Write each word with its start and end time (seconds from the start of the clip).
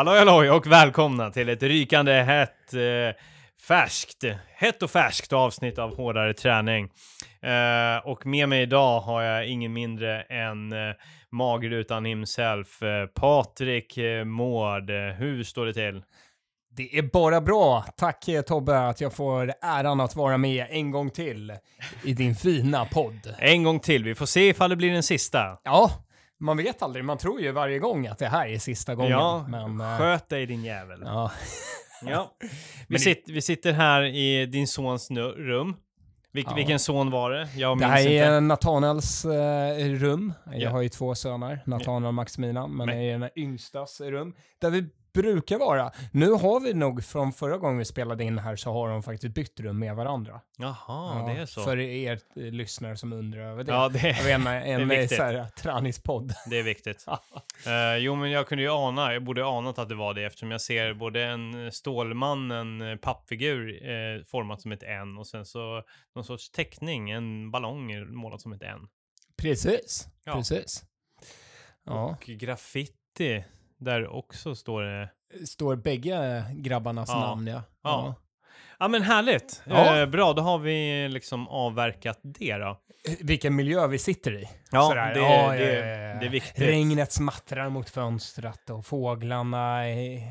Halloj 0.00 0.18
halloj 0.18 0.50
och 0.50 0.66
välkomna 0.66 1.30
till 1.30 1.48
ett 1.48 1.62
rykande 1.62 2.12
hett, 2.12 2.74
eh, 2.74 3.22
färskt, 3.68 4.24
hett 4.54 4.82
och 4.82 4.90
färskt 4.90 5.32
avsnitt 5.32 5.78
av 5.78 5.96
Hårdare 5.96 6.34
träning. 6.34 6.88
Eh, 7.42 8.06
och 8.06 8.26
med 8.26 8.48
mig 8.48 8.62
idag 8.62 9.00
har 9.00 9.22
jag 9.22 9.46
ingen 9.46 9.72
mindre 9.72 10.22
än 10.22 10.72
eh, 10.72 10.94
magrutan 11.32 12.04
himself, 12.04 12.82
eh, 12.82 13.06
Patrik 13.06 13.96
eh, 13.96 14.24
Mård. 14.24 14.90
Hur 14.90 15.44
står 15.44 15.66
det 15.66 15.72
till? 15.72 16.02
Det 16.76 16.98
är 16.98 17.02
bara 17.02 17.40
bra. 17.40 17.84
Tack 17.96 18.28
eh, 18.28 18.42
Tobbe 18.42 18.78
att 18.78 19.00
jag 19.00 19.12
får 19.12 19.52
äran 19.62 20.00
att 20.00 20.16
vara 20.16 20.38
med 20.38 20.66
en 20.70 20.90
gång 20.90 21.10
till 21.10 21.52
i 22.04 22.12
din 22.14 22.34
fina 22.34 22.84
podd. 22.84 23.34
En 23.38 23.62
gång 23.62 23.80
till, 23.80 24.04
vi 24.04 24.14
får 24.14 24.26
se 24.26 24.48
ifall 24.48 24.70
det 24.70 24.76
blir 24.76 24.92
den 24.92 25.02
sista. 25.02 25.58
Ja, 25.64 25.90
man 26.40 26.56
vet 26.56 26.82
aldrig. 26.82 27.04
Man 27.04 27.18
tror 27.18 27.40
ju 27.40 27.52
varje 27.52 27.78
gång 27.78 28.06
att 28.06 28.18
det 28.18 28.26
här 28.28 28.46
är 28.48 28.58
sista 28.58 28.94
gången. 28.94 29.10
Ja, 29.10 29.46
men, 29.48 29.80
eh, 29.80 29.98
sköt 29.98 30.28
dig 30.28 30.46
din 30.46 30.64
jävel. 30.64 31.00
ja. 31.04 31.30
Ja. 32.02 32.36
Vi, 32.88 32.94
det- 32.94 32.98
sit, 32.98 33.24
vi 33.28 33.42
sitter 33.42 33.72
här 33.72 34.02
i 34.02 34.46
din 34.46 34.66
sons 34.66 35.10
rum. 35.36 35.76
Vil, 36.32 36.44
Ja. 36.48 36.54
Vilken 36.54 36.78
son 36.78 37.10
var 37.10 37.30
det? 37.30 37.48
Jag 37.56 37.76
Det 37.78 37.80
minns 37.80 37.92
här 37.92 38.00
inte. 38.00 38.14
är 38.24 38.40
Nathanaels 38.40 39.24
eh, 39.24 39.88
rum. 39.88 40.32
Jag 40.46 40.60
Ja. 40.60 40.70
har 40.70 40.82
ju 40.82 40.88
två 40.88 41.14
söner, 41.14 41.62
Nathanael 41.66 42.06
och 42.06 42.14
Maximilian, 42.14 42.76
men 42.76 42.86
Men- 42.86 42.96
det 42.98 43.02
är 43.10 43.18
den 43.18 43.30
yngstas 43.36 44.00
rum. 44.00 44.34
Där 44.60 44.70
vi 44.70 44.86
brukar 45.12 45.58
vara. 45.58 45.92
Nu 46.12 46.30
har 46.32 46.60
vi 46.60 46.74
nog 46.74 47.04
från 47.04 47.32
förra 47.32 47.56
gången 47.58 47.78
vi 47.78 47.84
spelade 47.84 48.24
in 48.24 48.38
här 48.38 48.56
så 48.56 48.72
har 48.72 48.88
de 48.88 49.02
faktiskt 49.02 49.34
bytt 49.34 49.60
rum 49.60 49.78
med 49.78 49.96
varandra. 49.96 50.40
Jaha, 50.58 50.74
Ja, 50.88 51.32
det 51.34 51.40
är 51.40 51.46
så. 51.46 51.62
För 51.62 51.78
er 51.78 52.12
eh, 52.36 52.42
lyssnare 52.42 52.96
som 52.96 53.12
undrar 53.12 53.40
över 53.40 53.64
det. 53.64 53.72
Ja, 53.72 53.88
det, 53.88 53.98
Jag 54.08 54.24
vet 54.24 54.38
inte, 54.38 54.50
en 54.50 54.88
Det 54.88 54.94
är 54.94 54.96
eh, 54.96 55.00
viktigt. 55.00 55.16
så 55.16 55.22
här, 55.22 55.44
träningspodd. 55.48 56.32
det 56.46 56.58
är 56.58 56.62
viktigt. 56.62 57.06
Eh, 57.66 57.96
jo, 57.96 58.14
men 58.14 58.30
jag 58.30 58.48
kunde 58.48 58.64
ju 58.64 58.70
ana, 58.70 59.12
jag 59.12 59.24
borde 59.24 59.46
anat 59.46 59.78
att 59.78 59.88
det 59.88 59.94
var 59.94 60.14
det 60.14 60.24
eftersom 60.24 60.50
jag 60.50 60.60
ser 60.60 60.94
både 60.94 61.24
en 61.24 61.72
Stålman, 61.72 62.50
en 62.50 62.80
eh, 62.82 62.96
pappfigur 62.96 63.88
eh, 63.90 64.22
format 64.24 64.60
som 64.62 64.72
ett 64.72 64.82
N 64.82 65.18
och 65.18 65.26
sen 65.26 65.46
så 65.46 65.82
någon 66.14 66.24
sorts 66.24 66.50
teckning, 66.50 67.10
en 67.10 67.50
ballong 67.50 68.12
målad 68.14 68.40
som 68.40 68.52
ett 68.52 68.62
N. 68.62 68.78
Precis, 69.36 70.08
Ja. 70.24 70.32
precis. 70.32 70.84
Ja. 71.84 72.04
Och 72.10 72.20
graffiti, 72.26 73.44
där 73.80 74.08
också 74.08 74.54
står 74.54 74.82
det. 74.82 75.10
Står 75.46 75.76
bägge 75.76 76.44
grabbarnas 76.54 77.08
Ja. 77.08 77.20
namn 77.20 77.46
ja. 77.46 77.62
Ja. 77.82 78.14
Ja 78.78 78.88
men 78.88 79.02
härligt! 79.02 79.62
Ja. 79.64 80.00
Eh, 80.00 80.06
bra, 80.06 80.32
då 80.32 80.42
har 80.42 80.58
vi 80.58 81.08
liksom 81.08 81.48
avverkat 81.48 82.20
det 82.22 82.56
då. 82.56 82.80
Vilken 83.20 83.56
miljö 83.56 83.86
vi 83.86 83.98
sitter 83.98 84.34
i. 84.42 84.48
Ja, 84.70 84.94
det, 84.94 85.00
ja, 85.00 85.06
det, 85.14 85.20
ja, 85.20 85.56
ja, 85.56 85.62
ja. 85.64 86.20
det 86.20 86.26
är 86.26 86.30
viktigt. 86.30 86.60
Regnet 86.62 87.12
smattrar 87.12 87.68
mot 87.68 87.90
fönstret 87.90 88.70
och 88.70 88.86
fåglarna 88.86 89.88
eh, 89.88 90.22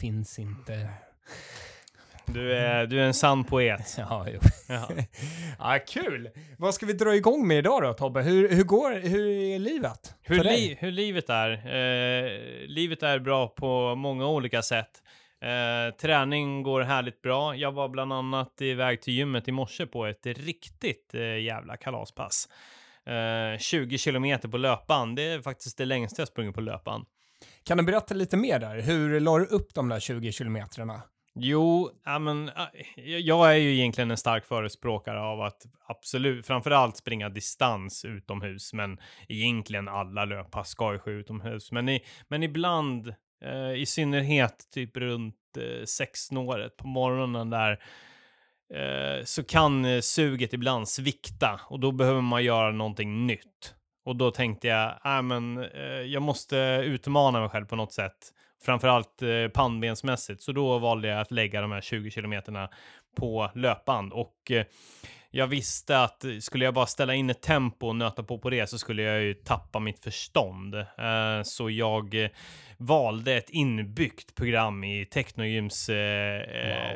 finns 0.00 0.38
inte. 0.38 0.88
Du 2.34 2.52
är, 2.52 2.86
du 2.86 3.00
är 3.00 3.04
en 3.04 3.14
sann 3.14 3.44
poet. 3.44 3.94
Ja, 3.98 4.26
jo. 4.32 4.40
Ja. 4.68 4.88
ja, 5.58 5.78
kul! 5.88 6.30
Vad 6.58 6.74
ska 6.74 6.86
vi 6.86 6.92
dra 6.92 7.16
igång 7.16 7.48
med 7.48 7.58
idag 7.58 7.82
då 7.82 7.92
Tobbe? 7.92 8.22
Hur, 8.22 8.48
hur 8.48 8.64
går 8.64 8.90
hur 8.90 9.26
är 9.26 9.58
livet? 9.58 10.14
Hur, 10.22 10.44
li, 10.44 10.76
hur 10.80 10.90
livet 10.90 11.30
är? 11.30 11.50
Eh, 11.52 12.30
livet 12.66 13.02
är 13.02 13.18
bra 13.18 13.48
på 13.48 13.94
många 13.94 14.26
olika 14.26 14.62
sätt. 14.62 15.02
Eh, 15.40 15.94
träning 15.94 16.62
går 16.62 16.80
härligt 16.80 17.22
bra. 17.22 17.56
Jag 17.56 17.72
var 17.72 17.88
bland 17.88 18.12
annat 18.12 18.60
iväg 18.60 19.02
till 19.02 19.14
gymmet 19.14 19.48
i 19.48 19.52
morse 19.52 19.86
på 19.86 20.06
ett 20.06 20.26
riktigt 20.26 21.14
eh, 21.14 21.38
jävla 21.38 21.76
kalaspass. 21.76 22.48
Eh, 23.06 23.58
20 23.58 23.98
kilometer 23.98 24.48
på 24.48 24.56
löpband. 24.56 25.16
Det 25.16 25.22
är 25.22 25.42
faktiskt 25.42 25.78
det 25.78 25.84
längsta 25.84 26.20
jag 26.20 26.28
sprungit 26.28 26.54
på 26.54 26.60
löpband. 26.60 27.04
Kan 27.64 27.78
du 27.78 27.84
berätta 27.84 28.14
lite 28.14 28.36
mer 28.36 28.58
där? 28.58 28.80
Hur 28.80 29.20
la 29.20 29.38
du 29.38 29.44
upp 29.44 29.74
de 29.74 29.88
där 29.88 30.00
20 30.00 30.32
kilometrarna? 30.32 31.02
Jo, 31.40 31.90
ja, 32.04 32.18
men, 32.18 32.50
jag 32.96 33.52
är 33.52 33.56
ju 33.56 33.74
egentligen 33.74 34.10
en 34.10 34.16
stark 34.16 34.44
förespråkare 34.44 35.20
av 35.20 35.40
att 35.40 35.66
absolut, 35.86 36.46
framförallt 36.46 36.96
springa 36.96 37.28
distans 37.28 38.04
utomhus, 38.04 38.72
men 38.72 38.98
egentligen 39.28 39.88
alla 39.88 40.24
löppass 40.24 40.68
ska 40.68 40.92
ju 40.92 40.98
ske 40.98 41.10
utomhus. 41.10 41.72
Men, 41.72 41.88
i, 41.88 42.04
men 42.28 42.42
ibland, 42.42 43.14
eh, 43.44 43.72
i 43.72 43.86
synnerhet 43.86 44.70
typ 44.72 44.96
runt 44.96 45.36
eh, 45.56 45.84
sexsnåret 45.84 46.76
på 46.76 46.86
morgonen 46.86 47.50
där, 47.50 47.82
eh, 48.74 49.24
så 49.24 49.44
kan 49.44 49.84
eh, 49.84 50.00
suget 50.00 50.52
ibland 50.52 50.88
svikta 50.88 51.60
och 51.68 51.80
då 51.80 51.92
behöver 51.92 52.20
man 52.20 52.44
göra 52.44 52.70
någonting 52.70 53.26
nytt. 53.26 53.74
Och 54.04 54.16
då 54.16 54.30
tänkte 54.30 54.68
jag, 54.68 55.16
äh, 55.16 55.22
men, 55.22 55.58
eh, 55.58 55.82
jag 55.82 56.22
måste 56.22 56.56
utmana 56.84 57.40
mig 57.40 57.48
själv 57.48 57.66
på 57.66 57.76
något 57.76 57.92
sätt. 57.92 58.32
Framförallt 58.68 59.22
eh, 59.22 59.48
pannbensmässigt. 59.54 60.42
Så 60.42 60.52
då 60.52 60.78
valde 60.78 61.08
jag 61.08 61.20
att 61.20 61.30
lägga 61.30 61.60
de 61.60 61.72
här 61.72 61.80
20 61.80 62.10
kilometerna 62.10 62.68
på 63.16 63.50
löpband. 63.54 64.12
Och 64.12 64.50
eh, 64.50 64.64
jag 65.30 65.46
visste 65.46 66.02
att 66.02 66.24
skulle 66.40 66.64
jag 66.64 66.74
bara 66.74 66.86
ställa 66.86 67.14
in 67.14 67.30
ett 67.30 67.42
tempo 67.42 67.86
och 67.88 67.96
nöta 67.96 68.22
på 68.22 68.38
på 68.38 68.50
det 68.50 68.66
så 68.66 68.78
skulle 68.78 69.02
jag 69.02 69.22
ju 69.22 69.34
tappa 69.34 69.78
mitt 69.78 70.04
förstånd. 70.04 70.74
Eh, 70.74 71.42
så 71.44 71.70
jag 71.70 72.28
valde 72.76 73.34
ett 73.34 73.50
inbyggt 73.50 74.34
program 74.34 74.84
i 74.84 75.04
Technogyms... 75.06 75.88
Eh, 75.88 76.42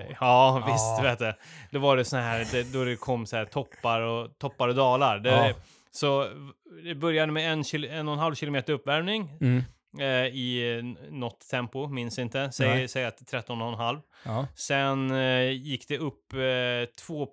Wow. 0.08 0.16
Ja, 0.20 0.64
visst 0.66 0.98
Ja. 0.98 1.02
vet 1.02 1.18
du. 1.18 1.32
Då 1.70 1.78
var 1.78 1.96
det 1.96 2.04
så 2.04 2.16
här, 2.16 2.46
det, 2.52 2.72
då 2.72 2.84
det 2.84 2.96
kom 2.96 3.26
så 3.26 3.36
här 3.36 3.44
toppar 3.44 4.00
och, 4.00 4.38
toppar 4.38 4.68
och 4.68 4.74
dalar. 4.74 5.18
Det, 5.18 5.30
Ja. 5.30 5.52
Så 5.90 6.28
det 6.84 6.94
började 6.94 7.32
med 7.32 7.52
en, 7.52 7.64
en 7.90 8.08
och 8.08 8.14
en 8.14 8.20
halv 8.20 8.34
kilometer 8.34 8.72
uppvärmning 8.72 9.30
Mm. 9.40 9.62
Eh, 10.00 10.06
i 10.26 10.76
eh, 10.78 10.84
något 11.12 11.48
tempo, 11.50 11.88
minns 11.88 12.18
inte. 12.18 12.52
Säg, 12.52 12.88
säg 12.88 13.04
att 13.04 13.20
13,5. 13.32 14.00
Ja. 14.24 14.46
Sen 14.54 15.10
eh, 15.10 15.50
gick 15.50 15.88
det 15.88 15.98
upp 15.98 16.32
eh, 16.32 16.94
2 17.06 17.28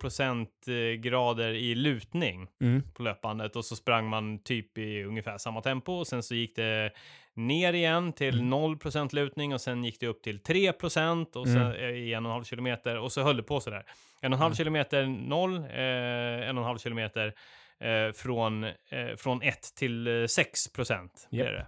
eh, 0.68 0.76
grader 1.00 1.50
i 1.54 1.76
lutning 1.76 2.48
Mm. 2.62 2.84
på 2.94 3.04
löpbandet 3.04 3.56
och 3.56 3.66
så 3.66 3.76
sprang 3.76 4.10
man 4.10 4.44
typ 4.44 4.78
i 4.78 5.04
ungefär 5.04 5.38
samma 5.38 5.62
tempo 5.62 5.92
och 5.94 6.08
sen 6.08 6.24
så 6.24 6.36
gick 6.36 6.56
det 6.56 6.92
ner 7.34 7.74
igen 7.74 8.14
till 8.14 8.36
Mm. 8.36 8.50
0 8.50 8.78
lutning 9.12 9.54
och 9.54 9.62
sen 9.62 9.84
gick 9.84 10.00
det 10.00 10.08
upp 10.08 10.24
till 10.24 10.40
3 10.44 10.72
och 10.72 10.92
sen 10.92 11.26
Mm. 11.38 11.96
i 11.96 12.14
en 12.14 12.26
och 12.26 12.30
en 12.30 12.34
halv 12.34 12.44
kilometer 12.44 12.98
och 12.98 13.12
så 13.12 13.22
höll 13.24 13.38
det 13.38 13.44
på 13.44 13.60
sådär. 13.60 13.84
En 14.22 14.34
och 14.34 14.38
en 14.38 14.42
halv 14.42 14.52
Mm. 14.52 14.56
kilometer 14.56 15.06
0, 15.06 15.56
eh, 15.58 16.50
en 16.50 16.58
och 16.58 16.64
en 16.64 16.68
halv 16.68 16.78
kilometer 16.78 17.34
eh, 17.82 18.12
från, 18.14 18.64
eh, 18.64 18.72
från 19.18 19.42
1 19.42 19.76
till 19.76 20.22
eh, 20.22 20.26
6 20.28 20.68
procent. 20.74 21.28
Det. 21.54 21.66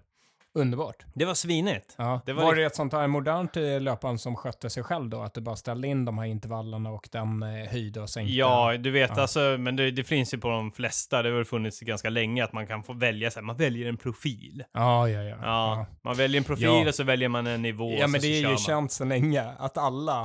Underbart. 0.53 1.05
det 1.13 1.25
var 1.25 1.33
svinigt. 1.33 1.95
Ja. 1.97 2.21
Det 2.25 2.33
var 2.33 2.43
var 2.43 2.55
det 2.55 2.63
ett 2.63 2.75
sånt 2.75 2.93
här 2.93 3.07
modernt 3.07 3.57
eh, 3.57 3.81
löpband 3.81 4.21
som 4.21 4.35
skötte 4.35 4.69
sig 4.69 4.83
själv 4.83 5.09
då? 5.09 5.21
Att 5.21 5.33
du 5.33 5.41
bara 5.41 5.55
ställde 5.55 5.87
in 5.87 6.05
de 6.05 6.17
här 6.17 6.25
intervallerna 6.25 6.89
och 6.89 7.09
den 7.11 7.43
eh, 7.43 7.49
höjde 7.71 8.01
och 8.01 8.09
sänkte? 8.09 8.33
Ja, 8.33 8.77
du 8.77 8.91
vet 8.91 9.11
Ja. 9.15 9.21
alltså, 9.21 9.39
men 9.59 9.75
det, 9.75 9.91
det 9.91 10.03
finns 10.03 10.33
ju 10.33 10.37
på 10.37 10.47
de 10.49 10.71
flesta, 10.71 11.21
det 11.21 11.29
har 11.29 11.43
funnits 11.43 11.79
ganska 11.79 12.09
länge 12.09 12.43
att 12.43 12.53
man 12.53 12.67
kan 12.67 12.83
få 12.83 12.93
välja, 12.93 13.31
så 13.31 13.39
här, 13.39 13.45
man 13.45 13.55
väljer 13.55 13.89
en 13.89 13.97
profil. 13.97 14.63
Ja, 14.73 15.09
ja, 15.09 15.21
ja. 15.23 15.37
Ja, 15.41 15.85
man 16.03 16.15
väljer 16.17 16.37
en 16.41 16.45
profil 16.45 16.87
och 16.87 16.95
så 16.95 17.03
väljer 17.03 17.29
man 17.29 17.47
en 17.47 17.61
nivå. 17.61 17.91
Ja, 17.99 18.07
men 18.07 18.21
det 18.21 18.27
är 18.27 18.39
ju 18.41 18.47
man. 18.47 18.57
känt 18.57 18.91
så 18.91 19.05
länge 19.05 19.43
att 19.59 19.77
alla 19.77 20.23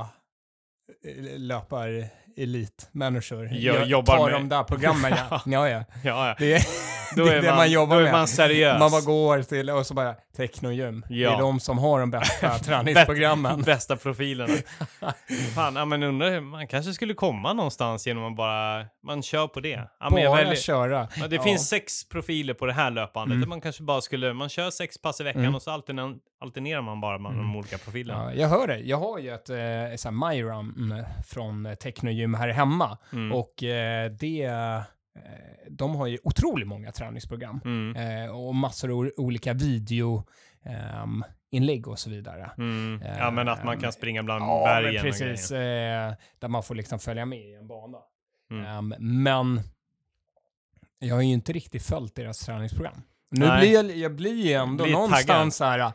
eh, 1.05 1.39
löpar 1.39 2.09
elitmänniskor 2.37 3.49
Jo- 3.51 3.73
Jag 3.73 3.87
jobbar 3.87 4.17
tar 4.17 4.25
med- 4.25 4.33
de 4.33 4.49
där 4.49 4.63
programmen. 4.63 5.13
Ja, 5.29 5.41
ja. 5.45 5.69
ja. 5.69 5.83
Ja, 6.03 6.27
ja. 6.27 6.35
Det 6.39 6.53
Då 7.15 7.25
det, 7.25 7.33
är 7.33 7.41
det 7.41 7.47
man, 7.47 7.55
man 7.57 7.71
jobbar 7.71 7.95
då 7.95 7.99
är 7.99 8.03
med. 8.03 8.11
man 8.11 8.27
seriös. 8.27 8.79
Man 8.79 8.91
bara 8.91 9.01
går 9.01 9.41
till 9.43 9.69
och 9.69 9.85
så 9.85 9.93
bara 9.93 10.15
technogym. 10.37 11.05
Det 11.09 11.15
Ja. 11.15 11.35
är 11.35 11.39
de 11.41 11.59
som 11.59 11.77
har 11.77 11.99
de 11.99 12.11
bästa 12.11 12.49
träningsprogrammen. 12.65 13.61
Bästa 13.61 13.95
profilerna. 13.95 14.53
Fan, 15.55 15.75
ja, 15.75 15.85
men 15.85 16.03
undrar, 16.03 16.39
man 16.39 16.67
kanske 16.67 16.93
skulle 16.93 17.13
komma 17.13 17.53
någonstans 17.53 18.07
genom 18.07 18.23
att 18.31 18.35
bara, 18.35 18.85
man 19.03 19.23
kör 19.23 19.47
på 19.47 19.59
det. 19.59 19.87
Ja, 19.99 20.09
Bara 20.09 20.35
väljer, 20.35 20.55
köra. 20.55 21.07
ja, 21.19 21.27
det 21.27 21.35
Ja. 21.35 21.41
finns 21.43 21.69
sex 21.69 22.09
profiler 22.09 22.53
på 22.53 22.65
det 22.65 22.73
här 22.73 22.91
löpandet. 22.91 23.35
Mm. 23.35 23.49
Man 23.49 23.61
kanske 23.61 23.83
bara 23.83 24.01
skulle, 24.01 24.33
man 24.33 24.49
kör 24.49 24.69
sex 24.69 25.01
pass 25.01 25.21
i 25.21 25.23
veckan 25.23 25.41
Mm. 25.41 25.55
och 25.55 25.61
så 25.61 25.71
alternerar, 25.71 26.15
alternerar 26.41 26.81
man 26.81 27.01
bara 27.01 27.17
med 27.17 27.31
de 27.31 27.39
Mm. 27.39 27.55
olika 27.55 27.77
profilerna. 27.77 28.23
Ja, 28.33 28.41
jag 28.41 28.47
hör 28.49 28.67
det. 28.67 28.77
Jag 28.79 28.97
har 28.97 29.19
ju 29.19 29.33
ett 29.33 29.49
eh, 30.05 30.11
MyRun 30.11 30.73
mm, 30.77 31.05
från 31.27 31.75
Technogym 31.83 32.33
här 32.33 32.47
hemma. 32.47 32.97
Mm. 33.13 33.31
Och 33.37 33.63
eh, 33.63 34.11
det, 34.11 34.51
de 35.69 35.95
har 35.95 36.07
ju 36.07 36.17
otroligt 36.23 36.67
många 36.67 36.91
träningsprogram. 36.91 37.61
Mm. 37.65 37.95
Eh, 38.25 38.35
och 38.35 38.55
massor 38.55 38.91
av 38.91 39.11
olika 39.17 39.53
video 39.53 40.23
ehm, 40.63 41.23
och 41.85 41.99
så 41.99 42.09
vidare. 42.09 42.51
Mm. 42.57 43.01
Ja, 43.17 43.31
men 43.31 43.47
att 43.47 43.63
man 43.63 43.79
kan 43.79 43.91
springa 43.91 44.23
bland 44.23 44.43
Ja, 44.43 44.63
bergen 44.65 44.95
och 44.95 45.01
precis. 45.01 45.51
Eh, 45.51 46.13
där 46.39 46.47
man 46.47 46.63
får 46.63 46.75
liksom 46.75 46.99
följa 46.99 47.25
med 47.25 47.39
i 47.39 47.53
en 47.53 47.67
bana. 47.67 47.97
Mm. 48.51 48.65
Ehm, 48.65 48.93
men 49.23 49.61
jag 50.99 51.15
har 51.15 51.21
ju 51.21 51.27
inte 51.33 51.53
riktigt 51.53 51.83
följt 51.83 52.15
deras 52.15 52.39
träningsprogram. 52.39 53.01
Nu 53.29 53.45
Nej. 53.45 53.59
blir 53.59 53.73
jag, 53.73 53.97
jag 53.97 54.15
blir 54.15 54.45
ju 54.45 54.53
ändå 54.53 54.83
Blir 54.83 54.93
någonstans 54.93 55.55
så 55.55 55.65
här. 55.65 55.91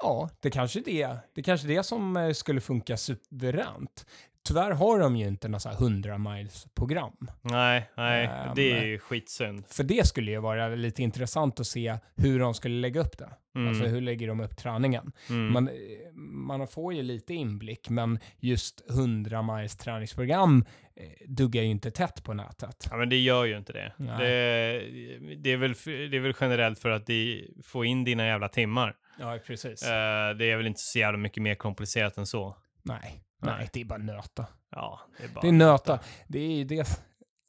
Ja, 0.00 0.30
det 0.40 0.50
kanske 0.50 0.78
är 0.78 0.84
det. 0.84 1.16
Det 1.34 1.42
kanske 1.42 1.66
är 1.66 1.76
det 1.76 1.82
som 1.82 2.16
eh, 2.16 2.32
skulle 2.32 2.60
funka 2.60 2.96
suveränt. 2.96 4.06
Tyvärr 4.48 4.70
har 4.70 4.98
de 4.98 5.16
ju 5.16 5.26
inte 5.28 5.48
något 5.48 5.62
så 5.62 5.68
här 5.68 5.76
100 5.76 6.18
miles 6.18 6.66
program. 6.74 7.16
Nej, 7.42 7.90
nej, 7.96 8.26
Ehm, 8.26 8.54
det 8.54 8.72
är 8.72 8.84
ju 8.84 8.98
skitsynd. 8.98 9.64
För 9.68 9.84
det 9.84 10.06
skulle 10.06 10.30
ju 10.30 10.38
vara 10.40 10.68
lite 10.68 11.02
intressant 11.02 11.60
att 11.60 11.66
se 11.66 11.98
hur 12.16 12.38
de 12.40 12.54
skulle 12.54 12.74
lägga 12.80 13.00
upp 13.00 13.18
det. 13.18 13.30
Mm. 13.54 13.68
Alltså 13.68 13.84
hur 13.84 14.00
lägger 14.00 14.28
de 14.28 14.40
upp 14.40 14.56
träningen? 14.56 15.12
Mm. 15.30 15.52
Man, 15.52 15.68
eh, 15.68 15.74
man 16.14 16.68
får 16.68 16.94
ju 16.94 17.02
lite 17.02 17.34
inblick, 17.34 17.88
men 17.88 18.18
just 18.40 18.90
100 18.90 19.42
miles 19.42 19.76
träningsprogram 19.76 20.64
eh, 20.96 21.28
duggar 21.28 21.62
ju 21.62 21.68
inte 21.68 21.90
tätt 21.90 22.24
på 22.24 22.34
nätet. 22.34 22.88
Ja, 22.90 22.96
men 22.96 23.08
det 23.08 23.18
gör 23.18 23.44
ju 23.44 23.58
inte 23.58 23.72
det. 23.72 23.92
Nej. 23.96 24.18
Det, 24.18 25.34
det, 25.36 25.52
är 25.52 25.56
väl, 25.56 25.74
det 25.84 26.16
är 26.16 26.20
väl 26.20 26.34
generellt 26.40 26.78
för 26.78 26.90
att 26.90 27.06
de 27.06 27.44
får 27.64 27.86
in 27.86 28.04
dina 28.04 28.26
jävla 28.26 28.48
timmar. 28.48 28.96
Ja, 29.20 29.38
precis. 29.46 29.82
Eh, 29.82 30.34
det 30.38 30.50
är 30.50 30.56
väl 30.56 30.66
inte 30.66 30.80
så 30.80 30.98
jävla 30.98 31.18
mycket 31.18 31.42
mer 31.42 31.54
komplicerat 31.54 32.18
än 32.18 32.26
så. 32.26 32.56
nej, 32.82 33.22
nej. 33.38 33.54
nej, 33.58 33.68
det 33.72 33.80
är 33.80 33.84
bara 33.84 33.98
nöta. 33.98 34.46
Ja, 34.70 35.00
det 35.18 35.24
är 35.24 35.28
bara... 35.28 35.40
Det 35.40 35.48
är 35.48 35.52
nöta. 35.52 36.00
Det 36.28 36.38
är 36.38 36.56
ju 36.56 36.64
det 36.64 37.00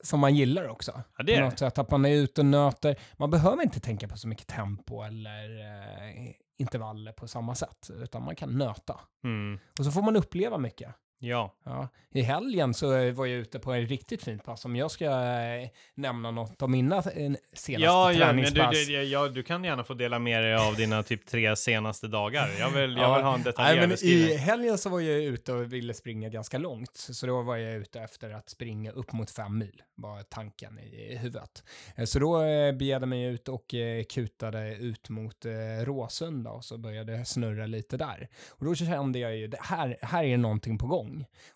som 0.04 0.20
man 0.20 0.36
gillar 0.36 0.68
också. 0.68 1.04
Ja, 1.18 1.24
det 1.24 1.36
är 1.36 1.42
det. 1.42 1.46
något 1.46 1.60
sätt 1.60 1.78
att 1.78 1.92
man 1.92 2.06
är 2.06 2.12
ute 2.12 2.42
och 2.42 2.46
nöter. 2.46 3.00
Man 3.18 3.30
behöver 3.30 3.64
inte 3.64 3.80
tänka 3.80 4.08
på 4.08 4.18
så 4.18 4.28
mycket 4.28 4.48
tempo 4.48 5.02
eller 5.02 5.60
eh, 5.60 6.34
intervaller 6.58 7.12
på 7.12 7.28
samma 7.28 7.56
sätt, 7.56 7.90
utan 7.90 8.24
man 8.24 8.36
kan 8.36 8.58
nöta. 8.58 9.00
Mm. 9.24 9.60
Och 9.78 9.86
så 9.86 9.92
får 9.92 10.02
man 10.02 10.16
uppleva 10.16 10.58
mycket. 10.58 10.96
Ja. 11.20 11.54
Ja. 11.64 11.88
I 12.12 12.22
helgen 12.22 12.74
så 12.74 12.88
var 13.12 13.26
jag 13.26 13.30
ute 13.40 13.60
på 13.60 13.74
ett 13.74 13.90
riktigt 13.90 14.24
fint 14.24 14.44
pass. 14.44 14.66
Om 14.66 14.76
jag 14.76 14.92
ska 14.92 15.06
eh, 15.06 15.70
nämna 15.96 16.32
något 16.32 16.62
av 16.62 16.70
mina 16.70 16.96
eh, 16.98 17.04
senaste 17.54 17.72
Ja, 17.86 18.14
ja, 18.14 18.26
men 18.34 18.36
du, 18.36 18.42
träningspass. 18.52 18.88
du, 18.88 19.04
ja, 19.04 19.28
du 19.28 19.44
kan 19.44 19.64
gärna 19.64 19.84
få 19.84 19.94
dela 19.94 20.20
med 20.20 20.44
dig 20.44 20.56
av 20.56 20.76
dina 20.76 21.04
typ 21.04 21.26
tre 21.26 21.56
senaste 21.56 22.08
dagar. 22.08 22.50
Jag 22.60 22.70
vill, 22.70 22.98
jag 22.98 23.10
Ja. 23.10 23.16
vill 23.16 23.24
ha 23.26 23.36
en 23.36 23.44
detaljerad 23.44 23.78
men 23.80 23.90
I 23.90 23.94
beskrivning. 23.94 24.38
helgen 24.38 24.78
så 24.78 24.90
var 24.90 25.00
jag 25.00 25.20
ute 25.24 25.54
och 25.54 25.74
ville 25.74 25.94
springa 25.94 26.30
ganska 26.30 26.58
långt. 26.58 26.96
Så 26.98 27.26
då 27.28 27.42
var 27.42 27.58
jag 27.58 27.76
ute 27.76 28.00
efter 28.02 28.30
att 28.30 28.50
springa 28.50 28.92
upp 28.92 29.12
mot 29.14 29.32
fem 29.32 29.58
mil, 29.58 29.82
var 29.96 30.24
tanken 30.24 30.80
i 30.80 31.16
huvudet. 31.18 31.64
Eh, 31.96 32.06
Så 32.06 32.20
då 32.20 32.44
jag 32.46 33.08
mig 33.08 33.24
ut 33.24 33.48
och 33.50 33.74
kutade 34.10 34.76
ut 34.76 35.10
mot 35.10 35.46
Råsunda 35.84 36.50
och 36.52 36.66
så 36.66 36.78
började 36.78 37.26
snurra 37.26 37.66
lite 37.66 37.98
där. 37.98 38.28
Och 38.50 38.66
då 38.66 38.76
kände 38.76 39.20
jag 39.20 39.38
ju, 39.38 39.52
här, 39.60 39.98
här 40.02 40.24
är 40.24 40.38
någonting 40.38 40.78
på 40.78 40.88
gång. 40.88 41.09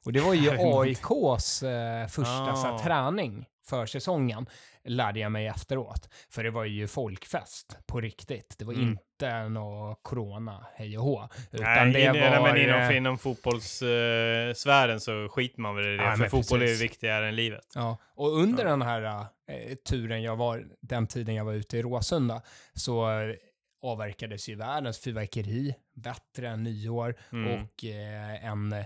Och 0.05 0.13
det 0.13 0.19
var 0.21 0.33
ju 0.33 0.49
är. 0.49 0.81
AIKs 0.81 1.63
eh, 1.63 2.07
första 2.07 2.55
så 2.55 2.67
Ah. 2.67 2.79
träning 2.83 3.45
för 3.65 3.85
säsongen, 3.85 4.45
lärde 4.83 5.19
jag 5.19 5.31
mig 5.31 5.47
efteråt. 5.47 6.09
För 6.29 6.43
det 6.43 6.51
var 6.51 6.65
ju 6.65 6.87
folkfest 6.87 7.77
på 7.87 8.01
riktigt. 8.01 8.55
Det 8.57 8.65
var 8.65 8.73
Mm. 8.73 8.89
inte 8.89 9.49
någon 9.49 9.95
corona, 10.01 10.65
hej 10.75 10.97
och 10.97 11.03
hå. 11.03 11.29
Utan 11.51 11.91
Nej, 11.91 11.93
det 12.03 12.07
var... 12.07 12.13
nej, 12.19 12.41
men 12.43 12.57
inom, 12.61 12.79
eh, 12.81 12.97
inom 12.97 13.17
fotbollssfären 13.17 14.55
sfären 14.55 14.99
så 14.99 15.27
skiter 15.31 15.61
man 15.61 15.75
väl 15.75 15.85
i 15.93 15.97
det. 15.97 16.03
Ja, 16.03 16.15
för 16.15 16.29
fotboll 16.29 16.59
är 16.61 16.65
ju 16.65 16.67
precis. 16.71 16.83
viktigare 16.83 17.27
än 17.27 17.35
livet. 17.35 17.67
Ja, 17.75 17.97
och 18.15 18.37
under 18.37 18.63
Ja. 18.63 18.69
den 18.69 18.81
här 18.81 19.03
eh, 19.47 19.75
turen 19.89 20.21
jag 20.23 20.35
var, 20.35 20.65
den 20.81 21.07
tiden 21.07 21.35
jag 21.35 21.45
var 21.45 21.53
ute 21.53 21.77
i 21.77 21.81
Råsunda, 21.81 22.41
så 22.73 23.09
eh, 23.19 23.35
avverkades 23.83 24.49
ju 24.49 24.55
världens 24.55 24.99
fyrverkeri, 24.99 25.75
bättre 25.95 26.47
än 26.49 26.63
nyår, 26.63 27.15
Mm. 27.31 27.53
och 27.63 27.85
eh, 27.85 28.45
en 28.45 28.73
eh, 28.73 28.85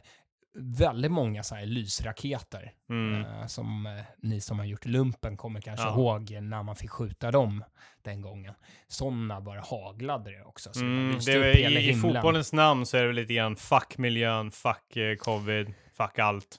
väldigt 0.59 1.12
många 1.12 1.44
så 1.44 1.56
här 1.56 1.65
lysraketer 1.65 2.71
Mm. 2.89 3.21
eh, 3.25 3.45
som 3.48 3.86
eh, 3.86 4.04
ni 4.18 4.42
som 4.42 4.59
har 4.59 4.65
gjort 4.65 4.86
lumpen 4.86 5.38
kommer 5.38 5.62
kanske 5.62 5.86
Ja. 5.86 5.94
ihåg 5.94 6.31
när 6.42 6.63
man 6.63 6.75
fick 6.75 6.89
skjuta 6.89 7.31
dem 7.31 7.63
den 8.04 8.21
gången. 8.21 8.54
Sådana 8.88 9.42
bara 9.42 9.62
haglade 9.62 10.31
det 10.31 10.44
också. 10.44 10.74
Så 10.74 10.80
Mm, 10.81 11.19
det 11.25 11.54
hela 11.54 11.80
i, 11.80 11.89
I 11.89 11.94
fotbollens 11.94 12.54
namn 12.54 12.86
så 12.86 12.98
är 12.98 13.04
det 13.04 13.13
lite 13.13 13.33
grann 13.33 13.56
fuck 13.56 13.98
miljön, 13.98 14.51
fuck 14.51 14.98
eh, 14.98 15.15
covid, 15.15 15.74
fuck 15.98 16.19
allt. 16.19 16.57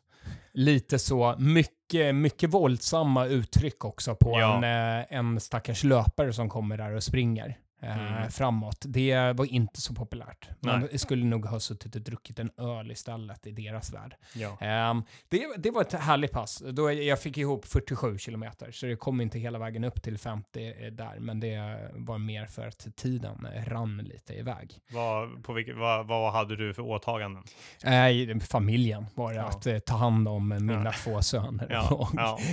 Lite 0.53 0.99
så, 0.99 1.37
mycket, 1.39 2.15
mycket 2.15 2.51
våldsamma 2.51 3.27
uttryck 3.27 3.85
också 3.85 4.15
på 4.15 4.41
Ja. 4.41 4.57
en, 4.65 4.99
eh, 5.01 5.07
en 5.19 5.41
stackars 5.41 5.85
löpare 5.85 6.33
som 6.33 6.49
kommer 6.49 6.77
där 6.77 6.93
och 6.95 7.03
springer 7.03 7.57
eh, 7.81 7.99
Mm. 8.19 8.31
framåt. 8.31 8.85
Det 8.89 9.33
var 9.37 9.45
inte 9.45 9.81
så 9.81 9.95
populärt. 9.95 10.49
Man 10.61 10.81
Nej. 10.81 10.99
skulle 10.99 11.25
nog 11.25 11.47
ha 11.47 11.61
suttit 11.61 11.95
och 11.97 12.03
druckit 12.03 12.39
en 12.39 12.51
öl 12.57 12.91
istället 12.91 13.47
i 13.47 13.51
deras 13.53 13.93
värld. 13.95 14.15
Ja. 14.35 14.59
Ehm, 14.61 15.03
det, 15.29 15.47
det 15.59 15.71
var 15.71 15.81
ett 15.83 15.93
härligt 15.93 16.33
pass. 16.33 16.63
Då 16.73 16.93
jag 16.93 17.21
fick 17.23 17.39
ihop 17.39 17.67
47 17.67 18.19
kilometer, 18.19 18.71
så 18.73 18.87
det 18.87 18.97
kom 18.97 19.21
inte 19.21 19.39
hela 19.39 19.59
vägen 19.59 19.85
upp 19.85 20.03
till 20.03 20.19
50 20.19 20.67
eh, 20.87 20.93
där, 20.93 21.19
men 21.21 21.41
det 21.41 21.91
var 21.95 22.19
mer 22.19 22.47
för 22.47 22.67
att 22.69 22.87
tiden 22.97 23.47
eh, 23.55 23.65
rann 23.65 23.97
lite 23.99 24.35
iväg. 24.35 24.79
Vad, 24.93 25.45
på 25.45 25.53
vilket, 25.53 25.77
vad, 25.77 26.07
vad 26.07 26.33
hade 26.33 26.57
du 26.57 26.75
för 26.75 26.83
åtaganden? 26.83 27.43
Eh, 27.85 28.39
familjen 28.41 29.07
var 29.15 29.31
det 29.33 29.37
Ja. 29.39 29.45
att 29.45 29.67
eh, 29.67 29.79
ta 29.79 29.97
hand 29.97 30.29
om 30.29 30.49
mina 30.49 30.85
Ja. 30.85 30.93
två 31.05 31.23
söner 31.23 31.93
och, 31.93 32.09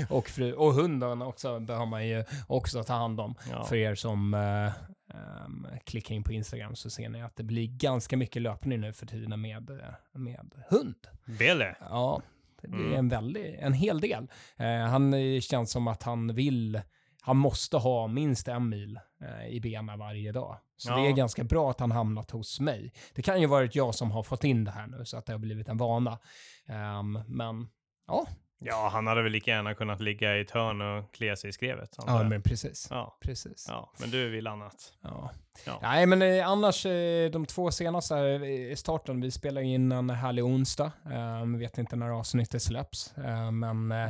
och 0.09 0.27
fru. 0.29 0.53
Och 0.53 0.73
hunden 0.73 1.21
också 1.21 1.59
behöver 1.59 1.85
man 1.85 2.07
ju 2.07 2.23
också 2.47 2.83
ta 2.83 2.93
hand 2.93 3.19
om. 3.19 3.35
För 3.69 3.75
er 3.75 3.95
som 3.95 4.33
eh, 5.13 5.45
ehm, 5.45 5.67
klickar 5.83 6.15
in 6.15 6.23
på 6.23 6.33
Instagram 6.33 6.75
så 6.75 6.89
ser 6.89 7.09
ni 7.09 7.21
att 7.21 7.35
det 7.35 7.43
blir 7.43 7.67
ganska 7.67 8.17
mycket 8.17 8.41
löpning 8.41 8.79
nu 8.81 8.93
för 8.93 9.05
tiden 9.05 9.41
med, 9.41 9.69
eh, 9.69 10.19
med 10.19 10.51
hund. 10.69 11.07
Bele? 11.39 11.75
Ja, 11.79 12.21
det 12.61 12.67
blir 12.67 12.85
Mm. 12.85 12.97
en, 12.99 13.09
väldig, 13.09 13.55
en 13.59 13.73
hel 13.73 13.99
del. 14.01 14.27
Eh, 14.57 14.77
han 14.77 15.13
eh, 15.13 15.39
känns 15.41 15.71
som 15.71 15.87
att 15.87 16.03
han 16.03 16.35
vill, 16.35 16.81
han 17.21 17.37
måste 17.37 17.77
ha 17.77 18.07
minst 18.07 18.47
en 18.47 18.69
mil 18.69 18.99
eh, 19.21 19.47
i 19.47 19.59
benen 19.61 19.99
varje 19.99 20.31
dag. 20.31 20.57
Så 20.77 20.89
Ja. 20.91 20.95
det 20.97 21.07
är 21.07 21.11
ganska 21.11 21.43
bra 21.43 21.69
att 21.71 21.79
han 21.79 21.91
hamnat 21.91 22.31
hos 22.31 22.59
mig. 22.59 22.93
Det 23.15 23.21
kan 23.21 23.41
ju 23.41 23.47
varit 23.47 23.75
jag 23.75 23.95
som 23.95 24.11
har 24.11 24.23
fått 24.23 24.43
in 24.43 24.63
det 24.63 24.71
här 24.71 24.87
nu 24.87 25.05
så 25.05 25.17
att 25.17 25.25
det 25.25 25.31
har 25.33 25.39
blivit 25.39 25.67
en 25.69 25.77
vana. 25.77 26.19
Ehm, 26.65 27.19
men 27.27 27.67
ja, 28.07 28.27
Ja, 28.59 28.89
han 28.91 29.07
hade 29.07 29.21
väl 29.23 29.31
lika 29.31 29.51
gärna 29.51 29.73
kunnat 29.73 30.01
ligga 30.01 30.37
i 30.37 30.41
ett 30.41 30.51
hörn 30.51 30.81
och 30.81 31.13
klia 31.13 31.35
sig 31.35 31.49
i 31.49 31.53
skrevet. 31.53 31.95
ja 32.07 32.23
men 32.23 32.41
precis. 32.41 32.87
ja. 32.89 33.17
Precis. 33.21 33.65
ja, 33.69 33.91
men 33.99 34.09
du 34.09 34.29
vill 34.29 34.47
annat. 34.47 34.93
Ja. 35.01 35.31
Ja. 35.65 35.79
Nej, 35.81 36.05
men 36.05 36.21
eh, 36.21 36.47
annars 36.49 36.85
eh, 36.85 37.31
de 37.31 37.45
två 37.45 37.71
senaste 37.71 38.15
i 38.15 38.73
starten, 38.77 39.21
vi 39.21 39.31
spelar 39.31 39.61
in 39.61 39.91
en 39.91 40.09
härlig 40.09 40.45
onsdag. 40.45 40.91
Um, 41.41 41.59
vet 41.59 41.77
inte 41.77 41.95
när 41.95 42.09
avsnittet 42.09 42.61
släpps, 42.61 43.17
eh, 43.17 43.51
men... 43.51 43.91
eh, 43.91 44.09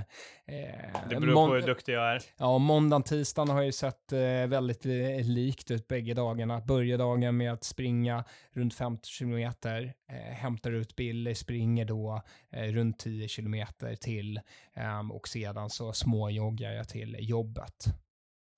Det 1.09 1.15
beror 1.19 1.48
på 1.48 1.53
hur 1.53 1.62
duktig 1.62 1.94
jag 1.94 2.12
är. 2.15 2.21
Ja, 2.38 2.57
måndagen, 2.57 3.03
tisdagen 3.03 3.50
har 3.50 3.62
ju 3.62 3.71
sett 3.71 4.12
eh, 4.13 4.19
väldigt 4.48 4.86
eh, 4.86 4.91
likt 5.24 5.71
ut 5.71 5.88
bägge 5.88 6.13
dagarna. 6.13 6.62
Börjar 6.62 6.98
dagen 6.98 7.38
med 7.38 7.53
att 7.53 7.63
springa 7.63 8.24
runt 8.53 8.74
50 8.74 9.07
kilometer, 9.09 9.94
eh, 10.09 10.15
hämtar 10.36 10.71
ut 10.71 10.95
Billy, 10.95 11.36
springer 11.36 11.86
då 11.86 12.21
eh, 12.51 12.63
runt 12.71 13.00
10 13.00 13.27
kilometer 13.27 13.95
till 13.95 14.35
ehm, 14.74 15.12
och 15.12 15.28
sedan 15.28 15.70
så 15.70 15.94
småjoggar 15.94 16.72
jag 16.72 16.90
till 16.90 17.18
jobbet. 17.20 17.86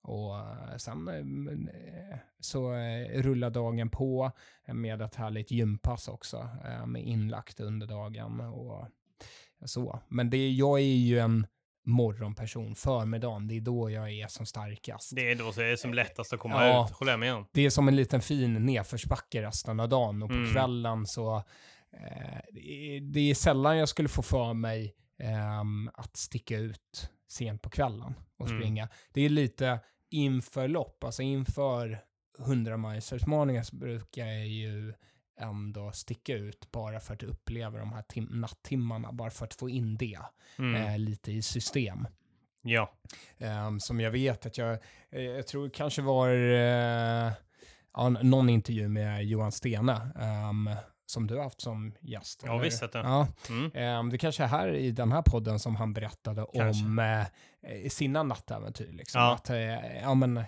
Och 0.02 0.36
eh, 0.38 0.76
sen 0.76 1.08
eh, 1.08 1.14
eh, 2.12 2.18
så 2.40 2.72
rullar 3.14 3.50
dagen 3.50 3.90
på 3.90 4.32
med 4.66 5.02
ett 5.02 5.14
härligt 5.14 5.50
gympass 5.50 6.08
också, 6.08 6.48
med 6.86 7.02
inlagt 7.02 7.60
under 7.60 7.86
dagen 7.86 8.40
och 8.40 8.88
så. 9.64 10.00
Men 10.08 10.30
det, 10.30 10.50
jag 10.50 10.78
är 10.80 10.82
ju 10.84 11.18
en 11.18 11.46
morgonperson, 11.86 12.74
förmiddagen, 12.74 13.48
det 13.48 13.56
är 13.56 13.60
då 13.60 13.90
jag 13.90 14.10
är 14.12 14.26
som 14.26 14.46
starkast. 14.46 15.14
Det, 15.16 15.22
Det 15.22 15.30
är 15.30 15.34
då 15.34 15.52
så 15.52 15.60
är 15.60 15.64
det 15.70 15.76
som 15.76 15.94
lättast 15.94 16.32
att 16.32 16.40
komma 16.40 16.66
Ja. 16.66 16.86
ut. 16.90 16.96
Håller 16.96 17.12
jag 17.12 17.20
med 17.20 17.34
om. 17.34 17.46
är 17.66 17.70
som 17.70 17.88
en 17.88 17.96
liten 17.96 18.20
fin 18.20 18.54
nedförsbacke 18.66 19.42
resten 19.42 19.80
av 19.80 19.88
dagen 19.88 20.22
och 20.22 20.28
på 20.28 20.34
Mm. 20.34 20.52
kvällen 20.52 21.06
så 21.06 21.36
eh, 21.92 22.38
det, 22.52 22.98
det 23.02 23.30
är 23.30 23.34
sällan 23.34 23.78
jag 23.78 23.88
skulle 23.88 24.08
få 24.08 24.22
för 24.22 24.54
mig 24.54 24.94
ehm, 25.18 25.90
att 25.94 26.16
sticka 26.16 26.58
ut 26.58 27.10
sent 27.28 27.62
på 27.62 27.70
kvällen 27.70 28.14
och 28.36 28.46
Mm. 28.48 28.60
springa. 28.60 28.88
Det 29.12 29.20
är 29.22 29.28
lite 29.28 29.80
inför 30.10 30.68
lopp, 30.68 31.04
alltså 31.04 31.22
inför 31.22 32.00
100 32.38 32.76
milsutmaningar 32.76 33.62
så 33.62 33.76
brukar 33.76 34.26
jag 34.26 34.46
ju 34.46 34.94
ändå 35.40 35.92
sticka 35.92 36.34
ut 36.34 36.70
bara 36.70 37.00
för 37.00 37.14
att 37.14 37.22
uppleva 37.22 37.78
de 37.78 37.92
här 37.92 38.02
tim- 38.02 38.40
nattimmarna, 38.40 39.12
bara 39.12 39.30
för 39.30 39.44
att 39.44 39.54
få 39.54 39.68
in 39.68 39.96
det 39.96 40.18
Mm. 40.58 40.74
eh, 40.74 40.98
lite 40.98 41.32
i 41.32 41.42
system. 41.42 42.06
Ja. 42.62 42.92
Ehm, 43.38 43.80
som 43.80 44.00
jag 44.00 44.10
vet 44.10 44.46
att 44.46 44.58
jag, 44.58 44.78
eh, 45.10 45.22
jag 45.22 45.46
tror 45.46 45.68
kanske 45.70 46.02
var 46.02 46.28
eh, 46.30 47.32
ja, 47.94 48.08
någon 48.08 48.48
intervju 48.48 48.88
med 48.88 49.24
Johan 49.24 49.52
Stene 49.52 50.10
ehm, 50.20 50.70
som 51.10 51.26
du 51.26 51.36
har 51.36 51.42
haft 51.44 51.60
som 51.60 51.94
gäst. 52.00 52.42
Ja, 52.46 52.52
eller? 52.52 52.62
visst 52.64 52.80
du. 52.92 52.98
Ja, 52.98 53.26
Mm. 53.50 53.70
ehm, 53.74 54.10
det 54.10 54.18
kanske 54.18 54.42
är 54.44 54.48
här 54.48 54.68
i 54.74 54.90
den 54.90 55.12
här 55.12 55.22
podden 55.22 55.58
som 55.58 55.76
han 55.76 55.92
berättade 55.92 56.46
Kanske. 56.54 56.84
om 56.84 56.98
eh, 56.98 57.20
eh, 57.20 57.88
sina 57.88 58.22
nattäventyr. 58.22 58.92
Liksom. 58.92 59.20
Ja. 59.20 59.34
Att, 59.34 59.50
eh, 59.50 60.00
ja, 60.02 60.14
men, 60.14 60.44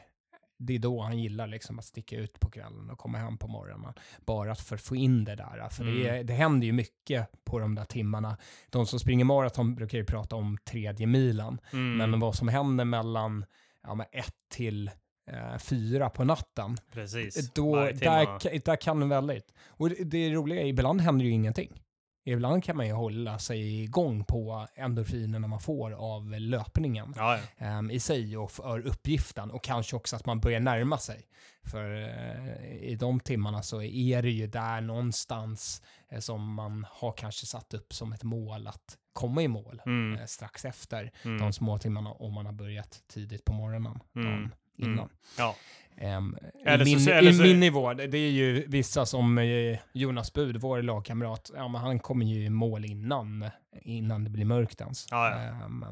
det 0.59 0.75
är 0.75 0.79
då 0.79 1.01
han 1.03 1.19
gillar 1.19 1.47
liksom, 1.47 1.79
att 1.79 1.85
sticka 1.85 2.17
ut 2.17 2.41
på 2.41 2.51
kvällen 2.51 2.91
och 2.91 2.99
komma 2.99 3.19
hem 3.19 3.39
på 3.39 3.49
morgonen. 3.49 3.93
Bara 4.27 4.55
för 4.55 4.75
att 4.77 4.83
få 4.83 4.97
in 4.97 5.25
det 5.25 5.35
där. 5.37 5.69
För 5.71 5.85
det, 5.85 5.91
Mm. 5.91 6.15
är- 6.15 6.25
det 6.25 6.33
händer 6.35 6.67
ju 6.67 6.73
mycket 6.73 7.45
på 7.45 7.59
de 7.59 7.75
där 7.75 7.85
timmarna. 7.85 8.37
De 8.71 8.87
som 8.87 8.99
springer 9.01 9.25
maraton 9.25 9.75
brukar 9.75 9.99
ju 9.99 10.05
prata 10.05 10.37
om 10.37 10.59
tredje 10.65 11.07
milen. 11.07 11.61
Mm. 11.73 12.11
Men 12.11 12.21
vad 12.21 12.35
som 12.35 12.49
händer 12.49 12.85
mellan 12.85 13.45
ja, 13.83 13.95
men 13.95 14.07
ett 14.13 14.35
till 14.51 14.91
eh, 15.33 15.59
fyra 15.59 16.11
på 16.11 16.25
natten, 16.25 16.77
Precis. 16.93 17.51
då, 17.53 17.77
där, 17.77 18.65
där 18.65 18.77
kan 18.77 19.01
det 19.01 19.07
väldigt. 19.07 19.53
Och 19.67 19.91
det, 19.91 20.31
roliga 20.31 20.61
är, 20.63 20.67
ibland 20.67 21.01
händer 21.01 21.25
ju 21.25 21.31
ingenting. 21.31 21.83
ibland 22.25 22.65
kan 22.65 22.77
man 22.77 22.87
ju 22.87 22.93
hålla 22.93 23.39
sig 23.39 23.83
igång 23.83 24.25
på 24.25 24.67
endorfinerna 24.75 25.47
man 25.49 25.61
får 25.61 25.91
av 25.93 26.31
löpningen 26.41 27.15
Ja, 27.17 27.39
ja. 27.59 27.67
ehm, 27.67 27.91
i 27.91 28.01
sig 28.01 28.37
och 28.37 28.51
för 28.53 28.87
uppgiften 28.87 29.51
och 29.51 29.63
kanske 29.65 29.97
också 29.97 30.17
att 30.17 30.27
man 30.27 30.41
börjar 30.41 30.61
närma 30.61 30.99
sig. 30.99 31.27
För 31.71 31.95
eh, 32.03 32.65
i 32.83 32.97
de 33.01 33.21
timmarna 33.21 33.63
så 33.63 33.83
är 33.83 34.23
det 34.23 34.31
ju 34.31 34.47
där 34.47 34.81
någonstans 34.81 35.83
eh, 36.09 36.19
som 36.19 36.55
man 36.55 36.87
har 36.91 37.13
kanske 37.13 37.47
satt 37.47 37.75
upp 37.75 37.93
som 37.95 38.13
ett 38.13 38.23
mål 38.23 38.67
att 38.67 38.97
komma 39.13 39.43
i 39.43 39.49
mål 39.49 39.83
Mm. 39.87 40.19
eh, 40.21 40.27
strax 40.27 40.65
efter 40.65 41.11
Mm. 41.25 41.39
de 41.41 41.53
små 41.53 41.79
timmarna 41.79 42.11
om 42.13 42.33
man 42.35 42.47
har 42.47 42.53
börjat 42.53 43.03
tidigt 43.13 43.45
på 43.45 43.53
morgonen 43.53 44.01
Mm. 44.17 44.51
Innan. 44.83 44.99
Mm. 44.99 45.09
Ja. 45.39 45.57
Ehm, 45.97 46.37
Eller 46.67 46.89
I 46.89 46.91
så- 46.91 46.99
min, 47.11 47.19
eller 47.19 47.31
i 47.31 47.35
så- 47.35 47.43
min 47.43 47.61
nivå, 47.61 47.95
det 47.95 48.19
är 48.19 48.31
ju 48.31 48.65
vissa 48.69 49.07
som 49.07 49.39
eh, 49.39 49.79
Jonas 49.93 50.33
Bud, 50.33 50.57
vår 50.57 50.83
lagkamrat, 50.83 51.51
ja, 51.57 51.69
men 51.69 51.81
han 51.81 51.99
kommer 51.99 52.27
ju 52.27 52.45
i 52.45 52.51
mål 52.51 52.85
innan, 52.85 53.51
innan 53.83 54.25
det 54.25 54.31
blir 54.31 54.45
mörkt 54.45 54.81
ens. 54.81 55.07
Ja, 55.11 55.31
ja. 55.31 55.37
Ehm, 55.65 55.85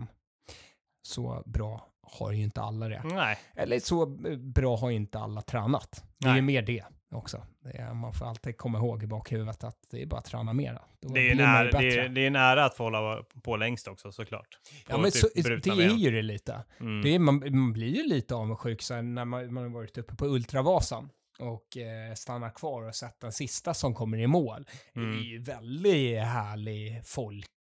så 1.02 1.42
bra 1.46 1.86
har 2.02 2.32
ju 2.32 2.42
inte 2.42 2.60
alla 2.60 2.88
det. 2.88 3.02
Nej. 3.04 3.38
Eller 3.56 3.78
så 3.80 4.02
eh, 4.02 4.36
bra 4.36 4.76
har 4.76 4.90
ju 4.90 4.96
inte 4.96 5.18
alla 5.18 5.42
tränat. 5.42 6.04
Det 6.18 6.28
är 6.28 6.36
ju 6.36 6.42
mer 6.42 6.62
det 6.62 6.84
också. 7.10 7.42
Det 7.60 7.78
är, 7.78 7.94
man 7.94 8.12
får 8.12 8.26
alltid 8.26 8.56
komma 8.56 8.78
ihåg 8.78 9.02
i 9.02 9.06
bakhuvudet 9.06 9.64
att 9.64 9.76
det 9.90 10.02
är 10.02 10.06
bara 10.06 10.18
att 10.18 10.24
träna 10.24 10.52
mera. 10.52 10.82
Då 11.00 11.08
Det 11.08 11.20
är, 11.20 11.30
en 11.30 11.36
blir 11.36 11.46
man 11.46 11.64
ju 11.64 11.68
ära, 11.68 11.80
det, 11.80 11.98
är, 11.98 12.08
det 12.08 12.20
är 12.20 12.26
en 12.26 12.36
ära 12.36 12.64
att 12.64 12.76
få 12.76 12.82
hålla 12.82 13.22
på 13.42 13.56
längst 13.56 13.88
också 13.88 14.12
såklart. 14.12 14.58
ja, 14.88 14.98
men 14.98 15.10
typ 15.10 15.20
så, 15.20 15.28
det 15.34 15.42
brutna 15.42 15.72
är 15.72 15.76
ben. 15.76 15.98
ju 15.98 16.10
det 16.10 16.22
lite. 16.22 16.64
Mm. 16.80 17.02
Det 17.02 17.14
är, 17.14 17.18
man, 17.18 17.38
man 17.38 17.72
blir 17.72 17.96
ju 17.96 18.02
lite 18.02 18.34
avundsjuk 18.34 18.82
så 18.82 19.02
när 19.02 19.24
man, 19.24 19.54
man 19.54 19.62
har 19.62 19.70
varit 19.70 19.98
uppe 19.98 20.14
på 20.14 20.26
Ultravasan 20.26 21.10
och 21.38 21.76
eh, 21.76 22.14
stannar 22.14 22.50
kvar 22.50 22.88
och 22.88 22.94
sett 22.94 23.20
den 23.20 23.32
sista 23.32 23.74
som 23.74 23.94
kommer 23.94 24.18
i 24.18 24.26
mål. 24.26 24.66
Mm. 24.96 25.10
Det 25.10 25.16
är 25.16 25.22
ju 25.22 25.42
väldigt 25.42 26.18
härlig 26.18 27.04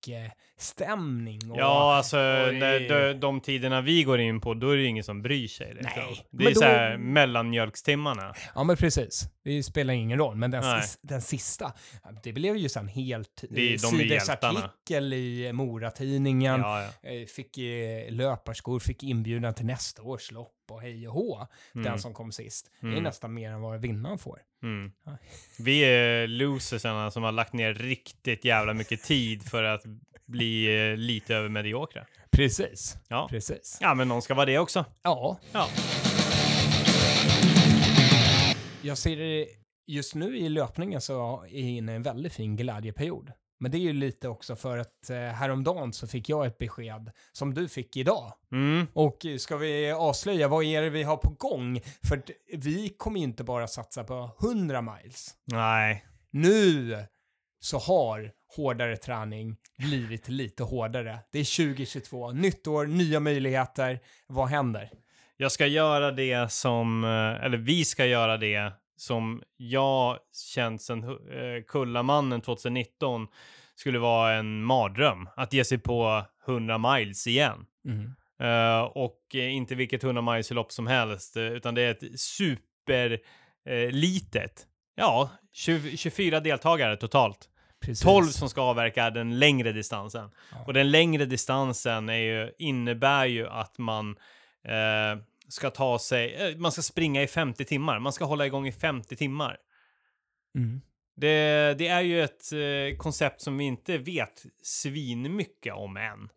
folkstämning. 0.06 1.52
Och, 1.52 1.58
Ja, 1.60 1.96
alltså 1.96 2.18
och 2.18 2.54
när, 2.56 2.80
de, 2.90 3.14
de 3.20 3.42
tiderna 3.42 3.82
vi 3.82 4.04
går 4.04 4.20
in 4.20 4.42
på, 4.42 4.54
då 4.54 4.70
är 4.70 4.78
det 4.78 4.84
ingen 4.86 5.04
som 5.04 5.22
bryr 5.22 5.48
sig. 5.48 5.74
Liksom. 5.74 5.92
Nej, 6.04 6.26
Det 6.32 6.44
är 6.46 6.54
då- 6.54 6.60
så 6.60 6.66
här 6.66 6.98
mellanmjölkstimmarna. 6.98 8.34
ja, 8.56 8.64
men 8.64 8.78
precis. 8.78 9.24
Det 9.44 9.64
spelar 9.64 9.94
ingen 9.94 10.18
roll. 10.18 10.36
Men 10.36 10.52
den, 10.52 10.62
Nej. 10.64 10.84
den 11.02 11.22
sista, 11.22 11.74
det 12.24 12.34
blev 12.34 12.58
ju 12.58 12.70
sen 12.70 12.88
helt 12.88 13.44
Det 13.50 13.80
sidesartikel 13.82 15.14
i 15.14 15.54
Moratidningen. 15.54 16.60
Ja, 16.60 16.84
ja. 17.04 17.10
Eh, 17.10 17.26
Fick 17.26 17.58
löparskor, 18.10 18.80
fick 18.80 19.04
inbjudan 19.04 19.54
till 19.54 19.66
nästa 19.66 20.02
års 20.02 20.32
lopp 20.32 20.52
och 20.74 20.82
hej 20.82 21.08
och 21.08 21.14
hå. 21.14 21.48
Den 21.74 21.86
Mm. 21.86 22.00
som 22.00 22.14
kom 22.14 22.32
sist. 22.32 22.72
Det 22.82 22.88
är 22.88 22.92
Mm. 22.92 23.04
nästan 23.04 23.34
mer 23.34 23.52
än 23.52 23.62
vad 23.62 23.82
vinnaren 23.82 24.18
får. 24.18 24.40
Mm. 24.64 24.92
Ja. 25.06 25.18
Vi 25.60 25.80
är 25.82 26.28
losersarna 26.28 27.12
som 27.12 27.24
har 27.24 27.32
lagt 27.32 27.54
ner 27.54 27.74
riktigt 27.74 28.46
jävla 28.46 28.74
mycket 28.74 29.04
tid 29.04 29.44
för 29.44 29.64
att 29.64 29.84
bli 30.26 30.66
eh, 30.92 30.98
lite 30.98 31.36
över 31.36 31.50
mediokra. 31.50 32.06
Precis. 32.32 32.98
Ja. 33.08 33.28
Precis. 33.30 33.78
ja, 33.82 33.94
men 33.94 34.08
någon 34.08 34.22
ska 34.22 34.34
vara 34.34 34.46
det 34.46 34.60
också. 34.60 34.86
Ja, 35.04 35.38
Ja. 35.52 35.68
jag 38.82 38.98
ser 38.98 39.16
det 39.18 39.48
just 39.88 40.16
nu 40.16 40.38
i 40.38 40.50
löpningen 40.50 41.02
så 41.02 41.14
är 41.44 41.50
jag 41.50 41.50
inne 41.52 41.92
i 41.92 41.96
en 41.96 42.04
väldigt 42.04 42.34
fin 42.34 42.56
glädjeperiod. 42.56 43.32
Men 43.62 43.72
det 43.72 43.78
är 43.78 43.80
ju 43.80 43.94
lite 43.94 44.28
också 44.28 44.56
för 44.56 44.78
att 44.78 45.10
eh, 45.10 45.18
häromdagen 45.18 45.94
så 45.94 46.08
fick 46.08 46.30
jag 46.30 46.46
ett 46.46 46.58
besked 46.58 47.12
som 47.32 47.54
du 47.54 47.70
fick 47.70 47.98
idag. 47.98 48.34
Mm. 48.52 48.88
Och 48.94 49.26
ska 49.38 49.58
vi 49.58 49.92
avslöja 49.92 50.48
vad 50.48 50.64
är 50.64 50.82
det 50.82 50.90
vi 50.90 51.04
har 51.04 51.18
på 51.18 51.30
gång? 51.30 51.82
För 52.08 52.22
vi 52.58 52.90
kommer 52.90 53.20
ju 53.20 53.24
inte 53.24 53.44
bara 53.44 53.68
satsa 53.68 54.04
på 54.04 54.32
100 54.42 54.82
miles. 54.82 55.36
Nej. 55.46 56.06
Nu 56.32 56.98
så 57.60 57.78
har 57.78 58.32
hårdare 58.56 58.98
träning 58.98 59.58
blivit 59.78 60.30
lite 60.30 60.64
hårdare. 60.64 61.20
Det 61.32 61.40
är 61.40 61.66
2022, 61.74 62.32
nytt 62.32 62.68
år, 62.68 62.86
nya 62.86 63.20
möjligheter. 63.20 64.00
Vad 64.28 64.48
händer? 64.48 64.90
Jag 65.38 65.52
ska 65.52 65.68
göra 65.68 66.12
det 66.12 66.52
som, 66.52 67.04
eh, 67.04 67.46
eller 67.46 67.58
vi 67.58 67.86
ska 67.86 68.06
göra 68.06 68.38
det 68.38 68.72
som 69.02 69.44
jag 69.58 70.18
känt 70.56 70.82
sen 70.82 71.04
eh, 71.04 71.64
Kullamannen 71.68 72.42
2019 72.42 73.28
skulle 73.76 74.00
vara 74.00 74.34
en 74.34 74.64
mardröm. 74.64 75.30
Att 75.36 75.54
ge 75.54 75.66
sig 75.66 75.78
på 75.78 76.26
100 76.48 76.78
miles 76.78 77.28
igen. 77.28 77.66
Mm. 77.86 78.14
Eh, 78.42 78.82
och 78.82 79.20
eh, 79.34 79.54
inte 79.56 79.76
vilket 79.76 80.04
100 80.04 80.22
miles 80.22 80.52
lopp 80.52 80.72
som 80.72 80.88
helst, 80.88 81.38
utan 81.38 81.76
det 81.76 81.82
är 81.82 81.92
ett 81.92 82.20
super 82.20 83.20
eh, 83.66 83.92
litet. 83.92 84.68
Ja, 84.96 85.30
20, 85.52 85.98
24 85.98 86.40
deltagare 86.40 86.98
totalt. 86.98 87.50
Precis. 87.82 88.04
12 88.04 88.26
som 88.26 88.50
ska 88.50 88.62
avverka 88.62 89.10
den 89.10 89.40
längre 89.40 89.72
distansen. 89.72 90.30
Ja. 90.52 90.64
Och 90.68 90.74
den 90.74 90.92
längre 90.92 91.26
distansen 91.26 92.10
är 92.10 92.16
ju, 92.16 92.52
innebär 92.58 93.26
ju 93.26 93.48
att 93.48 93.78
man 93.78 94.18
eh, 94.68 95.22
ska 95.52 95.70
ta 95.70 96.00
sig, 96.00 96.36
eh, 96.36 96.58
man 96.58 96.72
ska 96.72 96.82
springa 96.82 97.24
i 97.24 97.28
50 97.28 97.66
timmar. 97.66 98.00
Man 98.00 98.14
ska 98.14 98.26
hålla 98.26 98.46
igång 98.46 98.68
i 98.68 98.72
50 98.72 99.16
timmar. 99.16 99.58
Mm. 100.58 100.82
Det, 101.16 101.76
det 101.78 101.88
är 101.88 102.02
ju 102.02 102.24
ett 102.24 102.54
eh, 102.54 102.98
koncept 102.98 103.42
som 103.42 103.58
vi 103.58 103.64
inte 103.64 103.98
vet 103.98 104.44
svinmycket 104.64 105.74
om 105.74 105.98
än. 105.98 106.30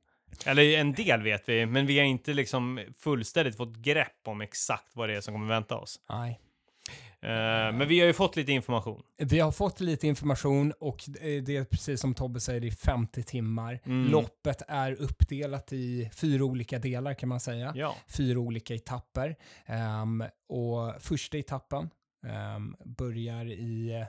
Eller 0.46 0.78
en 0.78 0.92
del 0.92 1.22
vet 1.22 1.48
vi, 1.48 1.66
men 1.66 1.86
vi 1.86 1.98
har 1.98 2.06
inte 2.06 2.34
liksom 2.34 2.80
fullständigt 2.98 3.56
fått 3.56 3.76
grepp 3.76 4.20
om 4.24 4.40
exakt 4.40 4.96
vad 4.96 5.08
det 5.08 5.16
är 5.16 5.20
som 5.20 5.34
kommer 5.34 5.48
vänta 5.48 5.76
oss. 5.76 6.00
Nej. 6.08 6.40
Eh, 7.24 7.72
men 7.72 7.88
vi 7.88 8.00
har 8.00 8.06
ju 8.06 8.12
fått 8.12 8.36
lite 8.36 8.52
information. 8.52 9.02
Vi 9.18 9.40
har 9.40 9.52
fått 9.52 9.80
lite 9.80 10.06
information 10.06 10.72
och 10.72 11.04
det 11.06 11.56
är 11.56 11.64
precis 11.64 12.00
som 12.00 12.14
Tobbe 12.14 12.40
säger, 12.40 12.64
i 12.64 12.70
50 12.70 13.22
timmar. 13.22 13.80
Mm. 13.84 14.10
Loppet 14.10 14.62
är 14.68 14.92
uppdelat 14.92 15.72
i 15.72 16.10
fyra 16.14 16.44
olika 16.44 16.78
delar 16.78 17.14
kan 17.14 17.28
man 17.28 17.40
säga. 17.40 17.72
Ja. 17.76 17.96
Fyra 18.08 18.38
olika 18.38 18.74
etapper. 18.74 19.36
Ehm, 19.66 20.24
och 20.48 21.02
första 21.02 21.38
etappen 21.38 21.90
ehm, 22.26 22.76
börjar 22.84 23.46
i 23.46 24.04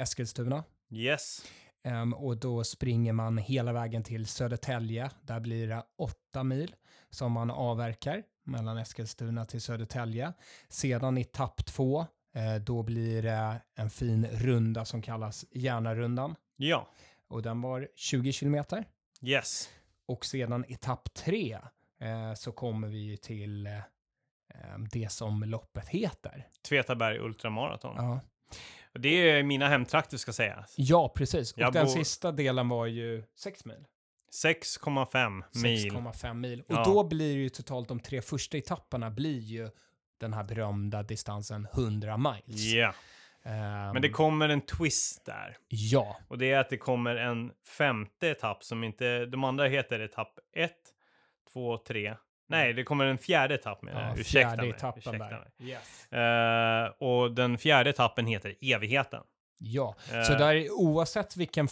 Eskilstuna. 0.00 0.64
Yes. 0.90 1.42
Ehm, 1.84 2.14
och 2.14 2.36
då 2.36 2.64
springer 2.64 3.12
man 3.12 3.38
hela 3.38 3.72
vägen 3.72 4.02
till 4.02 4.26
Södertälje. 4.26 5.10
Där 5.22 5.40
blir 5.40 5.68
det 5.68 5.82
åtta 5.98 6.44
mil 6.44 6.74
som 7.10 7.32
man 7.32 7.50
avverkar 7.50 8.22
mellan 8.44 8.78
Eskilstuna 8.78 9.44
till 9.44 9.60
Södertälje. 9.60 10.32
Sedan 10.68 11.18
etapp 11.18 11.66
två, 11.66 12.06
då 12.66 12.82
blir 12.82 13.22
det 13.22 13.60
en 13.74 13.90
fin 13.90 14.26
runda 14.26 14.84
som 14.84 15.02
kallas 15.02 15.44
Järnarundan. 15.50 16.34
Ja. 16.56 16.88
Och 17.28 17.42
den 17.42 17.60
var 17.60 17.88
20 17.94 18.32
kilometer. 18.32 18.84
Yes. 19.22 19.70
Och 20.06 20.24
sedan 20.24 20.64
etapp 20.68 21.14
tre 21.14 21.58
eh, 22.00 22.34
så 22.36 22.52
kommer 22.52 22.88
vi 22.88 23.16
till 23.16 23.66
eh, 23.66 23.76
eh, 23.78 23.82
det 24.92 25.12
som 25.12 25.42
loppet 25.42 25.88
heter. 25.88 26.48
Tvetaberg 26.68 27.18
Ultramaraton. 27.18 27.94
Ja, 27.96 28.20
Det 28.92 29.30
är 29.30 29.42
mina 29.42 29.68
hemtrakter 29.68 30.16
ska 30.16 30.32
sägas. 30.32 30.74
ja 30.76 31.12
precis. 31.16 31.52
Och 31.52 31.58
Jag 31.58 31.72
den 31.72 31.86
bor- 31.86 31.92
sista 31.92 32.32
delen 32.32 32.68
var 32.68 32.86
ju 32.86 33.24
6 33.36 33.64
mil. 33.64 33.84
6,5 34.44 35.42
mil. 35.62 35.90
6,5 35.90 36.34
mil. 36.34 36.60
Och 36.60 36.66
Ja. 36.74 36.84
då 36.84 37.04
blir 37.04 37.34
det 37.36 37.42
ju 37.42 37.48
totalt 37.48 37.88
de 37.88 38.00
tre 38.00 38.22
första 38.22 38.56
etapperna 38.58 39.10
blir 39.10 39.38
ju 39.40 39.70
den 40.24 40.32
här 40.32 40.44
berömda 40.44 41.02
distansen 41.02 41.68
100 41.74 42.16
miles. 42.16 42.60
Ja. 42.72 42.94
Ehm, 43.42 43.92
Men 43.92 44.02
det 44.02 44.08
kommer 44.10 44.48
en 44.48 44.60
twist 44.60 45.24
där. 45.24 45.56
Ja, 45.68 46.16
Och 46.28 46.38
det 46.38 46.50
är 46.52 46.58
att 46.58 46.70
det 46.70 46.76
kommer 46.78 47.16
en 47.16 47.52
femte 47.78 48.28
etapp 48.28 48.64
som 48.64 48.84
inte, 48.84 49.26
de 49.26 49.44
andra 49.44 49.66
heter 49.66 50.00
etapp 50.00 50.38
1, 50.56 50.72
2, 51.52 51.78
3. 51.78 52.16
Nej, 52.46 52.72
det 52.72 52.84
kommer 52.84 53.04
en 53.06 53.18
fjärde 53.18 53.54
etapp 53.54 53.82
med 53.82 53.94
ja 53.94 54.20
Ursäkta 54.20 54.48
fjärde 54.48 54.62
mig. 54.62 54.70
etappen 54.70 54.98
ursäkta 55.14 55.18
där. 55.18 55.48
Mig. 55.58 55.68
Yes. 55.70 56.12
Eh, 56.12 57.08
och 57.08 57.34
den 57.34 57.58
fjärde 57.58 57.90
etappen 57.90 58.26
heter 58.26 58.54
Evigheten. 58.60 59.22
Ja, 59.58 59.94
Eh, 60.12 60.22
så 60.22 60.32
där 60.32 60.70
oavsett 60.70 61.36
vilken, 61.36 61.68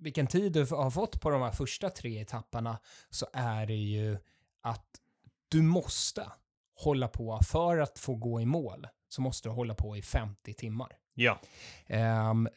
vilken 0.00 0.26
tid 0.26 0.52
du 0.52 0.60
har 0.66 0.90
fått 0.90 1.20
på 1.20 1.30
de 1.30 1.42
här 1.42 1.50
första 1.50 1.90
tre 1.90 2.20
etapperna 2.20 2.78
så 3.10 3.26
är 3.32 3.66
det 3.66 3.74
ju 3.74 4.18
att 4.62 4.86
du 5.48 5.62
måste 5.62 6.26
hålla 6.78 7.08
på 7.08 7.40
för 7.42 7.78
att 7.78 7.98
få 7.98 8.14
gå 8.14 8.40
i 8.40 8.46
mål 8.46 8.86
så 9.08 9.20
måste 9.20 9.48
du 9.48 9.52
hålla 9.52 9.74
på 9.74 9.96
i 9.96 10.02
50 10.02 10.54
timmar. 10.54 10.96
Ja, 11.14 11.38
Ehm, 11.86 12.48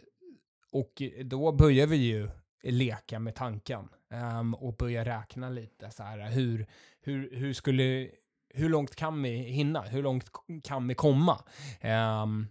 och 0.72 1.02
då 1.24 1.52
börjar 1.52 1.88
vi 1.88 1.96
ju 1.96 2.30
leka 2.64 3.20
med 3.20 3.36
tanken 3.36 3.90
ehm, 4.10 4.54
och 4.54 4.76
börja 4.76 5.06
räkna 5.06 5.50
lite 5.50 5.92
så 5.92 6.04
här 6.04 6.30
hur, 6.30 6.68
hur, 7.02 7.36
hur 7.36 7.54
skulle 7.54 8.10
hur 8.54 8.70
långt 8.70 8.96
kan 8.96 9.22
vi 9.24 9.30
hinna? 9.38 9.82
Hur 9.82 10.04
långt 10.04 10.30
kan 10.64 10.88
vi 10.88 10.96
komma? 10.96 11.44
Um, 12.24 12.48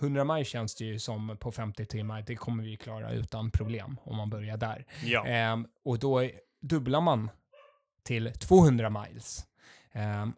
100 0.00 0.24
maj 0.24 0.44
känns 0.44 0.74
det 0.74 0.84
ju 0.84 0.98
som 0.98 1.36
på 1.40 1.52
50 1.52 1.86
timmar, 1.86 2.22
det 2.26 2.36
kommer 2.36 2.64
vi 2.64 2.76
klara 2.76 3.12
utan 3.12 3.50
problem 3.50 3.96
om 4.04 4.16
man 4.16 4.30
börjar 4.30 4.56
där. 4.56 4.86
ja, 5.04 5.26
Ehm, 5.26 5.66
och 5.84 5.98
då 5.98 6.30
dubblar 6.60 7.00
man 7.00 7.30
till 8.02 8.32
200 8.32 8.90
miles. 8.90 9.46
Ehm, 9.92 10.32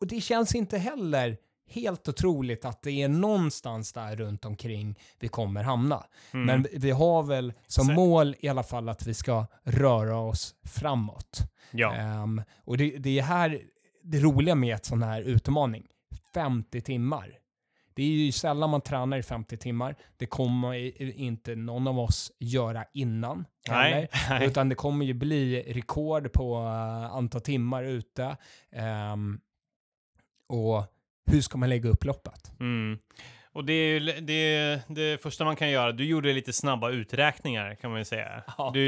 och 0.00 0.06
det 0.06 0.20
känns 0.20 0.54
inte 0.54 0.78
heller 0.78 1.36
helt 1.70 2.08
otroligt 2.08 2.64
att 2.64 2.82
det 2.82 2.90
är 3.02 3.08
någonstans 3.08 3.92
där 3.92 4.16
runt 4.16 4.44
omkring 4.44 4.98
vi 5.20 5.28
kommer 5.28 5.62
hamna. 5.62 6.04
Mm. 6.32 6.46
Men 6.46 6.66
vi- 6.80 6.90
har 6.90 7.22
väl 7.22 7.52
som 7.66 7.86
Så- 7.86 7.92
mål 7.92 8.36
i 8.40 8.48
alla 8.48 8.62
fall 8.62 8.88
att 8.88 9.06
vi 9.06 9.14
ska 9.14 9.46
röra 9.64 10.18
oss 10.18 10.54
framåt. 10.64 11.38
ja. 11.70 11.94
Ehm, 11.94 12.42
och 12.64 12.76
det, 12.78 12.90
det 12.98 13.18
är 13.18 13.22
här 13.22 13.60
det 14.02 14.18
roliga 14.20 14.54
med 14.54 14.74
ett 14.74 14.84
sån 14.84 15.02
här 15.02 15.22
utmaning. 15.22 15.86
50 16.34 16.80
timmar. 16.80 17.36
Det 17.94 18.02
är 18.02 18.06
ju 18.08 18.32
sällan 18.32 18.70
man 18.70 18.80
tränar 18.80 19.18
i 19.18 19.22
50 19.22 19.56
timmar. 19.56 19.96
Det 20.16 20.26
kommer 20.26 21.02
inte 21.20 21.54
någon 21.56 21.86
av 21.86 21.98
oss 21.98 22.32
göra 22.38 22.84
innan. 22.94 23.44
Nej, 23.68 23.92
heller. 23.92 24.08
nej. 24.38 24.48
Utan 24.48 24.68
det 24.68 24.74
kommer 24.74 25.04
ju 25.06 25.14
bli 25.14 25.62
rekord 25.72 26.32
på 26.32 26.58
uh, 26.60 27.14
antal 27.14 27.40
timmar 27.40 27.82
ute. 27.84 28.36
Ehm, 28.72 29.40
och 30.50 30.84
hur 31.30 31.40
ska 31.40 31.58
man 31.58 31.68
lägga 31.68 31.88
upp 31.90 32.04
loppet? 32.04 32.52
Mm. 32.60 32.98
Och 33.52 33.64
det 33.64 33.72
är 33.72 34.00
ju 34.00 34.20
det, 34.20 34.80
det 34.88 35.22
första 35.22 35.44
man 35.44 35.56
kan 35.56 35.70
göra, 35.70 35.92
du 35.92 36.04
gjorde 36.04 36.32
lite 36.32 36.52
snabba 36.52 36.90
uträkningar 36.90 37.74
kan 37.74 37.90
man 37.90 38.00
ju 38.00 38.04
säga. 38.04 38.42
Ja. 38.58 38.70
Du, 38.74 38.80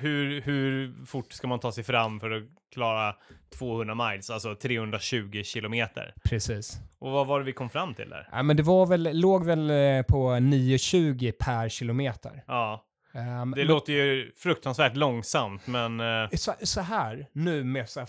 hur, 0.00 0.40
hur 0.40 0.94
fort 1.06 1.32
ska 1.32 1.46
man 1.48 1.58
ta 1.58 1.72
sig 1.72 1.84
fram 1.84 2.20
för 2.20 2.30
att 2.30 2.42
klara 2.72 3.14
200 3.58 3.94
miles, 3.94 4.30
alltså 4.30 4.54
320 4.54 5.42
kilometer? 5.44 6.14
Precis. 6.24 6.78
Och 6.98 7.10
vad 7.10 7.26
var 7.26 7.38
det 7.38 7.44
vi 7.44 7.52
kom 7.52 7.70
fram 7.70 7.94
till 7.94 8.10
där? 8.10 8.28
Ja, 8.32 8.42
men 8.42 8.56
det 8.56 8.62
var 8.62 8.86
väl, 8.86 9.10
låg 9.12 9.44
väl 9.44 9.70
eh, 9.70 10.02
på 10.02 10.30
9,20 10.30 11.32
per 11.32 11.68
kilometer. 11.68 12.44
Ja, 12.46 12.84
Ehm, 13.18 13.50
det 13.50 13.64
låter 13.64 13.92
ju 13.92 14.32
fruktansvärt 14.36 14.96
långsamt, 14.96 15.66
men 15.66 16.00
eh, 16.00 16.28
så, 16.32 16.52
så 16.62 16.80
här, 16.80 17.26
nu 17.32 17.64
med 17.64 17.88
så 17.88 18.00
här 18.00 18.08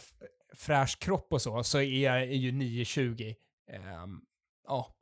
fräsch 0.56 1.00
kropp 1.00 1.34
och 1.34 1.42
så, 1.42 1.64
så 1.64 1.80
är 1.80 2.04
jag 2.04 2.34
ju 2.34 2.52
9,20. 2.52 3.36
Ehm, 3.72 4.22
ja, 4.68 4.96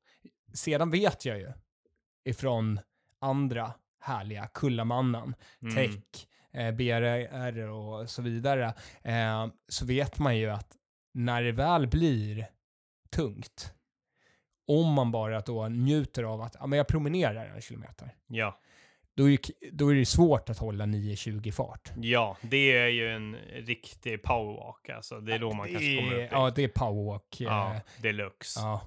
sedan 0.53 0.91
vet 0.91 1.25
jag 1.25 1.39
ju 1.39 1.51
ifrån 2.25 2.79
andra 3.21 3.73
härliga 3.99 4.47
Kullamannen, 4.47 5.35
mm, 5.61 5.75
Tech, 5.75 6.27
eh, 6.53 6.71
BRR 6.71 7.67
och 7.67 8.09
så 8.09 8.21
vidare, 8.21 8.73
eh, 9.03 9.47
så 9.67 9.85
vet 9.85 10.19
man 10.19 10.37
ju 10.37 10.49
att 10.49 10.77
när 11.13 11.43
det 11.43 11.51
väl 11.51 11.87
blir 11.87 12.47
tungt, 13.09 13.73
om 14.67 14.93
man 14.93 15.11
bara 15.11 15.39
då 15.39 15.67
njuter 15.67 16.23
av 16.23 16.41
att 16.41 16.55
ja, 16.59 16.67
men 16.67 16.77
jag 16.77 16.87
promenerar 16.87 17.45
en 17.45 17.61
kilometer, 17.61 18.15
ja. 18.27 18.59
Då 19.17 19.29
är, 19.29 19.39
då 19.71 19.91
är 19.91 19.95
det 19.95 20.05
svårt 20.05 20.49
att 20.49 20.57
hålla 20.57 20.85
9,20 20.85 21.51
fart. 21.51 21.91
Ja, 22.01 22.37
det 22.41 22.77
är 22.77 22.87
ju 22.87 23.09
en 23.09 23.35
riktig 23.55 24.23
powerwalk 24.23 24.89
alltså. 24.89 25.19
Det 25.19 25.33
är 25.33 25.39
då 25.39 25.53
man 25.53 25.67
kanske 25.67 25.95
kommer 25.95 26.13
upp 26.13 26.19
i. 26.19 26.27
Ja, 26.31 26.51
det 26.55 26.63
är 26.63 26.67
powerwalk. 26.67 27.35
Ja, 27.39 27.73
eh, 27.75 27.81
deluxe. 28.01 28.59
Ja. 28.59 28.81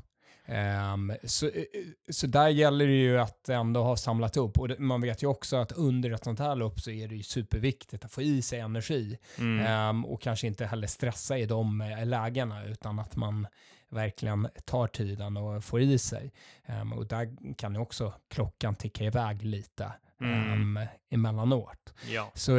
Ehm, 0.47 1.13
så, 1.25 1.47
eh, 1.47 1.65
så 2.11 2.27
där 2.27 2.49
gäller 2.49 2.87
det 2.87 2.93
ju 2.93 3.19
att 3.19 3.49
ändå 3.49 3.83
ha 3.83 3.97
samlat 3.97 4.37
upp. 4.37 4.59
Och 4.59 4.69
det, 4.69 4.79
man 4.79 5.01
vet 5.01 5.23
ju 5.23 5.27
också 5.27 5.57
att 5.57 5.73
under 5.73 6.11
ett 6.11 6.25
sånt 6.25 6.39
här 6.39 6.55
lopp 6.55 6.81
så 6.81 6.91
är 6.91 7.09
det 7.09 7.15
ju 7.15 7.23
superviktigt 7.23 8.05
att 8.05 8.13
få 8.13 8.23
i 8.23 8.43
sig 8.43 8.61
energi. 8.61 9.19
Mm. 9.39 9.67
Ehm, 9.67 10.05
och 10.05 10.23
kanske 10.23 10.47
inte 10.47 10.67
heller 10.67 10.87
stressa 10.87 11.39
i 11.39 11.47
de 11.47 11.81
eh, 11.81 12.07
lägena 12.07 12.65
utan 12.65 12.99
att 12.99 13.17
man 13.17 13.47
verkligen 13.89 14.49
tar 14.65 14.87
tiden 14.87 15.37
och 15.37 15.65
får 15.65 15.81
i 15.81 15.99
sig. 15.99 16.33
Ehm, 16.67 16.93
och 16.93 17.07
där 17.07 17.55
kan 17.57 17.75
ju 17.75 17.81
också 17.81 18.13
klockan 18.29 18.75
ticka 18.75 19.05
iväg 19.05 19.43
lite 19.43 19.93
Mm. 20.21 20.77
um, 20.77 20.87
emellanåt. 21.11 21.95
Ja. 22.11 22.31
Så, 22.35 22.53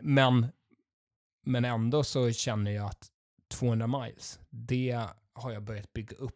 men, 0.00 0.46
men 1.46 1.64
ändå 1.64 2.04
så 2.04 2.32
känner 2.32 2.70
jag 2.70 2.86
att 2.86 3.08
200 3.50 3.86
miles, 3.86 4.40
det 4.50 5.06
har 5.34 5.52
jag 5.52 5.62
börjat 5.62 5.92
bygga 5.92 6.16
upp. 6.16 6.34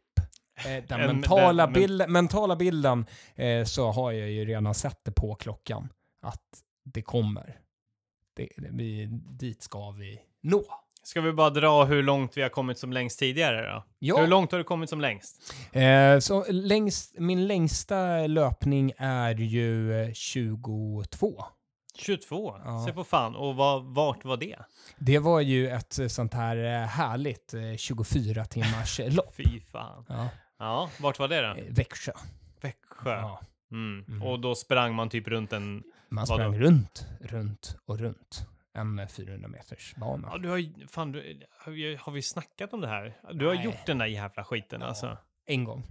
Eh, 0.67 0.85
den 0.89 1.01
En- 1.01 1.07
mentala, 1.07 1.63
den- 1.67 1.73
men- 1.73 1.81
bilden, 1.83 2.13
mentala 2.13 2.57
bilden 2.57 3.07
eh, 3.35 3.65
så 3.65 3.91
har 3.91 4.13
jag 4.13 4.31
ju 4.31 4.45
redan 4.45 4.75
sett 4.75 5.05
det 5.05 5.13
på 5.13 5.35
klockan. 5.35 5.89
Att 6.23 6.63
det 6.85 7.03
kommer. 7.03 7.61
Det, 8.37 8.49
det, 8.57 8.69
vi, 8.73 9.07
dit 9.31 9.63
ska 9.63 9.91
vi 9.91 10.21
nå. 10.43 10.65
Ska 11.09 11.21
vi 11.21 11.33
bara 11.33 11.51
dra 11.51 11.85
hur 11.85 12.03
långt 12.03 12.37
vi 12.37 12.43
har 12.43 12.49
kommit 12.49 12.79
som 12.79 12.93
längst 12.93 13.19
tidigare 13.19 13.73
då? 13.73 13.85
Ja. 13.99 14.21
Hur 14.21 14.27
långt 14.27 14.53
har 14.53 14.59
du 14.59 14.65
kommit 14.65 14.91
som 14.91 15.01
längst? 15.01 15.55
Eh, 15.73 16.19
så 16.19 16.45
längst, 16.49 17.15
min 17.19 17.47
längsta 17.47 18.27
löpning 18.27 18.93
är 18.99 19.35
ju 19.35 20.03
eh, 20.03 20.13
22. 20.13 21.45
22? 21.95 22.57
Ja. 22.65 22.85
Se 22.87 22.93
på 22.93 23.05
fan. 23.05 23.37
Och 23.37 23.57
vad, 23.57 23.85
vart 23.85 24.25
var 24.25 24.37
det? 24.37 24.57
Det 24.99 25.19
var 25.19 25.41
ju 25.41 25.69
ett 25.69 25.99
eh, 25.99 26.09
sånt 26.09 26.35
här 26.35 26.57
eh, 26.57 26.87
härligt 26.87 27.55
eh, 27.55 27.77
24 27.77 28.45
timmars 28.45 29.01
lopp. 29.09 29.35
Fy 29.37 29.61
fan. 29.61 30.05
Ja. 30.09 30.29
Ja, 30.59 30.91
vart 31.01 31.19
var 31.19 31.29
det 31.29 31.41
då? 31.41 31.57
Växjö. 31.71 32.13
Växjö. 32.61 33.11
Ja. 33.11 33.41
Mm. 33.73 34.05
Mm. 34.09 34.23
Och 34.23 34.41
då 34.41 34.55
sprang 34.55 34.95
man 34.95 35.09
typ 35.09 35.29
runt 35.29 35.53
en... 35.53 35.83
Man 36.09 36.27
sprang 36.27 36.59
runt, 36.59 37.07
runt 37.21 37.77
och 37.87 37.99
runt. 37.99 38.47
En 38.81 38.99
eh, 38.99 39.07
400 39.09 39.49
meters 39.49 39.95
bana. 39.97 40.29
Ja, 40.33 40.39
du 40.39 40.49
har 40.49 40.57
ju... 40.57 40.87
Fan, 40.87 41.13
du, 41.13 41.43
har, 41.59 41.73
vi, 41.73 41.97
har 41.97 42.13
vi 42.13 42.23
snackat 42.23 42.73
om 42.73 42.81
det 42.81 42.89
här? 42.89 43.21
Du 43.33 43.47
har 43.47 43.55
Nej. 43.55 43.65
gjort 43.65 43.87
den 43.87 43.99
där 43.99 44.07
jävla 44.07 44.45
skiten 44.45 44.81
Ja. 44.81 44.87
alltså. 44.87 45.19
En 45.47 45.65
gång. 45.65 45.87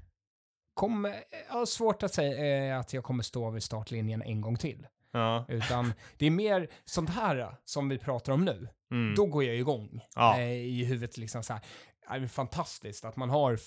Kom, 0.73 1.05
eh, 1.05 1.13
har 1.49 1.65
svårt 1.65 2.03
att 2.03 2.13
säga 2.13 2.67
eh, 2.73 2.79
att 2.79 2.93
jag 2.93 3.03
kommer 3.03 3.23
stå 3.23 3.49
vid 3.49 3.63
startlinjen 3.63 4.21
en 4.21 4.41
gång 4.41 4.57
till. 4.57 4.87
Ja. 5.11 5.45
Utan 5.47 5.93
det 6.17 6.25
är 6.25 6.31
mer 6.31 6.67
sånt 6.85 7.09
här 7.09 7.37
eh, 7.37 7.53
som 7.65 7.89
vi 7.89 7.97
pratar 7.97 8.33
om 8.33 8.45
nu. 8.45 8.67
Mm. 8.91 9.15
Då 9.15 9.25
går 9.25 9.43
jag 9.43 9.55
igång 9.55 10.01
Ja. 10.15 10.39
eh, 10.39 10.51
i 10.51 10.83
huvudet. 10.85 11.17
Liksom 11.17 11.43
så 11.43 11.53
här. 11.53 11.61
Det 12.09 12.15
är 12.15 12.27
fantastiskt 12.27 13.05
att 13.05 13.15
man 13.15 13.29
har, 13.29 13.59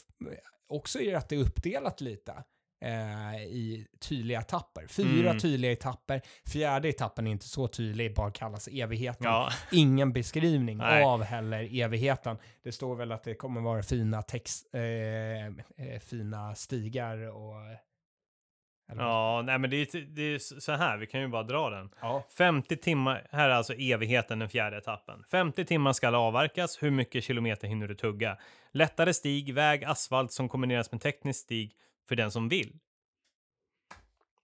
också 0.69 1.01
i 1.01 1.15
att 1.15 1.29
det 1.29 1.37
är 1.37 1.41
uppdelat 1.41 2.01
lite 2.01 2.45
eh, 2.81 3.43
i 3.43 3.87
tydliga 4.01 4.41
etapper. 4.41 4.87
Fyra 4.87 5.29
Mm. 5.31 5.39
tydliga 5.39 5.73
etapper. 5.73 6.21
Fjärde 6.53 6.89
etappen 6.89 7.27
är 7.27 7.31
inte 7.31 7.49
så 7.49 7.69
tydlig, 7.69 8.15
bara 8.15 8.31
kallas 8.31 8.69
evigheten. 8.73 9.27
Ja. 9.27 9.51
Ingen 9.73 10.13
beskrivning 10.13 10.77
Nej. 10.79 11.03
av 11.05 11.23
heller 11.23 11.69
evigheten. 11.83 12.37
Det 12.63 12.73
står 12.73 12.95
väl 12.97 13.13
att 13.13 13.25
det 13.25 13.35
kommer 13.35 13.61
vara 13.61 13.83
fina 13.83 14.23
text, 14.23 14.75
eh, 14.75 15.47
eh, 15.87 16.01
fina 16.01 16.55
stigar 16.55 17.17
och... 17.29 17.55
eller? 18.91 19.03
Ja, 19.03 19.43
nej 19.47 19.59
men 19.59 19.71
det 19.71 19.77
är, 19.77 20.01
det 20.01 20.23
är 20.23 20.39
så 20.61 20.73
här, 20.73 20.97
vi 20.99 21.07
kan 21.07 21.21
ju 21.21 21.29
bara 21.29 21.43
dra 21.43 21.71
den. 21.71 21.91
ja. 22.01 22.27
50 22.39 22.77
timmar, 22.77 23.27
här 23.31 23.49
är 23.49 23.53
alltså 23.55 23.75
evigheten 23.75 24.39
den 24.39 24.49
fjärde 24.49 24.77
etappen. 24.79 25.25
50 25.31 25.65
timmar 25.65 25.93
ska 25.93 26.17
avverkas, 26.17 26.83
hur 26.83 26.91
mycket 26.91 27.25
kilometer 27.25 27.69
hinner 27.69 27.89
du 27.89 27.95
tugga? 27.95 28.37
Lättare 28.73 29.15
stig, 29.15 29.55
väg, 29.55 29.85
asfalt 29.85 30.33
som 30.33 30.49
kombineras 30.49 30.93
med 30.93 31.01
teknisk 31.01 31.41
stig 31.41 31.73
för 32.09 32.17
den 32.17 32.31
som 32.31 32.49
vill. 32.49 32.77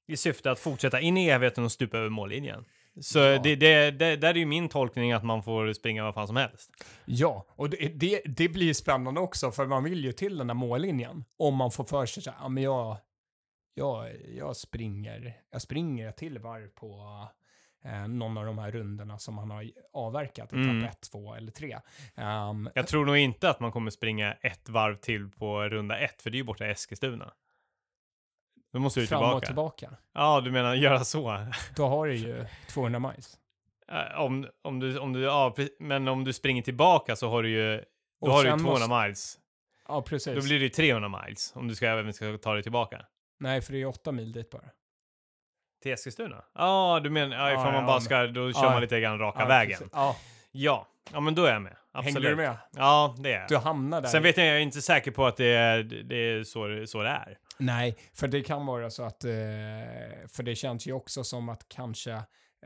I 0.08 0.16
syfte 0.16 0.50
att 0.50 0.58
fortsätta 0.58 1.00
in 1.00 1.16
i 1.16 1.28
evigheten 1.28 1.64
och 1.64 1.72
stupa 1.72 1.98
över 1.98 2.08
mållinjen. 2.08 2.64
Så 3.00 3.18
Ja. 3.18 3.38
det, 3.42 3.56
det, 3.56 3.90
det, 3.90 4.16
där 4.16 4.28
är 4.30 4.34
ju 4.38 4.46
min 4.46 4.68
tolkning 4.68 5.12
att 5.12 5.24
man 5.24 5.42
får 5.42 5.72
springa 5.72 6.04
vad 6.04 6.14
fan 6.14 6.26
som 6.26 6.36
helst. 6.36 6.70
Ja, 7.04 7.46
och 7.48 7.70
det, 7.70 7.88
det, 7.88 8.22
det 8.24 8.48
blir 8.48 8.74
spännande 8.74 9.20
också, 9.20 9.50
för 9.50 9.66
man 9.66 9.84
vill 9.84 10.04
ju 10.04 10.12
till 10.12 10.36
den 10.38 10.46
där 10.46 10.54
mållinjen. 10.54 11.24
Om 11.36 11.54
man 11.54 11.70
får 11.70 11.84
för 11.84 12.06
sig 12.06 12.22
här, 12.26 12.34
ja 12.40 12.48
men 12.48 12.62
jag, 12.62 12.96
jag, 13.74 14.10
jag 14.36 14.56
springer, 14.56 15.36
jag 15.50 15.62
springer 15.62 16.08
ett 16.08 16.16
till 16.16 16.38
varv 16.38 16.68
på 16.68 17.22
eh, 17.84 18.08
någon 18.08 18.38
av 18.38 18.46
de 18.46 18.58
här 18.58 18.70
rundorna 18.72 19.18
som 19.18 19.34
man 19.34 19.50
har 19.50 19.70
avverkat, 19.92 20.52
etapp 20.52 20.54
Mm. 20.54 20.84
1, 20.84 21.00
2 21.12 21.34
eller 21.34 21.52
3. 21.52 21.78
Um, 22.14 22.70
Jag 22.74 22.86
tror 22.86 23.06
nog 23.06 23.16
inte 23.16 23.50
att 23.50 23.60
man 23.60 23.72
kommer 23.72 23.90
springa 23.90 24.32
ett 24.32 24.68
varv 24.68 24.96
till 24.96 25.30
på 25.30 25.62
runda 25.68 25.98
ett, 25.98 26.22
för 26.22 26.30
det 26.30 26.34
är 26.36 26.38
ju 26.38 26.44
borta 26.44 26.66
i 26.66 26.70
Eskilstuna. 26.70 27.32
Då 28.76 28.80
måste 28.80 29.00
du 29.00 29.06
fram 29.06 29.18
tillbaka. 29.18 29.36
och 29.36 29.44
tillbaka. 29.44 29.90
Ja, 30.14 30.40
du 30.40 30.50
menar 30.50 30.74
göra 30.74 31.04
så? 31.04 31.46
Då 31.76 31.86
har 31.88 32.06
du 32.06 32.14
ju 32.14 32.44
200 32.68 32.98
miles. 32.98 33.36
Om, 34.16 34.46
om 34.62 34.80
du, 34.80 34.98
om 34.98 35.12
du, 35.12 35.20
ja, 35.22 35.54
men 35.78 36.08
om 36.08 36.24
du 36.24 36.32
springer 36.32 36.62
tillbaka 36.62 37.16
så 37.16 37.28
har 37.28 37.42
du 37.42 37.48
ju, 37.50 37.76
då 37.76 38.26
Och 38.26 38.32
har 38.32 38.42
du 38.42 38.48
ju 38.48 38.52
sen 38.52 38.58
200 38.64 38.86
måste- 38.86 39.02
miles. 39.06 39.38
Ja, 39.88 40.02
precis. 40.02 40.34
Då 40.34 40.42
blir 40.42 40.58
det 40.58 40.64
ju 40.64 40.68
300 40.68 41.22
miles 41.24 41.52
om 41.56 41.68
du 41.68 41.74
ska, 41.74 41.86
även 41.88 42.12
ska 42.14 42.38
ta 42.38 42.54
dig 42.54 42.62
tillbaka. 42.62 43.06
Nej, 43.38 43.60
för 43.62 43.72
det 43.72 43.82
är 43.82 43.86
8 43.86 44.12
mil 44.12 44.32
dit 44.32 44.50
bara. 44.50 44.62
Till 45.82 45.92
Eskilstuna? 45.92 46.44
Ja, 46.54 47.00
du 47.04 47.10
menar, 47.10 47.36
ja, 47.36 47.52
ifall 47.52 47.66
Ja, 47.66 47.72
man 47.72 47.86
bara 47.86 48.00
ska, 48.00 48.26
då 48.26 48.52
kör 48.52 48.70
man 48.70 48.80
lite 48.80 49.00
grann 49.00 49.18
raka 49.18 49.46
vägen. 49.46 49.90
Ja, 50.52 50.86
ja 51.12 51.20
men 51.20 51.34
då 51.34 51.44
är 51.44 51.52
jag 51.52 51.62
med. 51.62 51.76
Absolut. 51.96 52.14
hängde 52.14 52.28
du 52.28 52.36
med? 52.36 52.56
Ja, 52.76 53.14
det 53.18 53.32
är 53.32 53.48
Du 53.48 53.56
hamnar 53.56 54.00
där. 54.00 54.08
Sen 54.08 54.22
vet 54.22 54.36
jag, 54.36 54.46
jag 54.46 54.56
är 54.56 54.60
inte 54.60 54.82
säker 54.82 55.10
på 55.10 55.26
att 55.26 55.36
det 55.36 55.54
är, 55.54 55.82
det 55.82 56.16
är 56.16 56.44
så, 56.44 56.86
så 56.86 57.02
det 57.02 57.08
är. 57.08 57.38
Nej, 57.58 57.96
för 58.14 58.28
det 58.28 58.42
kan 58.42 58.66
vara 58.66 58.90
så 58.90 59.02
att, 59.02 59.24
eh, 59.24 59.30
för 60.28 60.42
det 60.42 60.54
känns 60.54 60.86
ju 60.86 60.92
också 60.92 61.24
som 61.24 61.48
att 61.48 61.68
kanske 61.68 62.12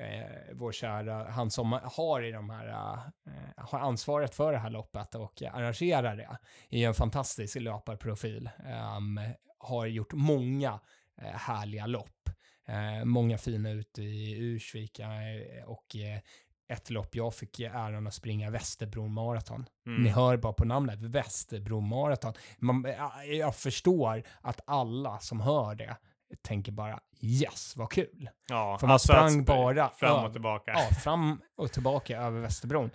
eh, 0.01 0.55
vår 0.55 0.73
kära, 0.73 1.31
han 1.31 1.51
som 1.51 1.81
har 1.85 2.23
i 2.23 2.33
de 2.33 2.51
här, 2.51 2.69
eh, 2.69 3.65
har 3.65 3.79
ansvaret 3.79 4.35
för 4.35 4.53
det 4.53 4.59
här 4.59 4.71
loppet 4.71 5.15
och 5.15 5.43
arrangerar 5.43 6.17
det, 6.17 6.39
är 6.71 6.79
ju 6.79 6.85
en 6.85 6.95
fantastisk 6.95 7.61
löparprofil. 7.61 8.51
Ehm, 8.67 9.21
har 9.59 9.87
gjort 9.87 10.13
många 10.13 10.81
eh, 11.23 11.39
härliga 11.39 11.87
lopp. 11.87 12.29
Eh, 12.69 13.05
många 13.05 13.39
fina 13.39 13.71
ute 13.71 14.03
i 14.03 14.39
Ursvika 14.39 15.09
och 15.67 15.97
ett 16.71 16.91
lopp 16.91 17.15
jag 17.15 17.35
fick 17.35 17.61
äran 17.61 18.07
att 18.07 18.15
springa 18.15 18.51
Västerbron 18.51 19.13
Marathon. 19.13 19.65
Mm. 19.87 20.03
Ni 20.03 20.09
hör 20.09 20.37
bara 20.37 20.53
på 20.53 20.65
namnet, 20.65 21.03
Västerbron 21.03 21.89
Marathon. 21.89 22.33
Man, 22.59 22.85
jag- 22.99 23.35
jag 23.35 23.57
förstår 23.57 24.23
att 24.41 24.61
alla 24.67 25.19
som 25.19 25.41
hör 25.41 25.75
det 25.75 25.97
tänker 26.43 26.73
bara 26.73 27.01
yes, 27.21 27.77
vad 27.77 27.91
kul. 27.93 28.31
Ja, 28.49 28.79
För 28.81 28.87
man 28.87 28.95
alltså 28.95 29.13
sprang 29.13 29.41
sp- 29.41 29.47
bara 29.47 29.89
fram 29.91 30.25
och 30.25 30.33
tillbaka. 30.33 30.71
Ja, 30.75 30.95
fram 30.95 31.41
och 31.57 31.73
tillbaka 31.73 32.19
över 32.21 32.41
Västerbron. 32.41 32.91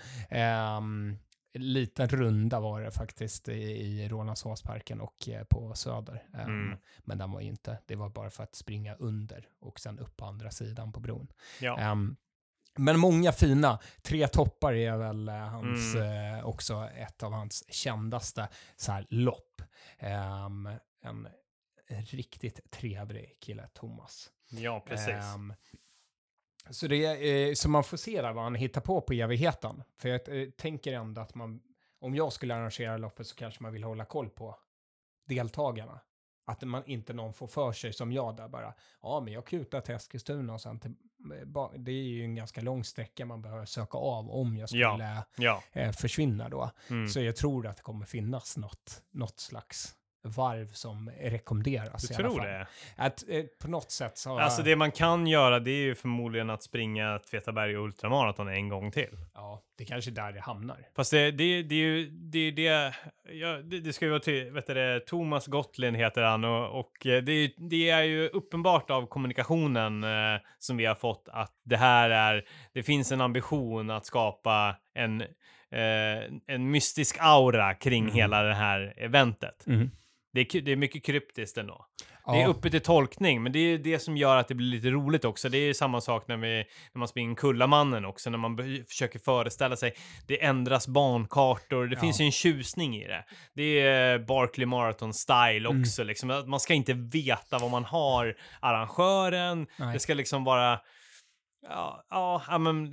Um, 0.77 1.17
liten 1.57 2.07
runda 2.07 2.59
var 2.59 2.81
det 2.81 2.91
faktiskt 2.91 3.47
i, 3.49 3.53
i 3.53 4.07
Rålambshovsparken 4.09 5.01
och 5.01 5.29
eh, 5.29 5.43
på 5.43 5.73
Söder. 5.75 6.23
Ehm, 6.33 6.49
Mm. 6.49 6.77
Men 7.03 7.17
den 7.17 7.31
var 7.31 7.41
ju 7.41 7.47
inte, 7.47 7.77
det 7.87 7.95
var 7.95 8.09
bara 8.09 8.29
för 8.29 8.43
att 8.43 8.55
springa 8.55 8.95
under 8.95 9.47
och 9.61 9.79
sen 9.79 9.99
upp 9.99 10.17
på 10.17 10.25
andra 10.25 10.51
sidan 10.51 10.91
på 10.91 10.99
bron. 10.99 11.27
Ja. 11.61 11.77
Ehm, 11.79 12.15
men 12.77 12.99
många 12.99 13.31
fina. 13.31 13.79
Tre 14.01 14.27
toppar 14.27 14.73
är 14.73 14.97
väl 14.97 15.27
eh, 15.27 15.35
hans, 15.35 15.95
Mm. 15.95 16.35
eh, 16.39 16.45
också 16.45 16.89
ett 16.97 17.23
av 17.23 17.31
hans 17.31 17.73
kändaste 17.73 18.47
så 18.75 18.91
här, 18.91 19.05
lopp. 19.09 19.61
Ehm, 19.99 20.69
en 21.01 21.27
riktigt 22.05 22.71
trevlig 22.71 23.37
kille, 23.39 23.67
Thomas. 23.67 24.31
ja, 24.49 24.83
precis. 24.87 25.07
Ehm, 25.09 25.53
så, 26.69 26.87
det, 26.87 27.05
eh, 27.49 27.53
så 27.53 27.69
man 27.69 27.83
får 27.83 27.97
se 27.97 28.21
där 28.21 28.33
vad 28.33 28.43
han 28.43 28.55
hittar 28.55 28.81
på 28.81 29.01
på 29.01 29.13
evigheten. 29.13 29.83
För 29.99 30.09
jag 30.09 30.41
eh, 30.41 30.49
tänker 30.49 30.93
ändå 30.93 31.21
att 31.21 31.35
man, 31.35 31.61
om 31.99 32.15
jag 32.15 32.33
skulle 32.33 32.55
arrangera 32.55 32.97
loppet 32.97 33.27
så 33.27 33.35
kanske 33.35 33.63
man 33.63 33.73
vill 33.73 33.83
hålla 33.83 34.05
koll 34.05 34.29
på 34.29 34.59
deltagarna. 35.27 35.99
Att 36.45 36.63
man 36.63 36.85
inte 36.85 37.13
någon 37.13 37.33
får 37.33 37.47
för 37.47 37.71
sig 37.71 37.93
som 37.93 38.11
jag 38.11 38.35
där 38.35 38.47
bara, 38.47 38.73
ja 39.01 39.19
men 39.19 39.33
jag 39.33 39.45
kutar 39.45 39.81
till 39.81 39.95
Eskilstuna 39.95 40.53
och 40.53 40.61
sen 40.61 40.79
till, 40.79 40.91
eh, 41.55 41.71
det 41.77 41.91
är 41.91 42.03
ju 42.03 42.23
en 42.23 42.35
ganska 42.35 42.61
lång 42.61 42.83
sträcka 42.83 43.25
man 43.25 43.41
behöver 43.41 43.65
söka 43.65 43.97
av 43.97 44.31
om 44.31 44.57
jag 44.57 44.69
Ja. 44.71 44.93
skulle 44.93 45.23
ja. 45.47 45.63
eh, 45.71 45.91
försvinna 45.91 46.49
då. 46.49 46.71
Mm. 46.89 47.07
Så 47.07 47.21
jag 47.21 47.35
tror 47.35 47.67
att 47.67 47.77
det 47.77 47.83
kommer 47.83 48.05
finnas 48.05 48.57
något, 48.57 49.01
något 49.11 49.39
slags 49.39 49.95
varv 50.25 50.67
som 50.73 51.11
rekommenderas 51.21 52.01
Du 52.07 52.13
tror 52.13 52.41
det? 52.41 52.67
Att 52.95 53.23
eh, 53.29 53.43
på 53.61 53.67
något 53.67 53.91
sätt 53.91 54.17
så... 54.17 54.39
Alltså 54.39 54.63
det 54.63 54.75
man 54.75 54.91
kan 54.91 55.27
göra 55.27 55.59
det 55.59 55.71
är 55.71 55.83
ju 55.83 55.95
förmodligen 55.95 56.49
att 56.49 56.63
springa 56.63 57.19
Tvetaberg 57.19 57.77
och 57.77 57.83
ultramaraton 57.85 58.47
en 58.47 58.69
gång 58.69 58.91
till. 58.91 59.17
Ja, 59.33 59.61
det 59.77 59.85
kanske 59.85 60.11
är 60.11 60.15
där 60.15 60.31
det 60.33 60.39
hamnar. 60.41 60.77
Fast 60.95 61.11
det, 61.11 61.31
det, 61.31 61.63
det 61.63 61.75
är 61.75 61.79
ju 61.79 62.09
det, 62.09 62.51
det, 62.51 62.93
ja, 63.31 63.47
det, 63.63 63.79
det 63.79 63.93
ska 63.93 64.05
ju 64.05 64.11
vara 64.11 64.19
till, 64.21 64.51
vet 64.51 64.67
du 64.67 65.03
Thomas 65.07 65.47
Gottlin 65.47 65.95
heter 65.95 66.21
han 66.21 66.43
och, 66.43 66.79
och 66.79 67.05
eh, 67.05 67.23
det, 67.23 67.31
är- 67.31 67.69
det 67.69 67.89
är 67.89 68.03
ju 68.03 68.27
uppenbart 68.27 68.89
av 68.91 69.05
kommunikationen 69.07 70.03
eh, 70.03 70.41
som 70.59 70.77
vi 70.77 70.85
har 70.85 70.95
fått 70.95 71.27
att 71.31 71.51
det 71.63 71.77
här 71.77 72.09
är, 72.09 72.45
det 72.73 72.83
finns 72.83 73.11
en 73.11 73.21
ambition 73.21 73.89
att 73.89 74.05
skapa 74.05 74.75
en, 74.93 75.21
eh, 75.21 76.23
en 76.47 76.71
mystisk 76.71 77.17
aura 77.19 77.73
kring 77.73 78.03
Mhm. 78.05 78.13
hela 78.13 78.41
det 78.43 78.53
här 78.53 78.93
eventet. 78.97 79.65
Det 80.35 80.55
är, 80.55 80.61
det 80.61 80.71
är 80.71 80.75
mycket 80.75 81.03
kryptiskt 81.05 81.57
ändå. 81.57 81.85
Det 82.25 82.31
är 82.37 82.41
Ja. 82.41 82.47
uppe 82.47 82.69
till 82.69 82.81
tolkning, 82.81 83.43
men 83.43 83.51
det 83.51 83.59
är 83.59 83.77
det 83.77 83.99
som 83.99 84.17
gör 84.17 84.37
att 84.37 84.47
det 84.47 84.55
blir 84.55 84.67
lite 84.67 84.89
roligt 84.89 85.25
också. 85.25 85.49
Det 85.49 85.57
är 85.57 85.73
samma 85.73 86.01
sak 86.01 86.27
när, 86.27 86.37
vi, 86.37 86.65
när 86.93 86.99
man 86.99 87.07
springer 87.07 87.35
Kullamannen 87.35 88.05
också, 88.05 88.29
när 88.29 88.37
man 88.37 88.57
försöker 88.89 89.19
föreställa 89.19 89.75
sig. 89.75 89.93
Det 90.27 90.43
ändras 90.43 90.87
bankartor, 90.87 91.87
det 91.87 91.95
Ja. 91.95 92.01
finns 92.01 92.21
ju 92.21 92.25
en 92.25 92.31
tjusning 92.31 92.95
i 92.97 93.07
det. 93.07 93.25
Det 93.55 93.79
är 93.81 94.19
Barkley 94.19 94.65
Marathon 94.65 95.13
style 95.13 95.69
Mm. 95.69 95.81
också, 95.81 96.03
liksom. 96.03 96.29
att 96.29 96.47
Man 96.47 96.59
ska 96.59 96.73
inte 96.73 96.93
veta 96.93 97.57
vad 97.57 97.71
man 97.71 97.85
har 97.85 98.35
arrangören. 98.59 99.67
Nej. 99.79 99.93
Det 99.93 99.99
ska 99.99 100.13
liksom 100.13 100.43
vara... 100.43 100.79
Ja, 101.69 102.05
ja, 102.09 102.41
ja 102.47 102.57
men 102.57 102.89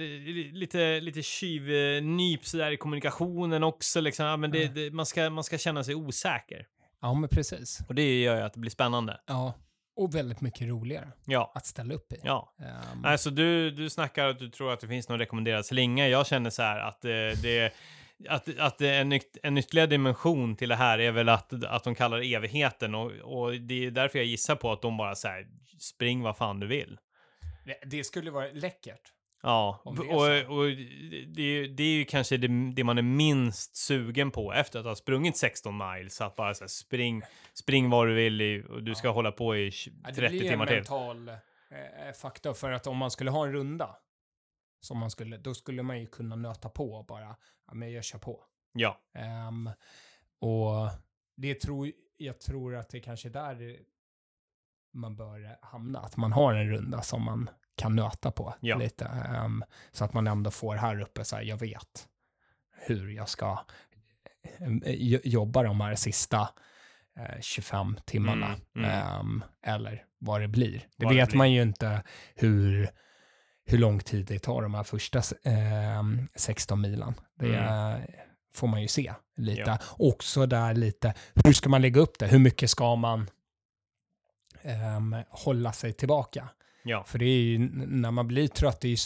lite, 0.52 1.00
lite 1.00 1.22
tjuvnyp 1.22 2.44
sådär 2.46 2.70
i 2.70 2.76
kommunikationen 2.76 3.62
också. 3.64 4.00
Liksom. 4.00 4.26
Ja, 4.26 4.36
men 4.36 4.50
det, 4.50 4.62
Ja. 4.62 4.70
det, 4.74 4.90
man, 4.90 5.06
ska, 5.06 5.30
man 5.30 5.44
ska 5.44 5.58
känna 5.58 5.84
sig 5.84 5.94
osäker. 5.94 6.66
Ja, 7.02 7.14
men 7.14 7.28
precis. 7.28 7.80
Och 7.88 7.94
det 7.94 8.20
gör 8.22 8.36
ju 8.36 8.42
att 8.42 8.52
det 8.54 8.60
blir 8.60 8.70
spännande. 8.70 9.20
Ja, 9.26 9.54
och 9.96 10.14
väldigt 10.14 10.40
mycket 10.40 10.68
roligare 10.68 11.12
Ja, 11.24 11.52
att 11.54 11.66
ställa 11.66 11.94
upp 11.94 12.12
i. 12.12 12.16
ja. 12.24 12.54
Ehm, 12.58 13.04
Alltså 13.04 13.30
du, 13.30 13.70
du 13.70 13.90
snackar 13.90 14.28
att 14.28 14.38
du 14.38 14.48
tror 14.50 14.72
att 14.72 14.80
det 14.80 14.88
finns 14.88 15.08
någon 15.08 15.18
rekommenderad 15.18 15.66
slinga. 15.66 16.08
Jag 16.08 16.26
känner 16.26 16.50
så 16.50 16.62
här 16.62 16.80
att 16.80 17.04
eh, 17.04 17.10
det 17.42 17.72
att, 18.28 18.58
att 18.58 18.80
en, 18.80 19.12
yt- 19.12 19.38
en 19.42 19.58
ytterligare 19.58 19.86
dimension 19.86 20.56
till 20.56 20.68
det 20.68 20.76
här 20.76 20.98
är 20.98 21.12
väl 21.12 21.28
att, 21.28 21.64
att 21.64 21.84
de 21.84 21.94
kallar 21.94 22.18
det 22.18 22.34
evigheten 22.34 22.94
och, 22.94 23.10
och 23.12 23.52
det 23.60 23.86
är 23.86 23.90
därför 23.90 24.18
jag 24.18 24.26
gissar 24.26 24.56
på 24.56 24.72
att 24.72 24.82
de 24.82 24.96
bara 24.96 25.14
säger 25.14 25.46
spring 25.78 26.22
vad 26.22 26.36
fan 26.36 26.60
du 26.60 26.66
vill. 26.66 26.98
det- 27.64 27.80
det 27.96 28.04
skulle 28.04 28.30
vara 28.30 28.46
läckert. 28.52 29.00
Ja, 29.42 29.82
det 29.84 29.90
och, 30.48 30.58
och 30.58 30.66
det, 31.26 31.66
det 31.66 31.82
är 31.82 31.94
ju 31.94 32.04
kanske 32.04 32.36
det, 32.36 32.72
det 32.74 32.84
man 32.84 32.98
är 32.98 33.02
minst 33.02 33.76
sugen 33.76 34.30
på 34.30 34.52
efter 34.52 34.78
att 34.78 34.84
ha 34.86 34.94
sprungit 34.94 35.36
16 35.36 35.78
miles. 35.78 36.20
Att 36.20 36.36
bara 36.36 36.54
så 36.54 36.64
här, 36.64 36.68
spring, 36.68 37.22
spring 37.54 37.90
vad 37.90 38.06
du 38.08 38.14
vill 38.14 38.40
i, 38.40 38.64
och 38.68 38.82
du 38.82 38.94
ska 38.94 39.10
hålla 39.10 39.32
på 39.32 39.56
i 39.56 39.70
20 39.70 39.94
Ja, 40.04 40.08
det 40.08 40.14
30 40.14 40.38
blir 40.38 40.50
timmar 40.50 40.66
en 40.66 40.68
till. 40.68 40.76
mental 40.76 41.28
eh, 41.28 42.12
faktor 42.20 42.54
för 42.54 42.70
att 42.70 42.86
om 42.86 42.96
man 42.96 43.10
skulle 43.10 43.30
ha 43.30 43.46
en 43.46 43.52
runda, 43.52 43.96
som 44.80 44.98
man 44.98 45.10
skulle, 45.10 45.36
då 45.36 45.54
skulle 45.54 45.82
man 45.82 46.00
ju 46.00 46.06
kunna 46.06 46.36
nöta 46.36 46.68
på 46.68 46.92
och 46.92 47.06
bara, 47.06 47.36
ja 47.66 47.74
men 47.74 47.92
jag 47.92 48.04
kör 48.04 48.18
på. 48.18 48.44
Ja, 48.74 49.00
Ehm, 49.14 49.70
och 50.40 50.90
det 51.36 51.54
tror, 51.54 51.92
jag 52.16 52.40
tror 52.40 52.76
att 52.76 52.88
det 52.90 53.00
kanske 53.00 53.28
är 53.28 53.32
där 53.32 53.54
det, 53.54 53.76
man 54.92 55.16
bör 55.16 55.56
hamna, 55.62 55.98
att 56.00 56.16
man 56.16 56.32
har 56.32 56.54
en 56.54 56.68
runda 56.70 57.02
som 57.02 57.22
man 57.24 57.50
kan 57.76 57.96
nöta 57.96 58.30
på 58.30 58.54
Ja. 58.60 58.76
lite. 58.76 59.04
Ehm, 59.04 59.64
så 59.92 60.04
att 60.04 60.12
man 60.14 60.26
ändå 60.26 60.50
får 60.50 60.74
här 60.76 61.00
uppe 61.00 61.24
så 61.24 61.36
här, 61.36 61.42
jag 61.42 61.56
vet 61.56 62.08
hur 62.86 63.10
jag 63.10 63.28
ska 63.28 63.58
eh, 64.58 64.68
jo- 64.84 65.20
jobba 65.24 65.62
de 65.62 65.80
här 65.80 65.94
sista 65.94 66.48
eh, 67.18 67.40
25 67.40 67.96
timmarna. 68.04 68.46
Mm, 68.46 68.60
mm. 68.74 68.90
Ehm, 68.90 69.44
eller 69.62 70.04
vad 70.18 70.40
det 70.40 70.48
blir. 70.48 70.72
Det 70.96 71.04
Vad 71.04 71.12
det 71.14 71.16
vet 71.20 71.28
blir. 71.28 71.38
man 71.38 71.52
ju 71.52 71.62
inte 71.62 72.02
hur, 72.34 72.88
hur 73.64 73.78
lång 73.78 74.00
tid 74.00 74.26
det 74.26 74.38
tar 74.38 74.62
de 74.62 74.74
här 74.74 74.82
första 74.82 75.22
ehm, 75.44 76.28
16 76.34 76.80
milen. 76.80 77.14
Det 77.34 77.56
Mm. 77.56 77.92
eh, 77.94 78.00
får 78.54 78.66
man 78.68 78.82
ju 78.82 78.88
se 78.88 79.14
lite. 79.36 79.60
Ja. 79.66 79.78
Också 79.98 80.46
där 80.46 80.74
lite, 80.74 81.14
hur 81.44 81.52
ska 81.52 81.68
man 81.68 81.82
lägga 81.82 82.00
upp 82.00 82.18
det? 82.18 82.26
Hur 82.26 82.38
mycket 82.38 82.70
ska 82.70 82.96
man 82.96 83.30
ehm, 84.62 85.16
hålla 85.28 85.72
sig 85.72 85.92
tillbaka? 85.92 86.48
Ja, 86.82 87.04
För 87.04 87.18
det 87.18 87.24
är 87.24 87.42
ju, 87.42 87.58
när 87.86 88.10
man 88.10 88.28
blir 88.28 88.48
trött, 88.48 88.80
det 88.80 88.88
är, 88.88 88.98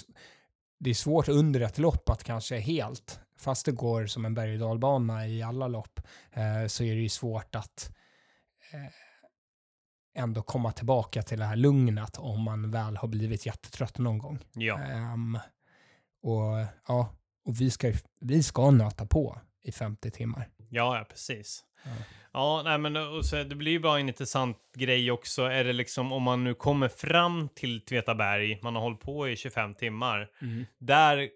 det 0.79 0.91
är 0.91 0.95
svårt 0.95 1.29
under 1.29 1.61
ett 1.61 1.79
lopp 1.79 2.09
att 2.09 2.25
kanske 2.25 2.59
helt, 2.59 3.21
fast 3.39 3.67
det 3.67 3.73
går 3.73 4.07
som 4.07 4.25
en 4.25 4.35
berg 4.35 4.53
och 4.53 4.59
dalbana 4.59 5.27
i 5.27 5.43
alla 5.43 5.69
lopp, 5.69 6.01
eh, 6.33 6.67
så 6.67 6.85
är 6.85 6.95
det 6.95 7.01
ju 7.01 7.09
svårt 7.09 7.55
att 7.55 7.91
eh, 8.73 8.93
ändå 10.23 10.43
komma 10.43 10.73
tillbaka 10.73 11.23
till 11.23 11.39
det 11.39 11.45
här 11.45 11.57
lugnet 11.57 12.19
om 12.19 12.43
man 12.43 12.71
väl 12.71 12.97
har 12.97 13.09
blivit 13.09 13.47
jättetrött 13.47 13.99
någon 13.99 14.19
gång. 14.19 14.39
ja. 14.53 14.79
Ehm, 14.79 15.39
och 16.23 16.67
ja, 16.89 17.15
och 17.45 17.61
vi 17.61 17.71
ska, 17.71 17.93
vi 18.21 18.43
ska 18.43 18.71
nöta 18.71 19.07
på 19.07 19.41
i 19.63 19.73
50 19.73 20.11
timmar. 20.11 20.49
Ja, 20.71 20.99
ja, 20.99 21.05
precis. 21.05 21.65
Ja. 21.85 21.91
Ja, 22.37 22.63
nej, 22.65 22.79
men 22.79 22.97
och 22.97 23.25
så, 23.27 23.37
det 23.43 23.55
blir 23.55 23.73
ju 23.73 23.79
bara 23.81 24.01
en 24.01 24.09
intressant 24.09 24.59
grej 24.75 25.11
också. 25.11 25.43
Är 25.43 25.65
det 25.65 25.73
liksom 25.73 26.13
om 26.13 26.23
man 26.23 26.45
nu 26.45 26.55
kommer 26.55 26.89
fram 26.89 27.49
till 27.55 27.81
Tvetaberg, 27.81 28.59
man 28.63 28.75
har 28.75 28.83
hållit 28.83 29.01
på 29.01 29.29
i 29.29 29.37
25 29.37 29.75
timmar. 29.75 30.29
Där, 30.79 31.29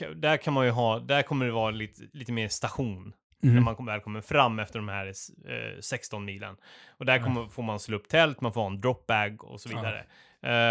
ka- 0.00 0.14
där 0.14 0.36
kan 0.36 0.52
man 0.54 0.64
ju 0.64 0.70
ha, 0.70 0.98
där 0.98 1.22
kommer 1.22 1.46
det 1.46 1.52
vara 1.52 1.70
lite, 1.70 2.02
lite 2.12 2.32
mer 2.32 2.48
station. 2.48 3.12
När 3.40 3.50
Mm. 3.50 3.64
man 3.64 3.76
kom- 3.76 3.86
väl 3.86 4.00
kommer 4.00 4.20
fram 4.20 4.58
efter 4.58 4.78
de 4.78 4.88
här 4.88 5.06
eh, 5.06 5.80
16 5.80 6.24
milen. 6.24 6.56
Och 6.98 7.06
där 7.06 7.18
kommer, 7.18 7.46
får 7.46 7.62
man 7.62 7.80
slå 7.80 7.96
upp 7.96 8.08
tält, 8.08 8.40
man 8.40 8.52
får 8.52 8.60
ha 8.60 8.68
en 8.70 8.80
dropbag 8.80 9.44
och 9.44 9.60
så 9.60 9.68
vidare. 9.68 10.04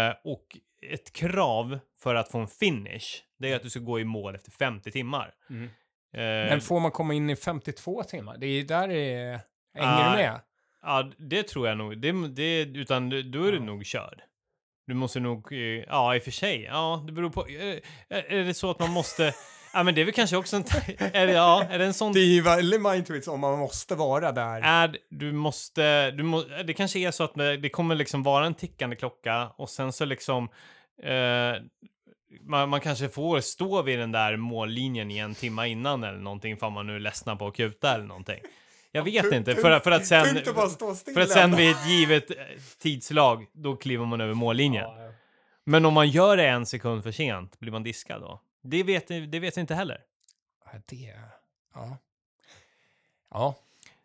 Eh, 0.08 0.14
och 0.24 0.58
ett 0.92 1.12
krav 1.12 1.78
för 2.02 2.14
att 2.14 2.30
få 2.30 2.38
en 2.38 2.48
finish, 2.48 3.22
det 3.38 3.52
är 3.52 3.56
att 3.56 3.62
du 3.62 3.70
ska 3.70 3.80
gå 3.80 4.00
i 4.00 4.04
mål 4.04 4.34
efter 4.34 4.50
50 4.50 4.90
timmar. 4.90 5.34
Mm. 5.50 5.64
Eh, 5.64 6.50
Men 6.50 6.60
får 6.60 6.80
man 6.80 6.90
komma 6.90 7.14
in 7.14 7.30
i 7.30 7.36
52 7.36 8.02
timmar? 8.02 8.36
Det 8.38 8.46
är 8.46 8.50
ju 8.50 8.62
där 8.62 8.88
det 8.88 9.14
är... 9.14 9.40
Hänger 9.74 9.88
Ah, 9.92 10.10
du 10.10 10.16
med? 10.16 10.40
Ja, 10.82 11.10
det 11.18 11.42
tror 11.42 11.68
jag 11.68 11.78
nog. 11.78 11.98
Det, 11.98 12.12
det, 12.28 12.60
utan 12.62 13.08
du- 13.08 13.22
då 13.22 13.44
är 13.44 13.52
du 13.52 13.60
nog 13.60 13.86
körd. 13.86 14.20
Du 14.86 14.94
måste 14.94 15.20
nog, 15.20 15.52
eh, 15.52 15.58
ja 15.58 16.16
i 16.16 16.18
och 16.18 16.22
för 16.22 16.30
sig, 16.30 16.62
ja 16.62 17.04
det 17.06 17.12
beror 17.12 17.30
på. 17.30 17.46
eh, 17.46 17.78
Är 18.08 18.44
det 18.44 18.54
så 18.54 18.70
att 18.70 18.78
man 18.78 18.90
måste, 18.90 19.34
ja 19.74 19.82
men 19.82 19.94
det 19.94 20.00
är 20.00 20.04
väl 20.04 20.14
kanske 20.14 20.36
också 20.36 20.56
en, 20.56 20.64
är 20.98 21.26
det, 21.26 21.32
ja, 21.32 21.64
är 21.70 21.78
det 21.78 21.84
en 21.84 21.94
sån, 21.94 22.12
Det 22.12 22.20
är 22.20 22.24
ju 22.34 22.40
väldigt 22.42 22.82
mindtwits 22.82 23.28
om 23.28 23.40
man 23.40 23.58
måste 23.58 23.94
vara 23.94 24.32
där. 24.32 24.60
är, 24.64 24.96
du 25.10 25.32
måste, 25.32 26.10
du 26.10 26.22
må, 26.22 26.42
det 26.64 26.72
kanske 26.74 26.98
är 26.98 27.10
så 27.10 27.24
att 27.24 27.34
det 27.34 27.68
kommer 27.68 27.94
liksom 27.94 28.22
vara 28.22 28.46
en 28.46 28.54
tickande 28.54 28.96
klocka 28.96 29.48
och 29.56 29.70
sen 29.70 29.92
så 29.92 30.04
liksom, 30.04 30.48
eh, 31.02 31.62
man, 32.40 32.68
man 32.68 32.80
kanske 32.80 33.08
får 33.08 33.40
stå 33.40 33.82
vid 33.82 33.98
den 33.98 34.12
där 34.12 34.36
mållinjen 34.36 35.10
i 35.10 35.18
en 35.18 35.34
timma 35.34 35.66
innan 35.66 36.04
eller 36.04 36.18
någonting 36.18 36.56
för 36.56 36.70
man 36.70 36.86
nu 36.86 36.96
är 36.96 37.00
ledsna 37.00 37.36
på 37.36 37.46
att 37.46 37.56
kuta 37.56 37.94
eller 37.94 38.04
någonting. 38.04 38.40
Jag 38.96 39.02
vet 39.02 39.32
inte, 39.32 39.54
för, 39.54 39.80
för 39.80 39.90
att 39.90 40.06
sen... 40.06 40.44
För 41.14 41.20
att 41.20 41.30
sen 41.30 41.56
vid 41.56 41.70
ett 41.70 41.88
givet 41.88 42.30
eh, 42.30 42.36
tidslag, 42.78 43.46
då 43.52 43.76
kliver 43.76 44.06
man 44.06 44.20
över 44.20 44.34
mållinjen. 44.34 44.84
Ja, 44.84 45.04
ja. 45.04 45.12
Men 45.64 45.84
om 45.84 45.94
man 45.94 46.08
gör 46.08 46.36
det 46.36 46.48
en 46.48 46.66
sekund 46.66 47.02
för 47.02 47.12
sent, 47.12 47.58
blir 47.58 47.72
man 47.72 47.82
diskad 47.82 48.20
då? 48.20 48.40
Det 48.62 48.82
vet, 48.82 49.08
det 49.08 49.38
vet 49.38 49.56
jag 49.56 49.62
inte 49.62 49.74
heller. 49.74 50.00
Ja, 50.64 50.72
det... 50.86 51.14
Ja. 51.74 51.98
Ja. 53.30 53.54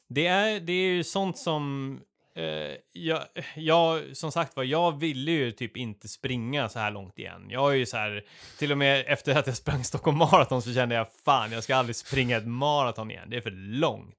Det 0.08 0.28
är, 0.28 0.60
det 0.60 0.74
är 0.74 0.88
ju 0.88 1.04
sånt 1.04 1.38
som... 1.38 1.94
Eh, 2.36 2.44
jag, 2.92 3.24
jag, 3.56 4.18
som 4.18 4.32
sagt 4.32 4.56
var, 4.56 4.64
jag 4.64 5.00
ville 5.00 5.32
ju 5.32 5.52
typ 5.52 5.78
inte 5.78 6.08
springa 6.08 6.70
så 6.70 6.80
här 6.80 6.92
långt 6.92 7.20
igen. 7.20 7.46
Jag 7.50 7.72
är 7.72 7.76
ju 7.76 7.86
så 7.86 7.98
här, 7.98 8.24
till 8.58 8.72
och 8.72 8.78
med 8.78 9.04
efter 9.08 9.36
att 9.36 9.48
jag 9.48 9.58
sprang 9.58 9.84
Stockholm 9.84 10.18
Marathon 10.18 10.62
så 10.62 10.74
kände 10.74 10.96
jag 10.96 11.08
fan, 11.26 11.52
jag 11.52 11.64
ska 11.64 11.76
aldrig 11.76 11.96
springa 11.96 12.38
ett 12.38 12.48
maraton 12.48 13.12
igen. 13.12 13.30
Det 13.30 13.38
är 13.38 13.42
för 13.42 13.52
långt. 13.52 14.16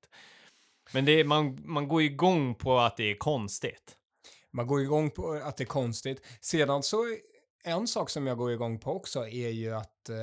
Men 0.94 1.05
det 1.05 1.12
är, 1.20 1.24
man, 1.24 1.59
man 1.64 1.88
går 1.88 2.03
igång 2.03 2.55
på 2.55 2.79
att 2.79 2.96
det 2.96 3.11
är 3.11 3.18
konstigt. 3.18 3.96
Man 4.50 4.66
går 4.66 4.81
igång 4.83 5.11
på 5.11 5.33
att 5.33 5.57
det 5.57 5.64
är 5.64 5.66
konstigt. 5.66 6.26
Sedan 6.40 6.83
så, 6.83 7.05
en 7.64 7.87
sak 7.88 8.11
som 8.11 8.26
jag 8.26 8.38
går 8.38 8.53
igång 8.53 8.79
på 8.79 8.92
också 8.92 9.29
är 9.29 9.48
ju 9.48 9.74
att 9.74 10.09
eh, 10.09 10.16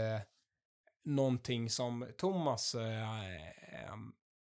någonting 1.06 1.69
som 1.69 2.08
Thomas 2.17 2.75
eh, 2.75 3.23
eh, 3.25 3.95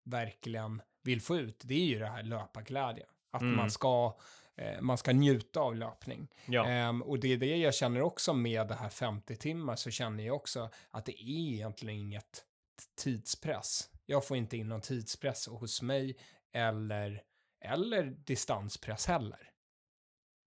verkligen 0.04 0.82
vill 1.02 1.20
få 1.22 1.36
ut, 1.36 1.60
det 1.64 1.74
är 1.74 1.84
ju 1.86 1.98
det 1.98 2.06
här 2.06 2.22
löparglädje. 2.22 3.06
Att 3.32 3.42
Mm. 3.42 3.56
man, 3.56 3.70
ska, 3.70 4.16
eh, 4.56 4.80
man 4.80 4.98
ska 4.98 5.12
njuta 5.12 5.60
av 5.60 5.76
löpning. 5.76 6.28
Ja. 6.46 6.66
Ehm, 6.66 7.02
och 7.02 7.18
det 7.20 7.32
är 7.32 7.36
det 7.36 7.56
jag 7.56 7.74
känner 7.74 8.02
också 8.02 8.34
med 8.34 8.68
det 8.68 8.74
här 8.74 8.88
50 8.88 9.36
timmar, 9.36 9.76
så 9.76 9.90
känner 9.90 10.24
jag 10.26 10.36
också 10.36 10.70
att 10.90 11.04
det 11.06 11.12
är 11.22 11.52
egentligen 11.52 12.00
inget 12.00 12.44
tidspress. 13.02 13.90
Jag 14.06 14.26
får 14.26 14.36
inte 14.36 14.56
in 14.56 14.68
någon 14.68 14.80
tidspress 14.80 15.46
hos 15.46 15.82
mig 15.82 16.16
eller, 16.52 17.22
eller 17.60 18.02
distanspress 18.04 19.06
heller. 19.06 19.50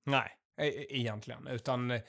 Nej. 0.05 0.31
E- 0.61 0.67
e- 0.67 0.87
egentligen, 0.99 1.47
utan 1.47 1.91
eh, 1.91 2.01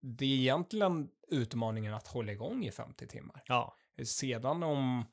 det 0.00 0.24
är 0.24 0.38
egentligen 0.38 1.10
utmaningen 1.28 1.94
att 1.94 2.06
hålla 2.06 2.32
igång 2.32 2.64
i 2.64 2.70
50 2.70 3.06
timmar. 3.06 3.42
Ja. 3.46 3.76
Sedan 4.04 4.62
om, 4.62 5.04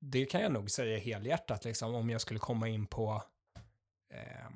det 0.00 0.24
kan 0.26 0.40
jag 0.40 0.52
nog 0.52 0.70
säga 0.70 0.98
helhjärtat, 0.98 1.64
liksom, 1.64 1.94
om 1.94 2.10
jag 2.10 2.20
skulle 2.20 2.40
komma 2.40 2.68
in 2.68 2.86
på 2.86 3.22
eh, 4.12 4.50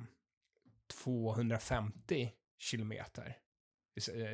250 1.03 2.33
kilometer, 2.59 3.39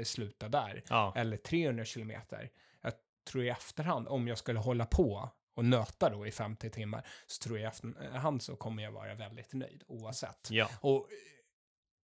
sluta 0.05 0.48
där, 0.48 0.83
Ja. 0.88 1.12
eller 1.16 1.37
300 1.37 1.85
kilometer. 1.85 2.50
Jag 2.81 2.92
tror 3.27 3.45
i 3.45 3.49
efterhand, 3.49 4.09
om 4.09 4.29
jag 4.29 4.39
skulle 4.39 4.59
hålla 4.59 4.87
på 4.87 5.31
och 5.55 5.65
nöta 5.65 6.11
då 6.11 6.27
i 6.27 6.33
50 6.33 6.71
timmar, 6.71 7.07
så 7.27 7.43
tror 7.43 7.59
jag 7.59 7.65
i 7.65 7.69
efterhand 7.69 8.43
så 8.43 8.57
kommer 8.57 8.83
jag 8.83 8.93
vara 8.93 9.15
väldigt 9.15 9.53
nöjd 9.53 9.83
oavsett. 9.87 10.49
Ja. 10.51 10.69
Och 10.81 10.97
eh, 10.97 11.03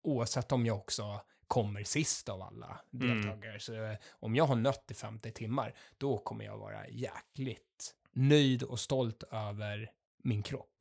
oavsett 0.03 0.53
om 0.53 0.67
jag 0.67 0.77
också 0.77 1.21
kommer 1.47 1.85
sist 1.85 2.29
av 2.29 2.43
alla 2.43 2.81
Mm. 2.93 3.23
deltagare. 3.23 3.61
Så 3.61 3.75
eh, 3.85 3.97
om 4.11 4.37
jag 4.37 4.45
har 4.47 4.57
nött 4.57 4.91
i 4.91 4.95
50 4.95 5.33
timmar, 5.33 5.75
då 5.99 6.19
kommer 6.19 6.45
jag 6.45 6.59
vara 6.59 6.89
jäkligt 6.89 7.95
nöjd 8.13 8.63
och 8.63 8.81
stolt 8.81 9.23
över 9.31 9.91
min 10.23 10.43
kropp. 10.43 10.76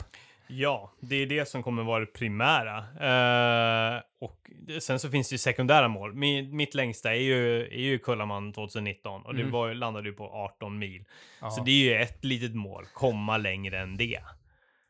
Ja, 0.47 0.91
det 1.01 1.15
är 1.15 1.25
det 1.25 1.47
som 1.49 1.63
kommer 1.63 1.83
vara 1.83 1.99
det 1.99 2.05
primära. 2.05 2.77
Eh, 2.77 4.01
och 4.21 4.37
det- 4.67 4.81
sen 4.81 4.99
så 4.99 5.09
finns 5.09 5.29
det 5.29 5.33
ju 5.33 5.37
sekundära 5.37 5.87
mål. 5.87 6.13
Mi- 6.13 6.51
mitt 6.53 6.73
längsta 6.75 7.11
är 7.15 7.19
ju, 7.19 7.61
är 7.65 7.79
ju 7.81 7.97
Kullaman 7.99 8.53
2019 8.53 9.21
och 9.25 9.33
det 9.35 9.39
Mm. 9.41 9.51
var, 9.51 9.73
landade 9.73 10.09
ju 10.09 10.15
på 10.15 10.23
18 10.29 10.79
mil. 10.79 11.03
Ja. 11.41 11.49
Så 11.51 11.63
det 11.63 11.71
är 11.71 11.83
ju 11.95 12.01
ett 12.01 12.25
litet 12.25 12.55
mål, 12.55 12.85
komma 12.93 13.37
längre 13.37 13.79
än 13.79 13.97
det. 13.97 14.19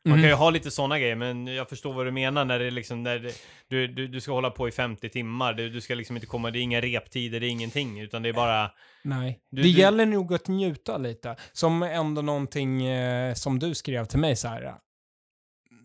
Man 0.04 0.12
Mm. 0.12 0.22
kan 0.22 0.28
ju 0.30 0.34
ha 0.36 0.50
lite 0.50 0.70
sådana 0.70 0.98
grejer, 0.98 1.16
men 1.16 1.46
jag 1.46 1.68
förstår 1.68 1.92
vad 1.92 2.06
du 2.06 2.10
menar 2.10 2.44
när 2.44 2.58
det 2.58 2.70
liksom, 2.70 3.02
när 3.02 3.18
det, 3.18 3.32
du, 3.68 3.86
du, 3.86 4.06
du 4.08 4.20
ska 4.20 4.32
hålla 4.32 4.50
på 4.50 4.68
i 4.68 4.72
50 4.72 5.08
timmar, 5.08 5.52
du, 5.54 5.68
du 5.70 5.80
ska 5.80 5.94
liksom 5.94 6.16
inte 6.16 6.26
komma, 6.26 6.50
det 6.50 6.58
är 6.58 6.60
inga 6.62 6.80
reptider, 6.80 7.40
det 7.40 7.46
är 7.46 7.50
ingenting, 7.50 8.00
utan 8.00 8.22
det 8.22 8.28
är 8.28 8.32
bara, 8.32 8.70
Nej, 9.04 9.40
Du- 9.50 9.62
det 9.62 9.68
gäller 9.68 10.06
nog 10.06 10.34
att 10.34 10.48
njuta 10.48 10.98
lite. 10.98 11.36
Som 11.52 11.82
ändå 11.82 12.22
någonting 12.22 12.86
eh, 12.86 13.34
som 13.34 13.58
du 13.58 13.74
skrev 13.74 14.04
till 14.04 14.18
mig 14.18 14.36
så 14.36 14.48
här. 14.48 14.74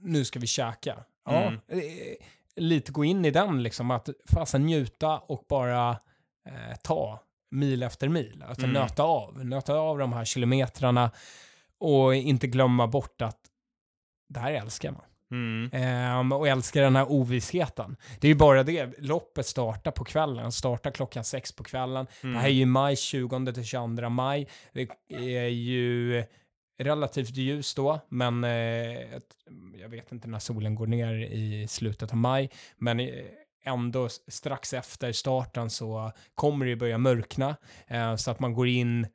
Nu 0.01 0.25
ska 0.25 0.39
vi 0.39 0.47
käka. 0.47 1.03
Ja, 1.25 1.41
Mm. 1.41 1.59
eh, 1.67 1.79
lite 2.55 2.91
gå 2.91 3.05
in 3.05 3.25
i 3.25 3.31
den 3.31 3.63
liksom. 3.63 3.91
Att 3.91 4.09
fasen 4.33 4.65
njuta 4.65 5.17
och 5.19 5.45
bara 5.49 5.89
eh, 6.45 6.75
ta 6.83 7.19
mil 7.51 7.83
efter 7.83 8.09
mil. 8.09 8.43
Att 8.47 8.57
Mm. 8.57 8.71
nöta 8.71 9.03
av. 9.03 9.45
Nöta 9.45 9.73
av 9.75 9.97
de 9.97 10.13
här 10.13 10.25
kilometrarna. 10.25 11.11
Och 11.77 12.15
inte 12.15 12.47
glömma 12.47 12.87
bort 12.87 13.21
att 13.21 13.39
det 14.29 14.39
här 14.39 14.51
älskar 14.51 14.91
man. 14.91 15.01
mm, 15.31 15.69
Ehm, 15.73 16.31
och 16.31 16.47
älskar 16.47 16.81
den 16.81 16.95
här 16.95 17.11
ovissheten. 17.11 17.97
Det 18.19 18.27
är 18.27 18.29
ju 18.29 18.35
bara 18.35 18.63
det, 18.63 18.99
loppet 18.99 19.45
startar 19.45 19.91
på 19.91 20.03
kvällen, 20.03 20.51
startar 20.51 20.91
klockan 20.91 21.23
sex 21.23 21.51
på 21.51 21.63
kvällen. 21.63 22.07
mm, 22.23 22.33
Det 22.33 22.39
här 22.39 22.47
är 22.47 22.53
ju 22.53 22.65
maj, 22.65 22.95
20 22.95 23.53
till 23.53 23.65
22 23.65 24.09
maj. 24.09 24.47
Det 24.73 24.87
är 25.09 25.47
ju 25.47 26.23
relativt 26.83 27.35
ljust 27.35 27.75
då, 27.77 27.99
men 28.09 28.43
eh, 28.43 28.49
jag 29.81 29.89
vet 29.89 30.11
inte 30.11 30.27
när 30.27 30.39
solen 30.39 30.75
går 30.75 30.87
ner 30.87 31.13
i 31.13 31.67
slutet 31.67 32.11
av 32.11 32.17
maj. 32.17 32.49
Men 32.77 32.99
eh, 32.99 33.07
ändå 33.65 34.09
strax 34.27 34.73
efter 34.73 35.11
starten 35.11 35.69
så 35.69 36.11
kommer 36.35 36.65
det 36.65 36.75
börja 36.75 36.97
mörkna, 36.97 37.55
eh, 37.87 38.15
så 38.15 38.31
att 38.31 38.39
man 38.39 38.53
går 38.53 38.67
in 38.67 39.07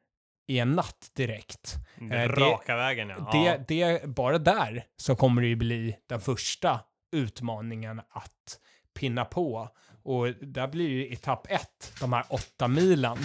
i 0.48 0.58
en 0.58 0.72
natt 0.72 1.10
direkt. 1.16 1.74
den 1.96 2.12
eh, 2.12 2.18
det- 2.28 2.28
raka 2.28 2.76
vägen 2.76 3.08
ja. 3.08 3.30
Det, 3.32 3.64
det, 3.68 4.06
bara 4.06 4.38
där 4.38 4.84
så 4.96 5.16
kommer 5.16 5.42
det 5.42 5.48
ju 5.48 5.56
bli 5.56 5.96
den 6.06 6.20
första 6.20 6.80
utmaningen 7.12 8.00
att 8.10 8.58
pinna 8.98 9.24
på. 9.24 9.68
Och 10.02 10.26
där 10.28 10.68
blir 10.68 10.88
ju 10.88 11.12
etapp 11.12 11.46
ett, 11.50 11.92
de 12.00 12.12
här 12.12 12.24
åtta 12.28 12.68
milen. 12.68 13.16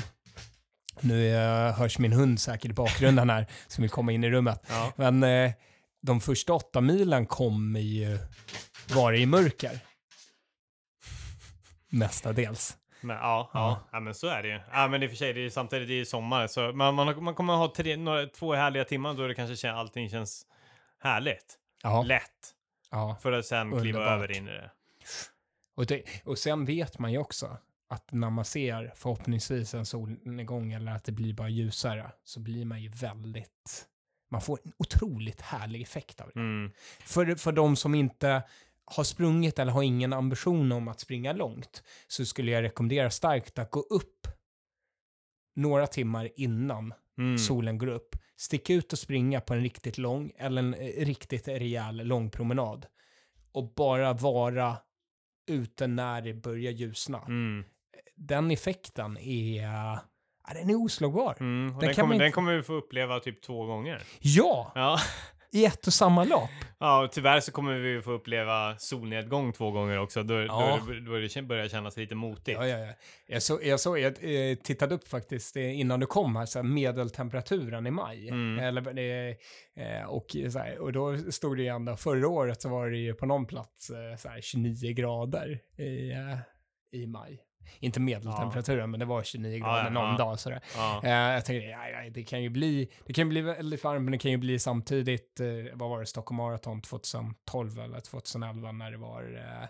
Nu 1.02 1.36
hörs 1.78 2.00
min 2.00 2.14
hund 2.14 2.40
säkert 2.40 2.72
i 2.72 2.74
bakgrunden 2.74 3.30
här, 3.30 3.48
som 3.68 3.82
vill 3.82 3.92
komma 3.92 4.12
in 4.12 4.24
i 4.24 4.30
rummet. 4.30 4.66
ja. 4.70 4.94
Men 4.96 5.24
eh, 5.24 5.52
de 6.02 6.22
första 6.22 6.54
åtta 6.54 6.82
milen 6.82 7.26
kommer 7.26 7.80
ju 7.80 8.18
vara 8.94 9.16
i 9.16 9.26
mörker. 9.26 9.80
Mestadels. 11.90 12.78
Men, 13.02 13.16
ja, 13.16 13.50
ja. 13.54 13.60
Ja. 13.60 13.88
ja, 13.92 14.00
men 14.00 14.14
så 14.14 14.28
är 14.28 14.42
det 14.44 14.48
ju. 14.50 14.60
Ja, 14.72 14.88
men 14.88 15.04
i 15.04 15.06
och 15.06 15.10
för 15.10 15.18
sig, 15.18 15.34
det 15.34 15.46
är 15.46 15.50
samtidigt 15.50 15.88
det 15.88 16.00
är 16.00 16.06
sommar, 16.06 16.48
så 16.48 16.72
man, 16.72 16.96
man, 16.96 17.24
man 17.24 17.36
kommer 17.36 17.54
ha 17.54 17.74
tre, 17.76 17.98
några, 17.98 18.26
två 18.26 18.54
härliga 18.54 18.84
timmar 18.86 19.14
då 19.14 19.28
det 19.28 19.34
kanske 19.34 19.56
kän, 19.56 19.76
allting 19.76 20.10
känns 20.10 20.46
härligt. 21.00 21.58
Ja. 21.84 22.04
Lätt. 22.04 22.54
ja. 22.92 23.18
För 23.22 23.32
att 23.32 23.46
sen 23.46 23.70
kliva 23.70 24.00
Underbart. 24.00 24.08
över 24.14 24.38
in 24.38 24.48
i 24.48 24.52
det. 24.52 24.72
Och, 25.76 25.86
det, 25.86 26.04
och 26.26 26.38
sen 26.38 26.66
vet 26.66 27.00
man 27.00 27.12
ju 27.12 27.18
också 27.18 27.58
att 27.92 28.12
när 28.12 28.30
man 28.30 28.46
ser 28.46 28.92
förhoppningsvis 28.96 29.74
en 29.74 29.86
solnedgång 29.86 30.72
eller 30.74 30.92
att 30.92 31.04
det 31.04 31.12
blir 31.12 31.34
bara 31.34 31.50
ljusare 31.50 32.12
så 32.24 32.40
blir 32.40 32.66
man 32.66 32.82
ju 32.82 32.90
väldigt, 32.90 33.88
man 34.32 34.42
får 34.42 34.60
en 34.64 34.74
otroligt 34.78 35.42
härlig 35.42 35.82
effekt 35.82 36.22
av 36.22 36.32
det. 36.34 36.40
Mm. 36.40 36.72
För, 37.06 37.36
för 37.36 37.52
de 37.52 37.76
som 37.76 37.96
inte 37.96 38.44
har 38.86 39.04
sprungit 39.04 39.60
eller 39.60 39.72
har 39.72 39.84
ingen 39.84 40.14
ambition 40.14 40.72
om 40.72 40.88
att 40.88 41.00
springa 41.00 41.34
långt 41.34 41.84
så 42.08 42.26
skulle 42.26 42.52
jag 42.52 42.62
rekommendera 42.64 43.10
starkt 43.10 43.60
att 43.60 43.72
gå 43.72 43.80
upp 43.80 44.28
några 45.56 45.88
timmar 45.88 46.30
innan 46.36 46.94
Mm. 47.18 47.38
solen 47.38 47.78
går 47.78 47.88
upp. 47.88 48.16
Stick 48.38 48.70
ut 48.70 48.94
och 48.94 49.00
springa 49.00 49.42
på 49.42 49.54
en 49.54 49.62
riktigt 49.62 49.98
lång 49.98 50.32
eller 50.38 50.62
en 50.62 50.74
eh, 50.74 51.06
riktigt 51.06 51.48
rejäl 51.48 51.96
lång 52.08 52.30
promenad. 52.30 52.86
Och 53.52 53.74
bara 53.74 54.14
vara 54.14 54.78
ute 55.48 55.88
när 55.88 56.22
det 56.22 56.34
börjar 56.34 56.72
ljusna. 56.72 57.20
Mm. 57.28 57.64
Den 58.28 58.52
effekten 58.52 59.18
är, 59.18 59.62
ja, 59.64 60.00
den 60.54 60.70
är 60.70 60.76
oslagbar. 60.76 61.38
Mm. 61.40 61.72
Den 61.72 61.80
den, 61.80 61.94
kommer, 61.96 62.08
man 62.08 62.18
den 62.18 62.28
inte- 62.28 62.36
kommer 62.36 62.56
vi 62.56 62.62
få 62.64 62.74
uppleva 62.74 63.20
typ 63.20 63.42
två 63.42 63.66
gånger. 63.66 64.02
Ja, 64.20 64.72
Ja. 64.76 65.00
i 65.54 65.66
ett 65.66 65.88
och 65.88 65.94
samma 65.94 66.24
lopp. 66.24 66.50
ja, 66.80 67.04
och 67.04 67.12
tyvärr 67.12 67.40
så 67.40 67.52
kommer 67.52 67.80
vi 67.80 68.02
få 68.02 68.12
uppleva 68.12 68.76
solnedgång 68.78 69.54
två 69.54 69.72
gånger 69.72 70.00
också. 70.00 70.24
Då, 70.24 70.34
Ja. 70.34 70.80
då, 70.88 70.94
då, 70.94 71.00
då 71.00 71.18
det 71.20 71.42
börjar 71.42 71.68
kännas 71.68 71.98
lite 71.98 72.16
motigt. 72.16 72.58
Ja, 72.60 72.68
ja, 72.68 72.78
ja. 72.78 72.94
Jag, 73.28 73.44
så, 73.44 73.60
jag, 73.64 73.80
så, 73.80 73.98
jag 73.98 74.14
eh, 74.52 74.56
tittade 74.56 74.96
upp 74.96 75.08
faktiskt 75.08 75.56
eh, 75.58 75.80
innan 75.80 76.00
du 76.00 76.06
kom 76.06 76.36
här, 76.36 76.46
så 76.46 76.60
här, 76.60 76.64
medeltemperaturen 76.64 77.88
i 77.88 77.92
maj. 77.92 78.30
Mm. 78.30 78.60
Eller, 78.60 79.30
eh, 79.76 80.06
och, 80.08 80.26
här, 80.56 80.78
och 80.80 80.94
då 80.94 81.18
stod 81.18 81.58
det 81.58 81.64
ju 81.64 81.70
ändå, 81.70 81.96
förra 81.96 82.28
året 82.28 82.62
så 82.62 82.70
var 82.70 82.90
det 82.90 82.98
ju 82.98 83.14
på 83.14 83.26
någon 83.26 83.46
plats 83.46 83.86
så 84.18 84.30
här, 84.30 84.42
29 84.42 84.94
grader 84.94 85.60
i, 85.78 86.14
i 86.92 87.08
maj. 87.08 87.40
Inte 87.80 88.00
medeltemperaturen, 88.00 88.92
men 88.92 89.00
det 89.00 89.06
var 89.06 89.24
29 89.24 89.60
grader 89.60 89.84
ja, 89.84 89.90
någon 89.90 90.12
ja. 90.12 90.18
dag. 90.18 90.40
Sådär. 90.40 90.62
Ja. 90.76 91.02
Eh, 91.04 91.12
jag 91.12 91.46
tänkte, 91.46 91.68
ja, 91.68 91.90
ja, 91.90 92.10
det 92.10 92.24
kan 92.24 92.44
ju 92.44 92.50
bli, 92.50 92.92
det 93.06 93.14
kan 93.14 93.30
bli 93.30 93.42
väldigt 93.42 93.84
varmt, 93.84 94.04
men 94.04 94.12
det 94.12 94.18
kan 94.18 94.32
ju 94.32 94.38
bli 94.38 94.60
samtidigt, 94.60 95.40
eh, 95.40 95.48
vad 95.74 95.90
var 95.90 96.00
det, 96.00 96.06
Stockholm 96.06 96.38
Marathon 96.38 96.82
2012 96.82 97.80
eller 97.80 98.00
2011 98.00 98.72
när 98.72 98.92
det 98.92 98.98
var 98.98 99.24
eh, 99.36 99.64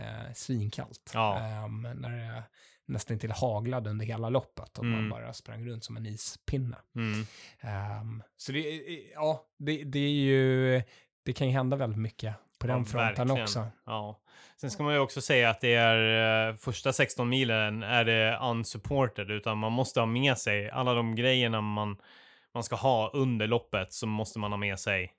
eh, 0.00 0.32
svinkallt. 0.34 1.10
Ja. 1.14 1.38
Ehm, 1.38 1.82
när 1.82 2.10
det 2.10 2.42
nästan 2.86 3.18
till 3.18 3.32
haglade 3.32 3.90
under 3.90 4.06
hela 4.06 4.28
loppet 4.28 4.78
och 4.78 4.84
man 4.84 4.98
Mm. 4.98 5.10
bara 5.10 5.32
sprang 5.32 5.66
runt 5.68 5.84
som 5.84 5.96
en 5.96 6.06
ispinne. 6.06 6.76
Mm. 6.96 7.26
Ehm, 7.60 8.22
så 8.36 8.52
det, 8.52 8.82
ja, 9.14 9.44
det, 9.58 9.84
det 9.84 9.98
är 9.98 10.10
ju, 10.10 10.82
det 11.24 11.32
kan 11.32 11.46
ju 11.46 11.52
hända 11.52 11.76
väldigt 11.76 11.98
mycket 11.98 12.34
på 12.58 12.66
den 12.66 12.78
Ja, 12.78 12.84
fronten 12.84 12.98
verkligen. 13.28 13.42
också. 13.42 13.66
Ja. 13.86 14.18
Sen 14.60 14.70
ska 14.70 14.82
man 14.82 14.94
ju 14.94 14.98
också 15.00 15.20
säga 15.20 15.50
att 15.50 15.60
det 15.60 15.74
är 15.74 16.48
eh, 16.48 16.56
första 16.56 16.92
16 16.92 17.28
milen 17.28 17.82
är 17.82 18.04
det 18.04 18.38
unsupported, 18.42 19.30
utan 19.30 19.58
man 19.58 19.72
måste 19.72 20.00
ha 20.00 20.06
med 20.06 20.38
sig 20.38 20.70
alla 20.70 20.94
de 20.94 21.14
grejerna 21.14 21.60
man, 21.60 21.96
man 22.54 22.62
ska 22.64 22.76
ha 22.76 23.10
under 23.10 23.46
loppet, 23.46 23.92
så 23.92 24.06
måste 24.06 24.38
man 24.38 24.52
ha 24.52 24.56
med 24.56 24.78
sig 24.78 25.12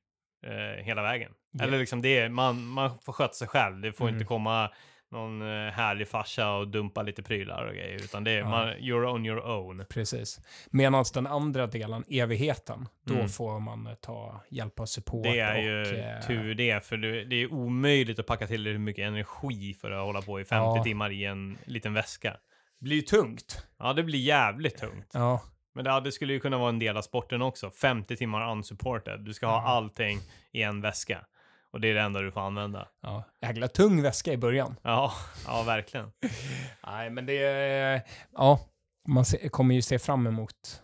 eh, 0.45 0.83
hela 0.85 1.01
vägen. 1.01 1.31
Ja. 1.51 1.63
Eller 1.63 1.77
liksom 1.79 2.01
det, 2.01 2.29
man, 2.29 2.65
man 2.67 2.97
får 3.05 3.13
sköta 3.13 3.33
sig 3.33 3.47
själv. 3.47 3.81
Det 3.81 3.91
får 3.93 4.05
Mm. 4.05 4.15
inte 4.15 4.25
komma 4.25 4.69
någon 5.11 5.41
eh, 5.41 5.71
härlig 5.71 6.07
farsa 6.07 6.51
och 6.51 6.67
dumpa 6.67 7.01
lite 7.01 7.23
prylar 7.23 7.65
och 7.65 7.73
grejer, 7.73 7.95
utan 7.95 8.23
det 8.23 8.31
är 8.31 8.37
Ja. 8.39 8.49
man, 8.49 8.67
you're 8.69 9.05
on 9.13 9.25
your 9.25 9.45
own. 9.45 9.85
Precis. 9.89 10.39
Medan 10.71 11.05
den 11.13 11.27
andra 11.27 11.67
delen, 11.67 12.03
evigheten, 12.09 12.87
då 13.05 13.13
Mm. 13.13 13.29
får 13.29 13.59
man 13.59 13.87
eh, 13.87 13.93
ta 13.93 14.43
hjälp 14.49 14.79
av 14.79 14.85
support. 14.85 15.23
Det 15.23 15.39
är 15.39 15.57
och, 15.57 15.63
ju 15.63 15.99
eh, 15.99 16.19
tur 16.27 16.55
det, 16.55 16.85
för 16.85 16.97
det, 16.97 17.25
det 17.25 17.35
är 17.35 17.53
omöjligt 17.53 18.19
att 18.19 18.25
packa 18.25 18.47
till 18.47 18.65
hur 18.67 18.77
mycket 18.77 19.07
energi 19.07 19.73
för 19.73 19.91
att 19.91 20.05
hålla 20.05 20.21
på 20.21 20.39
i 20.39 20.45
50 20.45 20.77
Ja. 20.77 20.83
timmar 20.83 21.09
i 21.11 21.25
en 21.25 21.57
liten 21.65 21.93
väska. 21.93 22.37
blir 22.79 22.95
ju 22.95 23.01
tungt. 23.01 23.65
Ja, 23.79 23.93
det 23.93 24.03
blir 24.03 24.19
jävligt 24.19 24.77
tungt. 24.77 25.11
Ja, 25.13 25.41
Men 25.75 25.83
det, 25.83 26.01
det 26.01 26.11
skulle 26.11 26.33
ju 26.33 26.39
kunna 26.39 26.57
vara 26.57 26.69
en 26.69 26.79
del 26.79 26.97
av 26.97 27.01
sporten 27.01 27.41
också. 27.41 27.71
50 27.71 28.15
timmar 28.17 28.51
unsupported. 28.51 29.19
Du 29.19 29.33
ska 29.33 29.47
ha 29.47 29.61
allting 29.61 30.19
i 30.51 30.61
en 30.61 30.81
väska. 30.81 31.25
Och 31.71 31.81
det 31.81 31.87
är 31.87 31.93
det 31.93 32.01
enda 32.01 32.21
du 32.21 32.31
får 32.31 32.41
använda. 32.41 32.87
ja. 33.01 33.23
Jäkla 33.41 33.67
tung 33.67 34.01
väska 34.01 34.33
i 34.33 34.37
början. 34.37 34.75
Ja, 34.81 35.13
ja 35.45 35.63
verkligen. 35.63 36.11
Nej, 36.85 37.09
men 37.09 37.25
det 37.25 37.37
är... 37.43 38.01
Ja, 38.31 38.59
man 39.07 39.25
kommer 39.51 39.75
ju 39.75 39.81
se 39.81 39.99
fram 39.99 40.27
emot 40.27 40.81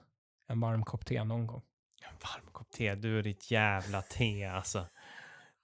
en 0.48 0.60
varm 0.60 0.84
kopp 0.84 1.06
te 1.06 1.24
någon 1.24 1.48
gång. 1.48 1.62
Varm 2.24 2.52
kopp 2.52 2.72
te, 2.72 2.96
du 2.96 3.18
och 3.18 3.24
ditt 3.24 3.52
jävla 3.52 4.02
te 4.02 4.46
alltså. 4.46 4.86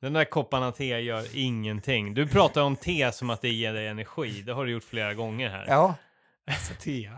Den 0.02 0.14
där 0.14 0.26
kopparna 0.26 0.72
te 0.72 1.00
gör 1.00 1.38
ingenting. 1.38 2.14
Du 2.14 2.28
pratar 2.28 2.62
om 2.62 2.76
te 2.76 3.12
som 3.12 3.30
att 3.30 3.42
det 3.42 3.50
ger 3.50 3.74
dig 3.74 3.88
energi. 3.88 4.42
Det 4.42 4.54
har 4.54 4.66
du 4.66 4.72
gjort 4.72 4.84
flera 4.84 5.14
gånger 5.14 5.50
här. 5.50 5.66
Ja, 5.68 5.96
alltså 6.48 6.74
te. 6.74 7.12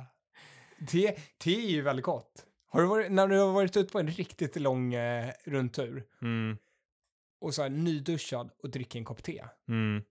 Te, 0.91 1.15
te 1.37 1.55
är 1.65 1.69
ju 1.69 1.81
väldigt 1.81 2.05
gott. 2.05 2.45
Har 2.69 2.81
du 2.81 2.87
varit, 2.87 3.11
när 3.11 3.27
du 3.27 3.39
har 3.39 3.51
varit 3.51 3.77
ute 3.77 3.91
på 3.91 3.99
en 3.99 4.07
riktigt 4.07 4.55
lång 4.55 4.93
eh, 4.93 5.31
rundtur 5.45 6.03
Mm, 6.21 6.57
och 7.43 7.53
så 7.53 7.61
här 7.61 7.69
nyduschad 7.69 8.49
och 8.63 8.69
dricker 8.69 8.99
en 8.99 9.05
kopp 9.05 9.23
te. 9.23 9.43
mm. 9.69 10.03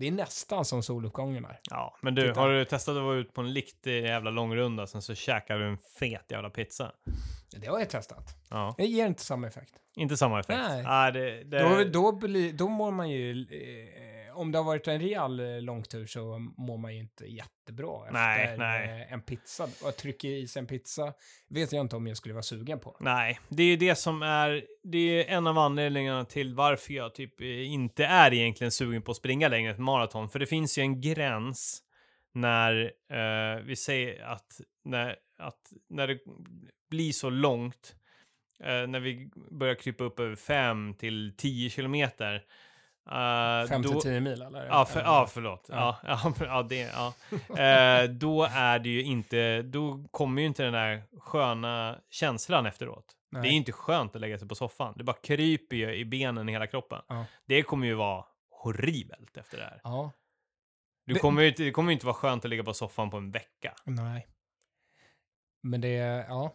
Det 0.00 0.06
är 0.08 0.12
nästan 0.12 0.64
som 0.64 0.82
soluppgången 0.82 1.42
där. 1.42 1.60
Ja, 1.70 1.96
men 2.02 2.14
du, 2.14 2.28
Titta. 2.28 2.40
har 2.40 2.50
du 2.50 2.64
testat 2.64 2.96
att 2.96 3.02
vara 3.02 3.16
ute 3.16 3.32
på 3.32 3.40
en 3.40 3.54
riktig 3.54 4.02
jävla 4.04 4.30
långrunda 4.30 4.86
sen 4.86 5.02
så 5.02 5.14
käkar 5.14 5.58
du 5.58 5.64
en 5.64 5.78
fet 5.98 6.24
jävla 6.30 6.50
pizza? 6.50 6.92
Det 7.50 7.66
har 7.66 7.78
jag 7.78 7.90
testat. 7.90 8.36
Ja, 8.50 8.74
Det 8.78 8.86
ger 8.86 9.06
inte 9.06 9.22
samma 9.22 9.46
effekt. 9.46 9.74
inte 9.96 10.16
samma 10.16 10.40
effekt. 10.40 10.60
Nej. 10.68 10.82
Nej, 10.82 11.12
det, 11.12 11.44
det... 11.44 11.58
Då, 11.58 11.84
då, 11.84 12.12
blir, 12.12 12.52
då 12.52 12.68
mår 12.68 12.90
man 12.90 13.10
ju... 13.10 13.46
Om 14.38 14.52
det 14.52 14.58
har 14.58 14.64
varit 14.64 14.88
en 14.88 15.00
rejäl 15.00 15.40
eh, 15.40 15.62
långtur 15.62 16.06
så 16.06 16.38
mår 16.38 16.78
man 16.78 16.94
ju 16.94 17.00
inte 17.00 17.26
jättebra 17.26 18.06
efter 18.06 18.12
Nej, 18.12 18.58
nej. 18.58 19.02
Eh, 19.02 19.12
en 19.12 19.20
pizza. 19.20 19.68
Och 19.84 19.96
trycka 19.96 20.28
i 20.28 20.48
sig 20.48 20.60
en 20.60 20.66
pizza 20.66 21.14
vet 21.48 21.72
jag 21.72 21.80
inte 21.80 21.96
om 21.96 22.06
jag 22.06 22.16
skulle 22.16 22.34
vara 22.34 22.42
sugen 22.42 22.78
på. 22.78 22.96
Nej, 23.00 23.40
det 23.48 23.62
är 23.62 23.76
det 23.76 23.94
som 23.94 24.22
är, 24.22 24.64
det 24.82 24.98
är 24.98 25.36
en 25.36 25.46
av 25.46 25.58
anledningarna 25.58 26.24
till 26.24 26.54
varför 26.54 26.94
jag 26.94 27.14
typ 27.14 27.40
eh, 27.40 27.72
inte 27.72 28.04
är 28.04 28.34
egentligen 28.34 28.70
sugen 28.70 29.02
på 29.02 29.10
att 29.10 29.16
springa 29.16 29.48
längre 29.48 29.70
ett 29.70 29.78
maraton. 29.78 30.28
För 30.28 30.38
det 30.38 30.46
finns 30.46 30.78
ju 30.78 30.82
en 30.82 31.00
gräns 31.00 31.82
när 32.34 32.92
eh, 33.10 33.62
vi 33.62 33.76
säger 33.76 34.22
att 34.24 34.60
när, 34.84 35.16
att 35.38 35.72
när 35.88 36.06
det 36.06 36.18
blir 36.90 37.12
så 37.12 37.30
långt, 37.30 37.96
eh, 38.60 38.86
när 38.86 39.00
vi 39.00 39.30
börjar 39.50 39.74
krypa 39.74 40.04
upp 40.04 40.20
över 40.20 40.36
5 40.36 40.94
till 40.94 41.34
10 41.36 41.70
kilometer. 41.70 42.44
Eh, 43.08 43.68
5 43.68 43.82
till 43.82 43.92
då- 43.92 44.00
10 44.00 44.20
mil 44.20 44.42
eller? 44.42 44.66
Ja, 44.66 44.84
för, 44.84 45.00
ja 45.00 45.26
förlåt. 45.30 45.66
Ja. 45.68 45.96
Ja. 46.06 46.32
Ja, 46.40 46.62
det, 46.62 46.80
ja. 46.80 47.14
Eh, 47.62 48.10
då 48.10 48.44
är 48.50 48.78
det 48.78 48.88
ju 48.88 49.02
inte, 49.02 49.62
då 49.62 50.04
kommer 50.10 50.42
ju 50.42 50.48
inte 50.48 50.62
den 50.64 50.72
där 50.72 51.02
sköna 51.20 51.98
känslan 52.10 52.66
efteråt. 52.66 53.14
Nej. 53.30 53.42
Det 53.42 53.48
är 53.48 53.50
ju 53.50 53.56
inte 53.56 53.72
skönt 53.72 54.14
att 54.14 54.20
lägga 54.20 54.38
sig 54.38 54.48
på 54.48 54.54
soffan. 54.54 54.94
Det 54.96 55.04
bara 55.04 55.16
kryper 55.22 55.76
ju 55.76 55.94
i 55.94 56.04
benen 56.04 56.48
i 56.48 56.52
hela 56.52 56.66
kroppen. 56.66 57.02
Ja. 57.08 57.24
Det 57.46 57.62
kommer 57.62 57.86
ju 57.86 57.94
vara 57.94 58.24
horribelt 58.50 59.36
efter 59.36 59.58
det 59.58 59.64
här. 59.64 59.80
Ja, 59.84 60.10
Du 61.06 61.14
Det- 61.14 61.20
kommer 61.20 61.42
ju 61.42 61.48
inte, 61.48 61.62
det 61.62 61.70
kommer 61.70 61.90
ju 61.90 61.94
inte 61.94 62.06
vara 62.06 62.14
skönt 62.14 62.44
att 62.44 62.50
ligga 62.50 62.64
på 62.64 62.74
soffan 62.74 63.10
på 63.10 63.16
en 63.16 63.30
vecka. 63.30 63.74
nej. 63.84 64.26
Men 65.62 65.80
det 65.80 65.88
ja. 66.28 66.52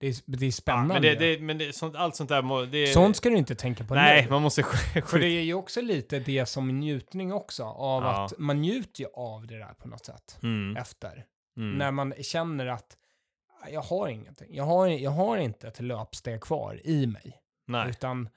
Det 0.00 0.06
är, 0.08 0.14
det 0.26 0.42
är 0.42 0.46
Ja, 0.46 0.52
spännande. 0.52 0.94
men 0.94 1.02
det, 1.02 1.14
det, 1.14 1.40
men 1.42 1.58
det, 1.58 1.72
sånt, 1.72 1.96
allt 1.96 2.16
sånt 2.16 2.28
där, 2.28 2.42
må- 2.42 2.64
det, 2.64 2.86
Sånt 2.86 3.16
ska 3.16 3.28
du 3.30 3.36
inte 3.36 3.54
tänka 3.54 3.84
på 3.84 3.94
nej, 3.94 4.24
nu. 4.24 4.30
man 4.30 4.42
måste 4.42 4.62
För 5.06 5.18
det 5.18 5.26
är 5.26 5.42
ju 5.42 5.54
också 5.54 5.80
lite 5.80 6.18
det 6.18 6.46
som 6.46 6.68
njutning 6.80 7.32
också, 7.32 7.64
av 7.64 8.02
Ja. 8.02 8.24
att 8.24 8.38
man 8.38 8.60
njuter 8.60 9.00
ju 9.02 9.06
av 9.14 9.46
det 9.46 9.58
där 9.58 9.74
på 9.74 9.88
något 9.88 10.04
sätt 10.04 10.38
Mm, 10.42 10.76
efter. 10.76 11.24
mm. 11.56 11.78
När 11.78 11.90
man 11.90 12.14
känner 12.22 12.66
att 12.66 12.96
"Ah, 13.62 13.68
jag 13.68 13.82
har 13.82 14.08
ingenting. 14.08 14.54
Jag 14.54 14.64
har, 14.64 14.86
jag 14.86 15.10
har 15.10 15.36
inte 15.38 15.68
ett 15.68 15.80
löpsteg 15.80 16.40
kvar 16.40 16.80
i 16.84 17.06
mig. 17.06 17.36
Nej, 17.66 17.90
Utan 17.90 18.28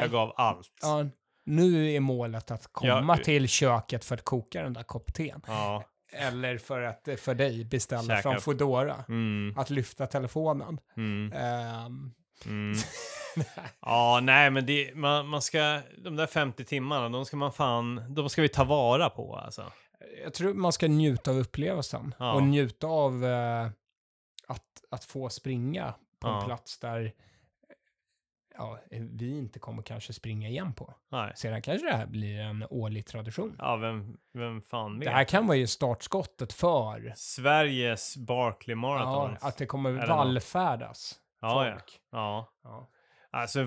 jag 0.00 0.10
gav 0.10 0.32
allt. 0.36 0.72
ja, 0.82 1.06
nu 1.44 1.92
är 1.92 2.00
målet 2.00 2.50
att 2.50 2.72
komma 2.72 3.14
Ja, 3.18 3.24
till 3.24 3.48
köket 3.48 4.04
för 4.04 4.14
att 4.14 4.24
koka 4.24 4.62
den 4.62 4.72
där 4.72 4.82
kopp 4.82 5.14
teen. 5.14 5.42
Ja. 5.46 5.84
Eller 6.12 6.58
för 6.58 6.82
att 6.82 7.08
för 7.16 7.34
dig 7.34 7.64
beställa 7.64 8.02
Käka. 8.02 8.22
från 8.22 8.40
Foodora. 8.40 9.04
Mm, 9.08 9.54
Att 9.58 9.70
lyfta 9.70 10.06
telefonen. 10.06 10.80
mm. 10.96 11.32
Ehm, 11.32 12.12
Mm. 12.46 12.76
Ja, 13.80 14.20
nej, 14.22 14.50
men 14.50 14.66
det, 14.66 14.94
man, 14.94 15.26
man 15.28 15.42
ska, 15.42 15.80
de 15.98 16.16
där 16.16 16.26
50 16.26 16.64
timmarna, 16.64 17.08
de 17.08 17.24
ska 17.26 17.36
man 17.36 17.52
fan, 17.52 18.14
de 18.14 18.30
ska 18.30 18.42
vi 18.42 18.48
ta 18.48 18.64
vara 18.64 19.10
på 19.10 19.36
alltså. 19.36 19.72
jag 20.24 20.34
tror 20.34 20.54
man 20.54 20.72
ska 20.72 20.88
njuta 20.88 21.30
av 21.30 21.38
upplevelsen. 21.38 22.14
Ja. 22.18 22.32
Och 22.32 22.42
njuta 22.42 22.86
av 22.86 23.24
eh, 23.24 23.64
att, 24.46 24.64
att 24.90 25.04
få 25.04 25.28
springa 25.28 25.94
på 26.20 26.28
en 26.28 26.34
Ja. 26.34 26.44
plats 26.46 26.78
där 26.78 27.12
ja, 28.60 28.78
vi 28.90 29.38
inte 29.38 29.58
kommer 29.58 29.82
kanske 29.82 30.12
springa 30.12 30.48
igen 30.48 30.72
på. 30.74 30.94
Nej. 31.12 31.32
Sedan 31.36 31.62
kanske 31.62 31.86
det 31.86 31.96
här 31.96 32.06
blir 32.06 32.40
en 32.40 32.66
årlig 32.70 33.06
tradition. 33.06 33.56
Ja, 33.58 33.76
vem, 33.76 34.16
vem 34.34 34.62
fan 34.62 34.98
vet? 34.98 35.06
Det 35.06 35.12
här 35.14 35.24
kan 35.24 35.46
vara 35.46 35.56
ju 35.56 35.66
startskottet 35.66 36.52
för 36.52 37.12
Sveriges 37.16 38.16
Barkley 38.16 38.74
Marathon. 38.76 39.36
ja, 39.40 39.48
att 39.48 39.56
det 39.56 39.66
kommer 39.66 40.06
vallfärdas 40.06 41.14
ja, 41.40 41.64
folk. 41.64 42.00
ja. 42.12 42.52
Ja. 42.64 42.90
Alltså, 43.32 43.60
eh, 43.60 43.66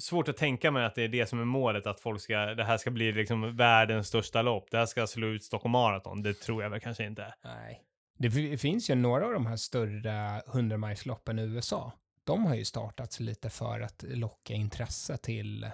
svårt 0.00 0.28
att 0.28 0.36
tänka 0.36 0.70
mig 0.70 0.84
att 0.84 0.94
det 0.94 1.02
är 1.02 1.08
det 1.08 1.26
som 1.26 1.40
är 1.40 1.44
målet, 1.44 1.86
att 1.86 2.00
folk 2.00 2.20
ska, 2.20 2.36
det 2.36 2.64
här 2.64 2.76
ska 2.76 2.90
bli 2.90 3.12
liksom 3.12 3.56
världens 3.56 4.08
största 4.08 4.42
lopp. 4.42 4.70
Det 4.70 4.78
här 4.78 4.86
ska 4.86 5.06
slå 5.06 5.26
ut 5.26 5.44
Stockholm 5.44 5.72
Marathon. 5.72 6.22
Det 6.22 6.34
tror 6.34 6.62
jag 6.62 6.70
väl 6.70 6.80
kanske 6.80 7.04
inte. 7.04 7.34
Nej. 7.44 7.82
Det 8.18 8.30
fi- 8.30 8.56
finns 8.58 8.90
ju 8.90 8.94
några 8.94 9.26
av 9.26 9.32
de 9.32 9.46
här 9.46 9.56
större 9.56 10.40
100-milsloppen 10.46 11.38
i 11.38 11.42
USA. 11.42 11.92
De 12.24 12.46
har 12.46 12.54
ju 12.54 12.64
startats 12.64 13.20
lite 13.20 13.50
för 13.50 13.80
att 13.80 14.04
locka 14.08 14.54
intresse 14.54 15.16
till 15.16 15.64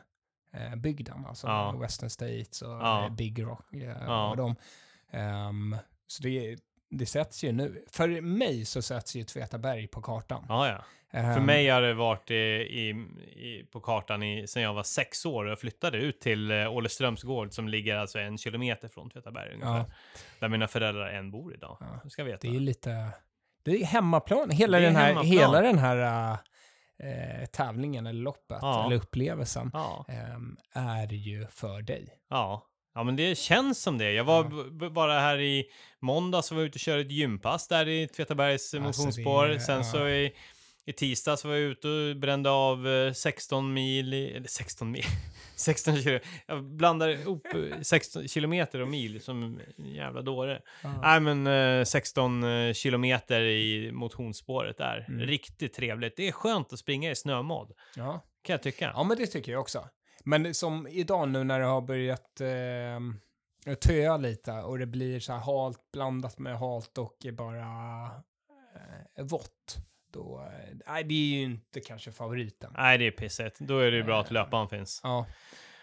eh, 0.55 0.77
bygden, 0.77 1.27
alltså 1.27 1.47
Ja. 1.47 1.77
Western 1.81 2.11
States 2.11 2.63
och 2.63 2.71
Ja. 2.71 3.05
eh, 3.07 3.13
Big 3.13 3.43
Rock 3.43 3.73
eh, 3.75 3.97
Ja. 4.07 4.31
och 4.31 4.37
de. 4.37 4.57
Ehm, 5.11 5.77
så 6.07 6.23
det, 6.23 6.59
det 6.91 7.07
sätts 7.07 7.45
ju 7.45 7.53
nu, 7.53 7.85
för 7.93 8.21
mig 8.21 8.65
så 8.65 8.83
sätts 8.83 9.17
ju 9.17 9.23
Tvetaberg 9.25 9.87
på 9.89 10.03
kartan. 10.03 10.45
Ja, 10.49 10.69
ja. 10.69 10.85
För 11.11 11.19
Ehm, 11.19 11.47
mig 11.47 11.69
har 11.69 11.83
det 11.83 11.95
varit 11.95 12.31
i, 12.31 12.35
i, 12.35 12.89
i, 13.49 13.67
på 13.73 13.81
kartan 13.81 14.23
i, 14.23 14.47
sen 14.47 14.63
jag 14.63 14.75
var 14.75 14.83
sex 14.83 15.27
år 15.27 15.45
och 15.45 15.51
jag 15.51 15.61
flyttade 15.61 15.99
ut 15.99 16.21
till 16.21 16.51
eh, 16.51 16.73
Åleströms 16.73 17.23
gård 17.23 17.53
som 17.53 17.69
ligger 17.69 17.97
alltså 17.97 18.19
en 18.19 18.39
kilometer 18.39 18.89
från 18.89 19.11
Tvetaberg 19.11 19.53
ungefär. 19.55 19.79
Ja. 19.79 19.85
Där 20.39 20.49
mina 20.49 20.69
föräldrar 20.69 21.09
än 21.11 21.31
bor 21.31 21.55
idag. 21.55 21.77
Ja. 21.81 22.01
Du 22.05 22.11
ska 22.11 22.25
veta. 22.25 22.49
Det 22.49 22.57
är 22.57 22.61
lite, 22.61 23.11
det 23.63 23.71
är 23.71 23.85
hemmaplan, 23.85 24.51
hela 24.51 24.79
är 24.79 24.83
den 24.83 24.97
här, 24.97 25.07
hemmaplan. 25.07 25.27
hela 25.33 25.61
den 25.61 25.79
här 25.79 26.33
eh, 27.03 27.47
tävlingen 27.47 28.07
eller 28.07 28.21
loppet 28.23 28.59
Ja. 28.63 28.87
eller 28.87 28.97
upplevelsen 28.97 29.71
Ja, 29.73 30.07
ehm, 30.09 30.57
är 30.75 31.13
ju 31.13 31.47
för 31.51 31.83
dig. 31.83 32.09
ja. 32.31 32.67
Ja, 32.95 33.03
men 33.03 33.17
det 33.17 33.39
känns 33.39 33.83
som 33.83 33.99
det. 33.99 34.13
Jag 34.13 34.25
var 34.25 34.53
Ja. 34.81 34.91
bara 34.91 35.21
här 35.21 35.39
i 35.41 35.65
måndags 36.01 36.51
och 36.51 36.57
var 36.57 36.65
ute 36.65 36.77
och 36.77 36.81
körde 36.81 37.01
ett 37.01 37.11
gympass 37.11 37.69
där 37.69 37.89
i 37.89 38.09
Tvetabergs 38.09 38.75
Alltså, 38.75 38.81
motionsspår. 38.81 39.47
det- 39.49 39.61
Sen 39.61 39.85
så 39.85 40.09
i, 40.09 40.33
i 40.85 40.93
tisdags 40.93 41.45
var 41.45 41.53
jag 41.53 41.61
ute 41.61 41.89
och 41.89 42.17
brände 42.17 42.51
av 42.51 42.89
eh, 42.89 43.13
16 43.13 43.73
mil, 43.75 44.15
i, 44.15 44.31
eller 44.37 44.49
16 44.49 44.91
mil, 44.91 45.05
16 45.57 45.97
kilo. 45.97 46.19
Jag 46.47 46.65
blandar 46.65 47.09
ihop 47.09 47.47
eh, 47.55 47.81
16 47.83 48.29
kilometer 48.29 48.81
och 48.81 48.89
mil 48.89 49.21
som 49.21 49.61
en 49.79 49.95
jävla 49.95 50.23
dåre. 50.23 50.63
Nej 51.03 51.21
men 51.21 51.47
eh, 51.47 51.85
16 51.85 52.45
eh, 52.45 52.73
kilometer 52.73 53.41
i 53.41 53.93
motionsspåret 53.93 54.77
där. 54.79 55.07
Mm. 55.09 55.21
Riktigt 55.27 55.73
trevligt. 55.75 56.17
Det 56.17 56.29
är 56.29 56.33
skönt 56.33 56.73
att 56.73 56.79
springa 56.79 57.11
i 57.11 57.17
snömodd, 57.17 57.73
Ja. 57.97 58.25
kan 58.43 58.55
jag 58.55 58.63
tycka. 58.63 58.93
Ja, 58.95 59.03
men 59.03 59.17
det 59.17 59.27
tycker 59.27 59.53
jag 59.53 59.61
också. 59.61 59.89
Men 60.25 60.55
som 60.55 60.89
idag 60.89 61.29
nu 61.29 61.45
när 61.45 61.61
det 61.61 61.67
har 61.67 61.81
börjat 61.81 62.41
eh, 62.41 63.75
töa 63.77 64.17
lite 64.17 64.53
och 64.53 64.79
det 64.79 64.87
blir 64.87 65.21
så 65.21 65.33
här 65.33 65.41
halt 65.41 65.79
blandat 65.93 66.39
med 66.39 66.59
halt 66.59 66.99
och 66.99 67.17
bara 67.33 67.61
eh, 69.17 69.25
vått. 69.25 69.77
Då, 70.13 70.41
eh, 70.53 70.77
nej, 70.87 71.05
det 71.05 71.15
är 71.15 71.39
ju 71.39 71.43
inte 71.43 71.81
kanske 71.81 72.13
favoriten. 72.13 72.73
Nej, 72.77 72.99
det 72.99 73.07
är 73.07 73.11
pissigt. 73.11 73.59
Då 73.59 73.79
är 73.79 73.91
det 73.91 73.97
ju 73.97 74.03
bra 74.03 74.21
att 74.21 74.27
Eh. 74.27 74.33
löparen 74.33 74.69
finns. 74.69 75.01
Ja. 75.03 75.27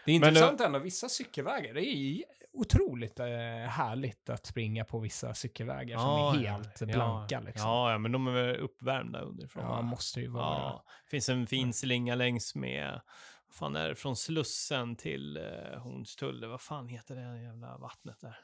Det 0.06 0.12
är 0.12 0.16
intressant 0.16 0.62
ändå, 0.62 0.80
vissa 0.80 1.10
cykelvägar, 1.10 1.74
det 1.74 1.86
är 1.86 2.24
otroligt 2.54 3.20
eh, 3.20 3.26
härligt 3.70 4.30
att 4.30 4.46
springa 4.46 4.86
på 4.86 5.00
vissa 5.00 5.34
cykelvägar 5.34 5.98
som 5.98 6.10
är 6.10 6.46
ja, 6.46 6.52
helt 6.52 6.82
ja, 6.82 6.88
blanka 6.88 7.40
liksom. 7.40 7.70
Ja, 7.70 7.92
ja, 7.92 7.98
men 7.98 8.12
de 8.12 8.28
är 8.28 8.32
väl 8.32 8.56
uppvärmda 8.56 9.20
underifrån. 9.22 9.64
Ja, 9.64 9.82
måste 9.82 10.20
det 10.20 10.24
ju 10.24 10.30
vara. 10.30 10.60
Ja, 10.60 10.84
finns 11.10 11.30
en 11.30 11.48
fin 11.48 11.74
slinga 11.74 12.16
längs 12.16 12.56
med, 12.56 13.02
vad 13.48 13.56
fan 13.56 13.76
är 13.76 13.90
det, 13.90 13.96
från 13.96 14.16
Slussen 14.16 14.96
till 14.96 15.38
eh, 15.38 15.80
Hornstull, 15.80 16.46
vad 16.46 16.62
fan 16.62 16.88
heter 16.88 17.16
det 17.16 17.42
jävla 17.44 17.78
vattnet 17.78 18.22
där? 18.22 18.40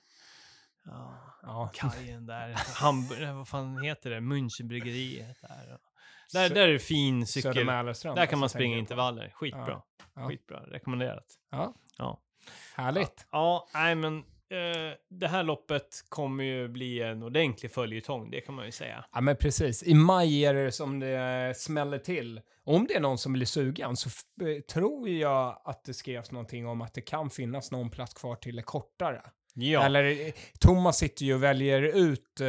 Ja, 0.86 1.20
Ja. 1.42 1.72
kajen 1.74 2.26
där, 2.26 2.54
Hamburg, 2.82 3.34
vad 3.36 3.48
fan 3.48 3.84
heter 3.84 4.10
det, 4.10 4.20
Münchenbryggeriet 4.20 5.36
där. 5.42 5.78
Där, 6.34 6.50
där 6.56 6.68
är 6.68 6.78
fin 6.80 7.28
Söder 7.28 7.54
cykel, 7.54 7.66
där 8.16 8.26
kan 8.26 8.40
man 8.40 8.44
alltså, 8.44 8.50
springa 8.58 8.78
intervaller, 8.78 9.30
skitbra. 9.34 9.82
Ja. 10.16 10.28
Skitbra, 10.28 10.60
rekommenderat. 10.60 11.26
Ja, 11.52 11.74
Ja. 11.98 12.22
härligt. 12.76 13.28
Ja, 13.32 13.70
nej 13.74 13.96
men 13.96 14.18
eh, 14.18 14.98
det 15.10 15.28
här 15.28 15.44
loppet 15.44 16.06
kommer 16.10 16.44
ju 16.44 16.68
bli 16.68 17.02
en 17.02 17.24
ordentlig 17.24 17.72
följetong, 17.72 18.32
det 18.32 18.42
kan 18.42 18.56
man 18.56 18.66
ju 18.66 18.72
säga. 18.72 19.06
Ja, 19.14 19.22
men 19.22 19.36
precis. 19.36 19.84
I 19.84 19.94
maj 19.94 20.46
är 20.46 20.54
det 20.54 20.72
som 20.72 21.00
det 21.00 21.54
smäller 21.58 22.00
till. 22.00 22.42
Om 22.64 22.86
det 22.88 22.96
är 22.96 23.00
någon 23.00 23.18
som 23.18 23.34
blir 23.34 23.46
sugen 23.46 23.96
så 23.98 24.10
eh, 24.46 24.62
tror 24.62 25.10
jag 25.10 25.62
att 25.66 25.84
det 25.84 25.94
skrevs 25.94 26.32
någonting 26.32 26.68
om 26.68 26.82
att 26.82 26.94
det 26.94 27.02
kan 27.02 27.30
finnas 27.30 27.72
någon 27.72 27.90
plats 27.90 28.14
kvar 28.14 28.36
till 28.36 28.56
det 28.56 28.64
kortare. 28.64 29.22
Ja, 29.56 29.84
Eller 29.86 30.04
eh, 30.04 30.34
Thomas 30.60 30.98
sitter 30.98 31.26
ju 31.26 31.34
och 31.34 31.44
väljer 31.44 31.82
ut 31.82 32.42
eh, 32.42 32.48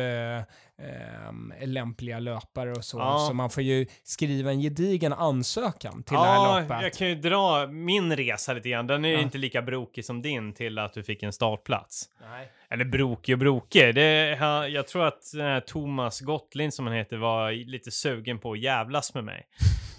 ehm, 0.88 1.52
lämpliga 1.64 2.18
löpare 2.18 2.72
och 2.72 2.84
så. 2.84 2.98
Ja. 2.98 3.26
Så 3.28 3.34
man 3.34 3.50
får 3.50 3.62
ju 3.62 3.86
skriva 4.04 4.50
en 4.50 4.60
gedigen 4.60 5.12
ansökan 5.12 6.02
till 6.02 6.14
det 6.16 6.20
här 6.24 6.34
ja 6.34 6.60
loppet. 6.60 6.82
jag 6.82 6.92
kan 6.92 7.08
ju 7.08 7.14
dra 7.14 7.66
min 7.66 8.16
resa 8.16 8.52
lite 8.52 8.68
grann. 8.68 8.86
Den 8.86 9.04
är 9.04 9.08
ju 9.08 9.14
Ja. 9.14 9.20
inte 9.20 9.38
lika 9.38 9.62
brokig 9.62 10.04
som 10.04 10.22
din 10.22 10.52
till 10.54 10.78
att 10.78 10.92
du 10.92 11.02
fick 11.02 11.22
en 11.22 11.32
startplats. 11.32 12.08
Nej. 12.30 12.50
Eller 12.70 12.84
brokig 12.84 13.32
och 13.34 13.38
brokig. 13.38 13.94
Det, 13.94 14.28
jag 14.70 14.88
tror 14.88 15.06
att 15.06 15.34
eh, 15.34 15.58
Thomas 15.58 16.20
Gottlind 16.20 16.74
som 16.74 16.86
han 16.86 16.96
heter 16.96 17.16
var 17.16 17.52
lite 17.52 17.90
sugen 17.90 18.38
på 18.38 18.52
att 18.52 18.58
jävlas 18.60 19.14
med 19.14 19.24
mig. 19.24 19.46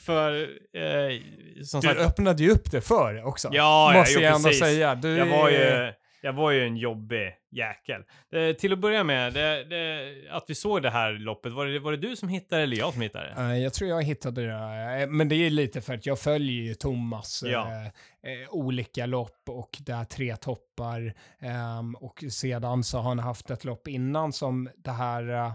Eh, 0.09 0.15
för, 0.15 0.43
eh, 0.75 1.21
som 1.65 1.81
Du 1.81 1.89
sagt, 1.89 2.01
öppnade 2.01 2.43
ju 2.43 2.51
upp 2.51 2.71
det 2.71 2.81
för 2.81 3.25
också. 3.27 3.49
Ja, 3.53 3.93
ja, 3.93 3.99
Måste 3.99 4.15
jo, 4.15 4.21
jag 4.21 4.35
ändå 4.37 4.49
precis. 4.49 4.61
säga. 4.63 4.95
Du, 4.95 5.17
jag 5.17 5.27
var 5.27 5.51
ju, 5.51 5.93
jag 6.23 6.33
var 6.33 6.51
ju 6.51 6.67
en 6.67 6.77
jobbig 6.77 7.33
jäkel. 7.51 8.03
Eh, 8.33 8.57
till 8.57 8.73
att 8.73 8.79
börja 8.79 9.05
med, 9.05 9.33
det, 9.35 9.65
det, 9.65 10.13
att 10.31 10.45
vi 10.49 10.55
såg 10.55 10.83
det 10.83 10.91
här 10.91 11.13
loppet, 11.13 11.53
var 11.53 11.67
det, 11.67 11.79
var 11.79 11.91
det 11.93 11.99
du 11.99 12.17
som 12.17 12.29
hittade 12.29 12.63
eller 12.63 12.77
jag 12.77 12.93
som 12.93 13.03
hittade? 13.03 13.35
Eh, 13.39 13.59
Jag 13.59 13.75
tror 13.75 13.91
jag 13.91 14.03
hittade 14.03 14.47
det. 14.47 15.03
Eh, 15.03 15.09
Men 15.09 15.29
det 15.29 15.35
är 15.35 15.51
lite 15.51 15.81
för 15.81 15.95
att 15.95 16.07
jag 16.07 16.19
följer 16.19 16.63
ju 16.63 16.75
Thomas 16.75 17.43
Ja. 17.47 17.69
eh, 17.73 17.87
eh, 18.33 18.49
olika 18.51 19.07
lopp 19.07 19.43
och 19.49 19.77
det 19.81 19.93
är 19.93 20.05
tre 20.05 20.37
toppar. 20.37 21.13
ehm, 21.41 21.95
och 21.95 22.25
sedan 22.31 22.85
så 22.85 22.99
har 22.99 23.09
han 23.09 23.19
haft 23.19 23.51
ett 23.51 23.65
lopp 23.65 23.89
innan 23.89 24.33
som 24.33 24.69
det 24.77 24.91
här 24.91 25.29
eh, 25.35 25.53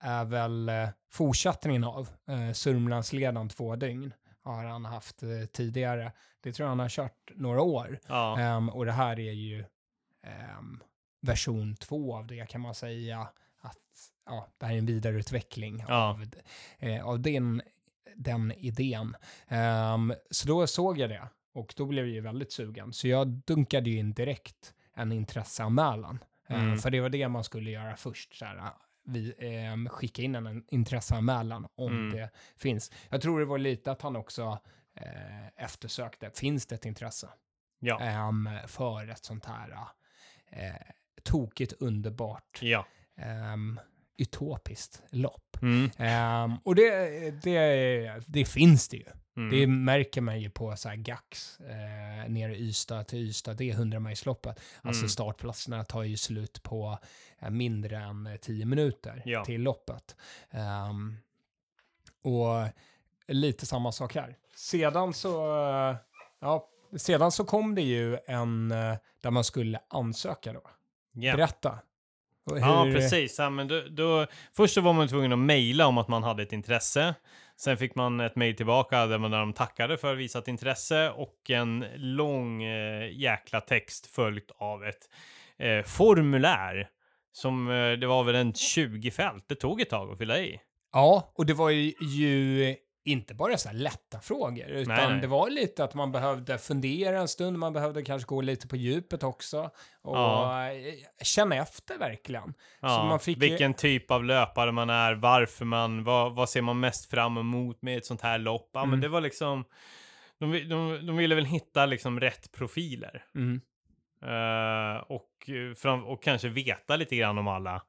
är 0.00 0.24
väl 0.24 0.68
eh, 0.68 0.88
fortsättningen 1.10 1.84
av. 1.84 2.08
Eh, 2.28 2.52
Sörmlandsledan 2.52 3.48
två 3.48 3.76
dygn 3.76 4.12
har 4.42 4.64
han 4.64 4.84
haft 4.84 5.22
eh, 5.22 5.28
tidigare. 5.52 6.12
Det 6.40 6.52
tror 6.52 6.64
jag 6.64 6.68
han 6.70 6.78
har 6.78 6.88
kört 6.88 7.30
några 7.34 7.62
år. 7.62 7.98
Ja. 8.08 8.38
Ehm, 8.40 8.68
och 8.68 8.86
det 8.86 8.92
här 8.92 9.18
är 9.20 9.32
ju 9.32 9.64
ehm, 10.22 10.80
version 11.20 11.76
två 11.76 12.16
av 12.16 12.26
det 12.26 12.46
kan 12.48 12.60
man 12.60 12.74
säga. 12.74 13.28
Att 13.60 14.10
ja, 14.26 14.48
det 14.58 14.66
här 14.66 14.74
är 14.74 14.78
en 14.78 14.86
vidareutveckling 14.86 15.84
Ja. 15.88 15.94
av, 16.08 16.26
eh, 16.78 17.06
av 17.06 17.20
den, 17.20 17.62
den 18.16 18.52
idén. 18.52 19.16
Ehm, 19.48 20.14
så 20.30 20.48
då 20.48 20.66
såg 20.66 20.98
jag 20.98 21.10
det 21.10 21.28
och 21.54 21.74
då 21.76 21.86
blev 21.86 22.04
jag 22.06 22.14
ju 22.14 22.20
väldigt 22.20 22.52
sugen. 22.52 22.92
Så 22.92 23.08
jag 23.08 23.26
dunkade 23.28 23.90
ju 23.90 23.98
in 23.98 24.12
direkt 24.12 24.74
en 24.94 25.12
intresseanmälan. 25.12 26.18
Ehm, 26.48 26.60
Mm. 26.60 26.78
för 26.78 26.90
det 26.90 27.00
var 27.00 27.08
det 27.08 27.28
man 27.28 27.44
skulle 27.44 27.70
göra 27.70 27.96
först. 27.96 28.34
Så 28.34 28.44
här, 28.44 28.70
vi, 29.06 29.34
ehm, 29.38 29.88
skicka 29.88 30.22
in 30.22 30.34
en 30.34 30.64
intresseanmälan 30.68 31.66
om 31.74 31.92
Mm. 31.92 32.16
det 32.16 32.30
finns. 32.56 32.92
Jag 33.10 33.20
tror 33.22 33.38
det 33.40 33.46
var 33.46 33.58
lite 33.58 33.90
att 33.92 34.02
han 34.02 34.16
också 34.16 34.58
eh, 34.94 35.46
eftersökte, 35.64 36.30
finns 36.34 36.66
det 36.66 36.74
ett 36.74 36.86
intresse 36.86 37.28
Ja. 37.78 38.00
ehm, 38.00 38.48
för 38.66 39.08
ett 39.08 39.24
sånt 39.24 39.44
här 39.46 39.70
eh, 40.50 40.74
tokigt, 41.22 41.72
underbart, 41.72 42.58
Ja. 42.62 42.86
ehm, 43.16 43.80
utopiskt 44.18 45.02
lopp. 45.10 45.56
Mm. 45.62 45.90
Ehm, 45.98 46.56
och 46.64 46.74
det, 46.74 47.30
det, 47.42 48.22
det 48.26 48.44
finns 48.44 48.88
det 48.88 48.96
ju. 48.96 49.06
Mm. 49.36 49.50
Det 49.50 49.66
märker 49.66 50.20
man 50.20 50.40
ju 50.40 50.50
på 50.50 50.76
så 50.76 50.88
här 50.88 50.96
Gax 50.96 51.60
eh, 51.60 52.28
nere 52.30 52.56
i 52.56 52.68
Ystad 52.68 53.04
till 53.04 53.18
Ystad, 53.18 53.54
det 53.54 53.70
är 53.70 53.74
100 53.74 54.00
majsloppet. 54.00 54.60
Alltså 54.82 55.00
Mm. 55.00 55.08
startplatserna 55.08 55.84
tar 55.84 56.02
ju 56.02 56.16
slut 56.16 56.62
på 56.62 56.98
eh, 57.38 57.50
mindre 57.50 57.96
än 57.96 58.38
10 58.42 58.64
minuter 58.66 59.22
Ja. 59.24 59.44
till 59.44 59.62
loppet. 59.62 60.16
Ehm, 60.50 61.16
och 62.22 62.68
lite 63.28 63.66
samma 63.66 63.92
sak 63.92 64.14
här. 64.14 64.36
Sedan 64.54 65.14
så, 65.14 65.56
eh, 65.90 65.96
ja, 66.40 66.68
sedan 66.96 67.32
så 67.32 67.44
kom 67.44 67.74
det 67.74 67.82
ju 67.82 68.18
en 68.26 68.70
eh, 68.72 68.94
där 69.22 69.30
man 69.30 69.44
skulle 69.44 69.80
ansöka 69.88 70.52
då. 70.52 70.62
Ja. 71.12 71.36
Berätta. 71.36 71.78
Och 72.50 72.58
Ja, 72.58 72.84
hur- 72.84 72.94
precis. 72.94 73.38
Ja, 73.38 73.50
men 73.50 73.68
då, 73.68 73.82
då, 73.90 74.26
först 74.52 74.74
så 74.74 74.80
var 74.80 74.92
man 74.92 75.08
tvungen 75.08 75.32
att 75.32 75.38
mejla 75.38 75.86
om 75.86 75.98
att 75.98 76.08
man 76.08 76.22
hade 76.22 76.42
ett 76.42 76.52
intresse. 76.52 77.14
Sen 77.56 77.76
fick 77.76 77.94
man 77.94 78.20
ett 78.20 78.36
mejl 78.36 78.56
tillbaka 78.56 79.06
där, 79.06 79.18
man, 79.18 79.30
där 79.30 79.38
de 79.38 79.52
tackade 79.52 79.96
för 79.96 80.14
visat 80.14 80.48
intresse 80.48 81.10
och 81.10 81.50
en 81.50 81.84
lång 81.96 82.62
eh, 82.62 83.10
jäkla 83.12 83.60
text 83.60 84.06
följt 84.06 84.50
av 84.56 84.84
ett 84.84 85.10
eh, 85.58 85.82
formulär. 85.82 86.88
Som 87.32 87.70
eh, 87.70 87.92
det 87.92 88.06
var 88.06 88.24
väl 88.24 88.34
en 88.34 88.54
20 88.54 89.10
fält. 89.10 89.44
Det 89.48 89.54
tog 89.54 89.80
ett 89.80 89.90
tag 89.90 90.12
att 90.12 90.18
fylla 90.18 90.38
i. 90.38 90.60
Ja, 90.92 91.32
och 91.34 91.46
det 91.46 91.54
var 91.54 91.70
ju, 91.70 91.92
ju 92.00 92.76
inte 93.06 93.34
bara 93.34 93.56
så 93.58 93.68
här 93.68 93.76
lätta 93.76 94.20
frågor, 94.20 94.66
utan 94.68 94.94
Nej, 94.96 95.08
nej. 95.10 95.20
det 95.20 95.26
var 95.26 95.50
lite 95.50 95.84
att 95.84 95.94
man 95.94 96.12
behövde 96.12 96.58
fundera 96.58 97.18
en 97.20 97.28
stund, 97.28 97.58
man 97.58 97.72
behövde 97.72 98.02
kanske 98.02 98.26
gå 98.26 98.40
lite 98.40 98.68
på 98.68 98.76
djupet 98.76 99.22
också 99.22 99.70
och 100.02 100.16
Ja. 100.16 100.68
känna 101.22 101.56
efter 101.56 101.98
verkligen. 101.98 102.54
Ja, 102.80 103.18
fick 103.18 103.36
ju- 103.42 103.48
vilken 103.48 103.74
typ 103.74 104.10
av 104.10 104.24
löpare 104.24 104.72
man 104.72 104.90
är, 104.90 105.14
varför 105.14 105.64
man, 105.64 106.04
vad, 106.04 106.34
vad 106.34 106.50
ser 106.50 106.62
man 106.62 106.80
mest 106.80 107.10
fram 107.10 107.36
emot 107.38 107.82
med 107.82 107.96
ett 107.98 108.06
sånt 108.06 108.20
här 108.20 108.38
lopp. 108.38 108.70
Ja, 108.72 108.80
Mm. 108.80 108.90
men 108.90 109.00
det 109.00 109.08
var 109.08 109.20
liksom, 109.20 109.64
de, 110.38 110.52
de, 110.68 111.06
de 111.06 111.16
ville 111.16 111.34
väl 111.34 111.44
hitta 111.44 111.86
liksom 111.86 112.20
rätt 112.20 112.52
profiler. 112.52 113.24
Mm. 113.34 113.60
Eh, 114.22 114.96
och, 115.02 115.50
eh, 115.50 115.74
fram, 115.74 116.04
och 116.04 116.22
kanske 116.22 116.48
veta 116.48 116.96
lite 116.96 117.16
grann 117.16 117.38
om 117.38 117.48
alla 117.48 117.82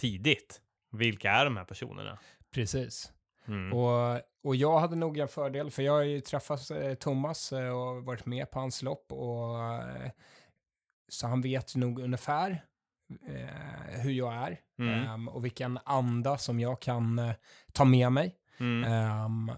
tidigt. 0.00 0.60
Vilka 0.92 1.30
är 1.30 1.44
de 1.44 1.56
här 1.56 1.64
personerna? 1.64 2.18
Precis. 2.54 3.12
Mm. 3.48 3.72
Och, 3.72 4.20
och 4.44 4.56
jag 4.56 4.78
hade 4.80 4.96
nog 4.96 5.18
en 5.18 5.28
fördel, 5.28 5.70
för 5.70 5.82
jag 5.82 5.92
har 5.92 6.02
ju 6.02 6.20
träffat 6.20 6.70
eh, 6.70 6.94
Thomas 6.94 7.52
eh, 7.52 7.68
och 7.68 8.04
varit 8.04 8.26
med 8.26 8.50
på 8.50 8.60
hans 8.60 8.82
lopp. 8.82 9.12
Och, 9.12 9.64
eh, 9.64 10.10
så 11.08 11.26
han 11.26 11.40
vet 11.40 11.74
nog 11.76 11.98
ungefär 12.00 12.64
eh, 13.28 14.00
hur 14.00 14.12
jag 14.12 14.34
är 14.34 14.60
Mm. 14.78 15.04
ehm, 15.06 15.28
och 15.28 15.44
vilken 15.44 15.78
anda 15.84 16.38
som 16.38 16.60
jag 16.60 16.80
kan 16.80 17.18
eh, 17.18 17.32
ta 17.72 17.84
med 17.84 18.12
mig. 18.12 18.34
Mm. 18.60 18.92
Um, 19.24 19.52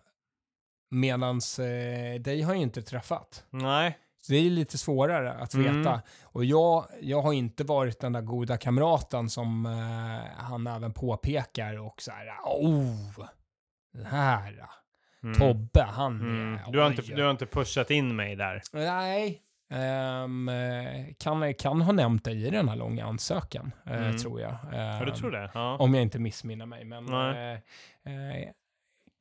medans 0.91 1.59
eh, 1.59 2.21
dig 2.21 2.43
har 2.43 2.53
jag 2.55 2.63
inte 2.63 2.83
träffat. 2.83 3.45
Nej. 3.51 3.99
Så 4.23 4.33
det 4.33 4.39
är 4.39 4.51
lite 4.51 4.79
svårare 4.79 5.33
att 5.33 5.55
Mm. 5.55 5.77
veta. 5.79 6.03
Och 6.23 6.45
jag, 6.45 6.87
jag 7.01 7.23
har 7.23 7.33
inte 7.33 7.65
varit 7.65 8.01
den 8.01 8.13
där 8.13 8.21
goda 8.21 8.57
kamraten 8.57 9.31
som 9.31 9.67
eh, 9.67 10.43
han 10.45 10.67
även 10.67 10.93
påpekar 10.93 11.79
och 11.79 12.03
så 12.03 12.11
här, 12.11 12.27
oh, 12.45 13.21
den 13.93 14.07
här, 14.07 14.67
Mm. 15.23 15.39
Tobbe, 15.39 15.83
han 15.83 16.21
Mm. 16.21 16.55
är, 16.55 16.73
Du, 16.73 16.79
har 16.81 16.87
inte, 16.87 17.03
du 17.03 17.23
har 17.23 17.31
inte 17.31 17.47
pushat 17.47 17.91
in 17.91 18.17
mig 18.17 18.37
där. 18.37 18.63
Nej, 18.73 19.43
ehm, 19.71 20.49
eh, 20.49 21.07
kan, 21.19 21.55
kan 21.55 21.81
ha 21.81 21.93
nämnt 21.93 22.25
dig 22.25 22.47
i 22.47 22.51
den 22.51 22.69
här 22.69 22.77
långa 22.77 23.05
ansökan, 23.07 23.73
eh, 23.87 23.93
Mm. 24.07 24.17
tror 24.17 24.41
jag. 24.41 24.57
Ja, 24.73 24.99
du 25.05 25.11
Ehm, 25.11 25.15
tror 25.15 25.31
det? 25.31 25.51
Ja. 25.55 25.77
Om 25.77 25.95
jag 25.95 26.03
inte 26.03 26.19
missminner 26.19 26.67
mig, 26.67 26.85
men 26.85 27.09
eh, 27.13 27.53
eh, 27.53 28.49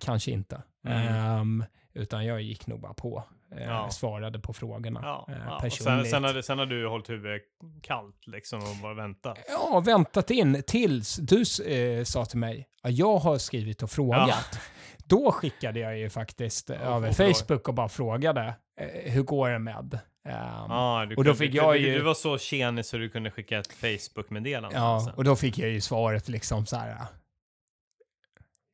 kanske 0.03 0.31
inte. 0.31 0.61
Ehm, 0.87 1.63
utan 1.93 2.25
jag 2.25 2.41
gick 2.41 2.67
nog 2.67 2.79
bara 2.81 2.93
på, 2.93 3.23
Ja. 3.67 3.89
svarade 3.89 4.39
på 4.39 4.53
frågorna 4.53 4.99
Ja, 5.03 5.27
ja. 5.27 5.55
Och 5.55 5.61
Sen, 5.61 5.69
personligt. 5.69 6.09
sen, 6.09 6.23
har 6.23 6.33
du, 6.33 6.43
sen 6.43 6.59
har 6.59 6.65
du 6.65 6.87
hållit 6.87 7.09
huvudet 7.09 7.41
kallt 7.81 8.27
liksom 8.27 8.59
och 8.59 8.75
bara 8.81 8.93
väntat. 8.93 9.37
Ja, 9.49 9.79
väntat 9.85 10.31
in 10.31 10.63
tills 10.67 11.15
du 11.15 11.41
eh, 11.73 12.03
sa 12.03 12.25
till 12.25 12.39
mig 12.39 12.67
jag 12.83 13.17
har 13.17 13.37
skrivit 13.37 13.83
och 13.83 13.91
frågat. 13.91 14.59
Då 14.97 15.31
skickade 15.31 15.79
jag 15.79 15.97
ju 15.97 16.09
faktiskt 16.09 16.69
eh, 16.69 16.87
över. 16.87 17.11
Facebook 17.33 17.67
och 17.67 17.73
bara 17.73 17.89
frågade 17.89 18.53
eh, 18.81 19.11
hur 19.11 19.23
går 19.23 19.49
det 19.49 19.59
med? 19.59 19.99
Ja, 20.23 21.05
du, 21.09 21.15
och 21.15 21.23
då 21.23 21.31
kunde- 21.31 21.35
fick 21.37 21.51
du, 21.51 21.57
jag 21.57 21.73
du, 21.73 21.79
ju- 21.79 21.93
du 21.97 22.01
var 22.03 22.13
så 22.13 22.37
tjenig 22.37 22.85
så 22.85 22.97
du 22.97 23.09
kunde 23.09 23.31
skicka 23.31 23.59
ett 23.59 23.73
Facebook-meddelande. 23.73 24.77
Ja, 24.77 24.95
alltså. 24.95 25.11
och 25.15 25.23
då 25.23 25.35
fick 25.35 25.57
jag 25.57 25.69
ju 25.69 25.81
svaret 25.81 26.29
liksom 26.29 26.65
så 26.65 26.75
här. 26.75 27.05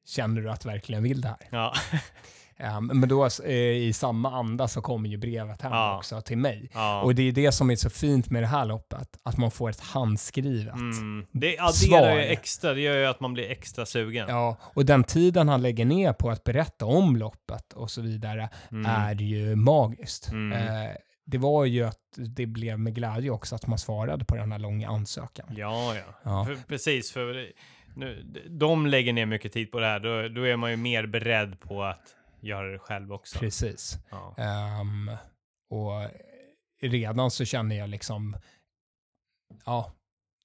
Känner 0.07 0.41
du 0.41 0.49
att 0.49 0.61
du 0.61 0.69
verkligen 0.69 1.03
vill 1.03 1.21
det 1.21 1.27
här? 1.27 1.37
ja. 1.49 1.73
Um, 2.59 2.87
men 2.87 3.09
då 3.09 3.29
uh, 3.45 3.51
i 3.51 3.93
samma 3.93 4.31
anda 4.31 4.67
så 4.67 4.81
kommer 4.81 5.09
ju 5.09 5.17
brevet 5.17 5.61
hem 5.61 5.71
ja. 5.71 5.97
också 5.97 6.21
till 6.21 6.37
mig. 6.37 6.69
Ja. 6.73 7.01
Och 7.01 7.15
det 7.15 7.23
är 7.23 7.31
det 7.31 7.51
som 7.51 7.71
är 7.71 7.75
så 7.75 7.89
fint 7.89 8.29
med 8.29 8.43
det 8.43 8.47
här 8.47 8.65
loppet, 8.65 9.17
att 9.23 9.37
man 9.37 9.51
får 9.51 9.69
ett 9.69 9.79
handskrivet 9.79 10.73
mm. 10.73 11.25
Det 11.31 11.57
adderar 11.59 12.15
ju 12.15 12.21
extra, 12.21 12.73
det 12.73 12.81
gör 12.81 12.97
ju 12.97 13.05
att 13.05 13.19
man 13.19 13.33
blir 13.33 13.51
extra 13.51 13.85
sugen. 13.85 14.25
Ja, 14.29 14.57
och 14.61 14.85
den 14.85 15.03
tiden 15.03 15.49
han 15.49 15.61
lägger 15.61 15.85
ner 15.85 16.13
på 16.13 16.29
att 16.29 16.43
berätta 16.43 16.85
om 16.85 17.15
loppet 17.15 17.73
och 17.73 17.91
så 17.91 18.01
vidare 18.01 18.49
mm. 18.71 18.85
är 18.85 19.15
ju 19.15 19.55
magiskt. 19.55 20.33
Uh, 20.33 20.55
det 21.25 21.37
var 21.37 21.65
ju 21.65 21.83
att 21.83 21.99
det 22.15 22.45
blev 22.45 22.79
med 22.79 22.95
glädje 22.95 23.29
också 23.29 23.55
att 23.55 23.67
man 23.67 23.77
svarade 23.77 24.25
på 24.25 24.35
den 24.35 24.51
här 24.51 24.59
långa 24.59 24.89
ansökan. 24.89 25.45
Ja, 25.57 25.95
ja. 25.95 26.03
ja. 26.23 26.45
För, 26.45 26.55
precis. 26.67 27.11
För 27.11 27.51
nu, 27.95 28.23
de 28.49 28.87
lägger 28.87 29.13
ner 29.13 29.25
mycket 29.25 29.53
tid 29.53 29.71
på 29.71 29.79
det 29.79 29.85
här. 29.85 29.99
Då, 29.99 30.27
då 30.27 30.47
är 30.47 30.55
man 30.55 30.71
ju 30.71 30.77
mer 30.77 31.05
beredd 31.05 31.59
på 31.59 31.83
att 31.83 32.15
göra 32.45 32.71
det 32.71 32.79
själv 32.79 33.13
också. 33.13 33.39
Precis. 33.39 33.97
Ja. 34.09 34.35
Um, 34.81 35.11
och 35.69 36.11
redan 36.81 37.31
så 37.31 37.45
känner 37.45 37.75
jag 37.75 37.89
liksom, 37.89 38.37
ja, 39.65 39.93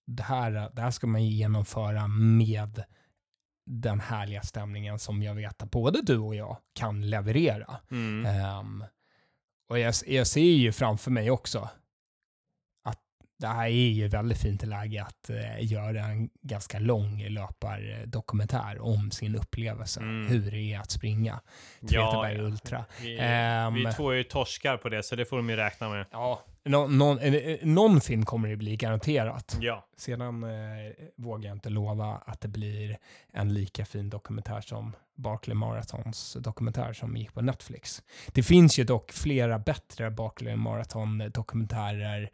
det 0.06 0.22
här, 0.22 0.70
det 0.72 0.82
här 0.82 0.90
ska 0.90 1.06
man 1.06 1.24
genomföra 1.24 2.08
med 2.08 2.84
den 3.66 4.00
härliga 4.00 4.42
stämningen 4.42 4.98
som 4.98 5.22
jag 5.22 5.34
vet 5.34 5.62
att 5.62 5.70
både 5.70 6.02
du 6.02 6.18
och 6.18 6.34
jag 6.34 6.56
kan 6.74 7.10
leverera. 7.10 7.80
Mm. 7.90 8.44
Um, 8.58 8.84
och 9.68 9.78
jag, 9.78 9.94
jag 10.06 10.26
ser 10.26 10.40
ju 10.40 10.72
framför 10.72 11.10
mig 11.10 11.30
också 11.30 11.68
det 13.40 13.46
här 13.46 13.66
är 13.66 13.88
ju 13.88 14.08
väldigt 14.08 14.38
fint 14.38 14.62
läge 14.62 15.02
att 15.02 15.30
eh, 15.30 15.64
göra 15.64 16.00
en 16.00 16.30
ganska 16.42 16.78
lång 16.78 17.28
löpardokumentär 17.28 18.78
om 18.80 19.10
sin 19.10 19.36
upplevelse, 19.36 20.00
mm. 20.00 20.26
hur 20.28 20.50
det 20.50 20.74
är 20.74 20.78
att 20.78 20.90
springa 20.90 21.40
Treteberg 21.80 22.36
ja, 22.36 22.42
Ultra. 22.42 22.84
Vi, 23.00 23.18
um, 23.18 23.74
vi 23.74 23.92
två 23.96 24.10
är 24.10 24.14
ju 24.14 24.24
torskar 24.24 24.76
på 24.76 24.88
det, 24.88 25.02
så 25.02 25.16
det 25.16 25.24
får 25.24 25.36
de 25.36 25.50
ju 25.50 25.56
räkna 25.56 25.88
med. 25.88 26.06
Ja, 26.10 26.44
Nå, 26.64 26.86
någon, 26.86 27.18
någon 27.62 28.00
film 28.00 28.24
kommer 28.24 28.48
det 28.48 28.56
bli 28.56 28.76
garanterat. 28.76 29.56
Ja. 29.60 29.86
Sedan 29.96 30.44
eh, 30.44 30.50
vågar 31.16 31.48
jag 31.48 31.56
inte 31.56 31.68
lova 31.68 32.22
att 32.26 32.40
det 32.40 32.48
blir 32.48 32.98
en 33.32 33.54
lika 33.54 33.84
fin 33.84 34.10
dokumentär 34.10 34.60
som 34.60 34.96
Barkley 35.14 35.54
Marathons 35.54 36.36
dokumentär 36.40 36.92
som 36.92 37.16
gick 37.16 37.34
på 37.34 37.40
Netflix. 37.40 38.02
Det 38.32 38.42
finns 38.42 38.78
ju 38.78 38.84
dock 38.84 39.12
flera 39.12 39.58
bättre 39.58 40.10
Barkley 40.10 40.56
Marathon 40.56 41.30
dokumentärer 41.34 42.30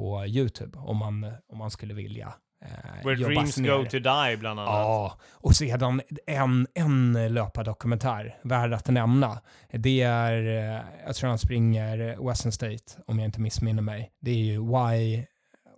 på 0.00 0.26
YouTube 0.26 0.78
om 0.78 0.96
man, 0.96 1.24
om 1.52 1.58
man 1.58 1.70
skulle 1.70 1.94
vilja 1.94 2.34
Eh, 2.64 3.04
Where 3.04 3.16
Dreams 3.16 3.56
ner. 3.56 3.70
Go 3.70 3.84
To 3.84 3.98
Die 3.98 4.36
bland 4.36 4.60
annat. 4.60 4.74
Ja, 4.74 5.18
och 5.30 5.56
sedan 5.56 6.02
en, 6.26 6.66
en 6.74 7.34
löpardokumentär 7.34 8.38
värd 8.42 8.72
att 8.72 8.88
nämna. 8.88 9.40
Det 9.72 10.00
är, 10.00 10.32
eh, 10.42 10.82
jag 11.06 11.14
tror 11.16 11.28
han 11.28 11.38
springer 11.38 12.28
Western 12.28 12.52
State, 12.52 13.02
om 13.06 13.18
jag 13.18 13.24
inte 13.28 13.40
missminner 13.40 13.82
mig. 13.82 14.12
Det 14.20 14.30
är 14.30 14.44
ju 14.44 14.60
Why, 14.60 15.24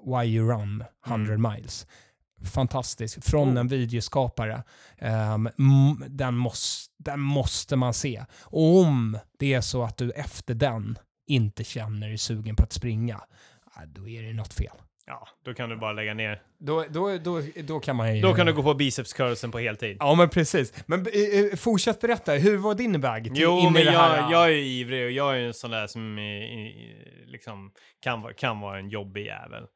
Why 0.06 0.24
You 0.24 0.50
Run 0.50 0.84
100 1.06 1.34
mm. 1.34 1.52
Miles. 1.52 1.86
Fantastisk, 2.54 3.24
från 3.24 3.56
oh. 3.56 3.60
en 3.60 3.68
videoskapare. 3.68 4.62
Um, 5.00 5.48
den, 6.08 6.34
måste, 6.34 6.92
den 6.98 7.20
måste 7.20 7.76
man 7.76 7.94
se. 7.94 8.24
Och 8.42 8.76
om 8.78 9.18
det 9.38 9.54
är 9.54 9.60
så 9.60 9.82
att 9.82 9.96
du 9.96 10.10
efter 10.10 10.54
den 10.54 10.98
inte 11.26 11.64
känner 11.64 12.08
dig 12.08 12.18
sugen 12.18 12.56
på 12.56 12.62
att 12.62 12.72
springa, 12.72 13.20
då 13.86 14.08
är 14.08 14.22
det 14.22 14.32
något 14.32 14.54
fel. 14.54 14.76
Ja, 15.06 15.28
då 15.44 15.54
kan 15.54 15.68
du 15.68 15.76
bara 15.76 15.92
lägga 15.92 16.14
ner. 16.14 16.42
Då, 16.58 16.84
då, 16.90 17.18
då, 17.18 17.42
då 17.64 17.80
kan 17.80 17.96
man 17.96 18.16
ju... 18.16 18.22
Då 18.22 18.34
kan 18.34 18.46
du 18.46 18.52
gå 18.52 18.62
på 18.62 18.74
bicepscursen 18.74 19.50
på 19.50 19.58
heltid. 19.58 19.96
Ja, 20.00 20.14
men 20.14 20.28
precis. 20.28 20.84
Men 20.86 21.00
eh, 21.00 21.56
fortsätt 21.56 22.00
berätta, 22.00 22.32
hur 22.32 22.56
var 22.56 22.74
din 22.74 23.00
väg 23.00 23.24
till, 23.24 23.42
jo, 23.42 23.58
in 23.58 23.72
men 23.72 23.82
i 23.82 23.84
det 23.84 23.90
här? 23.90 24.16
Jag, 24.16 24.32
jag 24.32 24.44
är 24.44 24.56
ivrig 24.56 25.04
och 25.04 25.10
jag 25.10 25.38
är 25.38 25.40
en 25.40 25.54
sån 25.54 25.70
där 25.70 25.86
som 25.86 26.18
liksom, 27.26 27.72
kan, 28.00 28.34
kan 28.36 28.60
vara 28.60 28.78
en 28.78 28.88
jobbig 28.88 29.26
jävel. 29.26 29.66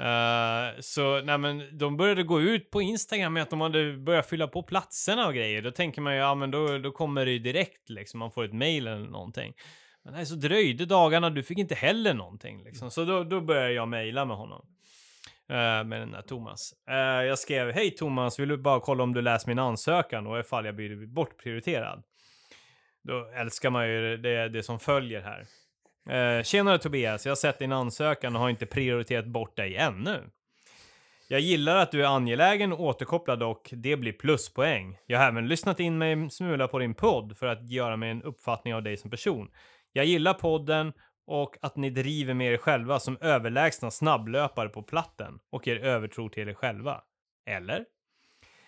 Uh, 0.00 0.80
så 0.80 1.20
nej, 1.20 1.38
men 1.38 1.78
de 1.78 1.96
började 1.96 2.22
gå 2.22 2.40
ut 2.40 2.70
på 2.70 2.82
Instagram 2.82 3.32
med 3.32 3.42
att 3.42 3.50
de 3.50 3.60
hade 3.60 3.96
börjat 3.96 4.28
fylla 4.28 4.48
på 4.48 4.62
platserna 4.62 5.26
och 5.26 5.34
grejer. 5.34 5.62
Då 5.62 5.70
tänker 5.70 6.00
man 6.00 6.12
ju, 6.12 6.18
ja 6.18 6.34
men 6.34 6.50
då, 6.50 6.78
då 6.78 6.90
kommer 6.90 7.24
det 7.24 7.30
ju 7.30 7.38
direkt 7.38 7.90
liksom, 7.90 8.18
man 8.18 8.30
får 8.30 8.44
ett 8.44 8.52
mail 8.52 8.86
eller 8.86 9.06
någonting. 9.06 9.54
Men 10.04 10.14
nej, 10.14 10.26
så 10.26 10.34
dröjde 10.34 10.86
dagarna, 10.86 11.30
du 11.30 11.42
fick 11.42 11.58
inte 11.58 11.74
heller 11.74 12.14
någonting 12.14 12.64
liksom. 12.64 12.90
Så 12.90 13.04
då, 13.04 13.24
då 13.24 13.40
började 13.40 13.72
jag 13.72 13.88
mejla 13.88 14.24
med 14.24 14.36
honom. 14.36 14.66
Uh, 15.50 15.84
med 15.84 16.00
den 16.00 16.10
där 16.10 16.22
Thomas. 16.22 16.74
Uh, 16.90 16.96
jag 17.26 17.38
skrev, 17.38 17.72
hej 17.72 17.90
Thomas, 17.90 18.38
vill 18.38 18.48
du 18.48 18.56
bara 18.56 18.80
kolla 18.80 19.02
om 19.02 19.14
du 19.14 19.22
läst 19.22 19.46
min 19.46 19.58
ansökan 19.58 20.26
och 20.26 20.38
ifall 20.38 20.64
jag 20.64 20.76
blir 20.76 21.06
bortprioriterad? 21.06 22.02
Då 23.02 23.30
älskar 23.36 23.70
man 23.70 23.88
ju 23.88 24.16
det, 24.16 24.48
det 24.48 24.62
som 24.62 24.78
följer 24.78 25.22
här. 25.22 25.46
Uh, 26.38 26.42
tjenare 26.42 26.78
Tobias, 26.78 27.26
jag 27.26 27.30
har 27.30 27.36
sett 27.36 27.58
din 27.58 27.72
ansökan 27.72 28.36
och 28.36 28.42
har 28.42 28.50
inte 28.50 28.66
prioriterat 28.66 29.26
bort 29.26 29.56
dig 29.56 29.76
ännu. 29.76 30.30
Jag 31.28 31.40
gillar 31.40 31.76
att 31.76 31.90
du 31.90 32.02
är 32.02 32.16
angelägen 32.16 32.72
och 32.72 32.80
återkopplad 32.80 33.42
och 33.42 33.70
det 33.72 33.96
blir 33.96 34.12
pluspoäng. 34.12 34.98
Jag 35.06 35.18
har 35.18 35.26
även 35.26 35.48
lyssnat 35.48 35.80
in 35.80 35.98
mig 35.98 36.12
en 36.12 36.30
smula 36.30 36.68
på 36.68 36.78
din 36.78 36.94
podd 36.94 37.36
för 37.36 37.46
att 37.46 37.70
göra 37.70 37.96
mig 37.96 38.10
en 38.10 38.22
uppfattning 38.22 38.74
av 38.74 38.82
dig 38.82 38.96
som 38.96 39.10
person. 39.10 39.48
Jag 39.96 40.06
gillar 40.06 40.34
podden 40.34 40.92
och 41.26 41.56
att 41.62 41.76
ni 41.76 41.90
driver 41.90 42.34
med 42.34 42.52
er 42.52 42.56
själva 42.56 43.00
som 43.00 43.18
överlägsna 43.20 43.90
snabblöpare 43.90 44.68
på 44.68 44.82
platten 44.82 45.38
och 45.50 45.68
er 45.68 45.76
övertro 45.76 46.28
till 46.28 46.48
er 46.48 46.54
själva. 46.54 47.02
Eller? 47.46 47.84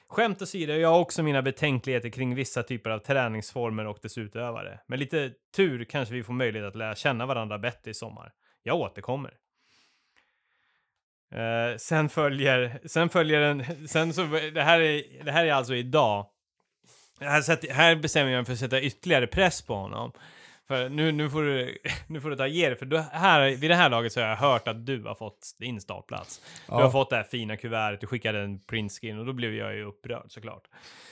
Skämt 0.09 0.43
åsido, 0.43 0.73
jag 0.73 0.89
har 0.89 0.99
också 0.99 1.23
mina 1.23 1.43
betänkligheter 1.43 2.09
kring 2.09 2.35
vissa 2.35 2.63
typer 2.63 2.91
av 2.91 2.99
träningsformer 2.99 3.87
och 3.87 3.99
dess 4.03 4.19
utövare. 4.19 4.81
Med 4.87 4.99
lite 4.99 5.33
tur 5.57 5.85
kanske 5.85 6.15
vi 6.15 6.23
får 6.23 6.33
möjlighet 6.33 6.69
att 6.69 6.77
lära 6.77 6.95
känna 6.95 7.27
varandra 7.27 7.59
bättre 7.59 7.91
i 7.91 7.95
sommar. 7.95 8.33
Jag 8.63 8.77
återkommer. 8.77 9.35
Uh, 11.35 11.77
sen 11.77 12.09
följer, 12.09 12.81
sen 12.89 13.09
följer 13.09 13.41
en, 13.41 13.89
sen 13.89 14.15
så, 14.15 14.23
det 14.55 14.63
här 14.63 14.81
är, 14.81 15.25
det 15.25 15.33
här 15.33 15.45
är 15.45 15.53
alltså 15.53 15.75
idag. 15.75 16.27
Här, 17.21 17.73
här 17.73 17.97
bestämmer 17.97 18.31
jag 18.31 18.39
mig 18.39 18.45
för 18.45 18.53
att 18.53 18.59
sätta 18.59 18.81
ytterligare 18.81 19.27
press 19.27 19.63
på 19.63 19.75
honom. 19.75 20.13
För 20.69 20.89
nu, 20.89 21.13
nu, 21.13 21.31
får 21.31 21.43
du, 21.43 21.79
nu 22.07 22.21
får 22.21 22.31
du 22.31 22.37
ta 22.37 22.47
ge 22.47 22.69
det, 22.69 22.77
för 22.77 22.87
du, 22.87 22.99
här, 22.99 23.51
vid 23.57 23.71
det 23.71 23.75
här 23.75 23.91
laget 23.91 24.13
så 24.13 24.21
har 24.21 24.29
jag 24.29 24.37
hört 24.37 24.69
att 24.69 24.87
du 24.87 25.03
har 25.03 25.15
fått 25.15 25.55
din 25.59 25.81
startplats. 25.81 26.41
Ja. 26.69 26.77
Du 26.77 26.83
har 26.83 26.91
fått 26.91 27.11
det 27.11 27.17
här 27.17 27.23
fina 27.23 27.57
kuvertet, 27.57 28.01
du 28.01 28.07
skickade 28.07 28.41
en 28.41 28.61
printscreen 28.61 29.19
och 29.19 29.27
då 29.27 29.33
blev 29.33 29.55
jag 29.55 29.75
ju 29.75 29.85
upprörd 29.85 30.25
såklart. 30.29 30.63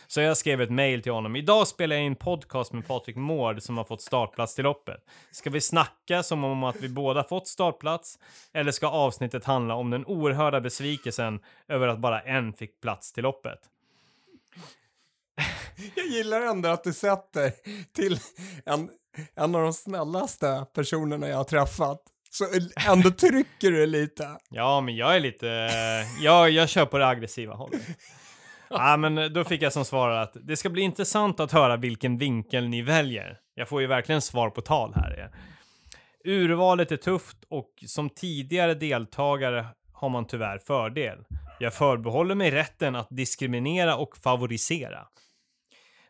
Så 0.06 0.20
jag 0.20 0.36
skrev 0.36 0.60
ett 0.60 0.70
mail 0.70 1.02
till 1.02 1.12
honom. 1.12 1.36
Idag 1.36 1.68
spelar 1.68 1.96
jag 1.96 2.04
in 2.04 2.16
podcast 2.16 2.72
med 2.72 2.86
Patrik 2.86 3.16
Mård 3.16 3.62
som 3.62 3.76
har 3.76 3.84
fått 3.84 4.02
startplats 4.02 4.54
till 4.54 4.64
loppet. 4.64 5.00
Ska 5.30 5.50
vi 5.50 5.60
snacka 5.60 6.22
som 6.22 6.44
om 6.44 6.64
att 6.64 6.76
vi 6.76 6.88
båda 6.88 7.24
fått 7.24 7.48
startplats? 7.48 8.18
Eller 8.52 8.72
ska 8.72 8.86
avsnittet 8.86 9.44
handla 9.44 9.74
om 9.74 9.90
den 9.90 10.06
oerhörda 10.06 10.60
besvikelsen 10.60 11.40
över 11.68 11.88
att 11.88 11.98
bara 11.98 12.20
en 12.20 12.52
fick 12.52 12.80
plats 12.80 13.12
till 13.12 13.22
loppet? 13.22 13.58
Jag 15.94 16.06
gillar 16.06 16.40
ändå 16.40 16.68
att 16.68 16.84
du 16.84 16.92
sätter 16.92 17.52
till 17.92 18.18
en 18.64 18.90
en 19.34 19.54
av 19.54 19.62
de 19.62 19.72
snällaste 19.72 20.66
personerna 20.74 21.28
jag 21.28 21.36
har 21.36 21.44
träffat. 21.44 22.00
Så 22.30 22.44
ändå 22.88 23.10
trycker 23.10 23.70
du 23.70 23.86
lite. 23.86 24.28
Ja, 24.50 24.80
men 24.80 24.96
jag 24.96 25.16
är 25.16 25.20
lite... 25.20 25.70
Jag, 26.20 26.50
jag 26.50 26.68
kör 26.68 26.86
på 26.86 26.98
det 26.98 27.06
aggressiva 27.06 27.54
hållet. 27.54 27.82
Ja, 28.70 28.96
men 28.96 29.32
då 29.32 29.44
fick 29.44 29.62
jag 29.62 29.72
som 29.72 29.84
svar 29.84 30.10
att 30.10 30.36
det 30.42 30.56
ska 30.56 30.70
bli 30.70 30.82
intressant 30.82 31.40
att 31.40 31.52
höra 31.52 31.76
vilken 31.76 32.18
vinkel 32.18 32.68
ni 32.68 32.82
väljer. 32.82 33.38
Jag 33.54 33.68
får 33.68 33.80
ju 33.80 33.86
verkligen 33.86 34.20
svar 34.20 34.50
på 34.50 34.60
tal 34.60 34.92
här. 34.94 35.30
Urvalet 36.24 36.92
är 36.92 36.96
tufft 36.96 37.36
och 37.50 37.70
som 37.86 38.10
tidigare 38.10 38.74
deltagare 38.74 39.66
har 39.92 40.08
man 40.08 40.26
tyvärr 40.26 40.58
fördel. 40.58 41.18
Jag 41.58 41.74
förbehåller 41.74 42.34
mig 42.34 42.50
rätten 42.50 42.96
att 42.96 43.08
diskriminera 43.10 43.96
och 43.96 44.16
favorisera. 44.16 45.06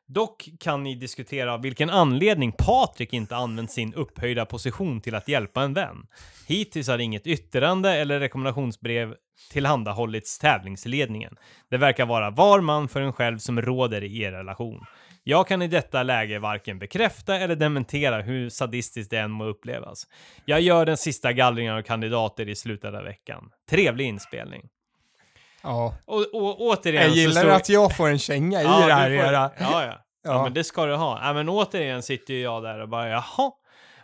Dock 0.06 0.48
kan 0.60 0.82
ni 0.82 0.94
diskutera 0.94 1.54
av 1.54 1.62
vilken 1.62 1.90
anledning 1.90 2.52
Patrik 2.52 3.12
inte 3.12 3.36
använt 3.36 3.70
sin 3.70 3.94
upphöjda 3.94 4.46
position 4.46 5.00
till 5.00 5.14
att 5.14 5.28
hjälpa 5.28 5.62
en 5.62 5.74
vän. 5.74 6.06
Hittills 6.48 6.88
har 6.88 6.98
inget 6.98 7.26
yttrande 7.26 7.94
eller 7.94 8.20
rekommendationsbrev 8.20 9.14
tillhandahållits 9.52 10.38
tävlingsledningen. 10.38 11.36
Det 11.70 11.76
verkar 11.76 12.06
vara 12.06 12.30
var 12.30 12.60
man 12.60 12.88
för 12.88 13.00
en 13.00 13.12
själv 13.12 13.38
som 13.38 13.62
råder 13.62 14.04
i 14.04 14.22
er 14.22 14.32
relation. 14.32 14.80
Jag 15.26 15.48
kan 15.48 15.62
i 15.62 15.68
detta 15.68 16.02
läge 16.02 16.38
varken 16.38 16.78
bekräfta 16.78 17.36
eller 17.38 17.56
dementera 17.56 18.22
hur 18.22 18.48
sadistiskt 18.48 19.10
det 19.10 19.18
än 19.18 19.30
må 19.30 19.44
upplevas. 19.44 20.06
Jag 20.44 20.60
gör 20.60 20.86
den 20.86 20.96
sista 20.96 21.32
gallringen 21.32 21.74
av 21.74 21.82
kandidater 21.82 22.48
i 22.48 22.56
slutet 22.56 22.94
av 22.94 23.04
veckan. 23.04 23.50
Trevlig 23.70 24.06
inspelning. 24.06 24.68
Ja. 25.64 25.94
Och, 26.06 26.34
och 26.34 26.60
återigen 26.60 27.02
Jag 27.02 27.10
gillar 27.10 27.42
så 27.42 27.48
att 27.48 27.68
jag 27.68 27.96
får 27.96 28.08
en 28.08 28.18
känga 28.18 28.62
i 28.62 28.64
ja, 28.64 28.86
det 28.86 28.94
här. 28.94 29.22
Får, 29.22 29.32
ja, 29.32 29.52
ja, 29.58 29.84
ja. 29.84 30.00
Ja, 30.24 30.42
men 30.42 30.54
det 30.54 30.64
ska 30.64 30.86
du 30.86 30.94
ha. 30.94 31.20
Ja, 31.22 31.32
men 31.32 31.48
återigen 31.48 32.02
sitter 32.02 32.34
ju 32.34 32.40
jag 32.40 32.62
där 32.62 32.78
och 32.78 32.88
bara, 32.88 33.08
jaha. 33.08 33.52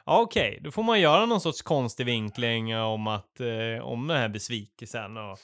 Okej, 0.04 0.48
okay. 0.48 0.60
då 0.60 0.70
får 0.70 0.82
man 0.82 1.00
göra 1.00 1.26
någon 1.26 1.40
sorts 1.40 1.62
konstig 1.62 2.06
vinkling 2.06 2.76
om 2.76 3.06
att, 3.06 3.40
eh, 3.40 3.84
om 3.84 4.06
den 4.06 4.16
här 4.16 4.28
besvikelsen 4.28 5.16
och 5.16 5.38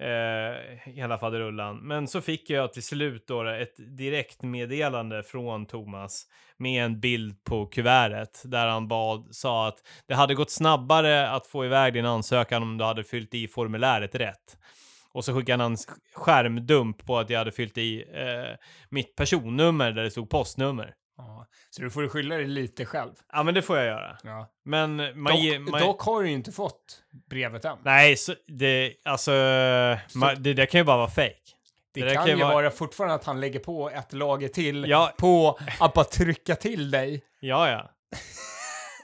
Eh, 0.00 0.92
hela 0.94 1.18
faderullan. 1.18 1.76
Men 1.76 2.08
så 2.08 2.20
fick 2.20 2.50
jag 2.50 2.72
till 2.72 2.82
slut 2.82 3.24
då 3.26 3.48
ett 3.48 3.74
direktmeddelande 3.98 5.22
från 5.22 5.66
Thomas 5.66 6.26
med 6.56 6.84
en 6.84 7.00
bild 7.00 7.44
på 7.44 7.66
kuvertet 7.66 8.42
där 8.44 8.66
han 8.66 8.88
bad, 8.88 9.28
sa 9.30 9.68
att 9.68 9.78
det 10.06 10.14
hade 10.14 10.34
gått 10.34 10.50
snabbare 10.50 11.30
att 11.30 11.46
få 11.46 11.64
iväg 11.64 11.92
din 11.92 12.06
ansökan 12.06 12.62
om 12.62 12.78
du 12.78 12.84
hade 12.84 13.04
fyllt 13.04 13.34
i 13.34 13.48
formuläret 13.48 14.14
rätt. 14.14 14.56
Och 15.14 15.24
så 15.24 15.34
skickade 15.34 15.62
han 15.64 15.72
en 15.72 15.78
skärmdump 16.14 17.06
på 17.06 17.18
att 17.18 17.30
jag 17.30 17.38
hade 17.38 17.52
fyllt 17.52 17.78
i 17.78 18.00
eh, 18.14 18.56
mitt 18.88 19.16
personnummer 19.16 19.92
där 19.92 20.02
det 20.02 20.10
stod 20.10 20.30
postnummer. 20.30 20.94
Ja. 21.16 21.46
Så 21.70 21.82
du 21.82 21.90
får 21.90 22.08
skylla 22.08 22.36
dig 22.36 22.46
lite 22.46 22.84
själv. 22.84 23.12
Ja, 23.32 23.42
men 23.42 23.54
det 23.54 23.62
får 23.62 23.76
jag 23.78 23.86
göra. 23.86 24.16
Ja. 24.22 24.50
Men 24.64 24.96
man, 24.96 25.32
Dock, 25.32 25.40
ge- 25.42 25.58
man, 25.58 25.80
dock 25.80 26.00
har 26.02 26.22
du 26.22 26.28
ju 26.28 26.34
inte 26.34 26.52
fått 26.52 27.02
brevet 27.30 27.64
än. 27.64 27.76
Nej, 27.84 28.16
så 28.16 28.34
det, 28.46 28.94
alltså, 29.04 29.30
man, 30.14 30.42
det 30.42 30.54
där 30.54 30.66
kan 30.66 30.80
ju 30.80 30.84
bara 30.84 30.96
vara 30.96 31.08
fake. 31.10 31.34
Det, 31.94 32.00
det 32.00 32.14
kan 32.14 32.16
kan 32.16 32.26
ju 32.26 32.32
ju 32.38 32.42
vara- 32.44 32.54
vara 32.54 32.70
fortfarande 32.70 33.14
att 33.14 33.24
han 33.24 33.40
lägger 33.40 33.60
på 33.60 33.90
ett 33.90 34.12
lager 34.12 34.48
till 34.48 34.84
Ja. 34.88 35.12
på 35.18 35.58
att 35.80 35.94
bara 35.94 36.04
trycka 36.04 36.54
till 36.56 36.90
dig. 36.90 37.22
Ja, 37.40 37.70
ja. 37.70 37.90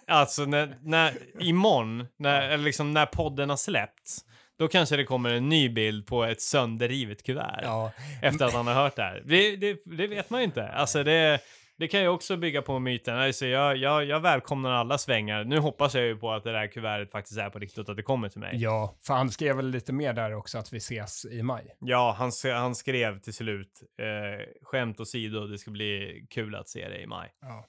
Alltså, 0.09 0.45
när, 0.45 0.77
när, 0.83 1.13
imorgon, 1.41 2.07
när, 2.19 2.43
eller 2.49 2.65
liksom 2.65 2.93
när 2.93 3.07
podden 3.07 3.51
har 3.51 3.57
släppts, 3.57 4.25
då 4.59 4.69
kanske 4.69 4.97
det 4.97 5.05
kommer 5.05 5.31
en 5.31 5.49
ny 5.49 5.69
bild 5.69 6.07
på 6.07 6.25
ett 6.25 6.41
sönderrivet 6.41 7.23
kuvert. 7.23 7.61
Ja. 7.63 7.93
Efter 8.23 8.45
att 8.45 8.53
han 8.53 8.67
har 8.67 8.75
hört 8.75 8.97
det 8.97 9.03
här. 9.03 9.23
Det, 9.25 9.57
det, 9.57 9.81
det 9.85 10.07
vet 10.07 10.31
man 10.31 10.41
ju 10.41 10.45
inte. 10.45 10.69
Alltså, 10.69 11.03
det, 11.05 11.41
det 11.79 11.89
kan 11.89 12.01
ju 12.01 12.09
också 12.09 12.37
bygga 12.37 12.63
på 12.63 12.79
myten. 12.79 13.19
Alltså, 13.19 13.47
jag, 13.47 13.77
jag, 13.77 14.05
jag 14.05 14.21
välkomnar 14.21 14.71
alla 14.71 14.99
svängar. 14.99 15.45
Nu 15.45 15.59
hoppas 15.59 15.95
jag 15.95 16.05
ju 16.05 16.17
på 16.17 16.33
att 16.33 16.45
det 16.45 16.53
där 16.53 16.67
kuvertet 16.67 17.13
faktiskt 17.13 17.39
är 17.39 17.51
på 17.51 17.59
riktigt 17.59 17.79
och 17.79 17.91
att 17.91 17.97
det 17.97 18.03
kommer 18.03 18.29
till 18.29 18.41
mig. 18.41 18.51
ja, 18.55 18.97
för 19.07 19.15
han 19.15 19.31
skrev 19.31 19.57
väl 19.57 19.71
lite 19.71 19.93
mer 19.93 20.13
där 20.13 20.35
också 20.35 20.59
att 20.59 20.73
vi 20.73 20.77
ses 20.77 21.25
i 21.25 21.43
maj. 21.43 21.77
Ja, 21.79 22.15
han, 22.19 22.33
han 22.55 22.75
skrev 22.75 23.21
till 23.21 23.35
slut, 23.35 23.83
eh, 24.01 24.47
skämt 24.63 25.01
åsido, 25.01 25.47
det 25.47 25.59
ska 25.59 25.71
bli 25.71 26.27
kul 26.31 26.55
att 26.55 26.69
se 26.69 26.89
dig 26.89 27.03
i 27.03 27.07
maj. 27.07 27.33
Ja. 27.41 27.67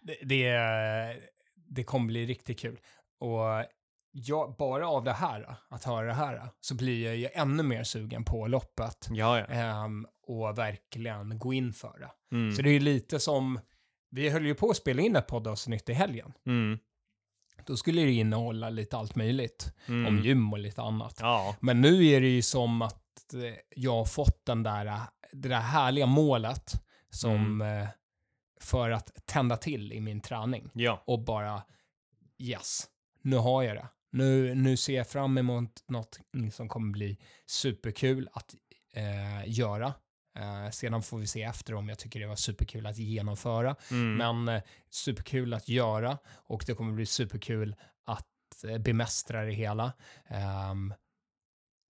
Det, 0.00 0.18
det, 0.22 0.58
det 1.54 1.84
kommer 1.84 2.06
bli 2.06 2.26
riktigt 2.26 2.60
kul. 2.60 2.78
Och 3.20 3.64
jag, 4.18 4.56
bara 4.56 4.88
av 4.88 5.04
det 5.04 5.12
här, 5.12 5.56
att 5.68 5.84
höra 5.84 6.06
det 6.06 6.12
här, 6.14 6.48
så 6.60 6.74
blir 6.74 7.04
jag 7.04 7.16
ju 7.16 7.28
ännu 7.34 7.62
mer 7.62 7.84
sugen 7.84 8.24
på 8.24 8.46
loppet. 8.46 9.08
Ja, 9.10 9.38
ja. 9.38 9.44
ehm, 9.44 10.06
och 10.26 10.58
verkligen 10.58 11.38
gå 11.38 11.52
in 11.52 11.72
för 11.72 11.98
det. 11.98 12.36
Mm. 12.36 12.52
Så 12.56 12.62
det 12.62 12.68
är 12.68 12.72
ju 12.72 12.80
lite 12.80 13.20
som, 13.20 13.60
vi 14.10 14.28
höll 14.28 14.46
ju 14.46 14.54
på 14.54 14.70
att 14.70 14.76
spela 14.76 15.02
in 15.02 15.16
ett 15.16 15.26
poddavsnitt 15.26 15.88
i 15.88 15.92
helgen. 15.92 16.32
Mm. 16.46 16.78
Då 17.66 17.76
skulle 17.76 18.02
det 18.02 18.12
innehålla 18.12 18.70
lite 18.70 18.96
allt 18.96 19.16
möjligt. 19.16 19.72
Mm. 19.88 20.06
Om 20.06 20.24
gym 20.24 20.52
och 20.52 20.58
lite 20.58 20.82
annat. 20.82 21.16
Ja. 21.20 21.56
Men 21.60 21.80
nu 21.80 22.06
är 22.06 22.20
det 22.20 22.28
ju 22.28 22.42
som 22.42 22.82
att 22.82 23.34
eh, 23.34 23.54
jag 23.76 23.92
har 23.92 24.04
fått 24.04 24.44
den 24.46 24.62
där, 24.62 24.86
eh, 24.86 25.00
det 25.32 25.48
där 25.48 25.60
härliga 25.60 26.06
målet 26.06 26.72
som 27.10 27.30
Mm. 27.60 27.82
eh, 27.82 27.88
för 28.60 28.90
att 28.90 29.26
tända 29.26 29.56
till 29.56 29.92
i 29.92 30.00
min 30.00 30.20
träning 30.20 30.70
Ja. 30.74 31.02
och 31.06 31.24
bara 31.24 31.62
yes, 32.38 32.86
nu 33.22 33.36
har 33.36 33.62
jag 33.62 33.76
det. 33.76 33.88
Nu, 34.10 34.54
nu 34.54 34.76
ser 34.76 34.96
jag 34.96 35.08
fram 35.08 35.38
emot 35.38 35.84
något 35.88 36.20
som 36.52 36.68
kommer 36.68 36.92
bli 36.92 37.18
superkul 37.46 38.28
att 38.32 38.54
eh, 38.92 39.50
göra. 39.50 39.94
Eh, 40.38 40.70
sedan 40.70 41.02
får 41.02 41.18
vi 41.18 41.26
se 41.26 41.42
efter 41.42 41.74
om 41.74 41.88
jag 41.88 41.98
tycker 41.98 42.20
det 42.20 42.26
var 42.26 42.36
superkul 42.36 42.86
att 42.86 42.98
genomföra. 42.98 43.76
Mm. 43.90 44.16
Men 44.16 44.56
eh, 44.56 44.62
superkul 44.90 45.54
att 45.54 45.68
göra 45.68 46.18
och 46.28 46.64
det 46.66 46.74
kommer 46.74 46.92
bli 46.92 47.06
superkul 47.06 47.76
att 48.04 48.64
eh, 48.64 48.78
bemästra 48.78 49.44
det 49.44 49.52
hela. 49.52 49.92
Ehm, 50.26 50.94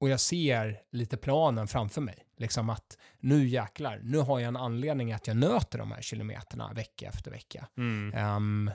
och 0.00 0.08
jag 0.08 0.20
ser 0.20 0.80
lite 0.92 1.16
planen 1.16 1.68
framför 1.68 2.00
mig. 2.00 2.26
Liksom 2.36 2.70
att 2.70 2.98
nu 3.18 3.46
jäklar, 3.46 4.00
nu 4.02 4.18
har 4.18 4.38
jag 4.38 4.48
en 4.48 4.56
anledning 4.56 5.12
att 5.12 5.26
jag 5.26 5.36
nöter 5.36 5.78
de 5.78 5.92
här 5.92 6.02
kilometerna 6.02 6.72
vecka 6.72 7.08
efter 7.08 7.30
vecka. 7.30 7.68
Mm. 7.76 8.14
Ehm, 8.14 8.70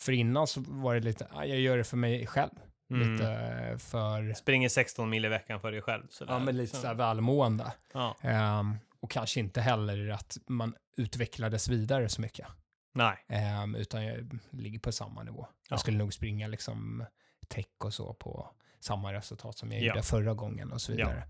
för 0.00 0.12
innan 0.12 0.46
så 0.46 0.60
var 0.66 0.94
det 0.94 1.00
lite, 1.00 1.28
ah, 1.32 1.44
jag 1.44 1.60
gör 1.60 1.76
det 1.78 1.84
för 1.84 1.96
mig 1.96 2.26
själv. 2.26 2.50
Mm. 2.90 3.12
Lite 3.12 3.76
för, 3.78 4.34
Springer 4.34 4.68
16 4.68 5.10
mil 5.10 5.24
i 5.24 5.28
veckan 5.28 5.60
för 5.60 5.72
dig 5.72 5.82
själv. 5.82 6.06
Sådär. 6.10 6.32
ja 6.32 6.38
men 6.38 6.56
lite 6.56 6.74
Så- 6.76 6.80
så 6.82 6.86
här 6.86 6.94
välmående. 6.94 7.72
Ja. 7.94 8.16
Ehm, 8.20 8.76
och 9.00 9.10
kanske 9.10 9.40
inte 9.40 9.60
heller 9.60 10.08
att 10.08 10.38
man 10.46 10.74
utvecklades 10.96 11.68
vidare 11.68 12.08
så 12.08 12.20
mycket. 12.20 12.46
Nej. 12.94 13.24
Ehm, 13.28 13.74
utan 13.74 14.04
jag 14.04 14.38
ligger 14.50 14.78
på 14.78 14.92
samma 14.92 15.22
nivå. 15.22 15.46
Ja. 15.50 15.56
Jag 15.70 15.80
skulle 15.80 15.98
nog 15.98 16.14
springa 16.14 16.46
liksom 16.46 17.04
tech 17.48 17.66
och 17.84 17.94
så 17.94 18.14
på 18.14 18.50
samma 18.80 19.12
resultat 19.12 19.58
som 19.58 19.72
jag 19.72 19.80
Ja. 19.82 19.86
gjorde 19.86 20.02
förra 20.02 20.34
gången 20.34 20.72
och 20.72 20.80
så 20.80 20.92
Ja. 20.92 20.96
vidare. 20.96 21.24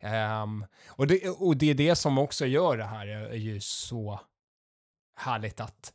Ehm, 0.00 0.66
och, 0.88 1.06
det, 1.06 1.28
och 1.28 1.56
det 1.56 1.70
är 1.70 1.74
det 1.74 1.96
som 1.96 2.18
också 2.18 2.46
gör 2.46 2.76
det 2.76 2.84
här 2.84 3.06
är 3.06 3.34
ju 3.34 3.60
så 3.60 4.20
härligt 5.16 5.60
att 5.60 5.92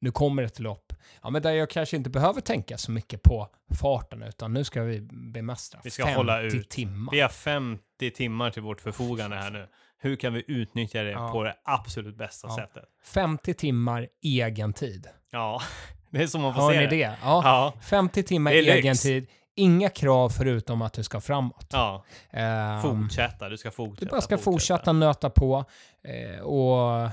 nu 0.00 0.10
kommer 0.10 0.42
ett 0.42 0.58
lopp, 0.58 0.92
ja 1.22 1.30
men 1.30 1.42
där 1.42 1.50
jag 1.52 1.70
kanske 1.70 1.96
inte 1.96 2.10
behöver 2.10 2.40
tänka 2.40 2.78
så 2.78 2.90
mycket 2.90 3.22
på 3.22 3.48
farten 3.80 4.22
utan 4.22 4.52
nu 4.52 4.64
ska 4.64 4.82
vi 4.82 5.00
bemästra 5.32 5.80
Vi 5.84 5.90
ska 5.90 6.04
50 6.04 6.16
hålla 6.16 6.40
ut. 6.40 6.70
timmar. 6.70 7.12
Vi 7.12 7.20
har 7.20 7.28
50 7.28 8.10
timmar 8.10 8.50
till 8.50 8.62
vårt 8.62 8.80
förfogande 8.80 9.36
här 9.36 9.50
nu. 9.50 9.66
Hur 10.00 10.16
kan 10.16 10.32
vi 10.32 10.44
utnyttja 10.48 11.02
det 11.02 11.10
Ja. 11.10 11.30
på 11.32 11.42
det 11.42 11.54
absolut 11.64 12.16
bästa 12.18 12.48
Ja. 12.48 12.56
sättet? 12.56 12.84
50 13.04 13.54
timmar 13.54 14.08
egen 14.22 14.72
tid. 14.72 15.06
Ja, 15.30 15.60
det 16.10 16.22
är 16.22 16.26
som 16.26 16.42
man 16.42 16.54
får 16.54 16.62
Hör 16.62 16.72
se 16.72 16.80
ni 16.80 16.86
det. 16.86 16.96
det? 16.96 17.16
Ja. 17.22 17.40
Ja. 17.44 17.72
50 17.82 18.22
timmar 18.22 18.50
egen 18.52 18.96
tid. 18.96 19.26
Inga 19.56 19.88
krav 19.88 20.28
förutom 20.30 20.82
att 20.82 20.92
du 20.92 21.02
ska 21.02 21.20
framåt. 21.20 21.66
Ja, 21.72 22.04
Ehm, 22.30 22.82
fortsätta. 22.82 23.48
Du 23.48 23.56
ska 23.56 23.70
fortsätta. 23.70 24.04
Du 24.04 24.10
bara 24.10 24.20
ska 24.20 24.38
fortsätta 24.38 24.92
nöta 24.92 25.30
på. 25.30 25.64
Eh, 26.04 26.40
och 26.40 27.08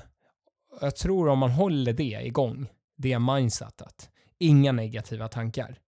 jag 0.81 0.95
tror 0.95 1.27
om 1.29 1.39
man 1.39 1.51
håller 1.51 1.93
det 1.93 2.19
igång, 2.23 2.67
det 2.97 3.19
mindsetet, 3.19 4.09
inga 4.39 4.71
negativa 4.71 5.27
tankar. 5.27 5.79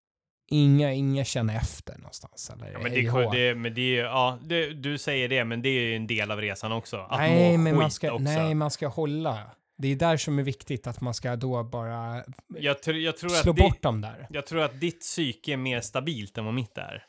Inga, 0.49 0.93
inga 0.93 1.25
känna 1.25 1.53
efter 1.53 1.97
någonstans. 1.97 2.49
Eller 2.49 2.71
Ja, 2.71 2.79
men 2.79 2.91
det, 2.91 3.29
det, 3.31 3.55
men 3.55 3.73
det, 3.73 3.93
ja, 3.93 4.39
det, 4.41 4.73
du 4.73 4.97
säger 4.97 5.29
det, 5.29 5.45
men 5.45 5.61
det 5.61 5.69
är 5.69 5.81
ju 5.81 5.95
en 5.95 6.07
del 6.07 6.31
av 6.31 6.41
resan 6.41 6.71
också. 6.71 6.97
Att 6.97 7.19
nej, 7.19 7.51
må 7.51 7.57
men 7.57 7.73
skit 7.73 7.81
man 7.81 7.91
ska, 7.91 8.11
också. 8.11 8.23
nej, 8.23 8.55
man 8.55 8.71
ska 8.71 8.87
hålla. 8.87 9.51
Det 9.77 9.87
är 9.87 9.95
där 9.95 10.17
som 10.17 10.39
är 10.39 10.43
viktigt, 10.43 10.87
att 10.87 11.01
man 11.01 11.13
ska 11.13 11.35
då 11.35 11.63
bara 11.63 12.23
jag, 12.57 12.81
tr 12.81 12.91
jag, 12.93 13.17
tror 13.17 13.29
slå 13.29 13.53
bort 13.53 13.73
di, 13.73 13.79
dem 13.81 14.01
där. 14.01 14.27
jag 14.29 14.45
tror 14.45 14.61
att 14.61 14.79
ditt 14.79 14.99
psyke 14.99 15.53
är 15.53 15.57
mer 15.57 15.81
stabilt 15.81 16.37
än 16.37 16.45
vad 16.45 16.53
mitt 16.53 16.77
är. 16.77 17.03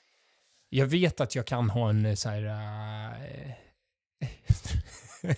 Jag 0.68 0.86
vet 0.86 1.20
att 1.20 1.34
jag 1.34 1.46
kan 1.46 1.70
ha 1.70 1.90
en 1.90 2.16
så 2.16 2.28
här... 2.28 2.44
eh, 2.44 3.52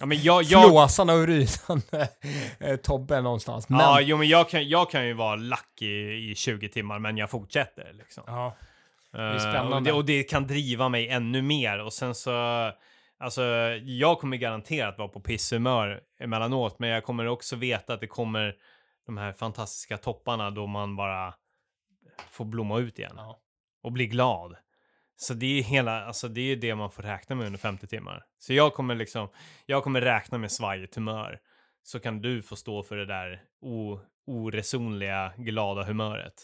Ja, 0.00 0.06
men 0.06 0.22
jag, 0.22 0.42
jag, 0.42 0.68
flåsande 0.68 1.12
och 1.12 1.26
rysande 1.26 2.08
eh, 2.60 2.76
Tobbe 2.76 3.20
någonstans. 3.20 3.68
Men, 3.68 3.80
ja, 3.80 4.00
jo, 4.00 4.16
men 4.16 4.28
jag, 4.28 4.48
kan, 4.48 4.68
jag 4.68 4.90
kan 4.90 5.06
ju 5.06 5.12
vara 5.12 5.36
lack 5.36 5.82
i, 5.82 6.30
i 6.30 6.34
20 6.34 6.68
timmar, 6.68 6.98
men 6.98 7.16
jag 7.16 7.30
fortsätter. 7.30 7.92
Liksom. 7.92 8.24
ja. 8.26 8.56
är 9.12 9.38
spännande. 9.38 9.76
och, 9.76 9.82
det, 9.82 9.92
och 9.92 10.04
det 10.04 10.22
kan 10.22 10.46
driva 10.46 10.88
mig 10.88 11.08
ännu 11.08 11.42
mer. 11.42 11.78
Och 11.78 11.92
sen 11.92 12.14
så, 12.14 12.32
alltså, 13.18 13.42
jag 13.84 14.18
kommer 14.18 14.36
garanterat 14.36 14.98
vara 14.98 15.08
på 15.08 15.20
pisshumör 15.20 16.00
emellanåt, 16.20 16.78
men 16.78 16.90
jag 16.90 17.04
kommer 17.04 17.26
också 17.26 17.56
veta 17.56 17.94
att 17.94 18.00
det 18.00 18.06
kommer 18.06 18.54
de 19.06 19.18
här 19.18 19.32
fantastiska 19.32 19.96
topparna 19.96 20.50
då 20.50 20.66
man 20.66 20.96
bara 20.96 21.34
får 22.30 22.44
blomma 22.44 22.78
ut 22.78 22.98
igen 22.98 23.14
Ja. 23.16 23.40
och 23.82 23.92
bli 23.92 24.06
glad. 24.06 24.56
Så 25.22 25.34
det 25.34 25.58
är 25.58 25.62
hela, 25.62 26.04
alltså 26.04 26.28
det 26.28 26.40
är 26.40 26.56
det 26.56 26.74
man 26.74 26.90
får 26.90 27.02
räkna 27.02 27.36
med 27.36 27.46
under 27.46 27.58
50 27.58 27.86
timmar. 27.86 28.24
Så 28.38 28.52
jag 28.52 28.74
kommer 28.74 28.94
liksom, 28.94 29.28
jag 29.66 29.84
kommer 29.84 30.00
räkna 30.00 30.38
med 30.38 30.52
svajigt 30.52 30.94
humör. 30.94 31.40
Så 31.82 32.00
kan 32.00 32.22
du 32.22 32.42
få 32.42 32.56
stå 32.56 32.82
för 32.82 32.96
det 32.96 33.06
där 33.06 33.42
o, 33.60 34.00
oresonliga, 34.26 35.32
glada 35.36 35.84
humöret. 35.84 36.42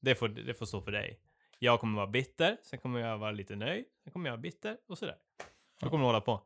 Det 0.00 0.14
får, 0.14 0.28
det 0.28 0.54
får 0.54 0.66
stå 0.66 0.80
för 0.82 0.92
dig. 0.92 1.18
Jag 1.58 1.80
kommer 1.80 1.96
vara 1.96 2.06
bitter, 2.06 2.56
sen 2.62 2.78
kommer 2.78 3.00
jag 3.00 3.18
vara 3.18 3.30
lite 3.30 3.56
nöjd, 3.56 3.84
sen 4.04 4.12
kommer 4.12 4.28
jag 4.28 4.32
vara 4.32 4.42
bitter 4.42 4.76
och 4.88 4.98
sådär. 4.98 5.16
Så 5.80 5.90
kommer 5.90 6.04
jag 6.04 6.06
hålla 6.06 6.20
på. 6.20 6.42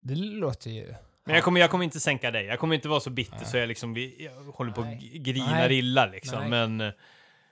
Det 0.00 0.14
låter 0.14 0.70
ju... 0.70 0.94
Men 1.24 1.34
jag 1.34 1.44
kommer, 1.44 1.60
jag 1.60 1.70
kommer 1.70 1.84
inte 1.84 2.00
sänka 2.00 2.30
dig. 2.30 2.44
Jag 2.46 2.58
kommer 2.58 2.74
inte 2.74 2.88
vara 2.88 3.00
så 3.00 3.10
bitter 3.10 3.36
Nej. 3.36 3.46
så 3.46 3.56
jag 3.56 3.68
liksom 3.68 3.96
jag 4.18 4.32
håller 4.32 4.72
på 4.72 4.80
och 4.80 4.98
grinar 4.98 5.68
Nej. 5.68 5.78
illa 5.78 6.06
liksom. 6.06 6.38
Nej. 6.38 6.50
Men 6.50 6.80
eh, 6.80 6.92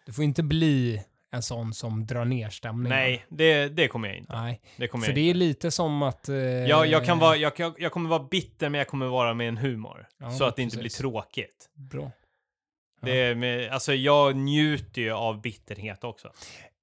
Du 0.07 0.13
får 0.13 0.25
inte 0.25 0.43
bli 0.43 1.03
en 1.35 1.43
sån 1.43 1.75
som 1.75 2.07
drar 2.07 2.25
ner 2.25 2.51
stämningen. 2.51 2.99
nej, 2.99 3.25
det, 3.29 3.69
det 3.69 3.89
kommer 3.89 4.09
jag 4.09 4.17
inte. 4.19 4.33
Nej. 4.37 4.61
Det 4.77 4.89
kommer 4.89 5.05
För 5.05 5.11
jag 5.13 5.17
det 5.17 5.21
inte. 5.21 5.37
är 5.37 5.39
lite 5.39 5.71
som 5.71 6.03
att... 6.03 6.29
Eh, 6.29 6.35
Jag, 6.37 6.87
jag, 6.87 7.05
kan 7.05 7.19
vara, 7.19 7.37
jag, 7.37 7.53
jag, 7.57 7.75
jag 7.79 7.93
kommer 7.93 8.11
vara 8.11 8.23
bitter, 8.31 8.69
men 8.69 8.79
jag 8.79 8.89
kommer 8.89 9.07
vara 9.07 9.35
med 9.35 9.49
en 9.49 9.57
humor. 9.57 10.07
Ja, 10.19 10.31
så 10.31 10.45
att 10.45 10.57
det 10.57 10.63
inte 10.63 10.77
precis. 10.77 10.99
blir 10.99 11.11
tråkigt. 11.11 11.71
Bra. 11.75 12.11
Ja. 13.01 13.09
Det 13.09 13.35
med, 13.35 13.71
alltså 13.71 13.95
jag 13.95 14.37
njuter 14.37 15.03
ju 15.03 15.13
av 15.13 15.41
bitterhet 15.41 16.05
också. 16.05 16.31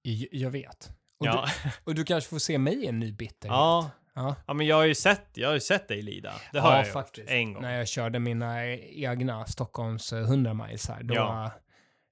Jag, 0.01 0.27
jag 0.31 0.49
vet. 0.51 0.89
Och, 1.19 1.25
Ja. 1.27 1.45
du, 1.63 1.69
och 1.83 1.95
du 1.95 2.03
kanske 2.03 2.29
får 2.29 2.39
se 2.39 2.57
mig 2.57 2.83
i 2.83 2.87
en 2.87 2.99
ny 2.99 3.11
bitterhet. 3.11 3.53
ja. 3.55 3.89
Ja. 4.13 4.35
ja, 4.47 4.53
men 4.53 4.67
jag 4.67 4.75
har 4.75 4.83
ju 4.85 4.95
sett, 4.95 5.25
jag 5.33 5.47
har 5.49 5.53
ju 5.53 5.59
sett 5.59 5.87
dig 5.87 6.01
lida. 6.01 6.33
Det 6.53 6.59
har 6.59 6.77
jag 6.77 6.87
gjort 6.87 7.17
en 7.27 7.53
gång. 7.53 7.61
När 7.61 7.77
jag 7.77 7.87
körde 7.87 8.19
mina 8.19 8.67
egna 8.75 9.45
Stockholms 9.45 10.13
eh, 10.13 10.19
100 10.19 10.53
miles 10.53 10.87
här, 10.89 11.03
då, 11.03 11.15
Ja. 11.15 11.51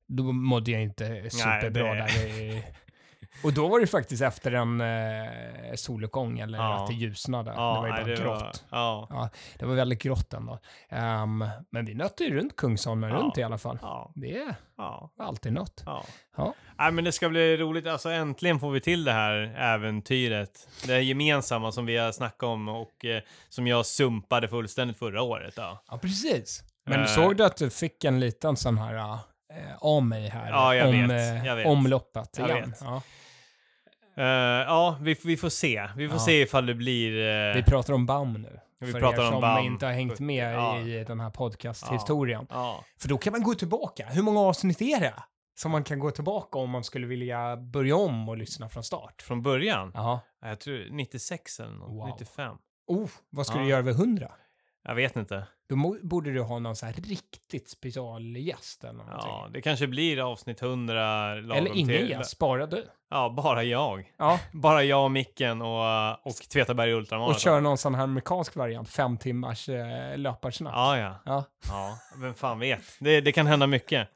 Då 0.09 0.23
mådde 0.23 0.71
jag 0.71 0.81
inte 0.81 1.29
superbra 1.29 1.93
det- 1.93 1.99
där 1.99 2.63
Och 3.43 3.53
då 3.53 3.67
var 3.67 3.79
det 3.79 3.87
faktiskt 3.87 4.21
efter 4.21 4.51
en 4.51 4.81
eh, 4.81 5.75
soluppgång 5.75 6.39
eller 6.39 6.57
Ja. 6.57 6.81
att 6.83 6.87
det 6.87 6.93
ljusnade. 6.93 7.53
Ja, 7.55 7.73
det 7.73 7.79
var 7.79 7.87
ju 7.87 7.93
nej, 7.93 8.01
bara 8.03 8.15
det 8.15 8.21
grått. 8.23 8.41
var, 8.69 8.79
ja, 8.79 9.07
Ja, 9.09 9.29
det 9.59 9.65
var 9.65 9.75
väldigt 9.75 10.01
grått 10.01 10.33
ändå. 10.33 10.59
Ehm, 10.89 11.45
men 11.69 11.85
vi 11.85 11.93
nötte 11.95 12.23
ju 12.23 12.35
runt 12.39 12.55
Kungsholmen 12.55 13.11
runt 13.11 13.37
i 13.37 13.43
alla 13.43 13.57
fall. 13.57 13.79
Det 14.15 14.55
var 14.75 15.09
alltid 15.19 15.53
något. 15.53 15.83
ja. 16.35 16.53
Nej, 16.79 16.91
men 16.91 17.03
det 17.03 17.11
ska 17.11 17.29
bli 17.29 17.57
roligt. 17.57 17.87
Alltså 17.87 18.09
äntligen 18.09 18.59
får 18.59 18.71
vi 18.71 18.81
till 18.81 19.03
det 19.03 19.11
här 19.11 19.33
äventyret. 19.57 20.67
Det 20.87 21.01
gemensamma 21.01 21.71
som 21.71 21.85
vi 21.85 21.97
har 21.97 22.11
snackat 22.11 22.43
om 22.43 22.67
och 22.69 23.05
eh, 23.05 23.21
som 23.49 23.67
jag 23.67 23.85
sumpade 23.85 24.47
fullständigt 24.47 24.97
förra 24.99 25.21
året. 25.21 25.53
Ja, 25.57 25.83
precis. 26.01 26.63
Men 26.85 26.99
Eh. 26.99 27.05
såg 27.05 27.37
du 27.37 27.45
att 27.45 27.57
du 27.57 27.69
fick 27.69 28.03
en 28.03 28.19
liten 28.19 28.55
sån 28.57 28.77
här 28.77 28.95
uh, 28.95 29.19
av 29.79 30.03
mig 30.03 30.29
här? 30.29 30.49
Ja, 30.49 30.75
jag 30.75 30.87
om, 30.89 31.07
vet, 31.07 31.11
eh, 31.11 31.45
jag 31.45 31.55
vet. 31.55 31.67
Omloppet 31.67 32.35
Jag 32.37 32.49
igen. 32.49 32.69
vet. 32.69 32.81
Ja. 32.81 33.01
Eh, 34.15 34.23
ja, 34.67 34.97
vi, 35.01 35.15
vi 35.25 35.37
får 35.37 35.49
se. 35.49 35.87
Vi 35.95 36.07
får 36.07 36.15
Ja. 36.17 36.25
se 36.25 36.41
ifall 36.41 36.65
det 36.65 36.75
blir... 36.75 37.27
eh, 37.49 37.55
Vi 37.55 37.63
pratar 37.63 37.93
om 37.93 38.05
BAM 38.05 38.33
nu. 38.33 38.59
Vi 38.79 38.91
för 38.91 38.99
pratar 38.99 39.21
er 39.23 39.25
om 39.25 39.31
som 39.31 39.41
BAM. 39.41 39.65
inte 39.65 39.85
har 39.85 39.93
hängt 39.93 40.19
med 40.19 40.53
Ja. 40.53 40.79
i 40.79 41.03
den 41.03 41.19
här 41.19 41.29
podcasthistorien. 41.29 42.47
ja. 42.49 42.83
För 42.99 43.09
då 43.09 43.17
kan 43.17 43.31
man 43.31 43.43
gå 43.43 43.53
tillbaka. 43.55 44.05
Hur 44.09 44.21
många 44.23 44.39
avsnitt 44.39 44.81
är 44.81 44.99
det? 44.99 45.13
Som 45.59 45.71
man 45.71 45.83
kan 45.83 45.99
gå 45.99 46.11
tillbaka 46.11 46.59
om 46.59 46.69
man 46.69 46.83
skulle 46.83 47.07
vilja 47.07 47.57
börja 47.57 47.95
om 47.95 48.29
och 48.29 48.37
lyssna 48.37 48.69
från 48.69 48.83
start. 48.83 49.21
Från 49.21 49.41
början? 49.41 49.91
Jaha. 49.95 50.19
Jag 50.41 50.59
tror 50.59 50.87
96 50.91 51.59
eller 51.59 51.71
något. 51.73 51.89
Wow. 51.91 52.07
95. 52.19 52.55
Oh, 52.87 53.09
vad 53.29 53.45
Ja. 53.49 53.53
du 53.59 53.65
göra 53.69 53.81
vid 53.81 53.95
100? 53.95 54.31
Jag 54.83 54.95
vet 54.95 55.15
inte. 55.15 55.47
Då 55.69 55.97
borde 56.03 56.31
du 56.33 56.41
ha 56.41 56.59
någon 56.59 56.75
så 56.75 56.85
här 56.85 56.93
riktigt 56.93 57.69
specialgäst 57.69 58.83
eller 58.83 58.93
någonting. 58.93 59.29
Ja, 59.31 59.49
det 59.53 59.61
kanske 59.61 59.87
blir 59.87 60.31
avsnitt 60.31 60.61
100 60.61 61.35
lagom 61.35 61.51
eller 61.51 61.75
ingen 61.75 62.07
gäst, 62.07 62.39
bara 62.39 62.65
du. 62.65 62.85
Ja, 63.09 63.29
bara 63.37 63.63
jag. 63.63 64.13
Ja, 64.17 64.39
Bara 64.53 64.83
jag 64.83 65.03
och 65.03 65.11
Micken 65.11 65.61
och, 65.61 66.11
och 66.27 66.35
Tvetaberg 66.35 66.93
Ultramaraton. 66.93 67.35
och 67.35 67.39
kör 67.41 67.61
någon 67.61 67.77
sån 67.77 67.95
här 67.95 68.03
amerikansk 68.03 68.55
variant, 68.55 68.89
fem 68.89 69.17
timmars 69.17 69.69
eh, 69.69 70.17
löparsnack. 70.17 70.73
Ja, 70.75 70.97
ja. 70.97 71.15
Ja. 71.25 71.43
Ja, 71.69 71.97
vem 72.21 72.33
fan 72.33 72.59
vet. 72.59 72.81
Det, 72.99 73.21
det 73.21 73.31
kan 73.31 73.47
hända 73.47 73.67
mycket. 73.67 74.09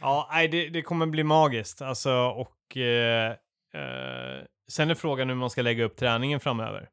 Ja, 0.00 0.28
nej, 0.32 0.48
det, 0.48 0.68
det 0.68 0.82
kommer 0.82 1.06
bli 1.06 1.24
magiskt. 1.24 1.82
Alltså, 1.82 2.12
och 2.12 2.76
eh, 2.76 3.30
eh, 3.74 4.44
sen 4.68 4.90
är 4.90 4.94
frågan 4.94 5.28
hur 5.28 5.36
man 5.36 5.50
ska 5.50 5.62
lägga 5.62 5.84
upp 5.84 5.96
träningen 5.96 6.40
framöver. 6.40 6.88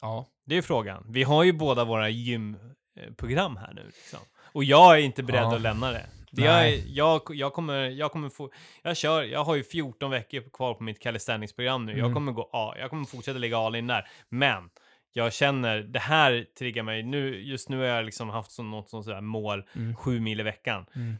ja. 0.00 0.26
Det 0.46 0.56
är 0.56 0.62
frågan. 0.62 1.04
Vi 1.08 1.22
har 1.22 1.44
ju 1.44 1.52
båda 1.52 1.84
våra 1.84 2.08
gymprogram 2.08 3.56
här 3.56 3.72
nu. 3.74 3.82
Liksom. 3.86 4.18
Och 4.52 4.64
jag 4.64 4.94
är 4.98 5.02
inte 5.02 5.22
beredd 5.22 5.42
Ja. 5.42 5.54
att 5.56 5.60
lämna 5.60 5.90
det. 5.90 6.06
det 6.30 6.42
jag, 6.42 6.68
är- 6.68 6.82
jag, 6.86 7.22
jag, 7.30 7.52
kommer, 7.52 7.74
jag 7.90 8.12
kommer 8.12 8.28
få... 8.28 8.50
Jag 8.82 8.96
kör, 8.96 9.22
jag 9.22 9.44
har 9.44 9.54
ju 9.56 9.64
14 9.64 10.10
veckor 10.10 10.50
kvar 10.52 10.74
på 10.74 10.82
mitt 10.82 11.00
calisthenics-program 11.02 11.86
nu. 11.86 11.92
Jag 11.92 12.00
Mm. 12.00 12.14
kommer 12.14 12.32
gå 12.32 12.48
ja, 12.52 12.74
jag 12.78 12.90
kommer 12.90 13.04
fortsätta 13.04 13.38
ligga 13.38 13.58
all 13.58 13.76
in 13.76 13.86
där. 13.86 14.08
Men 14.28 14.70
jag 15.12 15.32
känner, 15.32 15.78
det 15.78 15.98
här 15.98 16.46
triggar 16.58 16.82
mig. 16.82 17.02
Nu, 17.02 17.40
just 17.42 17.68
nu 17.68 17.78
har 17.78 17.84
jag 17.84 18.04
liksom 18.04 18.28
haft 18.28 18.50
som 18.52 18.70
något 18.70 18.90
sånt 18.90 19.04
sådär 19.04 19.20
mål, 19.20 19.64
Mm. 19.76 19.96
sju 19.96 20.20
mil 20.20 20.40
i 20.40 20.42
veckan. 20.42 20.86
Mm. 20.94 21.16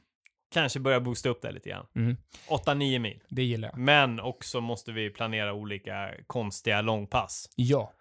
Kanske 0.55 0.81
börja 0.81 1.01
boosta 1.01 1.29
upp 1.29 1.43
det 1.43 1.53
lite 1.53 1.69
grann. 1.69 1.87
Mm. 1.97 2.17
8-9 2.49 2.99
mil. 2.99 3.21
Det 3.29 3.43
gillar 3.43 3.69
jag. 3.69 3.79
Men 3.79 4.21
också 4.21 4.61
måste 4.61 4.93
vi 4.93 5.11
planera 5.11 5.53
olika 5.53 6.11
konstiga 6.27 6.81
långpass. 6.81 7.51
Ja. 7.57 7.93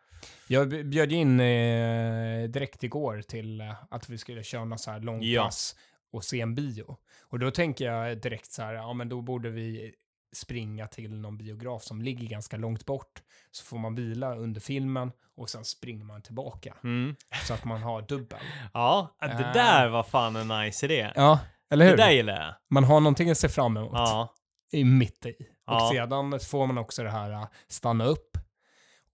Jag 0.47 0.69
bjöd 0.89 1.11
in 1.11 1.39
eh, 1.39 2.43
direkt 2.49 2.83
igår 2.83 3.21
till 3.21 3.61
eh, 3.61 3.73
att 3.91 4.09
vi 4.09 4.17
skulle 4.17 4.43
köra 4.43 4.65
något 4.65 4.79
så 4.79 4.91
här 4.91 4.99
långpass 4.99 5.75
och 6.13 6.23
se 6.23 6.41
en 6.41 6.55
bio. 6.55 6.97
Och 7.29 7.39
då 7.39 7.51
tänker 7.51 7.85
jag 7.85 8.21
direkt 8.21 8.51
så 8.51 8.61
här, 8.61 8.73
ja 8.73 8.93
men 8.93 9.09
då 9.09 9.21
borde 9.21 9.49
vi 9.49 9.93
springa 10.35 10.87
till 10.87 11.15
någon 11.21 11.37
biograf 11.37 11.83
som 11.83 12.01
ligger 12.01 12.27
ganska 12.27 12.57
långt 12.57 12.85
bort. 12.85 13.21
Så 13.51 13.65
får 13.65 13.77
man 13.77 13.95
vila 13.95 14.35
under 14.35 14.61
filmen 14.61 15.11
och 15.37 15.49
sen 15.49 15.65
springer 15.65 16.05
man 16.05 16.21
tillbaka. 16.21 16.73
Mm. 16.83 17.15
Så 17.47 17.53
att 17.53 17.65
man 17.65 17.81
har 17.81 18.01
dubbel. 18.01 18.39
Ja, 18.73 19.15
det 19.19 19.25
Äh. 19.27 19.53
där 19.53 19.87
var 19.89 20.03
fan 20.03 20.35
en 20.35 20.47
nice 20.47 20.85
idé. 20.85 21.11
Ja, 21.15 21.39
eller 21.69 21.85
Det 21.85 21.91
hur? 21.91 21.97
där 21.97 22.11
gillar 22.11 22.33
jag. 22.45 22.53
Man 22.69 22.83
har 22.83 22.99
någonting 22.99 23.29
att 23.29 23.37
se 23.37 23.49
fram 23.49 23.77
emot. 23.77 23.91
Ja. 23.93 24.33
i 24.71 24.83
mitt 24.83 25.25
i. 25.25 25.31
Och 25.31 25.73
Ja. 25.73 25.89
sedan 25.93 26.39
får 26.39 26.67
man 26.67 26.77
också 26.77 27.03
det 27.03 27.09
här 27.11 27.31
äh, 27.31 27.47
stanna 27.67 28.05
upp. 28.05 28.34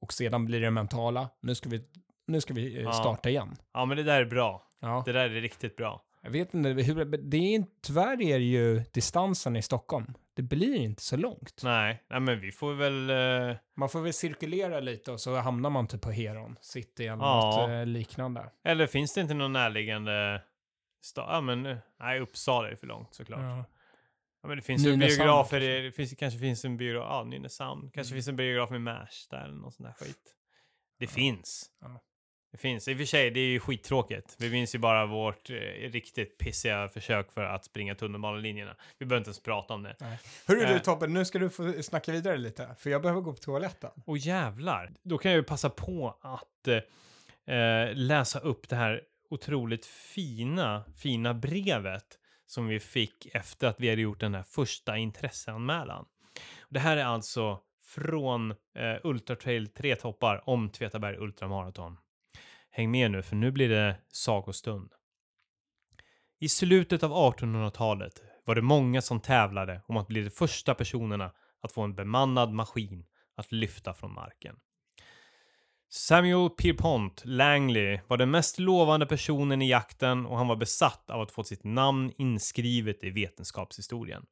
Och 0.02 0.14
sedan 0.14 0.46
blir 0.46 0.62
det 0.62 0.72
mentala. 0.72 1.30
Nu 1.42 1.56
ska 1.56 1.70
vi, 1.70 1.82
nu 2.28 2.42
ska 2.42 2.54
vi 2.54 2.76
eh, 2.78 2.82
Ja. 2.84 2.94
starta 2.94 3.30
igen. 3.30 3.56
ja, 3.74 3.86
men 3.86 3.98
det 3.98 4.04
där 4.04 4.22
är 4.22 4.26
bra. 4.26 4.68
Ja. 4.80 5.04
Det 5.06 5.12
där 5.12 5.26
är 5.30 5.42
riktigt 5.42 5.76
bra. 5.76 6.02
Jag 6.24 6.32
vet 6.32 6.54
inte, 6.54 6.74
det 7.18 7.56
är 7.56 7.66
tyvärr 7.82 8.22
är 8.22 8.40
det 8.40 8.46
ju 8.46 8.84
distansen 8.94 9.56
i 9.56 9.62
Stockholm. 9.62 10.14
Det 10.34 10.42
blir 10.42 10.76
inte 10.76 11.02
så 11.04 11.18
långt. 11.18 11.62
Nej, 11.64 12.04
nej 12.10 12.20
men 12.20 12.40
vi 12.40 12.52
får 12.52 12.74
väl... 12.74 13.10
eh, 13.50 13.56
Man 13.76 13.90
får 13.90 14.02
väl 14.02 14.14
cirkulera 14.14 14.80
lite 14.80 15.12
och 15.12 15.20
så 15.20 15.36
hamnar 15.36 15.70
man 15.70 15.88
typ 15.88 16.02
på 16.02 16.12
Heron 16.12 16.56
City 16.62 17.06
eller 17.08 17.24
Ja. 17.24 17.58
något 17.68 17.70
eh, 17.70 17.86
liknande. 17.86 18.52
eller 18.64 18.88
finns 18.88 19.14
det 19.14 19.22
inte 19.22 19.34
någon 19.34 19.54
närliggande 19.54 20.42
stad? 21.04 21.26
Ja, 21.36 21.42
men 21.42 21.78
nej, 22.00 22.20
Uppsala 22.20 22.72
är 22.72 22.76
för 22.76 22.88
långt 22.88 23.14
såklart. 23.14 23.40
Ja. 23.42 23.66
Ja. 24.42 24.48
men 24.48 24.58
det 24.58 24.64
finns 24.64 24.86
ju 24.86 24.98
biografer, 24.98 25.60
kanske. 25.60 25.82
det 25.82 25.92
finns, 25.92 26.14
kanske 26.18 26.40
finns 26.40 26.66
en 26.66 26.78
biograf, 26.78 27.06
ja, 27.10 27.24
Nynäshamn. 27.24 27.82
Kanske 27.94 28.12
Mm. 28.14 28.18
finns 28.18 28.28
en 28.28 28.36
biograf 28.36 28.70
med 28.70 28.82
Mash 28.82 29.28
där 29.30 29.44
eller 29.44 29.54
någon 29.54 29.72
sån 29.72 29.84
där 29.86 29.94
skit. 29.94 30.36
Det 31.00 31.06
Ja. 31.06 31.12
finns. 31.12 31.66
Ja. 31.82 32.02
Det 32.52 32.58
finns. 32.58 32.88
I 32.88 32.94
och 32.94 32.98
för 32.98 33.06
sig, 33.06 33.32
det 33.32 33.40
är 33.40 33.48
ju 33.50 33.60
skittråkigt. 33.60 34.36
Vi 34.40 34.50
minns 34.50 34.76
ju 34.76 34.80
bara 34.80 35.06
vårt 35.06 35.50
eh, 35.50 35.56
riktigt 35.92 36.38
pissiga 36.38 36.90
försök 36.90 37.32
för 37.32 37.44
att 37.44 37.66
springa 37.66 37.96
tunnelbanelinjerna. 37.96 38.76
Vi 38.98 39.06
behöver 39.06 39.18
inte 39.22 39.28
ens 39.30 39.44
prata 39.44 39.74
om 39.74 39.84
det. 39.84 39.96
Hörru 40.48 40.62
Eh. 40.64 40.74
du 40.74 40.80
Tobbe, 40.80 41.08
nu 41.08 41.26
ska 41.26 41.40
du 41.40 41.50
få 41.50 41.84
snacka 41.84 42.12
vidare 42.12 42.38
lite. 42.38 42.76
För 42.80 42.90
jag 42.90 43.02
behöver 43.02 43.22
gå 43.22 43.34
på 43.34 43.40
toaletten. 43.40 43.92
Och 44.06 44.18
jävlar, 44.18 44.92
då 45.04 45.18
kan 45.18 45.32
jag 45.32 45.38
ju 45.38 45.44
passa 45.44 45.70
på 45.70 46.18
att 46.22 46.68
eh, 46.68 47.94
läsa 47.94 48.40
upp 48.40 48.70
det 48.70 48.76
här 48.76 49.02
otroligt 49.30 49.86
fina, 49.86 50.84
fina 50.98 51.34
brevet 51.34 52.18
som 52.52 52.68
vi 52.68 52.80
fick 52.80 53.26
efter 53.34 53.68
att 53.68 53.80
vi 53.80 53.90
hade 53.90 54.02
gjort 54.02 54.20
den 54.20 54.36
här 54.36 54.44
första 54.44 54.98
intresseanmälan. 54.98 56.06
Det 56.70 56.80
här 56.80 56.98
är 56.98 57.06
alltså 57.06 57.60
från 57.84 58.52
eh, 58.52 58.98
Ultra 59.04 59.36
Trail 59.36 59.68
3 59.68 59.96
toppar 59.96 60.50
om 60.50 60.70
Tvetaberg 60.70 61.18
Ultramaraton. 61.18 61.98
Häng 62.72 62.92
med 62.92 63.12
nu, 63.12 63.22
för 63.24 63.36
nu 63.36 63.52
blir 63.52 63.70
det 63.70 63.96
sagostund. 64.08 64.94
I 66.40 66.50
slutet 66.50 67.04
av 67.04 67.12
1800-talet 67.12 68.24
var 68.46 68.56
det 68.56 68.62
många 68.62 69.02
som 69.02 69.20
tävlade 69.20 69.82
om 69.88 69.98
att 69.98 70.08
bli 70.08 70.22
de 70.22 70.30
första 70.30 70.76
personerna 70.76 71.32
att 71.62 71.72
få 71.72 71.82
en 71.82 71.96
bemannad 71.96 72.54
maskin 72.54 73.06
att 73.36 73.52
lyfta 73.52 73.94
från 73.94 74.14
marken. 74.14 74.56
Samuel 75.94 76.50
Pierpont 76.50 77.22
Langley 77.26 78.00
var 78.08 78.18
den 78.18 78.32
mest 78.32 78.60
lovande 78.60 79.06
personen 79.06 79.62
i 79.62 79.70
jakten 79.70 80.26
och 80.26 80.38
han 80.38 80.48
var 80.48 80.56
besatt 80.56 81.10
av 81.10 81.22
att 81.22 81.32
få 81.32 81.44
sitt 81.44 81.64
namn 81.64 82.12
inskrivet 82.18 83.04
i 83.04 83.10
vetenskapshistorien. 83.10 84.26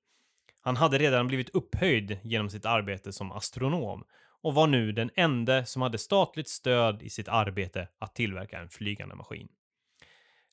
Han 0.62 0.78
hade 0.78 0.98
redan 0.98 1.28
blivit 1.28 1.50
upphöjd 1.50 2.20
genom 2.24 2.50
sitt 2.50 2.66
arbete 2.66 3.14
som 3.14 3.32
astronom 3.32 4.04
och 4.42 4.54
var 4.54 4.68
nu 4.68 4.92
den 4.92 5.10
enda 5.16 5.66
som 5.66 5.82
hade 5.82 5.98
statligt 5.98 6.50
stöd 6.50 7.02
i 7.02 7.10
sitt 7.10 7.28
arbete 7.28 7.88
att 8.00 8.16
tillverka 8.16 8.60
en 8.60 8.70
flygande 8.70 9.16
maskin. 9.16 9.48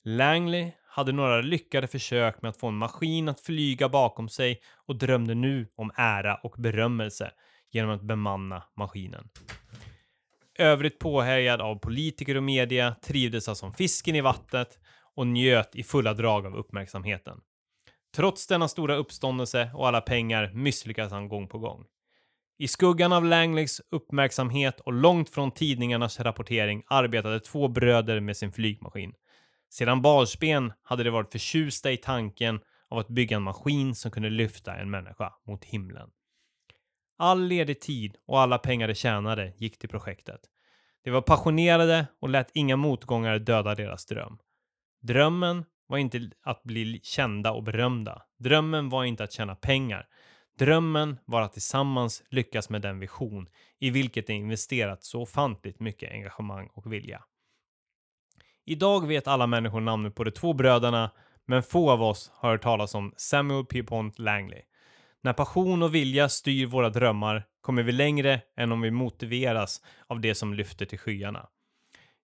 Langley 0.03 0.71
hade 0.87 1.11
några 1.11 1.41
lyckade 1.41 1.87
försök 1.87 2.41
med 2.41 2.49
att 2.49 2.59
få 2.59 2.67
en 2.67 2.77
maskin 2.77 3.29
att 3.29 3.41
flyga 3.41 3.89
bakom 3.89 4.29
sig 4.29 4.61
och 4.85 4.95
drömde 4.95 5.35
nu 5.35 5.67
om 5.75 5.91
ära 5.95 6.35
och 6.35 6.55
berömmelse 6.57 7.31
genom 7.71 7.91
att 7.91 8.01
bemanna 8.01 8.63
maskinen. 8.75 9.29
Övrigt 10.57 10.99
påhejad 10.99 11.61
av 11.61 11.75
politiker 11.75 12.37
och 12.37 12.43
media 12.43 12.95
trivdes 13.01 13.47
han 13.47 13.55
som 13.55 13.73
fisken 13.73 14.15
i 14.15 14.21
vattnet 14.21 14.79
och 15.15 15.27
njöt 15.27 15.75
i 15.75 15.83
fulla 15.83 16.13
drag 16.13 16.45
av 16.45 16.55
uppmärksamheten. 16.55 17.37
Trots 18.15 18.47
denna 18.47 18.67
stora 18.67 18.95
uppståndelse 18.95 19.71
och 19.73 19.87
alla 19.87 20.01
pengar 20.01 20.51
misslyckades 20.53 21.11
han 21.11 21.29
gång 21.29 21.47
på 21.47 21.59
gång. 21.59 21.85
I 22.59 22.67
skuggan 22.67 23.13
av 23.13 23.25
Langleys 23.25 23.81
uppmärksamhet 23.91 24.79
och 24.79 24.93
långt 24.93 25.29
från 25.29 25.51
tidningarnas 25.51 26.19
rapportering 26.19 26.83
arbetade 26.87 27.39
två 27.39 27.67
bröder 27.67 28.19
med 28.19 28.37
sin 28.37 28.51
flygmaskin. 28.51 29.13
Sedan 29.69 30.01
barnsben 30.01 30.73
hade 30.83 31.03
de 31.03 31.09
varit 31.09 31.31
förtjusta 31.31 31.91
i 31.91 31.97
tanken 31.97 32.59
av 32.89 32.97
att 32.97 33.07
bygga 33.07 33.37
en 33.37 33.43
maskin 33.43 33.95
som 33.95 34.11
kunde 34.11 34.29
lyfta 34.29 34.75
en 34.75 34.89
människa 34.89 35.33
mot 35.47 35.65
himlen. 35.65 36.09
All 37.17 37.47
ledig 37.47 37.81
tid 37.81 38.17
och 38.25 38.39
alla 38.39 38.57
pengar 38.57 38.87
de 38.87 38.95
tjänade 38.95 39.53
gick 39.57 39.77
till 39.77 39.89
projektet. 39.89 40.41
De 41.03 41.11
var 41.11 41.21
passionerade 41.21 42.07
och 42.19 42.29
lät 42.29 42.51
inga 42.53 42.75
motgångar 42.75 43.39
döda 43.39 43.75
deras 43.75 44.05
dröm. 44.05 44.37
Drömmen 45.01 45.65
var 45.87 45.97
inte 45.97 46.29
att 46.41 46.63
bli 46.63 46.99
kända 47.03 47.51
och 47.51 47.63
berömda. 47.63 48.21
Drömmen 48.39 48.89
var 48.89 49.03
inte 49.03 49.23
att 49.23 49.31
tjäna 49.31 49.55
pengar. 49.55 50.07
Drömmen 50.59 51.17
var 51.25 51.41
att 51.41 51.53
tillsammans 51.53 52.23
lyckas 52.29 52.69
med 52.69 52.81
den 52.81 52.99
vision 52.99 53.49
i 53.79 53.89
vilket 53.89 54.27
de 54.27 54.33
investerat 54.33 55.03
så 55.03 55.21
ofantligt 55.21 55.79
mycket 55.79 56.11
engagemang 56.11 56.69
och 56.73 56.93
vilja. 56.93 57.23
Idag 58.65 59.07
vet 59.07 59.27
alla 59.27 59.47
människor 59.47 59.81
namnet 59.81 60.15
på 60.15 60.23
de 60.23 60.31
två 60.31 60.53
bröderna, 60.53 61.11
men 61.45 61.63
få 61.63 61.91
av 61.91 62.03
oss 62.03 62.31
har 62.33 62.51
hört 62.51 62.61
talas 62.61 62.95
om 62.95 63.13
Samuel 63.17 63.65
Pierpont 63.65 64.19
Langley. 64.19 64.61
När 65.27 65.33
passion 65.33 65.83
och 65.83 65.95
vilja 65.95 66.29
styr 66.29 66.65
våra 66.65 66.89
drömmar 66.89 67.45
kommer 67.61 67.83
vi 67.83 67.91
längre 67.91 68.41
än 68.57 68.71
om 68.71 68.81
vi 68.81 68.91
motiveras 68.91 69.81
av 70.07 70.21
det 70.21 70.35
som 70.35 70.53
lyfter 70.53 70.85
till 70.85 70.99
skyarna. 70.99 71.47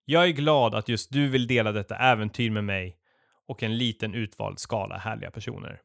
Jag 0.04 0.24
är 0.24 0.32
glad 0.32 0.74
att 0.74 0.88
just 0.88 1.12
du 1.12 1.28
vill 1.28 1.46
dela 1.46 1.72
detta 1.72 1.96
äventyr 1.96 2.50
med 2.50 2.64
mig 2.64 2.96
och 3.48 3.62
en 3.62 3.78
liten 3.78 4.14
utvald 4.14 4.58
skala 4.58 4.96
härliga 4.96 5.30
personer. 5.30 5.80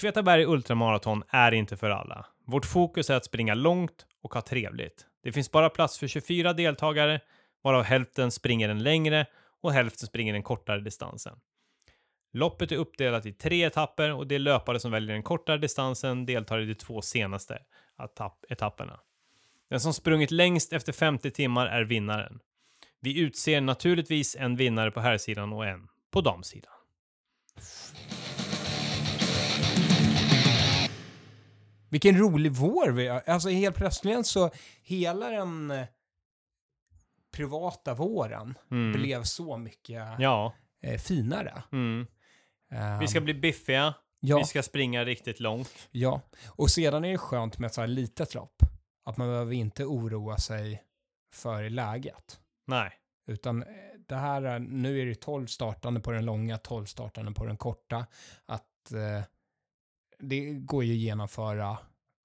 Tvetaberg 0.00 0.44
Ultramaraton 0.44 1.22
är 1.28 1.52
inte 1.52 1.76
för 1.76 1.90
alla. 1.90 2.26
Vårt 2.46 2.66
fokus 2.66 3.10
är 3.10 3.14
att 3.14 3.24
springa 3.24 3.54
långt 3.54 4.06
och 4.22 4.34
ha 4.34 4.40
trevligt. 4.40 5.06
Det 5.22 5.32
finns 5.32 5.50
bara 5.50 5.70
plats 5.70 5.98
för 5.98 6.06
24 6.06 6.52
deltagare, 6.52 7.20
varav 7.62 7.82
hälften 7.82 8.30
springer 8.30 8.68
den 8.68 8.82
längre 8.82 9.26
och 9.62 9.72
hälften 9.72 10.06
springer 10.06 10.32
den 10.32 10.42
kortare 10.42 10.80
distansen. 10.80 11.38
Loppet 12.32 12.72
är 12.72 12.76
uppdelat 12.76 13.26
i 13.26 13.32
tre 13.32 13.64
etapper 13.64 14.12
och 14.12 14.26
de 14.26 14.38
löpare 14.38 14.80
som 14.80 14.90
väljer 14.90 15.12
den 15.14 15.22
kortare 15.22 15.58
distansen 15.58 16.26
deltar 16.26 16.60
i 16.60 16.66
de 16.66 16.74
två 16.74 17.02
senaste 17.02 17.62
etapp 18.04 18.44
etapperna. 18.48 19.00
Den 19.70 19.80
som 19.80 19.94
sprungit 19.94 20.30
längst 20.30 20.72
efter 20.72 20.92
50 20.92 21.30
timmar 21.30 21.66
är 21.66 21.84
vinnaren. 21.84 22.40
Vi 23.00 23.18
utser 23.20 23.60
naturligtvis 23.60 24.36
en 24.36 24.56
vinnare 24.56 24.90
på 24.90 25.00
herrsidan 25.00 25.52
och 25.52 25.66
en 25.66 25.88
på 26.10 26.20
damsidan. 26.20 26.72
Vilken 31.90 32.18
rolig 32.18 32.52
vår 32.52 32.90
vi 32.90 33.08
har. 33.08 33.22
Alltså 33.26 33.48
helt 33.48 33.76
plötsligt 33.76 34.26
så, 34.26 34.50
hela 34.82 35.30
den 35.30 35.70
eh, 35.70 35.86
privata 37.32 37.94
våren 37.94 38.54
Mm. 38.70 38.92
blev 38.92 39.22
så 39.22 39.56
mycket 39.56 40.02
Ja. 40.18 40.54
eh, 40.82 40.98
finare. 41.00 41.62
Mm. 41.72 42.06
Ehm, 42.70 42.98
Vi 42.98 43.08
ska 43.08 43.20
bli 43.20 43.34
biffiga. 43.34 43.94
ja, 44.20 44.38
Vi 44.38 44.44
ska 44.44 44.62
springa 44.62 45.04
riktigt 45.04 45.40
långt. 45.40 45.88
ja, 45.90 46.20
och 46.48 46.70
sedan 46.70 47.04
är 47.04 47.10
det 47.12 47.18
skönt 47.18 47.58
med 47.58 47.66
ett 47.68 47.74
så 47.74 47.80
här 47.80 47.88
litet 47.88 48.34
lopp. 48.34 48.62
Att 49.04 49.16
man 49.16 49.28
behöver 49.28 49.52
inte 49.52 49.84
oroa 49.84 50.36
sig 50.38 50.82
för 51.34 51.70
läget. 51.70 52.40
Nej. 52.66 52.92
Utan 53.30 53.62
eh, 53.62 53.68
det 54.08 54.14
här, 54.16 54.42
är- 54.42 54.58
nu 54.58 55.00
är 55.02 55.06
det 55.06 55.14
12 55.14 55.46
startande 55.46 56.00
på 56.00 56.10
den 56.10 56.24
långa, 56.24 56.58
12 56.58 56.84
startande 56.84 57.32
på 57.32 57.44
den 57.44 57.56
korta. 57.56 58.06
Att 58.46 58.92
eh, 58.92 59.22
det 60.18 60.40
går 60.50 60.84
ju 60.84 60.92
att 60.92 60.98
genomföra 60.98 61.78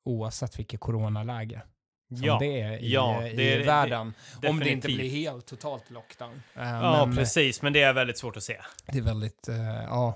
oavsett 0.05 0.59
vilket 0.59 0.79
coronaläge 0.79 1.61
som 2.09 2.25
Ja. 2.25 2.37
det 2.39 2.61
är 2.61 2.77
i, 2.77 2.93
ja, 2.93 3.27
i 3.27 3.35
det 3.35 3.53
är- 3.53 3.65
världen. 3.65 4.13
Om 4.47 4.59
det 4.59 4.69
inte 4.69 4.87
blir 4.87 5.09
helt 5.09 5.45
totalt 5.45 5.89
lockdown. 5.91 6.41
Eh, 6.55 6.63
Ja, 6.69 7.05
men 7.05 7.15
precis. 7.15 7.61
Men 7.61 7.73
det 7.73 7.81
är 7.81 7.93
väldigt 7.93 8.17
svårt 8.17 8.37
att 8.37 8.43
se. 8.43 8.61
det 8.85 8.97
är 8.97 9.01
väldigt, 9.01 9.47
eh, 9.47 9.55
ja, 9.83 10.15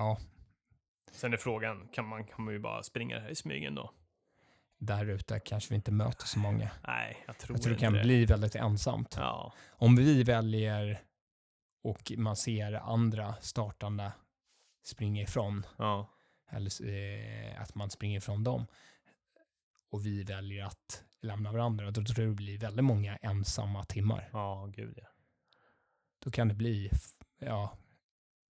ja, 0.00 0.18
Sen 1.12 1.32
är 1.32 1.36
frågan, 1.36 1.88
kan 1.92 2.06
man, 2.08 2.24
kan 2.24 2.44
man 2.44 2.54
ju 2.54 2.60
bara 2.60 2.82
springa 2.82 3.18
här 3.18 3.28
i 3.28 3.34
smygen 3.34 3.74
då? 3.74 3.90
där 4.82 5.06
ute 5.06 5.40
kanske 5.40 5.68
vi 5.70 5.74
inte 5.74 5.92
möter 5.92 6.26
så 6.26 6.38
många. 6.38 6.70
Nej, 6.86 7.24
jag 7.26 7.38
tror 7.38 7.56
Jag 7.56 7.62
tror 7.62 7.74
det 7.74 7.80
kan 7.80 7.92
det. 7.92 8.02
bli 8.02 8.24
väldigt 8.24 8.54
ensamt. 8.54 9.14
Ja. 9.18 9.52
Om 9.70 9.96
vi 9.96 10.22
väljer 10.22 11.02
och 11.82 12.12
man 12.16 12.36
ser 12.36 12.72
andra 12.72 13.34
startande 13.40 14.12
springa 14.82 15.22
ifrån, 15.22 15.66
Ja. 15.78 16.08
eller 16.50 16.88
eh, 16.88 17.62
att 17.62 17.74
man 17.74 17.90
springer 17.90 18.18
ifrån 18.18 18.44
dem, 18.44 18.66
och 19.90 20.06
vi 20.06 20.22
väljer 20.24 20.64
att 20.64 21.04
lämna 21.22 21.52
varandra, 21.52 21.90
då 21.90 22.04
tror 22.04 22.20
jag 22.26 22.30
det 22.32 22.36
blir 22.36 22.58
väldigt 22.58 22.84
många 22.84 23.16
ensamma 23.16 23.84
timmar. 23.84 24.28
Ja, 24.32 24.68
gud 24.72 24.98
ja. 25.02 25.08
Då 26.18 26.30
kan 26.30 26.48
det 26.48 26.54
bli, 26.54 26.90
ja, 27.38 27.78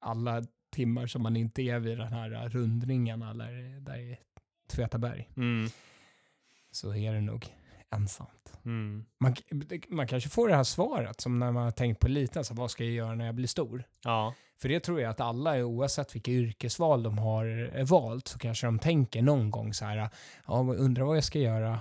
alla 0.01 0.42
timmar 0.71 1.07
som 1.07 1.23
man 1.23 1.37
inte 1.37 1.62
är 1.62 1.79
vid 1.79 1.99
den 1.99 2.12
här 2.12 2.49
rundringen 2.49 3.23
eller 3.23 3.81
där 3.81 3.99
i 3.99 4.18
Tvetaberg, 4.68 5.29
Mm. 5.37 5.68
så 6.71 6.95
är 6.95 7.12
det 7.14 7.21
nog 7.21 7.47
ensamt. 7.91 8.53
Mm. 8.64 9.05
Man, 9.21 9.35
man 9.89 10.07
kanske 10.07 10.31
får 10.31 10.49
det 10.49 10.57
här 10.57 10.64
svaret 10.64 11.21
som 11.21 11.39
när 11.39 11.53
man 11.53 11.62
har 11.64 11.71
tänkt 11.71 12.01
på 12.01 12.09
liten, 12.09 12.45
så 12.45 12.55
vad 12.55 12.71
ska 12.71 12.85
jag 12.85 12.93
göra 12.93 13.14
när 13.14 13.27
jag 13.27 13.35
blir 13.35 13.47
stor? 13.47 13.85
Ja. 14.05 14.35
För 14.61 14.68
det 14.68 14.81
tror 14.81 15.01
jag 15.01 15.11
att 15.11 15.21
alla, 15.21 15.64
oavsett 15.64 16.14
vilka 16.14 16.31
yrkesval 16.31 17.03
de 17.03 17.18
har 17.18 17.71
eh, 17.75 17.85
valt, 17.87 18.29
så 18.29 18.39
kanske 18.39 18.66
de 18.66 18.79
tänker 18.79 19.23
någon 19.23 19.51
gång 19.51 19.75
så 19.75 19.85
här, 19.85 20.09
ja, 20.47 20.62
men 20.62 20.77
undrar 20.77 21.05
vad 21.05 21.16
jag 21.16 21.25
ska 21.25 21.39
göra 21.39 21.81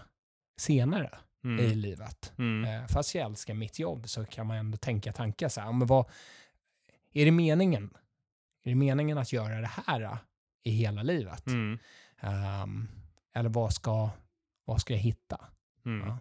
senare 0.58 1.10
i 1.44 1.48
Mm. 1.48 1.78
livet. 1.78 2.34
Mm. 2.38 2.82
Eh, 2.82 2.88
fast 2.88 3.16
jag 3.16 3.26
älskar 3.26 3.54
mitt 3.54 3.80
jobb 3.80 4.10
så 4.10 4.26
kan 4.26 4.48
man 4.48 4.58
ändå 4.58 4.78
tänka 4.78 5.12
tankar 5.14 5.50
så 5.50 5.62
här, 5.62 5.68
ja, 5.68 5.72
men 5.72 5.88
vad, 5.88 6.06
är 7.14 7.26
det 7.26 7.32
meningen? 7.32 7.90
Är 8.64 8.70
det 8.70 8.76
meningen 8.76 9.18
att 9.18 9.34
göra 9.34 9.62
det 9.62 9.70
här 9.86 10.01
eh, 10.01 10.18
i 10.64 10.72
hela 10.72 11.03
livet? 11.03 11.47
Mm. 11.47 11.80
Ehm, 12.22 12.88
eller 13.36 13.49
vad 13.49 13.74
ska, 13.74 14.10
vad 14.66 14.82
ska 14.82 14.93
jag 14.93 15.01
hitta? 15.01 15.45
Mm. 15.86 16.07
Ja. 16.07 16.20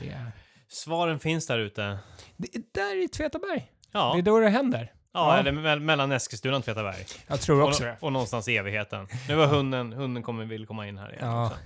Det 0.00 0.08
är, 0.08 0.32
Svaren 0.68 1.18
finns 1.20 1.46
där 1.46 1.58
ute. 1.58 1.98
det 2.36 2.54
är 2.56 2.62
där 2.72 3.04
i 3.04 3.08
Tvetaberg. 3.08 3.72
Ja, 3.92 4.12
Det 4.14 4.18
är 4.20 4.22
då 4.22 4.38
det 4.40 4.48
händer. 4.48 4.92
Ja, 5.14 5.34
ja. 5.34 5.38
eller 5.38 5.52
me- 5.52 5.80
mellan 5.80 6.12
Eskilstuna 6.12 6.56
och 6.56 6.64
Tvetaberg. 6.64 7.04
Jag 7.26 7.40
tror 7.40 7.62
Och, 7.62 7.68
också 7.68 7.84
det. 7.84 7.96
och 8.00 8.12
någonstans 8.12 8.48
i 8.48 8.56
evigheten. 8.56 9.06
Nu 9.28 9.34
var 9.34 9.46
hunden, 9.46 9.92
hunden 9.92 10.22
kommer, 10.22 10.44
vill 10.44 10.66
komma 10.66 10.86
in 10.88 10.98
här 10.98 11.12
igen 11.14 11.28
Ja. 11.28 11.46
också. 11.46 11.58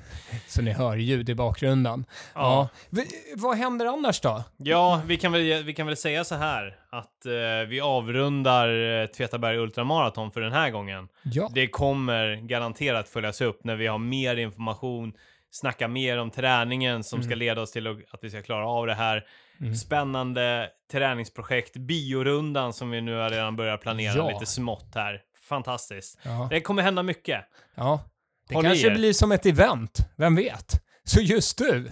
Så 0.49 0.63
ni 0.63 0.71
hör 0.73 0.97
ljud 0.97 1.29
i 1.31 1.35
bakgrunden. 1.35 2.05
Ja. 2.35 2.69
Vi, 2.91 3.07
vad 3.37 3.57
händer 3.57 3.87
annars 3.87 4.21
då? 4.21 4.45
Ja, 4.57 5.03
vi 5.07 5.17
kan, 5.17 5.33
väl, 5.33 5.63
vi 5.65 5.75
kan 5.75 5.87
väl 5.87 5.97
säga 5.97 6.25
så 6.25 6.35
här 6.35 6.77
att 6.91 7.27
eh, 7.27 7.69
vi 7.69 7.81
avrundar 7.81 9.01
eh, 9.03 9.07
Tvetaberg 9.07 9.57
Ultramaraton 9.59 10.31
för 10.31 10.41
den 10.41 10.53
här 10.53 10.71
gången. 10.71 11.09
Ja. 11.23 11.51
Det 11.55 11.67
kommer 11.67 12.35
garanterat 12.37 13.09
följas 13.09 13.41
upp 13.41 13.65
när 13.65 13.77
vi 13.77 13.87
har 13.87 13.99
mer 13.99 14.37
information, 14.37 15.13
snacka 15.51 15.89
mer 15.89 16.19
om 16.19 16.31
träningen 16.31 17.05
som 17.05 17.19
ska 17.23 17.27
Mm. 17.29 17.39
leda 17.39 17.61
oss 17.63 17.73
till 17.73 17.87
att 17.87 18.19
vi 18.25 18.31
ska 18.31 18.43
klara 18.43 18.67
av 18.69 18.87
det 18.87 18.95
här. 18.95 19.25
Mm. 19.61 19.75
Spännande 19.75 20.71
träningsprojekt, 20.91 21.77
biorundan 21.77 22.73
som 22.73 22.91
vi 22.91 23.01
nu 23.01 23.15
har 23.17 23.31
redan 23.31 23.57
börjat 23.57 23.81
planera 23.81 24.17
Ja. 24.17 24.29
lite 24.31 24.47
smått 24.47 24.91
här. 24.95 25.23
Fantastiskt. 25.43 26.19
Ja. 26.23 26.47
Det 26.51 26.61
kommer 26.61 26.83
hända 26.83 27.03
mycket. 27.03 27.45
ja. 27.75 28.01
Det 28.49 28.55
Håll 28.55 28.65
kanske 28.65 28.91
blir 28.91 29.13
som 29.13 29.33
ett 29.33 29.47
event, 29.47 29.99
vem 30.17 30.37
vet? 30.37 30.73
Så 31.05 31.21
just 31.21 31.59
du 31.59 31.91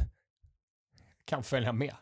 kan 1.24 1.42
följa 1.44 1.72
med. 1.72 1.94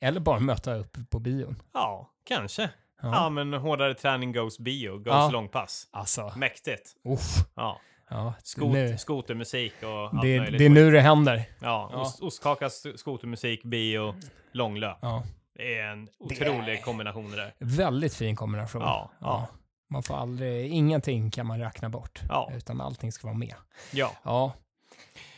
Eller 0.00 0.20
bara 0.20 0.40
möta 0.40 0.74
upp 0.74 0.96
på 1.10 1.18
bion. 1.18 1.62
Ja, 1.74 2.10
kanske. 2.24 2.62
Ja, 2.62 2.68
Ja. 3.12 3.30
men 3.30 3.52
hårdare 3.52 3.94
träning 3.94 4.32
goes 4.32 4.58
bio, 4.58 4.92
goes 4.98 5.06
Ja. 5.06 5.30
långpass. 5.30 5.88
Alltså, 5.90 6.32
Mäktigt. 6.36 6.92
uff. 7.04 7.20
Ja. 7.54 7.80
Ja, 8.14 8.34
Skot, 8.42 8.72
nu, 8.72 8.98
skotermusik 8.98 9.72
och 9.82 9.88
allt 9.88 10.22
det, 10.22 10.38
möjligt. 10.40 10.58
det 10.58 10.64
är 10.64 10.68
nu 10.70 10.90
det 10.90 11.00
händer. 11.00 11.36
Ja, 11.60 11.90
Ja. 11.92 12.00
Ost, 12.00 12.20
ostkaka, 12.22 12.68
sk- 12.68 12.96
skotermusik, 12.96 13.62
bio, 13.62 14.14
långlöp. 14.52 14.96
Ja. 15.02 15.22
Det 15.54 15.78
är 15.78 15.86
en 15.92 16.08
otrolig 16.18 16.72
är- 16.78 16.82
kombination 16.82 17.30
det 17.30 17.36
där. 17.36 17.54
Väldigt 17.58 18.14
fin 18.14 18.36
kombination. 18.36 18.82
Ja, 18.82 19.10
ja. 19.20 19.46
Man 19.90 20.02
får 20.02 20.14
aldrig, 20.16 20.70
ingenting 20.72 21.30
kan 21.30 21.46
man 21.46 21.58
räkna 21.60 21.88
bort. 21.88 22.20
Ja. 22.28 22.50
Utan 22.56 22.80
allting 22.80 23.12
ska 23.12 23.26
vara 23.26 23.36
med. 23.38 23.54
Ja. 23.92 24.12
Ja. 24.24 24.52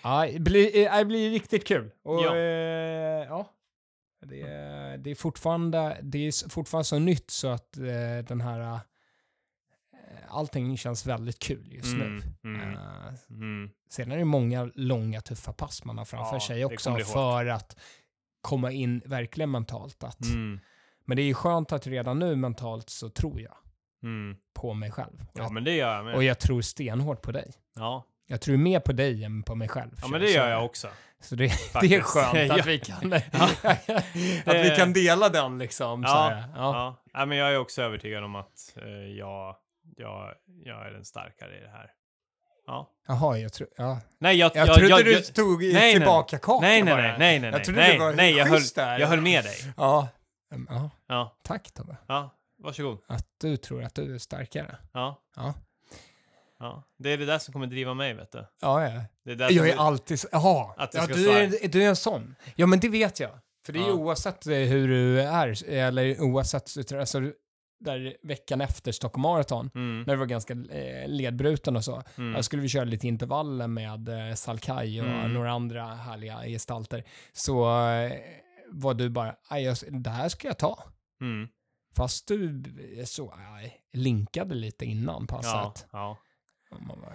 Ja, 0.02 0.26
det 0.32 0.40
blir, 0.40 0.76
eh, 0.86 0.96
det 0.98 1.04
blir 1.04 1.30
riktigt 1.30 1.66
kul. 1.66 1.90
Och, 2.02 2.20
Ja. 2.22 2.36
eh, 2.36 3.26
ja. 3.28 3.46
Det, 4.26 4.40
är- 4.40 4.98
det 4.98 5.10
är 5.10 5.14
fortfarande, 5.14 5.98
det 6.02 6.18
är 6.26 6.48
fortfarande 6.50 6.84
så 6.84 6.98
nytt 6.98 7.30
så 7.30 7.48
att 7.48 7.76
eh, 7.76 8.24
den 8.28 8.40
här, 8.40 8.60
eh, 8.60 8.78
allting 10.28 10.76
känns 10.78 11.06
väldigt 11.06 11.38
kul 11.38 11.72
just 11.72 11.94
Mm, 11.94 12.16
nu. 12.16 12.22
Mm, 12.60 12.74
Eh, 12.74 13.14
mm. 13.30 13.70
sen 13.90 14.12
är 14.12 14.16
det 14.16 14.24
många 14.24 14.70
långa 14.74 15.20
tuffa 15.20 15.52
pass 15.52 15.84
man 15.84 15.98
har 15.98 16.04
framför 16.04 16.36
Ja, 16.36 16.40
sig 16.40 16.64
också 16.64 16.96
för 16.98 17.46
att 17.46 17.76
komma 18.40 18.70
in 18.70 19.02
verkligen 19.06 19.50
mentalt. 19.50 20.04
Att, 20.04 20.24
Mm. 20.24 20.60
Men 21.06 21.16
det 21.16 21.22
är 21.22 21.26
ju 21.26 21.34
skönt 21.34 21.72
att 21.72 21.86
redan 21.86 22.18
nu 22.18 22.36
mentalt 22.36 22.90
så 22.90 23.08
tror 23.08 23.40
jag 23.40 23.56
Mm. 24.02 24.36
på 24.54 24.74
mig 24.74 24.90
själv. 24.90 25.20
Och, 25.20 25.26
Ja, 25.38 25.42
jag, 25.42 25.52
men 25.52 25.64
det 25.64 25.72
gör 25.72 25.96
jag 25.96 26.04
med. 26.04 26.14
och 26.14 26.24
jag 26.24 26.38
tror 26.38 26.60
stenhårt 26.60 27.22
på 27.22 27.32
dig. 27.32 27.52
Ja, 27.74 28.04
Jag 28.26 28.40
tror 28.40 28.56
mer 28.56 28.80
på 28.80 28.92
dig 28.92 29.24
än 29.24 29.42
på 29.42 29.54
mig 29.54 29.68
själv. 29.68 29.98
ja 30.02 30.08
men 30.08 30.20
det 30.20 30.30
gör 30.30 30.48
jag 30.50 30.64
också. 30.64 30.88
Så 31.20 31.34
det, 31.34 31.44
det 31.80 31.94
är 31.94 32.00
skönt 32.00 32.50
att 32.60 32.66
vi 32.66 32.78
kan, 32.78 33.12
att 34.46 34.64
vi 34.66 34.72
kan 34.76 34.92
dela 34.92 35.28
den 35.28 35.58
liksom. 35.58 36.02
ja. 36.02 36.42
Ja. 36.54 36.96
ja, 37.12 37.26
men 37.26 37.38
jag 37.38 37.52
är 37.52 37.58
också 37.58 37.82
övertygad 37.82 38.24
om 38.24 38.34
att 38.34 38.76
eh, 38.76 38.88
jag, 38.92 39.56
jag, 39.96 40.34
jag 40.64 40.86
är 40.86 40.90
den 40.90 41.04
starkare 41.04 41.58
i 41.58 41.60
det 41.60 41.70
här. 41.70 41.90
Ja. 42.66 42.90
Jaha, 43.08 43.38
jag, 43.38 43.52
tror, 43.52 43.68
ja. 43.76 44.00
Nej, 44.18 44.36
jag... 44.36 44.50
jag, 44.54 44.68
jag, 44.68 44.74
trodde 44.76 44.88
jag, 44.88 45.04
du 45.04 45.20
tog 45.20 45.62
nej, 45.62 45.72
nej. 45.72 45.94
tillbaka 45.94 46.38
kakan 46.38 46.62
nej, 46.62 46.82
nej, 46.82 46.94
nej, 46.96 47.14
nej, 47.18 47.40
nej, 47.40 47.50
Jag 47.50 47.64
trodde 47.64 47.80
nej, 47.80 47.92
det 47.92 47.98
var 47.98 48.12
nej, 48.12 48.34
jag 48.36 48.46
höll, 48.46 48.62
där. 48.74 48.98
jag 48.98 49.08
höll 49.08 49.20
med 49.20 49.44
dig. 49.44 49.56
Ja. 49.76 50.08
Mm, 50.52 50.66
ja. 50.70 50.90
Ja, 51.08 51.36
Tack 51.42 51.70
Tobbe. 51.72 51.96
ja, 52.06 52.30
varsågod. 52.58 52.98
Att 53.08 53.26
du 53.40 53.56
tror 53.56 53.82
att 53.82 53.94
du 53.94 54.14
är 54.14 54.18
starkare. 54.18 54.76
Ja, 54.92 55.22
Ja. 55.36 55.54
ja. 56.58 56.82
Det 56.98 57.10
är 57.12 57.18
det 57.18 57.26
där 57.26 57.38
som 57.38 57.52
kommer 57.52 57.66
driva 57.66 57.94
mig, 57.94 58.14
vet 58.14 58.32
du. 58.32 58.46
Ja, 58.60 58.84
ja. 58.88 59.02
Det 59.24 59.30
är 59.30 59.36
där 59.36 59.50
Jag 59.50 59.68
är 59.68 59.76
som, 59.76 59.86
alltid 59.86 60.20
så, 60.20 60.28
jaha. 60.32 60.74
Att 60.76 60.94
Ja, 60.94 61.06
du, 61.06 61.30
är, 61.30 61.68
du 61.68 61.82
är 61.84 61.88
en 61.88 61.96
sån. 61.96 62.34
Ja, 62.56 62.66
men 62.66 62.80
det 62.80 62.88
vet 62.88 63.20
jag. 63.20 63.30
För 63.66 63.72
det 63.72 63.78
är 63.78 63.82
ju 63.82 63.88
Ja. 63.88 63.94
oavsett 63.94 64.46
eh, 64.46 64.52
hur 64.54 64.88
du 64.88 65.20
är, 65.22 65.64
eller 65.72 66.20
oavsett, 66.20 66.92
alltså, 66.92 67.20
där 67.84 68.16
veckan 68.22 68.60
efter 68.60 68.92
Stockholm 68.92 69.22
Marathon, 69.22 69.70
Mm. 69.74 69.98
när 70.06 70.14
det 70.14 70.16
var 70.16 70.26
ganska 70.26 70.52
eh, 70.52 71.08
ledbruten 71.08 71.76
och 71.76 71.84
så. 71.84 72.02
Mm. 72.18 72.32
Där 72.32 72.42
skulle 72.42 72.62
vi 72.62 72.68
köra 72.68 72.84
lite 72.84 73.08
intervaller 73.08 73.66
med 73.68 74.08
eh, 74.28 74.34
Salkai 74.34 75.00
och 75.00 75.06
Mm. 75.06 75.32
några 75.34 75.50
andra 75.52 75.84
härliga 75.94 76.42
gestalter. 76.42 77.04
Så 77.32 77.80
eh, 77.90 78.12
var 78.70 78.94
du 78.94 79.08
bara, 79.10 79.36
"Aj, 79.48 79.62
jag, 79.62 79.76
det 80.02 80.10
här 80.10 80.28
ska 80.28 80.48
jag 80.48 80.58
ta. 80.58 80.84
Mm. 81.20 81.48
Fast 81.96 82.28
du 82.28 82.62
eh, 82.98 83.04
så, 83.04 83.34
aj, 83.56 83.76
linkade 83.92 84.54
lite 84.54 84.84
innan 84.84 85.22
något 85.22 85.40
Ja, 85.42 85.74
ja. 85.92 86.18
Man 86.70 87.00
bara, 87.00 87.12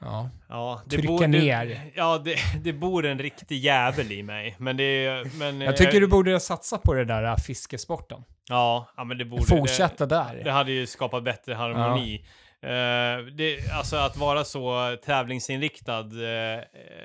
Ja. 0.00 0.30
Ja, 0.48 0.82
Trycka 0.90 1.08
bor- 1.08 1.26
ner. 1.26 1.80
ja, 1.94 2.18
det, 2.18 2.36
det 2.62 2.72
bor 2.72 3.06
en 3.06 3.18
riktig 3.18 3.58
jävel 3.58 4.12
i 4.12 4.22
mig. 4.22 4.56
Men 4.58 4.76
det. 4.76 5.24
Men, 5.38 5.60
Jag 5.60 5.76
tycker 5.76 6.00
du 6.00 6.06
borde 6.06 6.40
satsa 6.40 6.78
på 6.78 6.94
det 6.94 7.04
där 7.04 7.24
äh, 7.24 7.36
fiskesporten. 7.36 8.24
Ja, 8.48 8.88
ja 8.96 9.04
men 9.04 9.18
det 9.18 9.24
borde... 9.24 9.42
Fortsätta 9.44 10.06
det, 10.06 10.14
där. 10.14 10.44
det 10.44 10.50
hade 10.50 10.72
ju 10.72 10.86
skapat 10.86 11.24
bättre 11.24 11.54
harmoni. 11.54 12.24
Eh, 12.62 13.24
det, 13.32 13.70
alltså 13.72 13.96
att 13.96 14.16
vara 14.16 14.44
så 14.44 14.96
tävlingsinriktad 15.04 16.00
eh, 16.00 16.60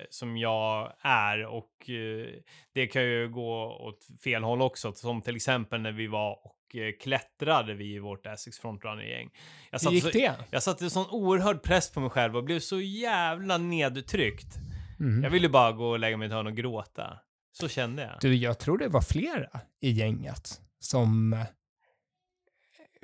som 0.10 0.38
jag 0.38 0.94
är 1.02 1.46
och 1.46 1.90
eh, 1.90 2.28
det 2.74 2.88
kan 2.88 3.04
ju 3.04 3.30
gå 3.30 3.64
åt 3.64 4.00
fel 4.24 4.44
håll 4.44 4.62
också. 4.62 4.92
Som 4.94 5.22
till 5.22 5.36
exempel 5.36 5.82
när 5.82 5.92
vi 5.92 6.08
var 6.08 6.32
och 6.32 6.46
eh, 6.46 6.55
klättrade 7.02 7.74
vi 7.74 7.96
i 7.96 8.00
vårt 8.00 8.26
Essex 8.26 8.60
Frontrunner-gäng. 8.60 9.30
Jag 9.72 9.80
Hur 9.80 9.92
gick 9.92 10.04
så, 10.04 10.10
det? 10.10 10.36
Jag 10.50 10.64
satte 10.64 10.90
sån 10.90 11.10
oerhörd 11.10 11.64
press 11.64 11.92
på 11.92 12.00
mig 12.00 12.10
själv 12.10 12.38
och 12.38 12.44
blev 12.44 12.60
så 12.60 12.80
jävla 12.82 13.58
nedtryckt. 13.58 14.58
Mm. 15.00 15.24
Jag 15.24 15.30
ville 15.30 15.50
bara 15.50 15.72
gå 15.72 15.90
och 15.90 16.00
lägga 16.00 16.18
mig 16.18 16.26
i 16.26 16.28
ett 16.28 16.34
hörn 16.34 16.48
och 16.48 16.56
gråta. 16.56 17.20
Så 17.52 17.68
kände 17.68 18.02
jag. 18.02 18.18
Du, 18.22 18.36
jag 18.36 18.60
tror 18.60 18.78
det 18.78 18.88
var 18.88 19.02
flera 19.02 19.60
i 19.82 19.92
gänget 19.92 20.62
som 20.80 21.34
eh, 21.34 21.46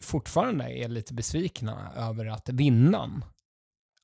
fortfarande 0.01 0.71
är 0.77 0.87
lite 0.87 1.13
besvikna 1.13 1.93
över 1.95 2.25
att 2.25 2.49
vinnaren 2.49 3.25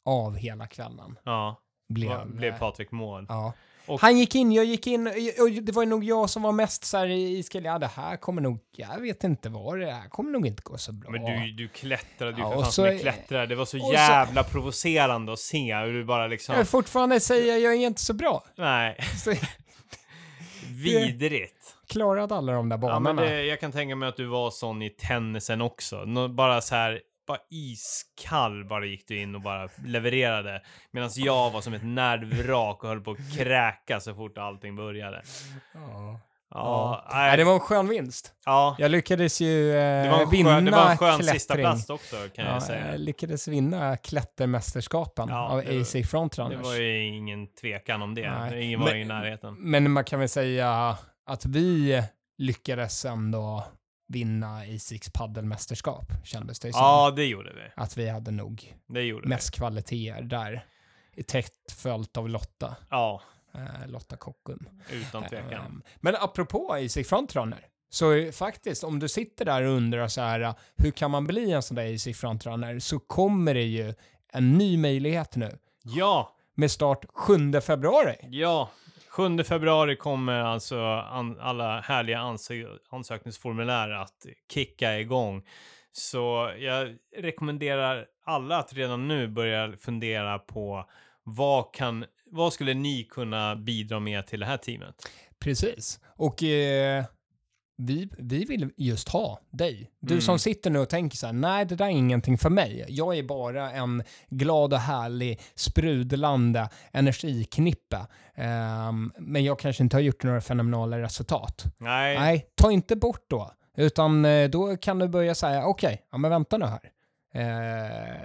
av 0.05 0.35
hela 0.35 0.67
kvällen 0.67 1.17
Ja, 1.23 1.61
blev... 1.87 2.09
blev, 2.25 2.37
blev 2.37 2.59
Patrik 2.59 2.91
mål. 2.91 3.25
Ja. 3.29 3.53
Och- 3.85 4.01
Han 4.01 4.17
gick 4.17 4.35
in, 4.35 4.51
jag 4.51 4.65
gick 4.65 4.87
in, 4.87 5.07
och 5.39 5.51
det 5.63 5.71
var 5.71 5.85
nog 5.85 6.03
jag 6.03 6.29
som 6.29 6.41
var 6.41 6.51
mest 6.51 6.83
så 6.85 6.97
här 6.97 7.07
i 7.07 7.43
skall 7.43 7.63
ja 7.63 7.79
det 7.79 7.87
här 7.87 8.17
kommer 8.17 8.41
nog, 8.41 8.59
jag 8.75 8.99
vet 9.01 9.23
inte 9.23 9.49
vad 9.49 9.79
det 9.79 9.91
här 9.91 10.09
kommer 10.09 10.31
nog 10.31 10.47
inte 10.47 10.61
gå 10.65 10.77
så 10.77 10.91
bra. 10.91 11.11
Men 11.11 11.23
du, 11.25 11.51
du 11.51 11.67
klättrade 11.67 12.31
ju 12.37 12.43
Ja, 12.43 12.51
för 12.53 12.61
fan 12.61 12.71
som 12.71 12.99
klättrare. 12.99 13.45
Det 13.45 13.55
var 13.55 13.65
så 13.65 13.77
och 13.77 13.85
så- 13.87 13.93
jävla 13.93 14.43
provocerande 14.43 15.33
att 15.33 15.39
se 15.39 15.75
hur 15.75 15.93
du 15.93 16.03
bara 16.05 16.27
liksom... 16.27 16.55
Jag 16.55 16.67
fortfarande 16.67 17.19
säger 17.19 17.57
jag 17.57 17.73
är 17.73 17.87
inte 17.87 18.01
så 18.01 18.13
bra. 18.13 18.43
Nej, 18.55 18.97
Så 19.23 19.33
vidrigt. 20.71 21.75
klarade 21.89 22.35
alla 22.35 22.51
de 22.53 22.69
där 22.69 22.75
Ja, 22.75 22.79
banorna. 22.79 23.13
men 23.13 23.15
det, 23.15 23.43
jag 23.43 23.59
kan 23.59 23.71
tänka 23.71 23.95
mig 23.95 24.09
att 24.09 24.17
du 24.17 24.25
var 24.25 24.51
sån 24.51 24.81
i 24.81 24.89
tennisen 24.89 25.61
också. 25.61 26.05
Bara 26.29 26.61
så 26.61 26.75
här, 26.75 27.01
bara 27.27 27.37
iskall 27.49 28.65
bara 28.65 28.85
gick 28.85 29.07
du 29.07 29.21
in 29.21 29.35
och 29.35 29.41
bara 29.41 29.69
levererade. 29.85 30.61
Medan 30.91 31.09
jag 31.15 31.51
var 31.51 31.61
som 31.61 31.73
ett 31.73 31.83
nervvrak 31.83 32.83
och 32.83 32.89
höll 32.89 33.01
på 33.01 33.11
att 33.11 33.37
kräka 33.37 33.99
så 33.99 34.15
fort 34.15 34.37
allting 34.37 34.75
började. 34.75 35.21
Ja. 35.73 35.79
Ja, 35.79 36.19
Ja. 36.49 37.07
Nej, 37.11 37.37
det 37.37 37.43
var 37.43 37.53
en 37.53 37.59
skön 37.59 37.87
vinst. 37.87 38.33
ja. 38.45 38.75
Jag 38.79 38.91
lyckades 38.91 39.41
ju 39.41 39.71
eh, 39.77 40.03
Det 40.03 40.09
var 40.09 40.21
en 40.21 40.29
vinna 40.29 40.49
skön, 40.49 40.65
det 40.65 40.71
var 40.71 40.91
en 40.91 40.97
skön 40.97 41.15
klättring. 41.19 41.33
sista 41.39 41.55
plats 41.55 41.89
också 41.89 42.15
kan 42.35 42.45
Ja, 42.45 42.51
jag 42.53 42.63
säga. 42.63 42.91
jag 42.91 42.99
lyckades 42.99 43.47
vinna 43.47 43.97
klättermästerskapen 43.97 45.29
Ja, 45.29 45.47
av 45.49 45.57
det 45.65 45.81
AC 45.81 45.91
Det 45.93 46.03
Frontrunners. 46.03 46.63
var 46.65 46.73
ju 46.75 47.03
ingen 47.03 47.47
tvekan 47.53 48.01
om 48.01 48.15
det. 48.15 48.31
Nej. 48.31 48.63
Ingen 48.63 48.79
var 48.79 48.87
Men- 48.87 48.97
i 48.97 49.05
närheten. 49.05 49.55
Men 49.59 49.91
man 49.91 50.03
kan 50.03 50.19
väl 50.19 50.29
säga 50.29 50.97
att 51.25 51.45
vi 51.45 52.03
lyckades 52.37 53.05
ändå 53.05 53.63
vinna 54.07 54.61
Asics 54.75 55.09
paddelmästerskap, 55.13 56.05
kändes 56.23 56.59
det 56.59 56.71
som. 56.71 56.81
Ja, 56.81 57.11
det 57.15 57.25
gjorde 57.25 57.53
vi. 57.53 57.61
Att 57.75 57.97
vi 57.97 58.09
hade 58.09 58.31
nog 58.31 58.73
mest 59.23 59.51
kvaliteter 59.51 60.21
där. 60.21 60.65
Tätt 61.27 61.71
följt 61.71 62.17
av 62.17 62.29
Lotta, 62.29 62.75
vi. 62.79 62.85
Ja, 62.89 63.21
eh, 63.53 63.87
Lotta 63.87 64.17
Kockum. 64.17 64.69
utan 64.91 65.23
tvekan. 65.29 65.65
Ehm, 65.65 65.81
Men 65.95 66.15
apropå 66.15 66.73
Asic 66.73 67.09
Frontrunner, 67.09 67.65
så 67.89 68.09
är 68.11 68.31
faktiskt 68.31 68.83
om 68.83 68.99
du 68.99 69.07
sitter 69.09 69.45
där 69.45 69.61
och 69.63 69.71
undrar 69.73 70.07
så 70.07 70.21
här, 70.21 70.53
hur 70.75 70.91
kan 70.91 71.11
man 71.11 71.27
bli 71.27 71.51
en 71.51 71.61
sån 71.63 71.75
där 71.75 71.93
Asic 71.95 72.17
Frontrunner, 72.17 72.79
så 72.79 72.99
kommer 72.99 73.53
det 73.53 73.63
ju 73.63 73.93
en 74.33 74.57
ny 74.57 74.77
möjlighet 74.77 75.35
nu 75.35 75.57
Ja, 75.83 76.35
med 76.55 76.71
start 76.71 77.05
7 77.13 77.61
februari. 77.61 78.15
ja. 78.29 78.69
7 79.17 79.43
februari 79.43 79.95
kommer 79.95 80.39
alltså 80.39 80.81
an, 80.83 81.39
alla 81.39 81.81
härliga 81.81 82.19
ansö 82.19 82.65
ansökningsformulär 82.89 83.89
att 83.89 84.25
kicka 84.53 84.99
igång. 84.99 85.43
Så 85.91 86.51
jag 86.59 86.95
rekommenderar 87.17 88.05
alla 88.25 88.57
att 88.57 88.73
redan 88.73 89.07
nu 89.07 89.27
börja 89.27 89.77
fundera 89.77 90.39
på 90.39 90.89
vad 91.23 91.73
kan, 91.73 92.05
vad 92.31 92.53
skulle 92.53 92.73
ni 92.73 93.03
kunna 93.03 93.55
bidra 93.55 93.99
med 93.99 94.27
till 94.27 94.39
det 94.39 94.45
här 94.45 94.57
teamet? 94.57 94.95
Precis. 95.39 95.99
Och 96.15 96.43
eh, 96.43 97.05
vi, 97.77 98.09
vi 98.17 98.45
vill 98.45 98.69
just 98.77 99.09
ha 99.09 99.39
dig. 99.51 99.91
Du 99.99 100.13
Mm. 100.13 100.21
som 100.21 100.39
sitter 100.39 100.69
nu 100.69 100.79
och 100.79 100.89
tänker 100.89 101.17
så 101.17 101.25
här, 101.25 101.33
nej 101.33 101.65
det 101.65 101.75
där 101.75 101.85
är 101.85 101.89
ingenting 101.89 102.37
för 102.37 102.49
mig. 102.49 102.85
Jag 102.87 103.17
är 103.17 103.23
bara 103.23 103.71
en 103.71 104.03
glad 104.29 104.73
och 104.73 104.79
härlig, 104.79 105.39
sprudlande 105.55 106.69
energiknippe. 106.91 107.97
Ehm, 108.35 109.11
men 109.19 109.43
jag 109.43 109.59
kanske 109.59 109.83
inte 109.83 109.95
har 109.95 110.01
gjort 110.01 110.23
några 110.23 110.41
fenomenala 110.41 110.99
resultat. 110.99 111.63
Nej, 111.77 112.19
Nej, 112.19 112.45
ta 112.55 112.71
inte 112.71 112.95
bort 112.95 113.25
då. 113.29 113.51
Utan 113.77 114.25
eh, 114.25 114.49
då 114.49 114.77
kan 114.77 114.99
du 114.99 115.07
börja 115.07 115.35
säga, 115.35 115.65
okej, 115.65 116.01
ja 116.11 116.17
men 116.17 116.31
vänta 116.31 116.57
nu 116.57 116.65
här. 116.65 116.79
Eh, 117.37 117.45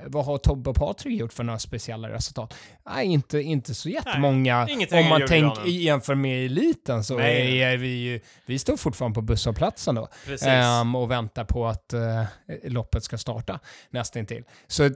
vad 0.07 0.25
har 0.25 0.39
Tobbe 0.39 0.71
och 0.71 0.77
Patrik 0.77 1.21
gjort 1.21 1.33
för 1.33 1.45
några 1.45 1.59
speciella 1.59 2.11
resultat? 2.11 2.55
Nej, 2.87 3.07
inte, 3.07 3.41
inte 3.41 3.75
så 3.75 3.89
jättemånga. 3.89 4.67
inget 4.71 4.93
Om 4.93 5.09
man 5.09 5.27
tänker 5.27 5.67
jämför 5.67 6.15
med 6.15 6.47
eliten 6.47 7.05
så 7.05 7.17
Nej. 7.17 7.63
är 7.63 7.77
vi 7.77 7.89
ju, 7.89 8.21
vi 8.47 8.59
står 8.59 8.77
fortfarande 8.77 9.15
på 9.15 9.21
busshållplatsen 9.23 9.95
då. 9.95 10.09
Ehm, 10.47 10.95
och 10.95 11.11
väntar 11.11 11.45
på 11.45 11.67
att 11.67 11.93
eh, 11.93 12.25
loppet 12.65 13.05
ska 13.05 13.19
starta 13.19 13.61
nästintill. 13.91 14.45
Så 14.67 14.85
eh, 14.85 14.91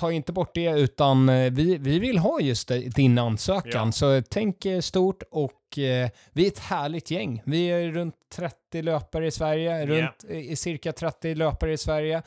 ta 0.00 0.12
inte 0.12 0.32
bort 0.32 0.54
det, 0.54 0.70
utan 0.70 1.28
eh, 1.28 1.52
vi, 1.52 1.78
vi 1.78 1.98
vill 1.98 2.18
ha 2.18 2.40
just 2.40 2.70
din 2.96 3.18
ansökan. 3.18 3.86
Ja. 3.86 3.92
Så 3.92 4.22
tänk 4.30 4.66
eh, 4.66 4.80
stort 4.80 5.22
och 5.30 5.78
eh, 5.78 6.10
vi 6.32 6.44
är 6.44 6.48
ett 6.48 6.58
härligt 6.58 7.10
gäng. 7.10 7.42
Vi 7.46 7.66
är 7.66 7.90
runt 7.90 8.14
30 8.34 8.82
löpare 8.82 9.26
i 9.26 9.30
Sverige, 9.30 9.86
runt 9.86 10.24
eh, 10.28 10.38
i 10.38 10.56
cirka 10.56 10.92
30 10.92 11.34
löpare 11.34 11.72
i 11.72 11.78
Sverige. 11.78 12.22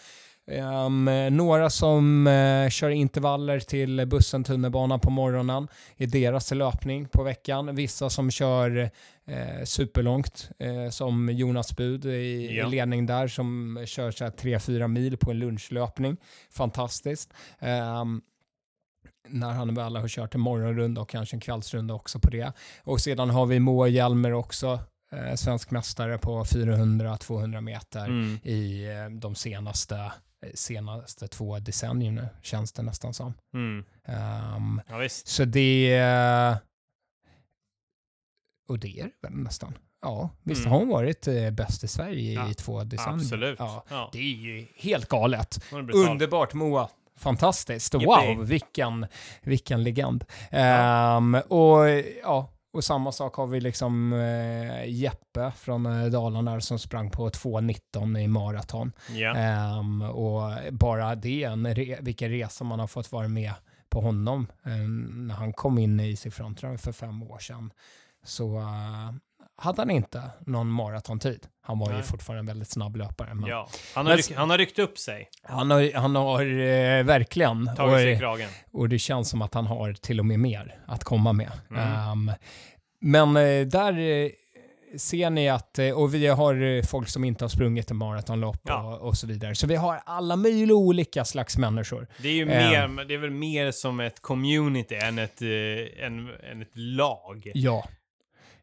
Ehm, 0.51 1.09
några 1.37 1.69
som 1.69 2.27
eh, 2.27 2.69
kör 2.69 2.89
intervaller 2.89 3.59
till 3.59 4.05
bussen, 4.07 4.43
tunnelbanan 4.43 4.99
på 4.99 5.09
morgonen 5.09 5.67
i 5.97 6.05
deras 6.05 6.51
löpning 6.51 7.07
på 7.07 7.23
veckan. 7.23 7.75
Vissa 7.75 8.09
som 8.09 8.31
kör 8.31 8.89
eh, 9.25 9.63
superlångt, 9.65 10.49
eh, 10.59 10.89
som 10.89 11.29
Jonas 11.29 11.75
Bud 11.75 12.05
i, 12.05 12.47
Ja. 12.57 12.67
i 12.67 12.69
ledning 12.71 13.05
där, 13.05 13.27
som 13.27 13.79
kör 13.87 14.11
så 14.11 14.23
här 14.23 14.31
3-4 14.31 14.87
mil 14.87 15.17
på 15.17 15.31
en 15.31 15.39
lunchlöpning. 15.39 16.17
Fantastiskt. 16.51 17.33
Ehm, 17.59 18.21
när 19.27 19.51
han 19.51 19.73
väl 19.75 19.95
har 19.95 20.07
kört 20.07 20.35
en 20.35 20.41
morgonrunda 20.41 21.01
och 21.01 21.09
kanske 21.09 21.35
en 21.35 21.39
kvällsrunda 21.39 21.93
också 21.93 22.19
på 22.19 22.29
det. 22.29 22.53
Och 22.83 23.01
sedan 23.01 23.29
har 23.29 23.45
vi 23.45 23.59
Moa 23.59 23.87
Hjelmer 23.87 24.33
också, 24.33 24.79
eh, 25.11 25.35
svensk 25.35 25.71
mästare 25.71 26.17
på 26.17 26.43
400-200 26.45 27.61
meter 27.61 28.05
Mm. 28.05 28.39
i 28.43 28.85
eh, 28.91 29.09
de 29.19 29.35
senaste, 29.35 30.11
senaste 30.53 31.27
två 31.27 31.59
decennierna, 31.59 32.29
känns 32.41 32.71
det 32.73 32.81
nästan 32.81 33.13
som. 33.13 33.33
Mm. 33.53 33.85
Ehm, 34.05 34.81
Ja, 34.89 34.97
visst. 34.97 35.27
så 35.27 35.45
det... 35.45 35.93
eh, 35.95 36.55
Och 38.67 38.79
det 38.79 38.99
är 38.99 39.03
det 39.03 39.27
väl 39.27 39.31
nästan. 39.37 39.77
Ja, 40.01 40.29
visst 40.43 40.61
Mm. 40.61 40.71
har 40.71 40.79
hon 40.79 40.87
varit 40.89 41.27
eh, 41.27 41.49
bäst 41.51 41.83
i 41.83 41.87
Sverige 41.87 42.31
i 42.31 42.33
Ja, 42.33 42.53
två 42.57 42.83
decennier. 42.83 43.15
Absolut. 43.19 43.59
Ja, 43.59 43.83
Ja. 43.89 44.09
det 44.13 44.19
är 44.19 44.35
ju 44.35 44.65
helt 44.75 45.07
galet. 45.09 45.63
Underbart 46.09 46.53
Moa. 46.53 46.89
Fantastiskt. 47.17 47.93
Wow, 47.93 48.45
vilken, 48.45 49.05
vilken 49.41 49.83
legend. 49.83 50.25
Ehm, 50.51 51.35
och 51.35 51.89
ja, 52.23 52.52
och 52.73 52.83
samma 52.83 53.11
sak 53.11 53.35
har 53.35 53.47
vi 53.47 53.61
liksom 53.61 54.13
eh, 54.13 54.85
Jeppe 54.89 55.51
från 55.57 55.85
eh, 55.85 56.05
Dalarna 56.05 56.61
som 56.61 56.79
sprang 56.79 57.11
på 57.11 57.29
2.19 57.29 58.19
i 58.19 58.27
maraton. 58.27 58.91
Ja. 59.09 59.35
Ehm, 59.35 60.01
och 60.01 60.51
bara 60.71 61.15
det, 61.15 61.43
en 61.43 61.75
re, 61.75 61.97
vilken 62.01 62.29
resa 62.29 62.63
man 62.63 62.79
har 62.79 62.87
fått 62.87 63.11
vara 63.11 63.27
med 63.27 63.53
på 63.89 64.01
honom 64.01 64.47
eh, 64.65 64.87
när 65.11 65.35
han 65.35 65.53
kom 65.53 65.77
in 65.77 65.99
i 65.99 66.15
sig 66.15 66.31
för 66.31 66.91
fem 66.91 67.23
år 67.23 67.39
sedan. 67.39 67.73
Så 68.23 68.57
eh, 68.57 69.13
hade 69.63 69.81
han 69.81 69.89
inte 69.91 70.21
någon 70.45 70.67
maratontid. 70.71 71.47
Han 71.61 71.79
var 71.79 71.87
ju 71.89 71.93
Nej. 71.93 72.03
fortfarande 72.03 72.39
en 72.39 72.45
väldigt 72.45 72.69
snabb 72.69 72.95
löpare. 72.95 73.33
Men 73.33 73.49
ja. 73.49 73.67
Han, 73.95 74.05
har 74.05 74.11
Men- 74.13 74.17
ryck, 74.17 74.31
han 74.35 74.49
har 74.49 74.57
ryckt 74.57 74.79
upp 74.79 74.97
sig. 74.97 75.29
Han 75.43 75.71
har, 75.71 75.93
han 75.95 76.15
har 76.15 76.41
eh, 76.41 77.03
verkligen, 77.03 77.69
Tagit 77.75 77.95
sig 77.95 78.11
i 78.11 78.15
och, 78.15 78.19
kragen. 78.19 78.49
och 78.73 78.89
det 78.89 78.99
känns 78.99 79.29
som 79.29 79.41
att 79.41 79.53
han 79.53 79.65
har 79.65 79.93
till 79.93 80.19
och 80.19 80.25
med 80.25 80.39
mer 80.39 80.79
att 80.87 81.03
komma 81.03 81.33
med. 81.33 81.51
Mm. 81.69 81.81
Ehm, 81.83 82.31
men 83.01 83.37
eh, 83.37 83.65
där 83.67 83.99
eh, 83.99 84.29
ser 84.97 85.29
ni 85.29 85.49
att, 85.49 85.79
eh, 85.79 85.89
och 85.91 86.13
vi 86.13 86.27
har 86.27 86.61
eh, 86.61 86.83
folk 86.83 87.09
som 87.09 87.23
inte 87.23 87.43
har 87.43 87.49
sprungit 87.49 87.91
en 87.91 87.97
maratonlopp 87.97 88.59
Ja. 88.63 88.83
och, 88.95 89.07
och 89.07 89.17
så 89.17 89.27
vidare. 89.27 89.55
Så 89.55 89.67
vi 89.67 89.75
har 89.75 90.01
alla 90.05 90.35
möjliga 90.35 90.75
olika 90.75 91.25
slags 91.25 91.57
människor. 91.57 92.07
Det 92.17 92.27
är 92.27 92.33
ju 92.33 92.51
Ehm. 92.51 92.95
mer, 92.95 93.05
det 93.05 93.13
är 93.13 93.17
väl 93.17 93.29
mer 93.31 93.71
som 93.71 93.99
ett 93.99 94.21
community 94.21 94.95
än 94.95 95.19
ett, 95.19 95.41
än, 95.41 96.29
än 96.51 96.61
ett 96.61 96.71
lag. 96.77 97.51
Ja. 97.53 97.85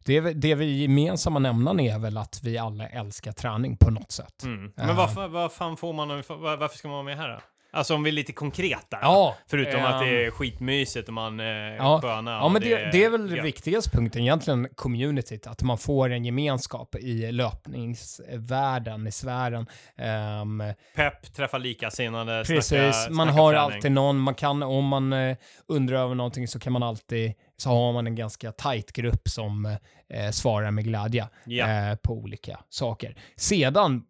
Det, 0.05 0.20
det 0.20 0.55
vi 0.55 0.82
gemensamma 0.82 1.38
nämnaren 1.38 1.80
är 1.80 1.98
väl 1.98 2.16
att 2.16 2.40
vi 2.42 2.59
alla 2.59 2.86
älskar 2.88 3.32
träning 3.32 3.76
på 3.76 3.90
något 3.90 4.12
sätt. 4.12 4.42
Mm. 4.42 4.72
Men 4.76 4.96
vad, 4.96 5.09
fa- 5.11 5.28
vad 5.28 5.53
fan 5.53 5.76
får 5.76 5.92
man, 5.92 6.09
var- 6.09 6.57
varför 6.57 6.78
ska 6.78 6.88
man 6.88 6.94
vara 6.94 7.05
med 7.05 7.16
här 7.16 7.28
då? 7.28 7.40
Alltså 7.72 7.94
om 7.94 8.02
vi 8.02 8.10
är 8.10 8.14
lite 8.14 8.32
konkreta. 8.32 8.98
Ja, 9.02 9.36
Förutom 9.50 9.84
att 9.84 10.02
ehm, 10.02 10.08
det 10.08 10.24
är 10.26 10.30
skitmysigt 10.30 11.08
och 11.08 11.14
man 11.14 11.40
är 11.40 11.76
Ja, 11.76 12.00
sköna. 12.02 12.30
Ja, 12.30 12.48
men 12.48 12.62
det, 12.62 12.68
det 12.92 13.04
är 13.04 13.10
väl 13.10 13.36
gött. 13.36 13.44
viktigaste 13.44 13.90
punkten 13.90 14.22
egentligen, 14.22 14.68
communityt, 14.74 15.46
att 15.46 15.62
man 15.62 15.78
får 15.78 16.10
en 16.10 16.24
gemenskap 16.24 16.94
i 16.94 17.32
löpningsvärlden, 17.32 19.06
i 19.06 19.12
sfären. 19.12 19.66
Ehm, 19.96 20.62
Pepp, 20.96 21.34
träffa 21.34 21.58
likasinnade, 21.58 22.44
precis, 22.46 22.66
snacka, 22.68 23.10
man 23.10 23.26
snacka 23.26 23.40
har 23.42 23.52
träning. 23.52 23.74
alltid 23.76 23.92
någon, 23.92 24.18
man 24.20 24.34
kan, 24.34 24.62
om 24.62 24.84
man 24.86 25.12
eh, 25.12 25.36
undrar 25.68 25.96
över 25.98 26.14
någonting 26.14 26.48
så 26.48 26.58
kan 26.58 26.72
man 26.72 26.82
alltid, 26.82 27.32
så 27.56 27.70
har 27.70 27.92
man 27.92 28.06
en 28.06 28.14
ganska 28.14 28.52
tight 28.52 28.92
grupp 28.92 29.28
som 29.28 29.66
eh, 30.14 30.30
svarar 30.32 30.70
med 30.70 30.84
glädje 30.84 31.28
Ja. 31.44 31.90
eh, 31.90 31.96
på 31.96 32.12
olika 32.14 32.60
saker. 32.68 33.16
Sedan 33.36 34.02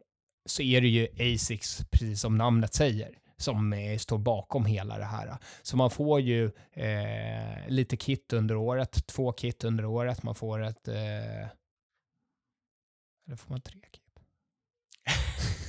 så 0.46 0.62
är 0.62 0.80
det 0.80 0.88
ju 0.88 1.08
ASICS, 1.34 1.80
precis 1.90 2.20
som 2.20 2.38
namnet 2.38 2.74
säger, 2.74 3.08
som 3.41 3.72
eh, 3.72 3.99
står 3.99 4.18
bakom 4.18 4.64
hela 4.64 4.99
det 4.99 5.05
här. 5.05 5.36
Så 5.62 5.76
man 5.76 5.91
får 5.91 6.20
ju 6.20 6.51
eh, 6.72 7.68
lite 7.68 7.97
kit 7.97 8.32
under 8.32 8.57
året, 8.57 9.07
två 9.07 9.32
kit 9.32 9.64
under 9.64 9.84
året, 9.84 10.22
man 10.22 10.34
får 10.34 10.62
ett... 10.62 10.88
Eh, 10.88 11.49
eller 13.26 13.36
får 13.36 13.51
man 13.51 13.61
tre 13.61 13.80
kit? 13.93 14.03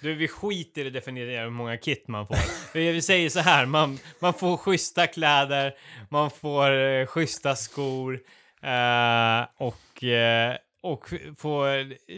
Du, 0.00 0.14
vi 0.14 0.28
skiter 0.28 0.84
i 0.84 0.86
att 0.86 0.92
definiera 0.92 1.42
hur 1.42 1.50
många 1.50 1.76
kit 1.76 2.08
man 2.08 2.26
får. 2.26 2.36
vi, 2.74 2.92
vi 2.92 3.02
säger 3.02 3.30
så 3.30 3.40
här, 3.40 3.66
man, 3.66 3.98
man 4.18 4.34
får 4.34 4.56
schyssta 4.56 5.06
kläder, 5.06 5.74
man 6.08 6.30
får 6.30 6.70
eh, 6.70 7.06
schyssta 7.06 7.56
skor 7.56 8.20
eh, 8.62 9.46
och, 9.56 10.04
eh, 10.04 10.56
och 10.84 11.08
f- 11.12 11.20
får, 11.38 11.66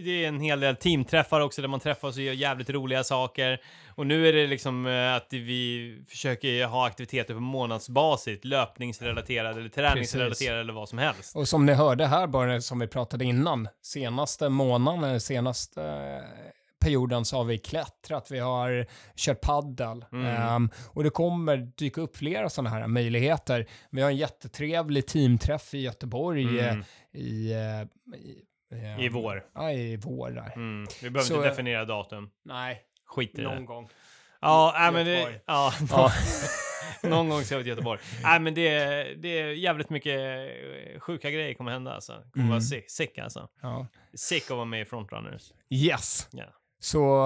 det 0.02 0.24
är 0.24 0.28
en 0.28 0.40
hel 0.40 0.60
del 0.60 0.76
teamträffar 0.76 1.40
också 1.40 1.60
där 1.62 1.68
man 1.68 1.80
träffas 1.80 2.16
och 2.16 2.22
gör 2.22 2.32
jävligt 2.32 2.70
roliga 2.70 3.04
saker. 3.04 3.60
Och 3.94 4.06
nu 4.06 4.28
är 4.28 4.32
det 4.32 4.46
liksom 4.46 4.86
eh, 4.86 5.14
att 5.14 5.26
vi 5.30 6.04
försöker 6.08 6.64
ha 6.66 6.86
aktiviteter 6.86 7.34
på 7.34 7.40
månadsbasis, 7.40 8.40
löpningsrelaterade 8.44 9.60
eller 9.60 9.68
träningsrelaterade 9.68 10.60
eller 10.60 10.72
vad 10.72 10.88
som 10.88 10.98
helst. 10.98 11.36
Och 11.36 11.48
som 11.48 11.66
ni 11.66 11.72
hörde 11.72 12.06
här, 12.06 12.26
bara 12.26 12.60
som 12.60 12.78
vi 12.78 12.86
pratade 12.86 13.24
innan, 13.24 13.68
senaste 13.82 14.48
månaden, 14.48 15.04
eller 15.04 15.18
senaste 15.18 15.82
eh, 15.82 16.52
perioden 16.80 17.24
så 17.24 17.36
har 17.36 17.44
vi 17.44 17.58
klättrat, 17.58 18.30
vi 18.30 18.38
har 18.38 18.86
kört 19.16 19.40
paddel 19.40 20.04
Mm. 20.12 20.26
Ehm, 20.26 20.70
och 20.92 21.04
det 21.04 21.10
kommer 21.10 21.56
dyka 21.56 22.00
upp 22.00 22.16
flera 22.16 22.50
sådana 22.50 22.70
här 22.70 22.86
möjligheter. 22.86 23.66
Vi 23.90 24.02
har 24.02 24.10
en 24.10 24.16
jättetrevlig 24.16 25.06
teamträff 25.06 25.74
i 25.74 25.78
Göteborg 25.78 26.58
eh, 26.60 26.72
Mm, 26.72 26.84
i, 27.14 27.52
eh, 27.52 28.16
i, 28.18 28.42
ehm, 28.72 29.00
I 29.00 29.08
vår. 29.08 29.44
Ja, 29.54 29.70
i 29.72 29.96
vår 29.96 30.30
där. 30.30 30.52
Mm. 30.56 30.86
Vi 31.02 31.10
behöver 31.10 31.28
Så, 31.28 31.34
inte 31.34 31.46
eh, 31.46 31.50
definiera 31.50 31.84
datum. 31.84 32.30
Nej, 32.44 32.82
Skit 33.06 33.30
i 33.38 33.42
det. 33.42 33.42
någon 33.42 33.64
gång. 33.66 33.88
Ja, 34.40 34.74
nej, 34.78 34.92
men 34.92 35.06
det, 35.06 35.40
ja, 35.46 35.72
Ja. 35.90 36.12
någon 37.02 37.28
gång 37.28 37.42
ska 37.42 37.54
jag 37.54 37.62
till 37.64 37.68
Göteborg. 37.70 38.00
Nej, 38.22 38.40
men 38.40 38.54
det, 38.54 38.68
det 39.22 39.38
är 39.40 39.46
jävligt 39.46 39.90
mycket 39.90 40.20
eh, 40.94 41.00
sjuka 41.00 41.30
grejer 41.30 41.54
kommer 41.54 41.70
hända 41.72 41.92
alltså. 41.94 42.12
Det 42.12 42.30
kommer 42.30 42.44
Mm. 42.44 42.48
vara 42.50 42.60
sick, 42.60 42.90
sick 42.90 43.18
alltså. 43.18 43.48
ja. 43.62 43.86
Sick 44.14 44.42
att 44.44 44.50
vara 44.56 44.64
med 44.64 44.80
i 44.80 44.84
Frontrunners. 44.84 45.52
Yes. 45.70 46.28
Ja. 46.32 46.44
Så 46.80 47.24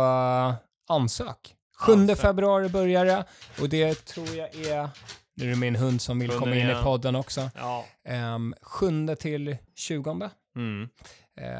uh, 0.48 0.54
ansök. 0.88 1.54
7 1.78 1.92
Ansök. 1.92 2.18
februari 2.18 2.68
börjar 2.68 3.04
det 3.04 3.24
och 3.60 3.68
det 3.68 4.06
tror 4.06 4.28
jag 4.28 4.54
är, 4.54 4.88
nu 5.34 5.44
är 5.46 5.50
det 5.50 5.56
min 5.56 5.76
hund 5.76 6.02
som 6.02 6.18
vill 6.18 6.30
Hunden 6.30 6.40
komma 6.44 6.56
in 6.56 6.66
igen. 6.66 6.80
i 6.80 6.82
podden 6.82 7.16
också. 7.16 7.50
Ja. 7.56 7.84
Um, 8.34 8.54
7 8.62 9.14
till 9.16 9.56
20 9.76 10.30
Mm. 10.56 10.88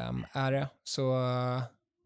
Um, 0.09 0.25
är 0.33 0.51
det. 0.51 0.67
Så 0.83 1.15
uh, 1.15 1.61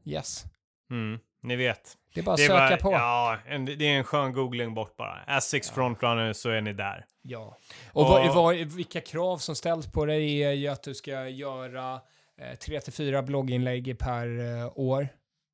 yes, 0.05 0.43
Mm. 0.91 1.19
Ni 1.43 1.55
vet. 1.55 1.97
det 2.13 2.19
är 2.19 2.23
bara 2.23 2.33
att 2.33 2.39
söka 2.39 2.53
bara, 2.57 2.77
på. 2.77 2.91
ja, 2.91 3.37
en, 3.47 3.65
det 3.65 3.73
är 3.85 3.97
en 3.97 4.03
skön 4.03 4.33
googling 4.33 4.73
bort 4.73 4.97
bara. 4.97 5.23
Essex 5.37 5.69
Frontrunners 5.69 6.37
så 6.37 6.49
är 6.49 6.61
ni 6.61 6.73
där. 6.73 7.05
Ja. 7.21 7.57
Och, 7.93 8.01
Och- 8.03 8.09
vad, 8.09 8.35
vad, 8.35 8.55
vilka 8.55 9.01
krav 9.01 9.37
som 9.37 9.55
ställs 9.55 9.91
på 9.91 10.05
dig 10.05 10.43
är 10.43 10.51
ju 10.51 10.67
att 10.67 10.83
du 10.83 10.93
ska 10.95 11.27
göra 11.29 11.93
eh, 12.41 12.57
3-4 12.57 13.21
blogginlägg 13.21 13.99
per 13.99 14.39
eh, 14.59 14.71
år. 14.75 15.07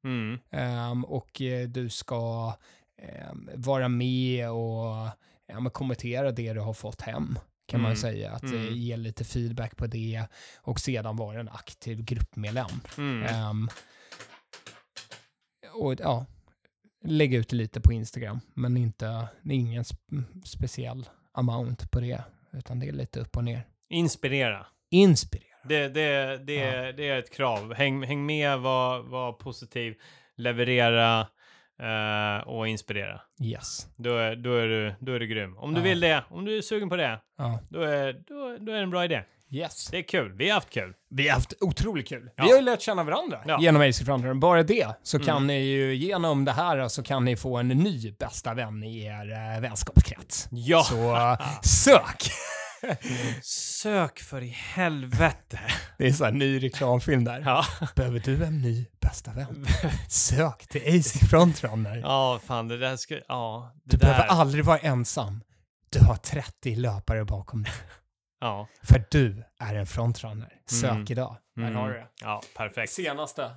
Mm. 0.06 0.40
Ehm, 0.52 1.06
och 1.06 1.42
eh, 1.42 1.68
du 1.68 1.90
ska 1.90 2.54
ehm, 3.02 3.50
vara 3.56 3.88
med 3.88 4.50
och 4.52 5.08
ja, 5.48 5.60
men 5.60 5.72
kommentera 5.72 6.32
det 6.32 6.54
du 6.54 6.60
har 6.60 6.74
fått 6.74 7.02
hem. 7.02 7.40
Kan 7.72 7.82
man 7.82 7.92
Mm. 7.92 7.98
säga. 8.02 8.32
Att 8.32 8.44
eh, 8.44 8.52
Mm. 8.52 8.74
ge 8.74 8.98
lite 8.98 9.24
feedback 9.24 9.78
på 9.78 9.88
det 9.88 10.26
och 10.58 10.80
sedan 10.80 11.16
vara 11.16 11.40
en 11.40 11.50
aktiv 11.50 12.04
gruppmedlem. 12.04 12.70
Mm. 12.98 13.24
Ehm, 13.24 13.70
och 15.74 15.96
ja, 16.00 16.26
lägga 17.04 17.38
ut 17.38 17.52
lite 17.52 17.82
på 17.82 17.94
Instagram. 17.94 18.40
Men 18.54 18.78
inte, 18.78 19.06
det 19.42 19.54
är 19.54 19.58
ingen 19.58 19.84
sp- 19.84 20.44
speciell 20.46 21.10
amount 21.34 21.88
på 21.88 22.00
det. 22.00 22.24
Utan 22.54 22.80
det 22.80 22.88
är 22.88 22.92
lite 22.92 23.20
upp 23.20 23.38
och 23.38 23.44
ner. 23.44 23.68
Inspirera. 23.90 24.66
Inspirera. 24.92 25.46
Det, 25.64 25.88
det, 25.88 26.38
det, 26.38 26.54
Ja. 26.54 26.92
det 26.92 27.10
är 27.10 27.20
ett 27.20 27.32
krav. 27.34 27.74
Häng, 27.74 28.04
häng 28.04 28.26
med, 28.26 28.60
var, 28.60 29.00
var 29.04 29.34
positiv, 29.34 29.96
leverera 30.36 31.28
eh, 31.82 32.48
och 32.48 32.68
inspirera. 32.68 33.22
Yes. 33.44 33.88
Då 33.98 34.18
är, 34.18 34.36
då 34.36 34.56
är, 34.56 34.68
du, 34.68 34.94
då 35.00 35.14
är 35.14 35.20
du 35.20 35.28
grym. 35.28 35.58
Om 35.58 35.74
du 35.74 35.80
Ja. 35.80 35.84
vill 35.84 36.00
det, 36.00 36.24
om 36.30 36.46
du 36.46 36.58
är 36.58 36.62
sugen 36.62 36.90
på 36.90 36.96
det, 36.96 37.20
Ja. 37.38 37.60
då 37.70 37.82
är, 37.82 38.14
då, 38.14 38.58
då 38.66 38.72
är 38.72 38.76
det 38.76 38.84
en 38.84 38.90
bra 38.90 39.06
idé. 39.06 39.24
Yes. 39.54 39.88
Det 39.92 39.98
är 39.98 40.02
kul. 40.04 40.34
Vi 40.34 40.48
har 40.50 40.56
haft 40.56 40.70
kul. 40.70 40.94
Vi 41.10 41.28
har 41.28 41.36
haft 41.36 41.54
otroligt 41.62 42.08
kul. 42.08 42.30
Ja. 42.36 42.44
Vi 42.44 42.50
har 42.50 42.58
ju 42.58 42.64
lärt 42.66 42.82
känna 42.82 43.04
varandra 43.04 43.40
Ja. 43.46 43.58
genom 43.62 43.82
Ace 43.82 44.06
Frontrunners. 44.06 44.42
Bara 44.42 44.64
det 44.64 44.88
så 45.04 45.20
kan 45.20 45.30
Mm. 45.38 45.48
ni 45.48 45.60
ju 45.60 45.96
genom 45.96 46.46
det 46.46 46.52
här 46.52 46.88
så 46.88 47.04
kan 47.04 47.26
ni 47.26 47.36
få 47.36 47.58
en 47.58 47.68
ny 47.68 48.12
bästa 48.20 48.54
vän 48.54 48.84
i 48.84 49.04
er 49.06 49.56
äh, 49.56 49.62
vänskapskrets. 49.62 50.48
Ja! 50.52 50.84
Så 50.84 51.38
sök! 51.68 52.32
Sök 53.42 54.20
för 54.20 54.42
i 54.44 54.48
helvete. 54.48 55.60
Det 55.98 56.08
är 56.08 56.12
så 56.12 56.26
här 56.26 56.32
ny 56.32 56.64
reklamfilm 56.64 57.24
där. 57.24 57.42
Ja, 57.46 57.66
Behöver 57.96 58.20
du 58.20 58.44
en 58.44 58.62
ny 58.62 58.86
bästa 59.02 59.32
vän? 59.32 59.66
Sök 60.10 60.68
till 60.68 61.00
Ace 61.00 61.20
Frontrunner. 61.30 61.98
ja 61.98 62.40
fan 62.46 62.68
det 62.68 62.78
där 62.78 62.96
ska... 62.98 63.20
Ja, 63.28 63.72
det 63.84 63.92
Du 63.92 63.98
där. 63.98 64.08
behöver 64.08 64.24
aldrig 64.30 64.66
vara 64.66 64.78
ensam. 64.78 65.42
Du 65.90 66.00
har 66.00 66.16
30 66.16 66.76
löpare 66.76 67.26
bakom 67.26 67.64
dig. 67.64 67.74
Ja. 68.40 68.68
För 68.84 69.04
du 69.12 69.44
är 69.60 69.76
en 69.76 69.86
frontrunner. 69.88 70.50
Sök 70.70 70.90
Mm. 70.92 71.06
idag. 71.10 71.38
Där 71.56 71.64
Mm. 71.64 71.76
har 71.76 71.88
du 71.90 71.94
det. 71.94 72.08
Ja, 72.22 72.42
perfekt. 72.58 72.94
Senaste. 72.94 73.52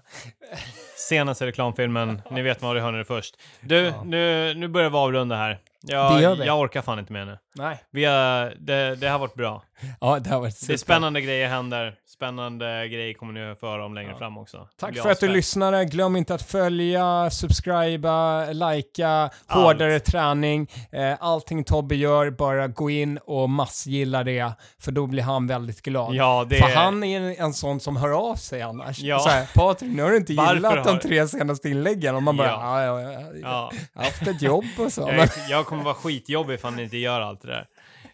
Senaste 1.09 1.47
reklamfilmen. 1.47 2.23
Ni 2.31 2.43
vet 2.43 2.63
vad 2.63 2.77
det 2.77 2.83
hörde 2.83 2.99
det 2.99 3.05
först. 3.05 3.37
Du, 3.61 3.77
Ja. 3.77 4.03
nu, 4.05 4.55
nu 4.55 4.69
börjar 4.69 4.91
vi 4.91 4.97
avrunda 4.97 5.37
här. 5.37 5.61
Jag, 5.87 6.17
Det 6.17 6.23
gör 6.23 6.37
vi. 6.37 6.47
jag 6.47 6.61
orkar 6.61 6.83
fan 6.83 6.99
inte 6.99 7.13
mer 7.13 7.25
nu. 7.25 7.39
Nej. 7.55 7.79
Vi 7.91 8.05
har, 8.05 8.55
det, 8.59 8.95
det 8.97 9.09
har 9.09 9.19
varit 9.19 9.35
bra. 9.35 9.63
Ja, 10.01 10.19
det 10.19 10.31
har 10.31 10.41
varit 10.41 10.61
Det 10.61 10.65
är 10.65 10.67
super. 10.67 10.77
spännande 10.77 11.21
grejer 11.21 11.49
händer. 11.49 11.95
Spännande 12.07 12.89
grejer 12.89 13.15
kommer 13.15 13.33
ni 13.33 13.51
att 13.51 13.61
få 13.61 13.67
höra 13.71 13.85
om 13.85 13.95
längre 13.95 14.11
Ja. 14.11 14.19
fram 14.19 14.39
också. 14.39 14.69
Tack 14.81 14.97
för 14.99 15.11
att 15.11 15.21
du 15.21 15.29
lyssnade. 15.29 15.85
Glöm 15.85 16.17
inte 16.17 16.35
att 16.35 16.43
följa, 16.43 17.31
subscriba, 17.31 18.45
likea, 18.53 19.31
hårdare 19.49 20.01
träning. 20.01 20.67
Eh, 20.93 21.13
allting 21.21 21.65
Tobbe 21.65 21.95
gör, 21.95 22.31
bara 22.31 22.69
gå 22.69 22.91
in 22.91 23.19
och 23.19 23.51
massgilla 23.51 24.25
det, 24.25 24.53
för 24.81 24.93
då 24.93 25.07
blir 25.07 25.23
han 25.23 25.47
väldigt 25.47 25.83
glad. 25.83 26.15
Ja, 26.15 26.47
det 26.49 26.57
För 26.57 26.69
han 26.77 27.05
är 27.05 27.21
en, 27.21 27.37
en 27.39 27.55
sån 27.55 27.81
som 27.81 27.97
hör 27.97 28.31
av 28.31 28.35
sig 28.37 28.63
annars. 28.63 28.99
Ja. 28.99 29.19
Så 29.19 29.29
här, 29.29 29.47
Patrik, 29.55 29.97
nu 29.97 30.03
har 30.03 30.11
du 30.11 30.17
inte 30.17 30.35
Varför 30.35 30.55
gillat 30.55 30.85
de 30.85 30.91
har- 30.91 30.99
tre 30.99 31.29
senaste 31.29 31.69
inläggen. 31.69 32.15
Och 32.15 32.23
man 32.23 32.37
bara, 32.37 32.49
Ja. 32.49 32.83
ja, 32.83 33.01
ja, 33.01 33.13
ja, 33.13 33.21
ja. 33.21 33.31
Ja, 33.43 33.71
jag 33.95 34.01
har 34.01 34.05
haft 34.05 34.27
ett 34.27 34.43
jobb 34.43 34.65
och 34.79 34.93
så. 34.93 35.01
jag, 35.17 35.29
jag 35.49 35.67
kommer 35.75 35.85
vara 35.85 35.95
skitjobbig 35.95 36.55
ifall 36.55 36.75
ni 36.75 36.83
inte 36.83 36.97
gör 36.97 37.21
allt 37.21 37.43
det 37.43 37.49
där. 37.49 37.67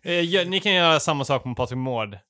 Eh, 0.02 0.48
ni 0.48 0.60
kan 0.60 0.72
göra 0.74 1.00
samma 1.00 1.24
sak 1.24 1.44
med 1.44 1.56
Patrik 1.56 1.76
Mård. 1.78 2.14
Eh, 2.14 2.20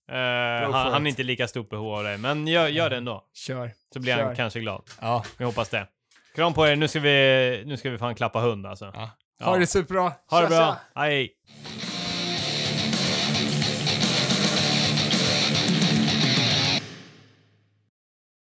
han, 0.73 0.73
han 0.73 1.07
är 1.07 1.11
inte 1.11 1.23
lika 1.23 1.49
stort 1.49 1.71
behov 1.71 1.95
av 1.95 2.05
det, 2.05 2.19
men 2.19 2.47
gör, 2.47 2.69
gör 2.69 2.91
det 2.91 2.97
ändå. 2.97 3.25
kör. 3.35 3.71
Så 3.93 4.01
blir 4.01 4.17
Kör. 4.17 4.25
han 4.25 4.37
kanske 4.37 4.61
glad. 4.61 4.83
Ja. 5.01 5.25
Vi 5.37 5.45
hoppas 5.45 5.69
det. 5.69 5.87
Kram 6.35 6.55
på 6.55 6.67
er, 6.67 6.77
nu 6.77 6.89
ska 6.89 7.01
vi, 7.01 7.63
nu 7.67 7.77
ska 7.77 7.91
vi 7.91 7.99
fan 7.99 8.15
klappa 8.15 8.41
hund 8.41 8.67
alltså. 8.67 8.91
Ja. 8.95 9.11
Ja. 9.39 9.47
Ha 9.47 9.57
det 9.59 9.67
superbra. 9.67 10.13
Ha 10.31 10.41
det 10.41 10.49
bra, 10.49 10.77
hej! 10.95 11.35